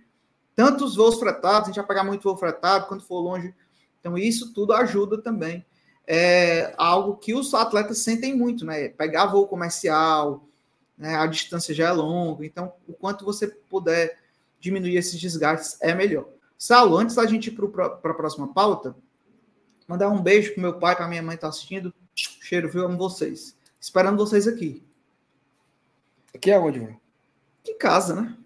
tantos 0.55 0.97
voos 0.97 1.19
fretados, 1.19 1.63
a 1.63 1.67
gente 1.69 1.77
vai 1.77 1.87
pagar 1.87 2.05
muito 2.05 2.23
voo 2.23 2.37
fretado 2.37 2.89
quando 2.89 3.03
for 3.03 3.21
longe. 3.21 3.55
Então, 3.99 4.19
isso 4.19 4.53
tudo 4.53 4.75
ajuda 4.75 5.17
também. 5.17 5.65
É 6.07 6.75
algo 6.77 7.17
que 7.17 7.33
os 7.33 7.55
atletas 7.55 8.01
sentem 8.01 8.37
muito, 8.37 8.67
né? 8.67 8.91
Pegar 8.91 9.25
voo 9.25 9.49
comercial, 9.49 10.47
né? 10.99 11.17
A 11.17 11.27
distância 11.27 11.75
já 11.75 11.89
é 11.89 11.93
longa, 11.93 12.45
então 12.45 12.71
o 12.87 12.93
quanto 12.93 13.25
você 13.25 13.49
puder 13.49 14.19
diminuir 14.61 14.95
esses 14.95 15.19
desgastes 15.19 15.79
é 15.81 15.95
melhor. 15.95 16.29
Saulo, 16.59 16.99
antes 16.99 17.17
da 17.17 17.25
gente 17.25 17.47
ir 17.47 17.53
para 17.53 17.87
a 17.87 18.15
próxima 18.15 18.53
pauta, 18.53 18.95
mandar 19.89 20.11
um 20.11 20.21
beijo 20.21 20.53
pro 20.53 20.61
meu 20.61 20.75
pai, 20.75 20.95
para 20.95 21.09
minha 21.09 21.23
mãe 21.23 21.39
tá 21.39 21.49
assistindo. 21.49 21.95
Cheiro, 22.15 22.69
viu? 22.69 22.85
Amo 22.85 22.99
vocês. 22.99 23.57
Esperando 23.83 24.17
vocês 24.17 24.47
aqui. 24.47 24.81
Aqui 26.33 26.53
é 26.53 26.59
onde, 26.59 26.79
mano? 26.79 27.01
Em 27.67 27.77
casa, 27.77 28.15
né? 28.15 28.39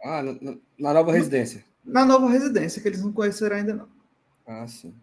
Ah, 0.00 0.22
na, 0.22 0.56
na 0.78 0.94
nova 0.94 1.10
residência. 1.10 1.64
Na 1.84 2.04
nova 2.04 2.28
residência, 2.28 2.80
que 2.80 2.86
eles 2.86 3.02
não 3.02 3.12
conheceram 3.12 3.56
ainda, 3.56 3.74
não. 3.74 3.88
Ah, 4.46 4.64
sim. 4.68 4.94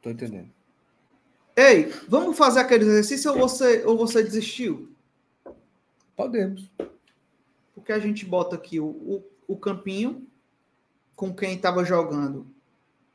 Tô 0.00 0.08
entendendo. 0.08 0.48
Ei, 1.56 1.92
vamos 2.08 2.38
fazer 2.38 2.60
aquele 2.60 2.84
exercício 2.84 3.32
ou 3.32 3.38
você, 3.38 3.82
ou 3.84 3.98
você 3.98 4.22
desistiu? 4.22 4.88
Podemos. 6.14 6.70
Porque 7.74 7.90
a 7.90 7.98
gente 7.98 8.24
bota 8.24 8.54
aqui 8.54 8.78
o, 8.78 8.86
o, 8.86 9.24
o 9.48 9.56
campinho 9.56 10.28
com 11.16 11.34
quem 11.34 11.56
estava 11.56 11.84
jogando. 11.84 12.46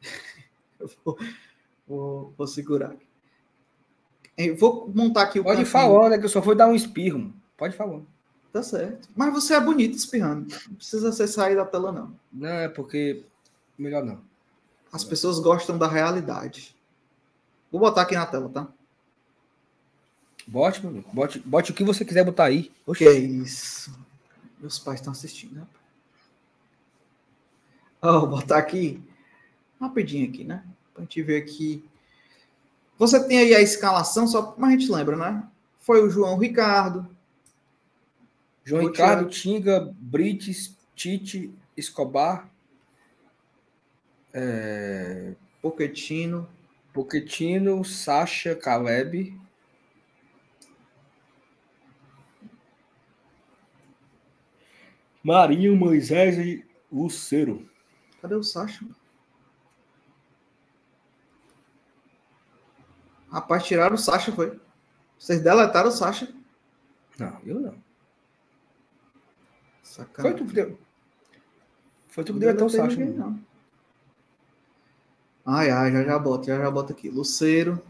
vou, 1.05 1.17
vou, 1.87 2.33
vou, 2.37 2.47
segurar. 2.47 2.93
Eu 4.47 4.55
vou 4.57 4.91
montar 4.93 5.23
aqui 5.23 5.39
o 5.39 5.43
Pode 5.43 5.57
campinho. 5.57 5.71
falar, 5.71 6.09
né? 6.09 6.17
Que 6.17 6.25
eu 6.25 6.29
só 6.29 6.41
fui 6.41 6.55
dar 6.55 6.67
um 6.67 6.75
espirro. 6.75 7.33
Pode 7.57 7.75
falar. 7.75 8.01
Tá 8.51 8.61
certo. 8.61 9.07
Mas 9.15 9.33
você 9.33 9.53
é 9.53 9.59
bonito 9.61 9.95
espirrando. 9.95 10.53
Não 10.67 10.75
precisa 10.75 11.11
você 11.11 11.27
sair 11.27 11.55
da 11.55 11.65
tela, 11.65 11.91
não. 11.91 12.13
Não, 12.31 12.49
é 12.49 12.67
porque. 12.67 13.23
Melhor 13.77 14.03
não. 14.03 14.19
As 14.91 15.03
pessoas 15.03 15.39
gostam 15.39 15.77
da 15.77 15.87
realidade. 15.87 16.75
Vou 17.71 17.79
botar 17.79 18.01
aqui 18.01 18.15
na 18.15 18.25
tela, 18.25 18.49
tá? 18.49 18.67
Bote, 20.45 20.81
meu 20.81 20.89
amigo. 20.89 21.09
Bote, 21.13 21.39
bote 21.39 21.71
o 21.71 21.73
que 21.73 21.83
você 21.83 22.03
quiser 22.03 22.25
botar 22.25 22.45
aí. 22.45 22.71
Oxi. 22.85 23.03
Que 23.03 23.09
é 23.09 23.13
isso. 23.13 23.97
Meus 24.59 24.77
pais 24.77 24.99
estão 24.99 25.13
assistindo, 25.13 25.55
né? 25.55 25.67
Oh, 28.01 28.21
vou 28.21 28.27
botar 28.27 28.57
aqui. 28.57 29.01
Rapidinho 29.79 30.27
aqui, 30.27 30.43
né? 30.43 30.63
Pra 30.93 31.03
gente 31.03 31.21
ver 31.23 31.41
aqui. 31.41 31.83
Você 33.01 33.27
tem 33.27 33.39
aí 33.39 33.55
a 33.55 33.61
escalação, 33.61 34.27
só 34.27 34.43
como 34.43 34.63
a 34.63 34.69
gente 34.69 34.91
lembra, 34.91 35.15
né? 35.15 35.43
Foi 35.79 36.03
o 36.03 36.09
João 36.11 36.37
Ricardo. 36.37 37.09
João 38.63 38.85
Ricardo, 38.85 39.27
Tinga, 39.27 39.91
Brites, 39.99 40.77
Tite, 40.95 41.51
Escobar. 41.75 42.47
É... 44.31 45.33
Poquetino. 45.63 46.47
Poquetino, 46.93 47.83
Sacha, 47.83 48.55
Caleb. 48.55 49.35
Marinho, 55.23 55.75
Moisés 55.75 56.37
e 56.37 56.63
Lucero. 56.91 57.67
Cadê 58.21 58.35
o 58.35 58.43
Sacha? 58.43 58.85
Rapaz, 63.31 63.63
tiraram 63.63 63.95
o 63.95 63.97
Sacha, 63.97 64.31
foi? 64.31 64.59
Vocês 65.17 65.41
deletaram 65.41 65.89
o 65.89 65.91
Sacha? 65.91 66.33
Não, 67.17 67.39
eu 67.45 67.59
não. 67.59 67.75
Sacanagem. 69.81 70.37
Foi 70.37 70.45
tu 70.45 70.49
que 70.49 70.55
deu. 70.55 70.79
Foi 72.07 72.23
tu 72.23 72.33
que 72.33 72.39
deletou 72.39 72.67
o 72.67 72.69
Sacha. 72.69 72.95
Ninguém, 72.95 73.13
não. 73.13 73.39
Ai, 75.45 75.69
ai, 75.69 75.91
já 75.91 76.03
já 76.03 76.19
bota, 76.19 76.45
já 76.45 76.57
já 76.57 76.69
bota 76.69 76.93
aqui. 76.93 77.09
Luceiro. 77.09 77.81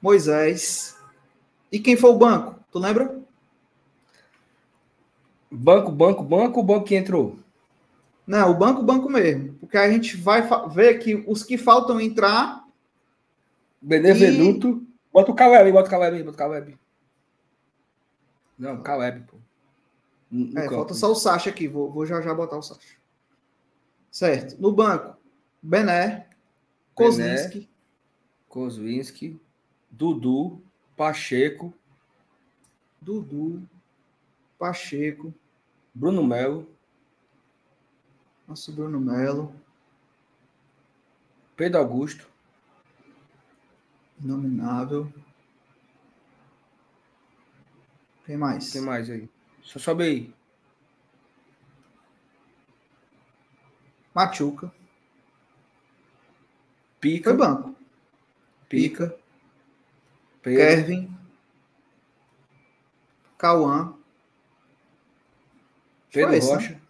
Moisés. 0.00 0.96
E 1.70 1.78
quem 1.80 1.96
foi 1.96 2.10
o 2.10 2.18
banco? 2.18 2.58
Tu 2.70 2.78
lembra? 2.78 3.20
Banco, 5.50 5.92
banco, 5.92 6.22
banco, 6.22 6.60
o 6.60 6.62
banco 6.62 6.86
que 6.86 6.94
entrou? 6.94 7.38
Não, 8.32 8.50
o 8.50 8.54
banco, 8.54 8.82
banco 8.82 9.10
mesmo. 9.10 9.52
Porque 9.58 9.76
a 9.76 9.90
gente 9.90 10.16
vai 10.16 10.42
ver 10.70 11.00
que 11.00 11.22
os 11.26 11.44
que 11.44 11.58
faltam 11.58 12.00
entrar. 12.00 12.66
Benevenuto. 13.78 14.82
E... 14.88 15.12
Bota 15.12 15.30
o 15.30 15.34
Caleb, 15.34 15.70
bota 15.70 15.88
o 15.88 15.90
Caleb, 15.90 16.22
bota 16.22 16.34
o 16.34 16.38
Caleb. 16.38 16.78
Não, 18.58 18.82
Caleb, 18.82 19.26
pô. 19.26 19.36
No 20.30 20.58
é, 20.58 20.62
campo. 20.62 20.76
falta 20.76 20.94
só 20.94 21.12
o 21.12 21.14
Sacha 21.14 21.50
aqui. 21.50 21.68
Vou, 21.68 21.92
vou 21.92 22.06
já 22.06 22.22
já 22.22 22.32
botar 22.32 22.56
o 22.56 22.62
Sacha. 22.62 22.96
Certo. 24.10 24.58
No 24.58 24.72
banco, 24.72 25.14
Bené, 25.62 26.26
Kozlinski. 26.94 27.68
Kozlinski, 28.48 29.38
Dudu, 29.90 30.62
Pacheco. 30.96 31.74
Dudu, 32.98 33.62
Pacheco. 34.58 35.34
Bruno 35.94 36.24
Melo. 36.24 36.66
Nosso 38.52 38.70
Bruno 38.70 39.00
Melo. 39.00 39.50
Pedro 41.56 41.78
Augusto. 41.80 42.28
Inominável. 44.22 45.10
Quem 48.26 48.36
mais? 48.36 48.70
Quem 48.70 48.82
mais 48.82 49.08
aí? 49.08 49.26
Só 49.62 49.78
sobe 49.78 50.04
aí. 50.04 50.34
Machuca. 54.14 54.70
Pica. 57.00 57.30
Foi 57.30 57.38
banco. 57.38 57.74
Pica. 58.68 59.18
Pedro. 60.42 60.60
Kevin. 60.60 61.18
Cauã. 63.38 63.96
Pedro 66.12 66.38
Rocha. 66.38 66.72
Né? 66.72 66.82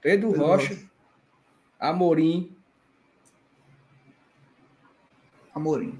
Pedro, 0.00 0.30
Pedro 0.30 0.46
Rocha. 0.46 0.89
Amorim. 1.80 2.54
Amorim. 5.54 5.98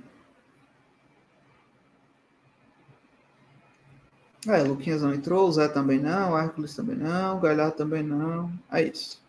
É, 4.46 4.62
Luquinhas 4.62 5.02
não 5.02 5.12
entrou, 5.12 5.48
o 5.48 5.52
Zé 5.52 5.68
também 5.68 5.98
não, 5.98 6.38
Hércules 6.38 6.74
também 6.74 6.96
não, 6.96 7.40
Galhardo 7.40 7.76
também 7.76 8.02
não. 8.02 8.52
É 8.70 8.82
isso. 8.82 9.20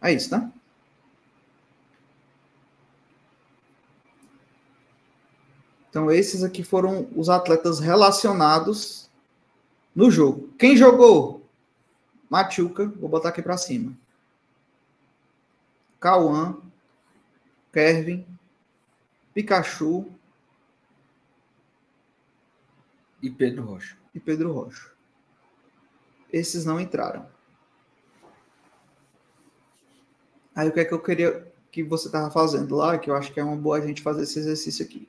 É 0.00 0.12
isso, 0.12 0.36
né? 0.36 0.50
Então, 5.88 6.10
esses 6.10 6.42
aqui 6.44 6.62
foram 6.62 7.08
os 7.16 7.28
atletas 7.28 7.80
relacionados 7.80 9.08
no 9.94 10.10
jogo. 10.10 10.50
Quem 10.58 10.76
jogou? 10.76 11.42
Machuca, 12.28 12.86
vou 12.86 13.08
botar 13.08 13.30
aqui 13.30 13.40
para 13.40 13.56
cima. 13.56 13.96
Cauã, 16.00 16.60
Kevin, 17.72 18.26
Pikachu 19.34 20.10
e 23.22 23.30
Pedro 23.30 23.64
Rocha. 23.64 23.96
E 24.14 24.20
Pedro 24.20 24.52
Rocha. 24.52 24.92
Esses 26.32 26.64
não 26.64 26.80
entraram. 26.80 27.26
Aí 30.54 30.68
o 30.68 30.72
que 30.72 30.80
é 30.80 30.84
que 30.84 30.94
eu 30.94 31.02
queria 31.02 31.52
que 31.70 31.82
você 31.82 32.08
estava 32.08 32.30
fazendo 32.30 32.74
lá, 32.74 32.98
que 32.98 33.10
eu 33.10 33.14
acho 33.14 33.30
que 33.30 33.38
é 33.38 33.44
uma 33.44 33.56
boa 33.56 33.76
a 33.76 33.86
gente 33.86 34.00
fazer 34.00 34.22
esse 34.22 34.38
exercício 34.38 34.82
aqui. 34.82 35.06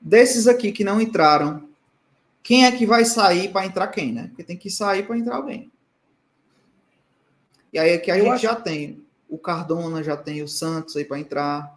Desses 0.00 0.46
aqui 0.46 0.72
que 0.72 0.82
não 0.82 0.98
entraram, 0.98 1.68
quem 2.42 2.64
é 2.64 2.72
que 2.72 2.86
vai 2.86 3.04
sair 3.04 3.52
para 3.52 3.66
entrar 3.66 3.88
quem, 3.88 4.12
né? 4.12 4.28
Porque 4.28 4.44
tem 4.44 4.56
que 4.56 4.70
sair 4.70 5.06
para 5.06 5.18
entrar 5.18 5.36
alguém. 5.36 5.70
E 7.70 7.78
aí 7.78 7.92
aqui 7.92 8.10
a 8.10 8.16
eu 8.16 8.24
gente 8.24 8.34
acho... 8.34 8.42
já 8.44 8.56
tem 8.56 9.03
o 9.34 9.38
Cardona, 9.38 10.00
já 10.00 10.16
tem 10.16 10.44
o 10.44 10.48
Santos 10.48 10.96
aí 10.96 11.04
para 11.04 11.18
entrar. 11.18 11.76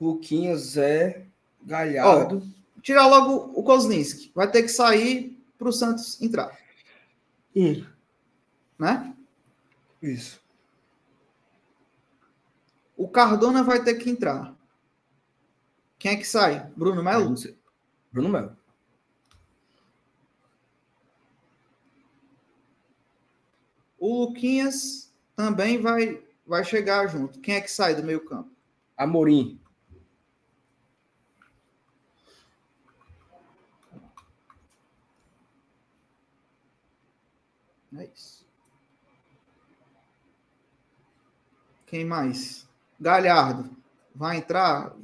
Luquinhas, 0.00 0.60
Zé, 0.60 1.26
Galhardo. 1.60 2.44
Ó, 2.44 2.80
tirar 2.80 3.08
logo 3.08 3.58
o 3.58 3.64
Kozlinski. 3.64 4.30
Vai 4.32 4.48
ter 4.48 4.62
que 4.62 4.68
sair 4.68 5.36
para 5.58 5.68
o 5.68 5.72
Santos 5.72 6.22
entrar. 6.22 6.56
Isso. 7.52 7.90
Né? 8.78 9.16
Isso. 10.00 10.40
O 12.96 13.08
Cardona 13.08 13.64
vai 13.64 13.82
ter 13.82 13.94
que 13.94 14.08
entrar. 14.08 14.54
Quem 15.98 16.12
é 16.12 16.16
que 16.16 16.24
sai? 16.24 16.70
Bruno 16.76 17.02
Melo? 17.02 17.34
Bruno 18.12 18.28
Melo. 18.28 18.56
O 23.98 24.26
Luquinhas 24.26 25.05
também 25.36 25.80
vai, 25.80 26.20
vai 26.46 26.64
chegar 26.64 27.06
junto. 27.06 27.38
Quem 27.40 27.56
é 27.56 27.60
que 27.60 27.70
sai 27.70 27.94
do 27.94 28.02
meio 28.02 28.24
campo? 28.24 28.50
Amorim. 28.96 29.60
É 37.98 38.04
isso. 38.06 38.44
Quem 41.86 42.04
mais? 42.04 42.66
Galhardo. 42.98 43.76
Vai 44.14 44.38
entrar? 44.38 44.96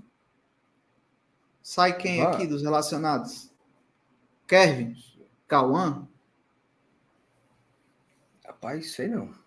Sai 1.62 1.96
quem 1.96 2.22
aqui 2.22 2.46
dos 2.46 2.62
relacionados? 2.62 3.50
Kevin? 4.46 4.96
Cauã? 5.46 6.08
Rapaz, 8.44 8.92
sei 8.92 9.08
não. 9.08 9.41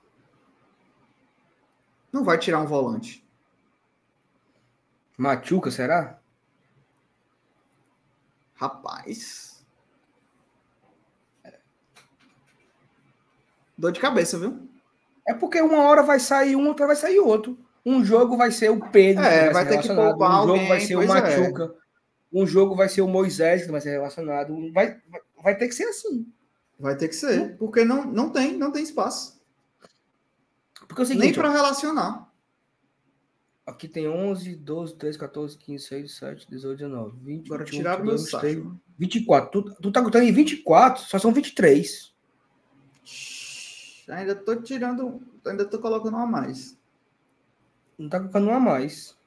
Não 2.15 2.23
vai 2.23 2.37
tirar 2.37 2.61
um 2.61 2.65
volante. 2.65 3.27
Machuca, 5.17 5.69
será? 5.69 6.17
Rapaz. 8.53 9.61
Dor 13.77 13.91
de 13.91 13.99
cabeça, 13.99 14.39
viu? 14.39 14.65
É 15.27 15.33
porque 15.33 15.59
uma 15.59 15.81
hora 15.81 16.03
vai 16.03 16.17
sair 16.17 16.55
um, 16.55 16.69
outra 16.69 16.87
vai 16.87 16.95
sair 16.95 17.19
outro. 17.19 17.59
Um 17.85 18.01
jogo 18.01 18.37
vai 18.37 18.49
ser 18.49 18.69
o 18.69 18.79
Pedro, 18.89 19.21
é, 19.21 19.51
vai, 19.51 19.65
vai 19.65 19.67
ter 19.67 19.81
que 19.81 19.93
poupar 19.93 20.29
um 20.29 20.47
jogo 20.47 20.51
alguém, 20.53 20.67
vai 20.69 20.79
ser 20.79 20.95
o 20.95 21.01
é. 21.01 21.07
Machuca. 21.07 21.63
É. 21.65 21.69
Um 22.31 22.47
jogo 22.47 22.77
vai 22.77 22.87
ser 22.87 23.01
o 23.01 23.09
Moisés, 23.09 23.65
que 23.65 23.71
vai 23.71 23.81
ser 23.81 23.89
relacionado. 23.89 24.55
Vai, 24.71 25.01
vai, 25.09 25.21
vai 25.43 25.57
ter 25.57 25.67
que 25.67 25.75
ser 25.75 25.89
assim. 25.89 26.25
Vai 26.79 26.95
ter 26.95 27.09
que 27.09 27.15
ser, 27.15 27.57
porque 27.57 27.83
não, 27.83 28.05
não 28.05 28.29
tem, 28.29 28.57
não 28.57 28.71
tem 28.71 28.83
espaço. 28.83 29.34
Porque 30.87 31.01
é 31.01 31.03
o 31.03 31.07
seguinte, 31.07 31.25
Nem 31.25 31.33
para 31.33 31.51
relacionar. 31.51 32.31
Aqui 33.65 33.87
tem 33.87 34.07
11, 34.07 34.55
12, 34.57 34.95
13, 34.95 35.17
14, 35.17 35.57
15, 35.57 35.83
16, 35.89 36.19
17, 36.19 36.49
18, 36.49 36.77
19, 36.77 37.17
20, 37.23 37.45
Agora 37.47 37.65
tiraram 37.65 38.05
meu 38.05 38.17
saco. 38.17 38.79
24. 38.97 39.49
Tu, 39.49 39.75
tu 39.81 39.91
tá 39.91 40.03
contando 40.03 40.23
em 40.23 40.31
24, 40.31 41.03
só 41.03 41.17
são 41.17 41.33
23. 41.33 42.13
Ainda 44.07 44.35
tô 44.35 44.55
tirando, 44.61 45.19
ainda 45.45 45.65
tô 45.65 45.79
colocando 45.79 46.13
uma 46.13 46.23
a 46.23 46.27
mais. 46.27 46.77
Não 47.97 48.07
tá 48.07 48.19
colocando 48.19 48.47
uma 48.47 48.57
a 48.57 48.59
mais. 48.59 49.17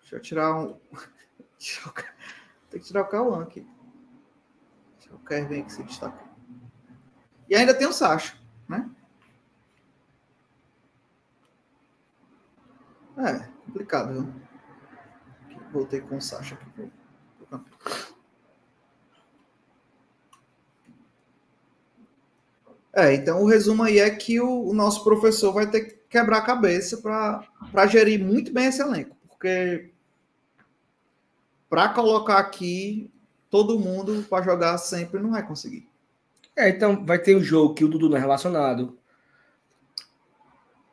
Deixa 0.00 0.16
eu 0.16 0.20
tirar 0.20 0.56
um. 0.56 0.78
Tem 2.70 2.80
que 2.80 2.86
tirar 2.86 3.02
o 3.02 3.08
Cauã 3.08 3.42
aqui. 3.42 3.66
Deixa 4.98 5.12
eu 5.12 5.18
quero 5.18 5.48
ver 5.48 5.64
que 5.64 5.72
se 5.72 5.82
destaca. 5.82 6.27
E 7.48 7.54
ainda 7.54 7.74
tem 7.74 7.86
o 7.86 7.92
Sacho, 7.92 8.36
né? 8.68 8.88
É, 13.16 13.48
complicado, 13.64 14.12
viu? 14.12 14.34
Voltei 15.72 16.00
com 16.00 16.16
o 16.16 16.20
Sacha 16.20 16.54
aqui. 16.54 16.90
É, 22.92 23.14
então 23.14 23.42
o 23.42 23.46
resumo 23.46 23.82
aí 23.82 23.98
é 23.98 24.10
que 24.10 24.40
o, 24.40 24.68
o 24.68 24.74
nosso 24.74 25.04
professor 25.04 25.52
vai 25.52 25.70
ter 25.70 25.80
que 25.82 25.98
quebrar 26.08 26.38
a 26.38 26.46
cabeça 26.46 26.96
para 26.98 27.86
gerir 27.86 28.18
muito 28.24 28.52
bem 28.52 28.66
esse 28.66 28.82
elenco, 28.82 29.16
porque 29.28 29.92
para 31.68 31.90
colocar 31.90 32.38
aqui 32.38 33.10
todo 33.50 33.78
mundo 33.78 34.24
para 34.28 34.42
jogar 34.42 34.78
sempre 34.78 35.20
não 35.20 35.30
vai 35.30 35.46
conseguir. 35.46 35.87
É, 36.58 36.68
então 36.70 37.06
vai 37.06 37.20
ter 37.20 37.36
um 37.36 37.40
jogo 37.40 37.72
que 37.72 37.84
o 37.84 37.88
Dudu 37.88 38.08
não 38.10 38.16
é 38.16 38.20
relacionado. 38.20 38.98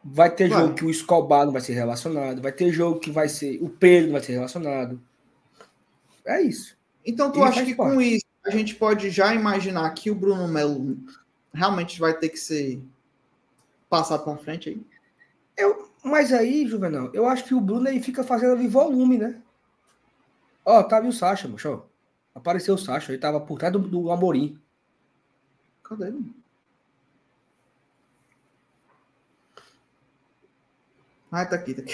Vai 0.04 0.30
ter 0.30 0.48
vai. 0.48 0.62
jogo 0.62 0.76
que 0.76 0.86
o 0.86 0.92
Escobar 0.92 1.44
não 1.44 1.52
vai 1.52 1.62
ser 1.62 1.74
relacionado. 1.74 2.40
Vai 2.40 2.52
ter 2.52 2.72
jogo 2.72 3.00
que 3.00 3.10
vai 3.10 3.28
ser. 3.28 3.58
O 3.64 3.68
Pedro 3.68 4.06
não 4.06 4.14
vai 4.14 4.22
ser 4.22 4.34
relacionado. 4.34 5.02
É 6.24 6.40
isso. 6.40 6.78
Então 7.04 7.32
tu 7.32 7.44
acha 7.44 7.66
que 7.66 7.74
parte. 7.74 7.96
com 7.96 8.00
isso 8.00 8.26
a 8.46 8.52
gente 8.52 8.76
pode 8.76 9.10
já 9.10 9.34
imaginar 9.34 9.90
que 9.96 10.12
o 10.12 10.16
Bruno 10.16 10.48
Melo 10.48 11.00
realmente 11.52 12.00
vai 12.00 12.14
ter 12.16 12.30
que 12.30 12.38
ser 12.38 12.80
passado 13.90 14.24
para 14.24 14.38
frente 14.38 14.70
aí? 14.70 14.86
Eu, 15.58 15.90
mas 16.04 16.32
aí, 16.32 16.68
Juvenal, 16.68 17.10
eu 17.12 17.26
acho 17.26 17.44
que 17.44 17.56
o 17.56 17.62
Bruno 17.62 17.88
aí 17.88 18.00
fica 18.04 18.24
fazendo 18.24 18.70
volume, 18.70 19.18
né? 19.18 19.42
Ó, 20.64 20.84
tá 20.84 20.98
ali 20.98 21.08
o 21.08 21.12
Sacha, 21.14 21.48
moço. 21.48 21.82
Apareceu 22.36 22.76
o 22.76 22.78
Sacha, 22.78 23.12
ele 23.12 23.20
tava 23.20 23.42
por 23.42 23.58
trás 23.58 23.74
do, 23.74 23.80
do 23.80 24.12
Amorim. 24.12 24.60
Cadê 25.88 26.08
ele? 26.08 26.34
Ah, 31.32 31.46
tá 31.46 31.56
aqui, 31.56 31.74
tá 31.74 31.82
aqui. 31.82 31.94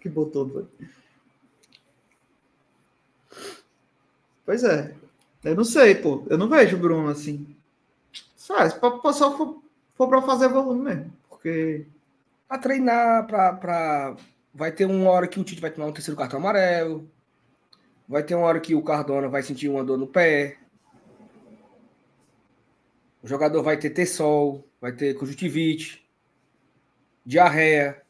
que 0.00 0.08
botou, 0.08 0.48
foi. 0.48 0.66
Pois 4.44 4.64
é. 4.64 4.94
Eu 5.44 5.54
não 5.54 5.64
sei, 5.64 5.94
pô. 5.94 6.26
Eu 6.28 6.36
não 6.38 6.48
vejo 6.48 6.76
o 6.76 6.80
Bruno 6.80 7.08
assim. 7.08 7.56
Só, 8.34 8.68
só 9.12 9.36
for, 9.36 9.62
for 9.94 10.08
para 10.08 10.22
fazer 10.22 10.48
volume 10.48 10.82
mesmo. 10.82 11.12
Porque. 11.28 11.86
Pra 12.48 12.58
treinar, 12.58 13.26
pra, 13.26 13.52
pra. 13.52 14.16
Vai 14.52 14.72
ter 14.72 14.86
uma 14.86 15.10
hora 15.10 15.28
que 15.28 15.38
o 15.38 15.44
Tite 15.44 15.60
vai 15.60 15.70
tomar 15.70 15.86
um 15.86 15.92
terceiro 15.92 16.18
cartão 16.18 16.40
amarelo. 16.40 17.08
Vai 18.08 18.24
ter 18.24 18.34
uma 18.34 18.46
hora 18.46 18.60
que 18.60 18.74
o 18.74 18.82
Cardona 18.82 19.28
vai 19.28 19.42
sentir 19.42 19.68
uma 19.68 19.84
dor 19.84 19.96
no 19.96 20.06
pé. 20.06 20.58
O 23.22 23.28
jogador 23.28 23.62
vai 23.62 23.76
ter 23.76 24.06
sol, 24.06 24.66
vai 24.80 24.92
ter 24.92 25.14
conjuntivite, 25.14 26.06
diarreia. 27.24 28.02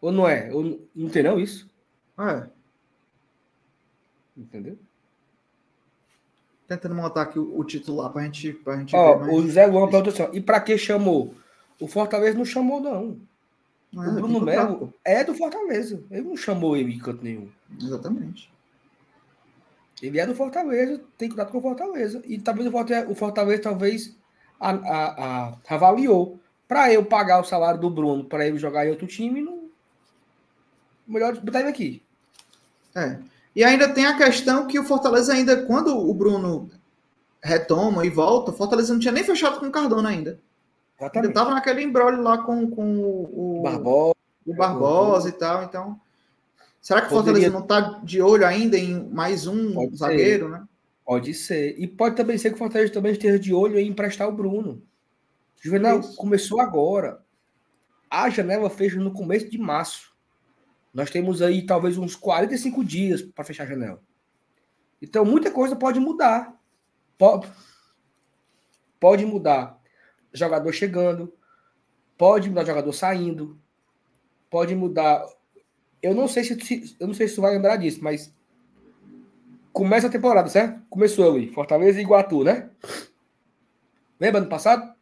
Ou 0.00 0.10
não 0.10 0.28
é? 0.28 0.52
Ou, 0.52 0.64
não 0.94 1.06
entendeu 1.06 1.38
isso? 1.38 1.70
É. 2.18 2.48
Entendeu? 4.36 4.78
Tentando 6.66 6.94
montar 6.94 7.22
aqui 7.22 7.38
o, 7.38 7.58
o 7.58 7.64
titular 7.64 8.12
pra 8.12 8.22
gente, 8.22 8.52
pra 8.52 8.76
gente 8.76 8.94
Ó, 8.94 9.18
ver. 9.18 9.34
O 9.34 9.48
Zé 9.48 9.66
Luan 9.66 9.88
perguntou 9.88 10.12
assim, 10.12 10.36
e 10.36 10.40
pra 10.40 10.60
que 10.60 10.78
chamou? 10.78 11.34
O 11.80 11.88
Fortaleza 11.88 12.36
não 12.36 12.44
chamou, 12.44 12.80
não. 12.80 13.20
Ah, 13.96 14.08
o 14.08 14.12
Bruno 14.14 14.40
Melo 14.40 14.94
é 15.04 15.24
do 15.24 15.34
Fortaleza. 15.34 16.02
Ele 16.10 16.28
não 16.28 16.36
chamou 16.36 16.76
ele 16.76 16.92
de 16.92 17.00
canto 17.00 17.24
nenhum. 17.24 17.48
Exatamente. 17.80 18.52
Ele 20.02 20.18
é 20.18 20.26
do 20.26 20.34
Fortaleza, 20.34 21.00
tem 21.18 21.28
contato 21.28 21.52
com 21.52 21.58
o 21.58 21.62
Fortaleza. 21.62 22.22
E 22.24 22.38
talvez 22.38 22.66
o 22.66 22.70
Fortaleza, 22.70 23.10
o 23.10 23.14
Fortaleza 23.14 23.62
talvez 23.62 24.16
a, 24.58 24.70
a, 24.70 25.48
a, 25.48 25.74
avaliou. 25.74 26.38
Para 26.66 26.92
eu 26.92 27.04
pagar 27.04 27.40
o 27.40 27.44
salário 27.44 27.80
do 27.80 27.90
Bruno, 27.90 28.24
para 28.24 28.46
ele 28.46 28.56
jogar 28.56 28.86
em 28.86 28.90
outro 28.90 29.06
time, 29.06 29.42
não... 29.42 29.68
melhor 31.06 31.36
botar 31.40 31.60
ele 31.60 31.68
aqui. 31.68 32.02
É. 32.94 33.18
E 33.54 33.64
ainda 33.64 33.88
tem 33.88 34.06
a 34.06 34.16
questão 34.16 34.66
que 34.66 34.78
o 34.78 34.84
Fortaleza 34.84 35.32
ainda, 35.32 35.66
quando 35.66 35.96
o 35.96 36.14
Bruno 36.14 36.70
retoma 37.42 38.06
e 38.06 38.10
volta, 38.10 38.52
o 38.52 38.54
Fortaleza 38.54 38.92
não 38.92 39.00
tinha 39.00 39.12
nem 39.12 39.24
fechado 39.24 39.58
com 39.58 39.66
o 39.66 39.72
Cardona 39.72 40.10
ainda. 40.10 40.38
Exatamente. 40.98 41.16
Ainda 41.16 41.28
estava 41.28 41.50
naquele 41.50 41.82
embrólio 41.82 42.22
lá 42.22 42.38
com, 42.38 42.70
com 42.70 43.00
o, 43.00 43.62
Barbosa, 43.62 44.14
o 44.46 44.54
Barbosa 44.54 45.28
e 45.28 45.32
tal. 45.32 45.64
Então, 45.64 46.00
será 46.80 47.00
que 47.00 47.08
o 47.08 47.10
Fortaleza 47.10 47.50
não 47.50 47.60
está 47.60 48.00
de 48.02 48.20
olho 48.20 48.46
ainda 48.46 48.78
em 48.78 49.08
mais 49.10 49.46
um 49.46 49.72
pode 49.74 49.96
zagueiro, 49.96 50.46
ser. 50.46 50.52
né? 50.52 50.68
Pode 51.04 51.34
ser. 51.34 51.78
E 51.78 51.86
pode 51.86 52.16
também 52.16 52.38
ser 52.38 52.50
que 52.50 52.54
o 52.54 52.58
Fortaleza 52.58 52.92
também 52.92 53.12
esteja 53.12 53.38
de 53.38 53.52
olho 53.52 53.78
em 53.78 53.88
emprestar 53.88 54.28
o 54.28 54.32
Bruno. 54.32 54.82
Juvenal, 55.60 56.00
Isso. 56.00 56.16
começou 56.16 56.60
agora. 56.60 57.22
A 58.08 58.30
janela 58.30 58.70
fez 58.70 58.94
no 58.96 59.12
começo 59.12 59.48
de 59.50 59.58
março. 59.58 60.10
Nós 60.92 61.10
temos 61.10 61.42
aí 61.42 61.64
talvez 61.66 61.98
uns 61.98 62.16
45 62.16 62.84
dias 62.84 63.22
para 63.22 63.44
fechar 63.44 63.64
a 63.64 63.66
janela. 63.66 64.02
Então, 65.00 65.24
muita 65.24 65.50
coisa 65.50 65.76
pode 65.76 66.00
mudar. 66.00 66.58
Pode, 67.16 67.46
pode 68.98 69.26
mudar 69.26 69.80
jogador 70.32 70.72
chegando, 70.72 71.32
pode 72.16 72.48
mudar 72.48 72.64
jogador 72.64 72.92
saindo, 72.92 73.60
pode 74.48 74.74
mudar. 74.74 75.26
Eu 76.02 76.14
não 76.14 76.26
sei 76.26 76.44
se 76.44 76.96
eu 76.98 77.06
não 77.06 77.14
sei 77.14 77.28
se 77.28 77.34
tu 77.34 77.42
vai 77.42 77.52
lembrar 77.52 77.76
disso, 77.76 78.02
mas 78.02 78.34
começa 79.72 80.06
a 80.06 80.10
temporada, 80.10 80.48
certo? 80.48 80.82
Começou 80.88 81.30
ali, 81.30 81.52
Fortaleza 81.52 81.98
e 81.98 82.02
Iguatu, 82.02 82.44
né? 82.44 82.70
Lembra 84.18 84.40
ano 84.40 84.48
passado? 84.48 84.94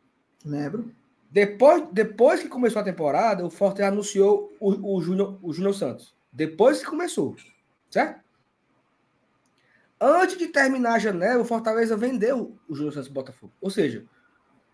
Lembro. 0.44 0.94
Depois, 1.30 1.84
depois 1.92 2.40
que 2.40 2.48
começou 2.48 2.80
a 2.80 2.84
temporada, 2.84 3.44
o 3.44 3.50
Forte 3.50 3.82
anunciou 3.82 4.54
o, 4.58 4.96
o, 4.96 5.02
Júnior, 5.02 5.38
o 5.42 5.52
Júnior 5.52 5.74
Santos. 5.74 6.14
Depois 6.32 6.80
que 6.80 6.86
começou, 6.86 7.36
certo? 7.90 8.22
Antes 10.00 10.38
de 10.38 10.46
terminar 10.46 10.94
a 10.94 10.98
janela, 10.98 11.42
o 11.42 11.44
Fortaleza 11.44 11.96
vendeu 11.96 12.56
o 12.68 12.74
Júnior 12.74 12.94
Santos 12.94 13.08
Botafogo. 13.08 13.52
Ou 13.60 13.68
seja, 13.68 14.04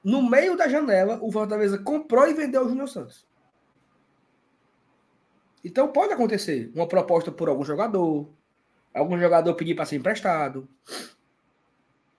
no 0.02 0.22
meio 0.22 0.56
da 0.56 0.68
janela, 0.68 1.18
o 1.22 1.32
Fortaleza 1.32 1.78
comprou 1.78 2.28
e 2.28 2.34
vendeu 2.34 2.64
o 2.64 2.68
Júnior 2.68 2.88
Santos. 2.88 3.26
Então 5.65 5.89
pode 5.91 6.12
acontecer 6.12 6.70
uma 6.74 6.86
proposta 6.86 7.32
por 7.32 7.49
algum 7.49 7.65
jogador, 7.65 8.28
algum 8.93 9.19
jogador 9.19 9.55
pedir 9.55 9.74
para 9.74 9.86
ser 9.86 9.97
emprestado, 9.97 10.69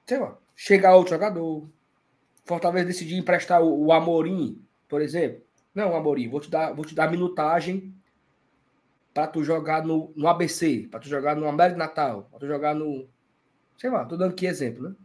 sei 0.06 0.20
lá, 0.20 0.38
chegar 0.56 0.96
outro 0.96 1.14
jogador, 1.14 1.70
Fortaleza 2.46 2.86
decidir 2.86 3.18
emprestar 3.18 3.62
o, 3.62 3.86
o 3.88 3.92
Amorim, 3.94 4.64
por 4.88 5.02
exemplo. 5.02 5.44
Não, 5.74 5.96
Amorim, 5.96 6.30
vou 6.30 6.40
te 6.40 6.50
dar, 6.50 6.74
vou 6.74 6.86
te 6.86 6.96
dar 6.96 7.10
minutagem 7.10 7.94
para 9.14 9.28
tu 9.28 9.44
jogar 9.44 9.84
no, 9.86 10.14
no 10.16 10.28
ABC, 10.28 10.88
para 10.92 11.00
tu 11.00 11.08
jogar 11.08 11.36
no 11.36 11.48
América 11.48 11.78
Natal, 11.78 12.28
para 12.30 12.40
tu 12.40 12.48
jogar 12.48 12.76
no. 12.76 13.08
Sei 13.78 13.90
lá, 13.90 14.06
tô 14.06 14.18
dando 14.18 14.32
aqui 14.32 14.46
exemplo, 14.46 14.90
né? 14.90 14.96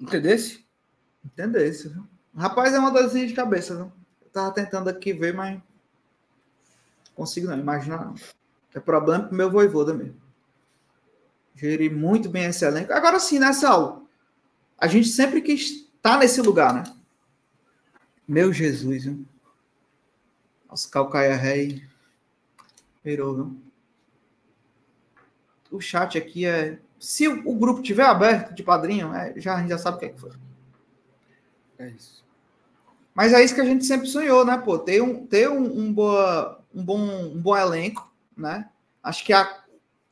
Entendesse? 0.00 0.64
Entendesse. 1.24 1.94
Rapaz, 2.36 2.72
é 2.74 2.78
uma 2.78 2.90
dorzinha 2.90 3.26
de 3.26 3.34
cabeça, 3.34 3.74
viu? 3.74 3.92
Eu 4.22 4.30
tava 4.32 4.52
tentando 4.52 4.88
aqui 4.88 5.12
ver, 5.12 5.34
mas 5.34 5.60
consigo 7.14 7.48
não 7.48 7.58
imaginar. 7.58 8.06
Não. 8.06 8.14
É 8.74 8.80
problema 8.80 9.24
pro 9.24 9.36
meu 9.36 9.50
voivoda 9.50 9.92
mesmo. 9.92 10.20
Geri 11.54 11.90
muito 11.90 12.28
bem 12.28 12.44
esse 12.44 12.64
elenco. 12.64 12.92
Agora 12.92 13.18
sim, 13.18 13.38
né, 13.38 13.52
Saulo? 13.52 14.08
A 14.78 14.86
gente 14.86 15.08
sempre 15.08 15.42
quis 15.42 15.86
estar 15.96 16.18
nesse 16.18 16.40
lugar, 16.40 16.72
né? 16.72 16.84
Meu 18.26 18.52
Jesus, 18.52 19.04
viu? 19.04 19.26
Os 20.70 20.86
calcaia 20.86 21.36
rei. 21.36 21.84
Virou, 23.04 23.34
viu? 23.34 23.60
O 25.70 25.80
chat 25.80 26.16
aqui 26.16 26.46
é. 26.46 26.78
Se 26.98 27.26
o 27.28 27.54
grupo 27.54 27.82
tiver 27.82 28.04
aberto 28.04 28.54
de 28.54 28.62
padrinho, 28.62 29.12
é, 29.14 29.34
já, 29.36 29.56
a 29.56 29.60
gente 29.60 29.70
já 29.70 29.78
sabe 29.78 29.96
o 29.96 30.00
que 30.00 30.06
é 30.06 30.08
que 30.10 30.20
foi. 30.20 30.32
É 31.80 31.88
isso. 31.88 32.22
Mas 33.14 33.32
é 33.32 33.42
isso 33.42 33.54
que 33.54 33.60
a 33.60 33.64
gente 33.64 33.86
sempre 33.86 34.06
sonhou, 34.06 34.44
né, 34.44 34.58
pô? 34.58 34.78
Ter 34.78 35.02
um, 35.02 35.26
ter 35.26 35.48
um, 35.48 35.64
um, 35.64 35.92
boa, 35.92 36.62
um, 36.74 36.84
bom, 36.84 36.98
um 36.98 37.40
bom 37.40 37.56
elenco, 37.56 38.12
né? 38.36 38.68
Acho 39.02 39.24
que 39.24 39.32
a, 39.32 39.64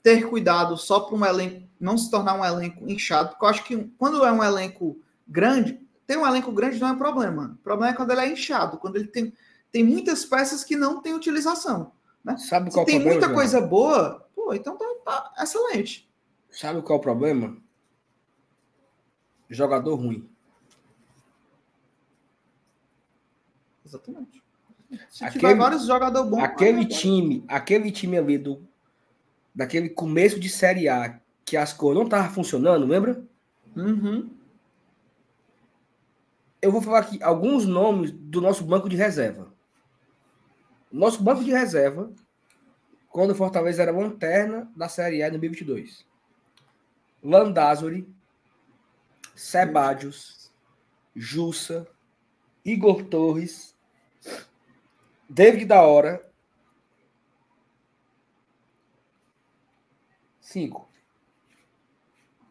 ter 0.03 0.27
cuidado 0.27 0.79
só 0.79 1.01
para 1.01 1.15
um 1.15 1.25
elenco 1.25 1.69
não 1.79 1.99
se 1.99 2.11
tornar 2.11 2.35
um 2.35 2.45
elenco 2.45 2.89
inchado, 2.91 3.31
porque 3.31 3.45
eu 3.45 3.49
acho 3.49 3.65
que 3.65 3.77
quando 3.99 4.25
é 4.25 4.33
um 4.33 4.43
elenco 4.43 4.99
grande, 5.29 5.79
ter 6.07 6.17
um 6.17 6.27
elenco 6.27 6.51
grande 6.51 6.81
não 6.81 6.89
é 6.89 6.97
problema. 6.97 7.57
O 7.61 7.63
problema 7.63 7.93
é 7.93 7.97
quando 7.97 8.11
ele 8.13 8.23
é 8.23 8.33
inchado, 8.33 8.79
quando 8.79 8.97
ele 8.97 9.07
tem, 9.07 9.33
tem 9.71 9.85
muitas 9.85 10.25
peças 10.25 10.65
que 10.65 10.75
não 10.75 11.03
tem 11.03 11.15
utilização. 11.15 11.93
Né? 12.25 12.37
Sabe 12.39 12.73
qual 12.73 12.85
se 12.85 12.93
tem 12.93 13.01
problema, 13.01 13.21
muita 13.21 13.35
coisa 13.35 13.61
boa, 13.61 14.27
pô, 14.35 14.55
então 14.55 14.77
tá, 14.77 14.87
tá 15.05 15.35
excelente. 15.43 16.11
Sabe 16.51 16.81
qual 16.83 16.97
é 16.97 17.01
o 17.01 17.03
problema? 17.03 17.57
Jogador 19.49 19.95
ruim. 19.95 20.29
Exatamente. 23.89 24.43
Se 25.09 25.25
aquele, 25.25 25.41
tiver 25.41 25.57
vários 25.57 25.87
jogadores 25.87 26.31
bons. 26.31 26.43
Aquele 26.43 26.85
time, 26.85 27.45
aquele 27.49 27.91
time 27.91 28.19
ali 28.19 28.39
do 28.39 28.67
daquele 29.55 29.89
começo 29.89 30.39
de 30.39 30.49
Série 30.49 30.89
A 30.89 31.21
que 31.45 31.57
as 31.57 31.73
coisas 31.73 31.97
não 31.97 32.05
estavam 32.05 32.31
funcionando, 32.31 32.87
lembra? 32.87 33.25
Uhum. 33.75 34.31
Eu 36.61 36.71
vou 36.71 36.83
falar 36.83 37.01
aqui 37.01 37.23
alguns 37.23 37.67
nomes 37.67 38.11
do 38.13 38.41
nosso 38.41 38.65
banco 38.65 38.89
de 38.89 38.97
reserva. 38.97 39.53
Nosso 40.93 41.23
banco 41.23 41.43
de 41.43 41.51
reserva, 41.51 42.11
quando 43.09 43.31
o 43.31 43.35
Fortaleza 43.35 43.83
era 43.83 43.93
lanterna 43.93 44.71
da 44.77 44.89
Série 44.89 45.23
A 45.23 45.29
em 45.29 45.31
2022. 45.33 46.07
Landázuri, 47.23 48.09
Sebadios, 49.35 50.53
Jussa, 51.15 51.87
Igor 52.65 53.05
Torres, 53.05 53.75
David 55.29 55.67
da 55.67 55.83
Hora. 55.83 56.25
Cinco. 60.41 60.89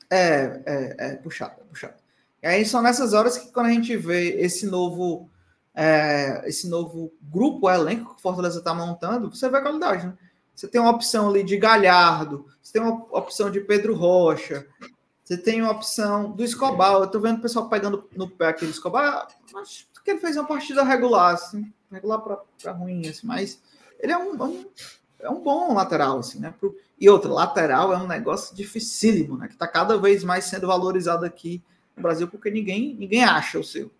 É, 0.09 0.61
é, 0.65 0.95
é 0.97 1.15
puxado, 1.15 1.55
é 1.59 1.63
puxado. 1.63 1.95
E 2.43 2.47
aí 2.47 2.65
são 2.65 2.81
nessas 2.81 3.13
horas 3.13 3.37
que 3.37 3.51
quando 3.51 3.65
a 3.65 3.71
gente 3.71 3.97
vê 3.97 4.39
esse 4.39 4.67
novo, 4.67 5.29
é, 5.73 6.43
esse 6.45 6.69
novo 6.69 7.11
grupo, 7.21 7.69
elenco 7.69 8.13
que 8.13 8.19
o 8.19 8.21
Fortaleza 8.21 8.59
está 8.59 8.73
montando, 8.73 9.29
você 9.29 9.49
vê 9.49 9.57
a 9.57 9.61
qualidade, 9.61 10.05
né? 10.05 10.13
Você 10.55 10.67
tem 10.67 10.79
uma 10.79 10.91
opção 10.91 11.29
ali 11.29 11.43
de 11.43 11.57
Galhardo, 11.57 12.47
você 12.61 12.73
tem 12.73 12.81
uma 12.81 13.05
opção 13.11 13.51
de 13.51 13.59
Pedro 13.59 13.95
Rocha, 13.95 14.67
você 15.23 15.37
tem 15.37 15.61
uma 15.61 15.71
opção 15.71 16.31
do 16.31 16.43
Escobar. 16.43 16.93
Eu 16.93 17.07
tô 17.07 17.19
vendo 17.19 17.39
o 17.39 17.41
pessoal 17.41 17.69
pegando 17.69 18.07
no 18.15 18.29
pé 18.29 18.47
aquele 18.47 18.71
Escobar. 18.71 19.27
Acho 19.55 19.87
que 20.03 20.11
ele 20.11 20.19
fez 20.19 20.35
uma 20.37 20.47
partida 20.47 20.83
regular, 20.83 21.33
assim 21.33 21.71
regular 21.91 22.21
para 22.21 22.71
ruim, 22.71 23.07
assim, 23.07 23.25
mas 23.25 23.61
ele 23.99 24.11
é 24.11 24.17
um, 24.17 24.35
é 24.35 24.43
um, 24.43 24.65
é 25.19 25.29
um 25.29 25.41
bom 25.41 25.73
lateral, 25.73 26.19
assim, 26.19 26.39
né? 26.39 26.53
Pro, 26.59 26.75
e 26.99 27.09
outra, 27.09 27.31
lateral 27.31 27.93
é 27.93 27.97
um 27.97 28.07
negócio 28.07 28.55
dificílimo, 28.55 29.37
né? 29.37 29.47
Que 29.47 29.53
está 29.53 29.67
cada 29.67 29.97
vez 29.97 30.23
mais 30.23 30.45
sendo 30.45 30.67
valorizado 30.67 31.25
aqui 31.25 31.61
no 31.95 32.03
Brasil, 32.03 32.27
porque 32.27 32.49
ninguém, 32.49 32.95
ninguém 32.95 33.23
acha 33.23 33.59
o 33.59 33.63
seu. 33.63 33.91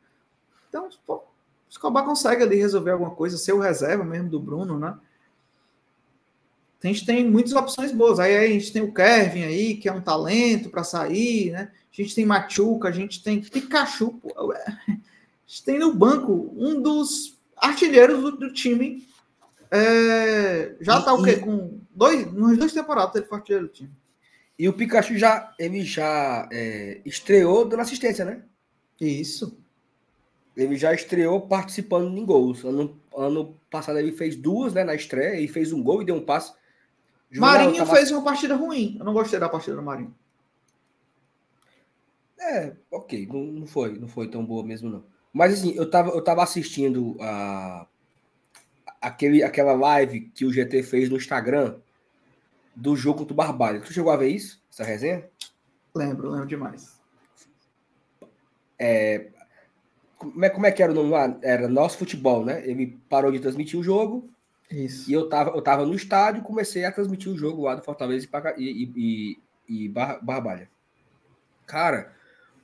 Então, 0.69 0.89
pô, 1.05 1.23
Escobar 1.69 2.05
consegue 2.05 2.43
ali 2.43 2.55
resolver 2.55 2.91
alguma 2.91 3.11
coisa, 3.11 3.37
ser 3.37 3.53
o 3.53 3.59
reserva 3.59 4.03
mesmo 4.03 4.29
do 4.29 4.39
Bruno, 4.39 4.79
né? 4.79 4.97
A 6.83 6.87
gente 6.87 7.05
tem 7.05 7.27
muitas 7.29 7.53
opções 7.53 7.91
boas. 7.91 8.19
Aí 8.19 8.35
a 8.37 8.47
gente 8.47 8.71
tem 8.71 8.81
o 8.81 8.93
Kevin 8.93 9.43
aí, 9.43 9.75
que 9.75 9.89
é 9.89 9.93
um 9.93 10.01
talento 10.01 10.69
para 10.69 10.83
sair, 10.83 11.51
né? 11.51 11.71
A 11.91 12.01
gente 12.01 12.13
tem 12.13 12.25
Machuca, 12.25 12.87
a 12.87 12.91
gente 12.91 13.23
tem 13.23 13.41
Pikachu. 13.41 14.13
Pô. 14.13 14.51
A 14.51 14.91
gente 15.45 15.63
tem 15.63 15.79
no 15.79 15.93
banco 15.93 16.53
um 16.55 16.81
dos 16.81 17.36
artilheiros 17.57 18.21
do, 18.21 18.31
do 18.31 18.53
time. 18.53 19.07
É, 19.69 20.75
já 20.79 20.99
está 20.99 21.13
o 21.13 21.23
quê? 21.23 21.37
Com 21.37 21.79
dois, 21.91 22.31
nos 22.31 22.57
dois 22.57 22.73
temporadas 22.73 23.15
ele 23.15 23.25
foi 23.25 23.37
artilheiro 23.37 23.67
do 23.67 23.73
time. 23.73 23.91
E 24.57 24.67
o 24.67 24.73
Pikachu 24.73 25.17
já, 25.17 25.53
ele 25.59 25.83
já 25.83 26.47
é, 26.51 27.01
estreou 27.05 27.65
dando 27.65 27.81
assistência, 27.81 28.25
né? 28.25 28.43
Isso. 28.99 29.57
Ele 30.55 30.75
já 30.75 30.93
estreou 30.93 31.41
participando 31.41 32.17
em 32.17 32.25
gols. 32.25 32.63
Ano, 32.63 32.99
ano 33.15 33.59
passado 33.69 33.99
ele 33.99 34.11
fez 34.11 34.35
duas, 34.35 34.73
né? 34.73 34.83
Na 34.83 34.95
estreia, 34.95 35.39
e 35.39 35.47
fez 35.47 35.71
um 35.71 35.83
gol 35.83 36.01
e 36.01 36.05
deu 36.05 36.15
um 36.15 36.25
passe. 36.25 36.53
Marinho 37.35 37.77
tava... 37.77 37.95
fez 37.95 38.09
uma 38.09 38.23
partida 38.23 38.55
ruim. 38.55 38.95
Eu 38.97 39.05
não 39.05 39.13
gostei 39.13 39.39
da 39.39 39.49
partida 39.49 39.75
do 39.75 39.83
Marinho. 39.83 40.15
É, 42.39 42.75
ok. 42.89 43.27
Não, 43.27 43.43
não 43.43 43.67
foi, 43.67 43.99
não 43.99 44.07
foi 44.07 44.27
tão 44.27 44.43
boa 44.43 44.63
mesmo, 44.63 44.89
não. 44.89 45.03
Mas 45.37 45.53
assim, 45.53 45.75
eu 45.75 45.87
tava, 45.87 46.09
eu 46.09 46.23
tava 46.23 46.41
assistindo 46.41 47.15
a, 47.21 47.85
aquele, 48.99 49.43
aquela 49.43 49.73
live 49.73 50.31
que 50.33 50.43
o 50.43 50.51
GT 50.51 50.81
fez 50.81 51.11
no 51.11 51.15
Instagram 51.15 51.75
do 52.75 52.95
jogo 52.95 53.19
contra 53.19 53.33
o 53.33 53.37
Barbalho. 53.37 53.81
Tu 53.81 53.93
chegou 53.93 54.11
a 54.11 54.17
ver 54.17 54.29
isso? 54.29 54.59
Essa 54.73 54.83
resenha? 54.83 55.29
Lembro, 55.93 56.31
lembro 56.31 56.47
demais. 56.47 56.99
É, 58.79 59.27
como, 60.17 60.43
é, 60.43 60.49
como 60.49 60.65
é 60.65 60.71
que 60.71 60.81
era 60.81 60.91
o 60.91 60.95
nome 60.95 61.11
lá? 61.11 61.37
Era 61.43 61.67
Nosso 61.67 61.99
Futebol, 61.99 62.43
né? 62.43 62.67
Ele 62.67 62.99
parou 63.07 63.31
de 63.31 63.39
transmitir 63.39 63.79
o 63.79 63.83
jogo. 63.83 64.27
Isso. 64.71 65.07
E 65.07 65.13
eu 65.13 65.29
tava, 65.29 65.51
eu 65.51 65.61
tava 65.61 65.85
no 65.85 65.93
estádio 65.93 66.41
comecei 66.41 66.83
a 66.83 66.91
transmitir 66.91 67.31
o 67.31 67.37
jogo 67.37 67.61
lá 67.61 67.75
do 67.75 67.83
Fortaleza 67.83 68.27
e, 68.57 68.63
e, 68.63 69.37
e, 69.69 69.83
e 69.85 69.89
Barbalha. 69.89 70.67
Cara, 71.67 72.16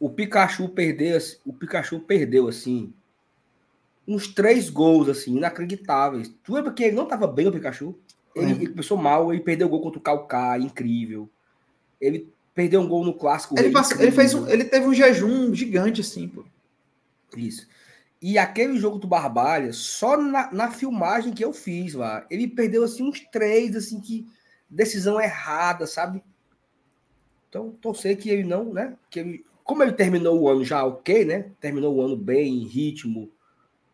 o 0.04 0.10
Pikachu 0.10 0.68
perdeu, 0.68 1.18
o 1.46 1.54
Pikachu 1.54 1.98
perdeu 1.98 2.50
assim 2.50 2.94
uns 4.06 4.28
três 4.28 4.70
gols 4.70 5.08
assim 5.08 5.38
inacreditáveis. 5.38 6.30
Tu 6.44 6.54
lembra 6.54 6.74
que 6.74 6.84
ele 6.84 6.98
não 6.98 7.06
estava 7.06 7.26
bem 7.26 7.48
o 7.48 7.52
Pikachu? 7.54 7.98
Ele, 8.36 8.52
ele, 8.52 8.68
começou 8.68 8.98
mal, 8.98 9.32
ele 9.32 9.42
perdeu 9.42 9.66
o 9.66 9.70
gol 9.70 9.80
contra 9.80 10.00
o 10.00 10.02
Calcá, 10.02 10.60
incrível. 10.60 11.30
Ele 12.02 12.30
perdeu 12.54 12.82
um 12.82 12.88
gol 12.90 13.06
no 13.06 13.14
clássico. 13.14 13.58
Ele, 13.58 13.72
passou, 13.72 14.02
ele 14.02 14.12
fez 14.12 14.34
um, 14.34 14.46
ele 14.50 14.66
teve 14.66 14.86
um 14.86 14.94
jejum 14.94 15.56
gigante 15.56 16.02
assim, 16.02 16.28
pô. 16.28 16.44
Isso. 17.38 17.66
E 18.22 18.38
aquele 18.38 18.78
jogo 18.78 19.00
do 19.00 19.08
Barbalha, 19.08 19.72
só 19.72 20.18
na, 20.18 20.52
na 20.52 20.70
filmagem 20.70 21.32
que 21.32 21.46
eu 21.46 21.54
fiz 21.54 21.94
lá, 21.94 22.26
ele 22.30 22.46
perdeu 22.50 22.84
assim 22.84 23.08
uns 23.08 23.22
três 23.32 23.74
assim 23.74 24.02
que 24.02 24.28
decisão 24.70 25.22
errada, 25.22 25.88
sabe? 25.88 26.22
Então, 27.48 27.72
torcer 27.80 28.18
que 28.18 28.30
ele 28.30 28.44
não, 28.44 28.74
né? 28.74 28.98
Que 29.10 29.20
ele 29.22 29.46
como 29.64 29.84
ele 29.84 29.94
terminou 29.94 30.40
o 30.40 30.50
ano 30.50 30.64
já 30.64 30.84
ok, 30.86 31.26
né? 31.26 31.52
Terminou 31.60 31.96
o 31.96 32.02
ano 32.02 32.18
bem, 32.18 32.62
em 32.62 32.68
ritmo, 32.68 33.32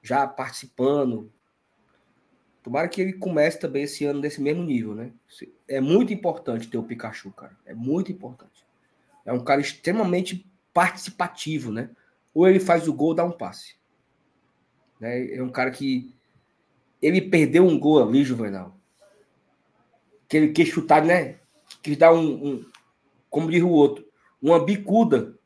já 0.01 0.27
participando. 0.27 1.31
Tomara 2.63 2.87
que 2.87 3.01
ele 3.01 3.13
comece 3.13 3.59
também 3.59 3.83
esse 3.83 4.05
ano 4.05 4.19
nesse 4.19 4.41
mesmo 4.41 4.63
nível, 4.63 4.95
né? 4.95 5.11
É 5.67 5.79
muito 5.79 6.13
importante 6.13 6.67
ter 6.67 6.77
o 6.77 6.83
Pikachu, 6.83 7.31
cara. 7.31 7.55
É 7.65 7.73
muito 7.73 8.11
importante. 8.11 8.65
É 9.25 9.31
um 9.31 9.43
cara 9.43 9.61
extremamente 9.61 10.45
participativo, 10.73 11.71
né? 11.71 11.89
Ou 12.33 12.47
ele 12.47 12.59
faz 12.59 12.87
o 12.87 12.93
gol, 12.93 13.13
dá 13.13 13.23
um 13.23 13.31
passe. 13.31 13.75
Né? 14.99 15.33
É 15.33 15.43
um 15.43 15.49
cara 15.49 15.71
que 15.71 16.13
ele 17.01 17.21
perdeu 17.21 17.65
um 17.65 17.79
gol 17.79 18.03
ali, 18.03 18.23
Juvenal. 18.23 18.75
Que 20.27 20.37
ele 20.37 20.51
quer 20.51 20.65
chutar, 20.65 21.03
né? 21.03 21.39
Que 21.81 21.95
dá 21.95 22.11
um, 22.11 22.47
um 22.47 22.65
como 23.29 23.49
diz 23.49 23.61
o 23.61 23.69
outro, 23.69 24.05
uma 24.41 24.63
bicuda 24.63 25.38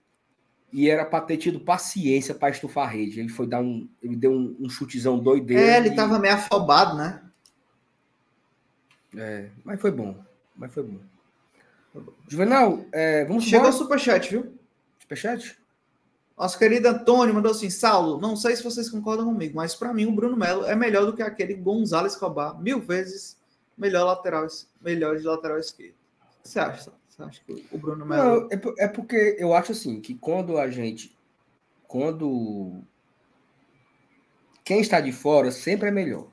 e 0.74 0.90
era 0.90 1.06
para 1.06 1.24
ter 1.24 1.38
tido 1.38 1.60
paciência 1.60 2.34
para 2.34 2.50
estufar 2.50 2.88
a 2.88 2.92
rede. 2.92 3.20
Ele 3.20 3.30
foi 3.30 3.46
dar 3.46 3.62
um. 3.62 3.88
Ele 4.02 4.16
deu 4.16 4.32
um, 4.32 4.58
um 4.60 4.70
chutezão 4.70 5.20
doideiro. 5.20 5.62
É, 5.62 5.78
ele 5.78 5.90
estava 5.90 6.18
meio 6.18 6.34
afobado, 6.34 6.98
né? 6.98 7.22
É, 9.16 9.50
mas 9.64 9.80
foi 9.80 9.92
bom. 9.92 10.18
Mas 10.56 10.74
foi 10.74 10.84
bom. 10.84 11.00
Juvenal, 12.28 12.84
é, 12.92 13.24
vamos 13.26 13.44
Chegou 13.44 13.68
embora? 13.68 13.76
o 13.76 13.78
superchat, 13.78 14.32
viu? 14.32 14.58
Superchat? 15.00 15.60
Nosso 16.36 16.58
querido 16.58 16.88
Antônio 16.88 17.36
mandou 17.36 17.52
assim: 17.52 17.70
Saulo, 17.70 18.20
não 18.20 18.36
sei 18.36 18.56
se 18.56 18.64
vocês 18.64 18.90
concordam 18.90 19.26
comigo, 19.28 19.56
mas 19.56 19.76
para 19.76 19.94
mim 19.94 20.08
o 20.08 20.12
Bruno 20.12 20.36
Melo 20.36 20.66
é 20.66 20.76
melhor 20.76 21.06
do 21.06 21.14
que 21.14 21.22
aquele 21.22 21.54
Gonzalo 21.54 22.08
Escobar, 22.08 22.60
mil 22.60 22.82
vezes 22.82 23.38
melhor 23.78 24.06
lateral, 24.06 24.48
melhor 24.82 25.18
de 25.18 25.24
lateral 25.24 25.60
esquerdo. 25.60 25.94
O 25.94 26.44
que 26.44 26.50
você 26.50 26.60
acha? 26.60 26.92
Você 27.14 27.22
acha 27.22 27.42
que 27.46 27.66
o 27.72 27.78
Bruno 27.78 28.06
Melo. 28.06 28.42
Não, 28.42 28.48
é, 28.50 28.86
é 28.86 28.88
porque 28.88 29.36
eu 29.38 29.54
acho 29.54 29.72
assim 29.72 30.02
que 30.02 30.16
quando 30.16 30.58
a 30.58 30.68
gente. 30.68 31.16
quando 31.88 32.82
quem 34.64 34.80
está 34.80 35.00
de 35.00 35.12
fora 35.12 35.52
sempre 35.52 35.90
é 35.90 35.92
melhor, 35.92 36.28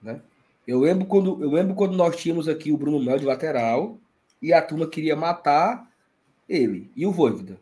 né? 0.00 0.22
Eu 0.64 0.78
lembro 0.78 1.06
quando 1.06 1.42
eu 1.42 1.50
lembro 1.50 1.74
quando 1.74 1.96
nós 1.96 2.14
tínhamos 2.14 2.46
aqui 2.46 2.70
o 2.70 2.76
Bruno 2.76 3.02
Mel 3.02 3.18
de 3.18 3.24
lateral 3.24 3.98
e 4.40 4.52
a 4.52 4.62
turma 4.62 4.86
queria 4.88 5.16
matar 5.16 5.90
ele 6.48 6.92
e 6.94 7.04
o 7.04 7.10
Voivoda. 7.10 7.58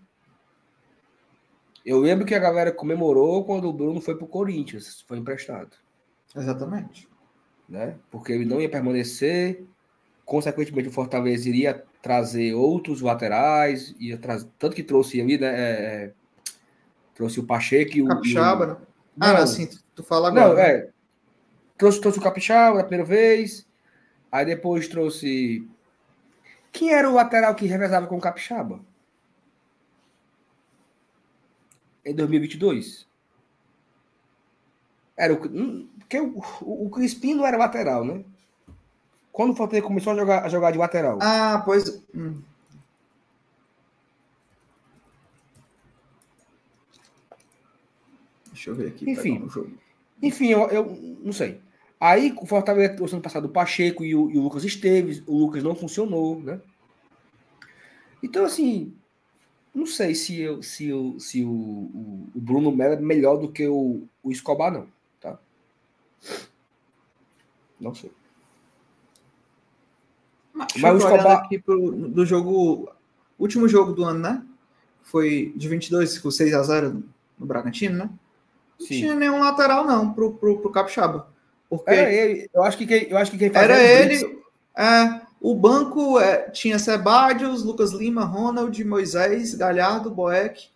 Eu 1.87 1.99
lembro 1.99 2.27
que 2.27 2.35
a 2.35 2.39
galera 2.39 2.71
comemorou 2.71 3.43
quando 3.47 3.71
o 3.71 3.73
Bruno 3.73 4.03
foi 4.03 4.15
para 4.15 4.27
o 4.27 4.29
Corinthians, 4.29 5.03
foi 5.09 5.17
emprestado. 5.17 5.75
Exatamente. 6.37 7.09
Né? 7.67 7.97
Porque 8.11 8.33
ele 8.33 8.45
não 8.45 8.61
ia 8.61 8.69
permanecer, 8.69 9.65
consequentemente 10.31 10.89
o 10.89 10.93
Fortaleza 10.93 11.49
iria 11.49 11.85
trazer 12.01 12.55
outros 12.55 13.01
laterais, 13.01 13.97
ia 13.99 14.17
trazer, 14.17 14.49
tanto 14.61 14.77
que 14.77 14.85
trouxe 14.85 15.21
ali, 15.21 15.37
né? 15.37 15.49
É, 15.49 16.05
é 16.05 16.13
trouxe 17.17 17.41
o 17.41 17.45
Pacheco 17.45 17.97
e 17.97 18.03
o. 18.03 18.07
Capixaba, 18.07 18.67
né? 18.67 18.77
Ah, 19.19 19.33
não, 19.33 19.43
assim, 19.43 19.69
tu 19.93 20.05
fala 20.05 20.29
agora. 20.29 20.49
Não, 20.49 20.55
né? 20.55 20.71
é. 20.71 20.91
Trouxe, 21.77 22.01
trouxe 22.01 22.21
o 22.21 22.23
Capixaba 22.23 22.77
na 22.77 22.85
primeira 22.85 23.05
vez, 23.05 23.67
aí 24.31 24.47
depois 24.47 24.87
trouxe. 24.87 25.69
Quem 26.71 26.93
era 26.93 27.11
o 27.11 27.15
lateral 27.15 27.53
que 27.57 27.67
revezava 27.67 28.07
com 28.07 28.17
o 28.17 28.21
Capixaba? 28.21 28.79
Em 32.05 32.15
2022? 32.15 33.05
Era 35.17 35.35
o. 35.35 35.39
Porque 35.99 36.21
o, 36.21 36.39
o, 36.63 36.87
o 36.87 36.91
Crispim 36.91 37.35
não 37.35 37.45
era 37.45 37.57
lateral, 37.57 38.05
né? 38.05 38.25
Quando 39.33 39.53
o 39.53 39.57
Fortaleza 39.57 39.87
começou 39.87 40.13
a 40.13 40.17
jogar, 40.17 40.45
a 40.45 40.49
jogar 40.49 40.71
de 40.71 40.79
lateral? 40.79 41.19
Ah, 41.21 41.63
pois. 41.65 42.03
Hum. 42.15 42.43
Deixa 48.47 48.71
eu 48.71 48.75
ver 48.75 48.89
aqui. 48.89 49.11
Enfim, 49.11 49.49
enfim 50.23 50.49
eu, 50.49 50.69
eu 50.69 51.19
não 51.23 51.33
sei. 51.33 51.61
Aí 51.99 52.35
o 52.37 52.47
Fortaleza 52.47 52.95
trouxe 52.95 53.15
ano 53.15 53.23
passado 53.23 53.45
o 53.45 53.51
Pacheco 53.51 54.05
e 54.05 54.15
o, 54.15 54.31
e 54.31 54.39
o, 54.39 54.43
Lucas 54.43 54.65
Esteves. 54.65 55.23
O 55.27 55.39
Lucas 55.39 55.63
não 55.63 55.75
funcionou, 55.75 56.41
né? 56.41 56.61
Então, 58.23 58.45
assim, 58.45 58.95
não 59.75 59.87
sei 59.87 60.15
se, 60.15 60.41
eu, 60.41 60.63
se, 60.63 60.89
eu, 60.89 61.19
se 61.19 61.45
o, 61.45 61.51
o, 61.51 62.29
o 62.35 62.41
Bruno 62.41 62.71
Melo 62.71 62.95
é 62.95 63.01
melhor 63.01 63.37
do 63.37 63.51
que 63.51 63.67
o, 63.67 64.03
o 64.23 64.31
Escobar, 64.31 64.73
não. 64.73 64.87
Tá? 65.21 65.39
Não 67.81 67.95
sei. 67.95 68.11
Mas, 70.61 70.83
Mas 70.83 70.95
o 70.95 70.97
Escobar. 70.99 71.39
aqui 71.39 71.59
pro, 71.59 71.93
do 71.93 72.25
jogo. 72.27 72.91
Último 73.39 73.67
jogo 73.67 73.93
do 73.93 74.05
ano, 74.05 74.21
né? 74.21 74.43
Foi 75.03 75.53
de 75.57 75.69
22 75.69 76.19
com 76.19 76.31
6 76.31 76.55
a 76.55 76.63
0 76.63 77.03
no 77.39 77.47
Bragantino, 77.47 77.97
né? 77.97 78.11
Não 78.79 78.87
Sim. 78.87 79.01
tinha 79.01 79.15
nenhum 79.15 79.41
lateral, 79.41 79.85
não, 79.85 80.13
pro, 80.13 80.35
pro, 80.35 80.59
pro 80.61 80.71
Capixaba. 80.71 81.29
Porque 81.69 81.91
era 81.91 82.13
ele. 82.13 82.51
Eu 82.53 82.63
acho 82.63 82.77
que 82.77 82.87
quem, 82.87 83.09
eu 83.09 83.17
acho 83.17 83.31
que 83.31 83.39
quem 83.39 83.51
era 83.55 83.83
ele. 83.83 84.41
É, 84.77 85.21
o 85.41 85.55
banco 85.55 86.19
é, 86.19 86.51
tinha 86.51 86.79
Sebadios, 86.79 87.63
Lucas 87.63 87.93
Lima, 87.93 88.25
Ronald, 88.25 88.85
Moisés, 88.85 89.55
Galhardo, 89.55 90.11
Boeck, 90.11 90.69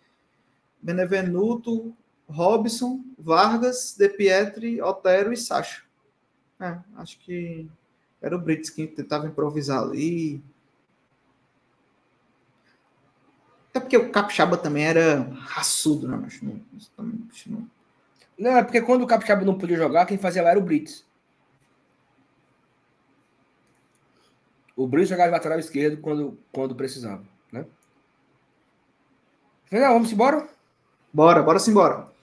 Benevenuto, 0.81 1.93
Robson, 2.27 3.01
Vargas, 3.17 3.95
De 3.97 4.09
Pietri, 4.09 4.81
Otero 4.81 5.31
e 5.31 5.37
Sacha. 5.37 5.83
É, 6.59 6.77
acho 6.97 7.19
que 7.19 7.67
era 8.21 8.35
o 8.35 8.39
Brits 8.39 8.69
que 8.69 8.87
tentava 8.87 9.27
improvisar 9.27 9.81
ali. 9.81 10.43
Até 13.69 13.79
porque 13.79 13.97
o 13.97 14.11
Capixaba 14.11 14.57
também 14.57 14.85
era 14.85 15.21
raçudo, 15.41 16.07
né? 16.07 16.17
Mas 16.17 16.41
não, 16.41 16.61
não, 17.47 17.67
não, 18.37 18.57
é 18.57 18.63
porque 18.63 18.81
quando 18.81 19.03
o 19.03 19.07
Capixaba 19.07 19.43
não 19.43 19.57
podia 19.57 19.77
jogar, 19.77 20.05
quem 20.05 20.17
fazia 20.17 20.41
lá 20.41 20.51
era 20.51 20.59
o 20.59 20.63
Brits. 20.63 21.05
O 24.75 24.87
Brits 24.87 25.09
jogava 25.09 25.29
de 25.29 25.33
lateral 25.33 25.59
esquerdo 25.59 26.01
quando, 26.01 26.37
quando 26.51 26.75
precisava, 26.75 27.23
né? 27.51 27.65
Final, 29.65 29.93
vamos 29.93 30.11
embora? 30.11 30.47
Bora, 31.13 31.41
bora 31.41 31.59
sim, 31.59 31.73
bora. 31.73 32.14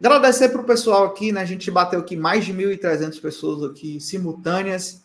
Agradecer 0.00 0.48
para 0.48 0.62
o 0.62 0.64
pessoal 0.64 1.04
aqui, 1.04 1.30
né? 1.30 1.42
A 1.42 1.44
gente 1.44 1.70
bateu 1.70 2.00
aqui 2.00 2.16
mais 2.16 2.46
de 2.46 2.54
1.300 2.54 3.20
pessoas 3.20 3.70
aqui 3.70 4.00
simultâneas. 4.00 5.02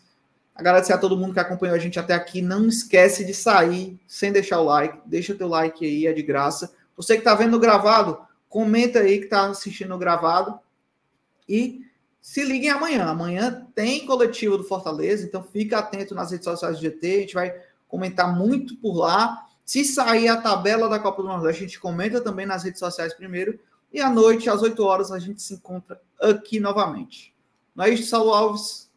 Agradecer 0.56 0.94
a 0.94 0.98
todo 0.98 1.18
mundo 1.18 1.34
que 1.34 1.40
acompanhou 1.40 1.76
a 1.76 1.80
gente 1.80 2.00
até 2.00 2.14
aqui. 2.14 2.42
Não 2.42 2.66
esquece 2.66 3.26
de 3.26 3.34
sair 3.34 4.00
sem 4.08 4.32
deixar 4.32 4.62
o 4.62 4.64
like. 4.64 4.98
Deixa 5.06 5.34
o 5.34 5.38
teu 5.38 5.50
like 5.50 5.86
aí, 5.86 6.08
é 6.08 6.14
de 6.14 6.24
graça. 6.24 6.74
Você 6.96 7.16
que 7.16 7.20
está 7.20 7.36
vendo 7.36 7.60
gravado, 7.60 8.18
comenta 8.48 9.00
aí 9.00 9.18
que 9.20 9.26
está 9.26 9.48
assistindo 9.48 9.98
gravado. 9.98 10.58
E 11.48 11.82
se 12.22 12.46
liguem 12.46 12.70
amanhã. 12.70 13.04
Amanhã 13.04 13.68
tem 13.76 14.06
coletivo 14.06 14.58
do 14.58 14.64
Fortaleza, 14.64 15.26
então 15.26 15.44
fica 15.44 15.80
atento 15.80 16.16
nas 16.16 16.32
redes 16.32 16.46
sociais 16.46 16.78
do 16.78 16.82
GT. 16.82 17.08
A 17.08 17.20
gente 17.20 17.34
vai 17.34 17.54
comentar 17.86 18.34
muito 18.34 18.78
por 18.78 18.96
lá. 18.96 19.46
Se 19.66 19.84
sair 19.84 20.30
a 20.30 20.38
tabela 20.38 20.88
da 20.88 21.00
Copa 21.00 21.22
do 21.22 21.28
Nordeste, 21.28 21.66
a 21.66 21.68
gente 21.68 21.80
comenta 21.82 22.22
também 22.22 22.46
nas 22.46 22.64
redes 22.64 22.80
sociais 22.80 23.14
primeiro. 23.14 23.60
E 23.96 24.02
à 24.02 24.10
noite, 24.10 24.50
às 24.50 24.62
8 24.62 24.84
horas, 24.84 25.10
a 25.10 25.20
gente 25.20 25.42
se 25.42 25.54
encontra 25.54 26.02
aqui 26.20 26.60
novamente. 26.60 27.34
Não 27.74 27.86
é 27.86 27.92
isso, 27.92 28.10
Saulo 28.10 28.34
Alves? 28.34 28.92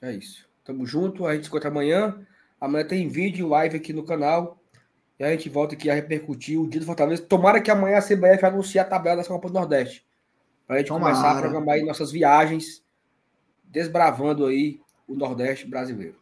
É 0.00 0.14
isso. 0.14 0.48
Tamo 0.64 0.86
junto, 0.86 1.26
a 1.26 1.34
gente 1.34 1.42
se 1.42 1.48
encontra 1.50 1.68
amanhã. 1.68 2.26
Amanhã 2.58 2.86
tem 2.86 3.06
vídeo 3.06 3.46
live 3.46 3.76
aqui 3.76 3.92
no 3.92 4.02
canal. 4.02 4.58
E 5.18 5.24
a 5.24 5.30
gente 5.30 5.50
volta 5.50 5.74
aqui 5.74 5.90
a 5.90 5.94
repercutir 5.94 6.58
o 6.58 6.66
dia 6.66 6.80
do 6.80 6.86
Fortaleza. 6.86 7.20
Tomara 7.20 7.60
que 7.60 7.70
amanhã 7.70 7.98
a 7.98 8.02
CBF 8.02 8.46
anuncie 8.46 8.78
a 8.78 8.84
tabela 8.84 9.20
da 9.22 9.28
Copa 9.28 9.48
do 9.48 9.52
Nordeste. 9.52 10.06
Para 10.66 10.76
a 10.76 10.78
gente 10.78 10.88
Tomara. 10.88 11.12
começar 11.12 11.36
a 11.36 11.40
programar 11.42 11.74
aí 11.74 11.84
nossas 11.84 12.10
viagens, 12.10 12.82
desbravando 13.62 14.46
aí 14.46 14.80
o 15.06 15.14
Nordeste 15.14 15.66
brasileiro. 15.66 16.16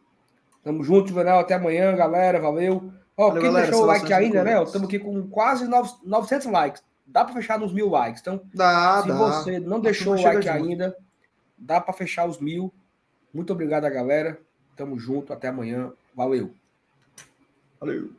Tamo 0.61 0.83
junto, 0.83 1.07
Juvenal. 1.07 1.39
Até 1.39 1.53
amanhã, 1.53 1.95
galera. 1.95 2.37
Valeu. 2.37 2.91
Ó, 3.15 3.27
Valeu, 3.29 3.41
quem 3.41 3.49
galera, 3.49 3.67
deixou 3.67 3.85
o 3.85 3.87
like 3.87 4.11
ainda, 4.11 4.43
né? 4.43 4.61
Estamos 4.61 4.89
aqui 4.89 4.99
com 4.99 5.25
quase 5.29 5.65
900 6.03 6.47
likes 6.47 6.83
dá 7.05 7.23
para 7.23 7.33
fechar 7.33 7.59
nos 7.59 7.73
mil 7.73 7.89
likes. 7.89 8.21
Então, 8.21 8.41
dá, 8.53 9.01
se 9.01 9.07
dá. 9.07 9.15
você 9.15 9.59
não 9.59 9.79
deixou 9.79 10.15
o 10.15 10.21
like 10.21 10.49
ainda, 10.49 10.95
dá 11.57 11.79
para 11.79 11.93
fechar 11.93 12.27
os 12.27 12.39
mil. 12.39 12.73
Muito 13.33 13.51
obrigado, 13.53 13.83
galera. 13.83 14.39
Tamo 14.75 14.97
junto. 14.99 15.33
Até 15.33 15.47
amanhã. 15.47 15.91
Valeu. 16.15 16.53
Valeu. 17.79 18.11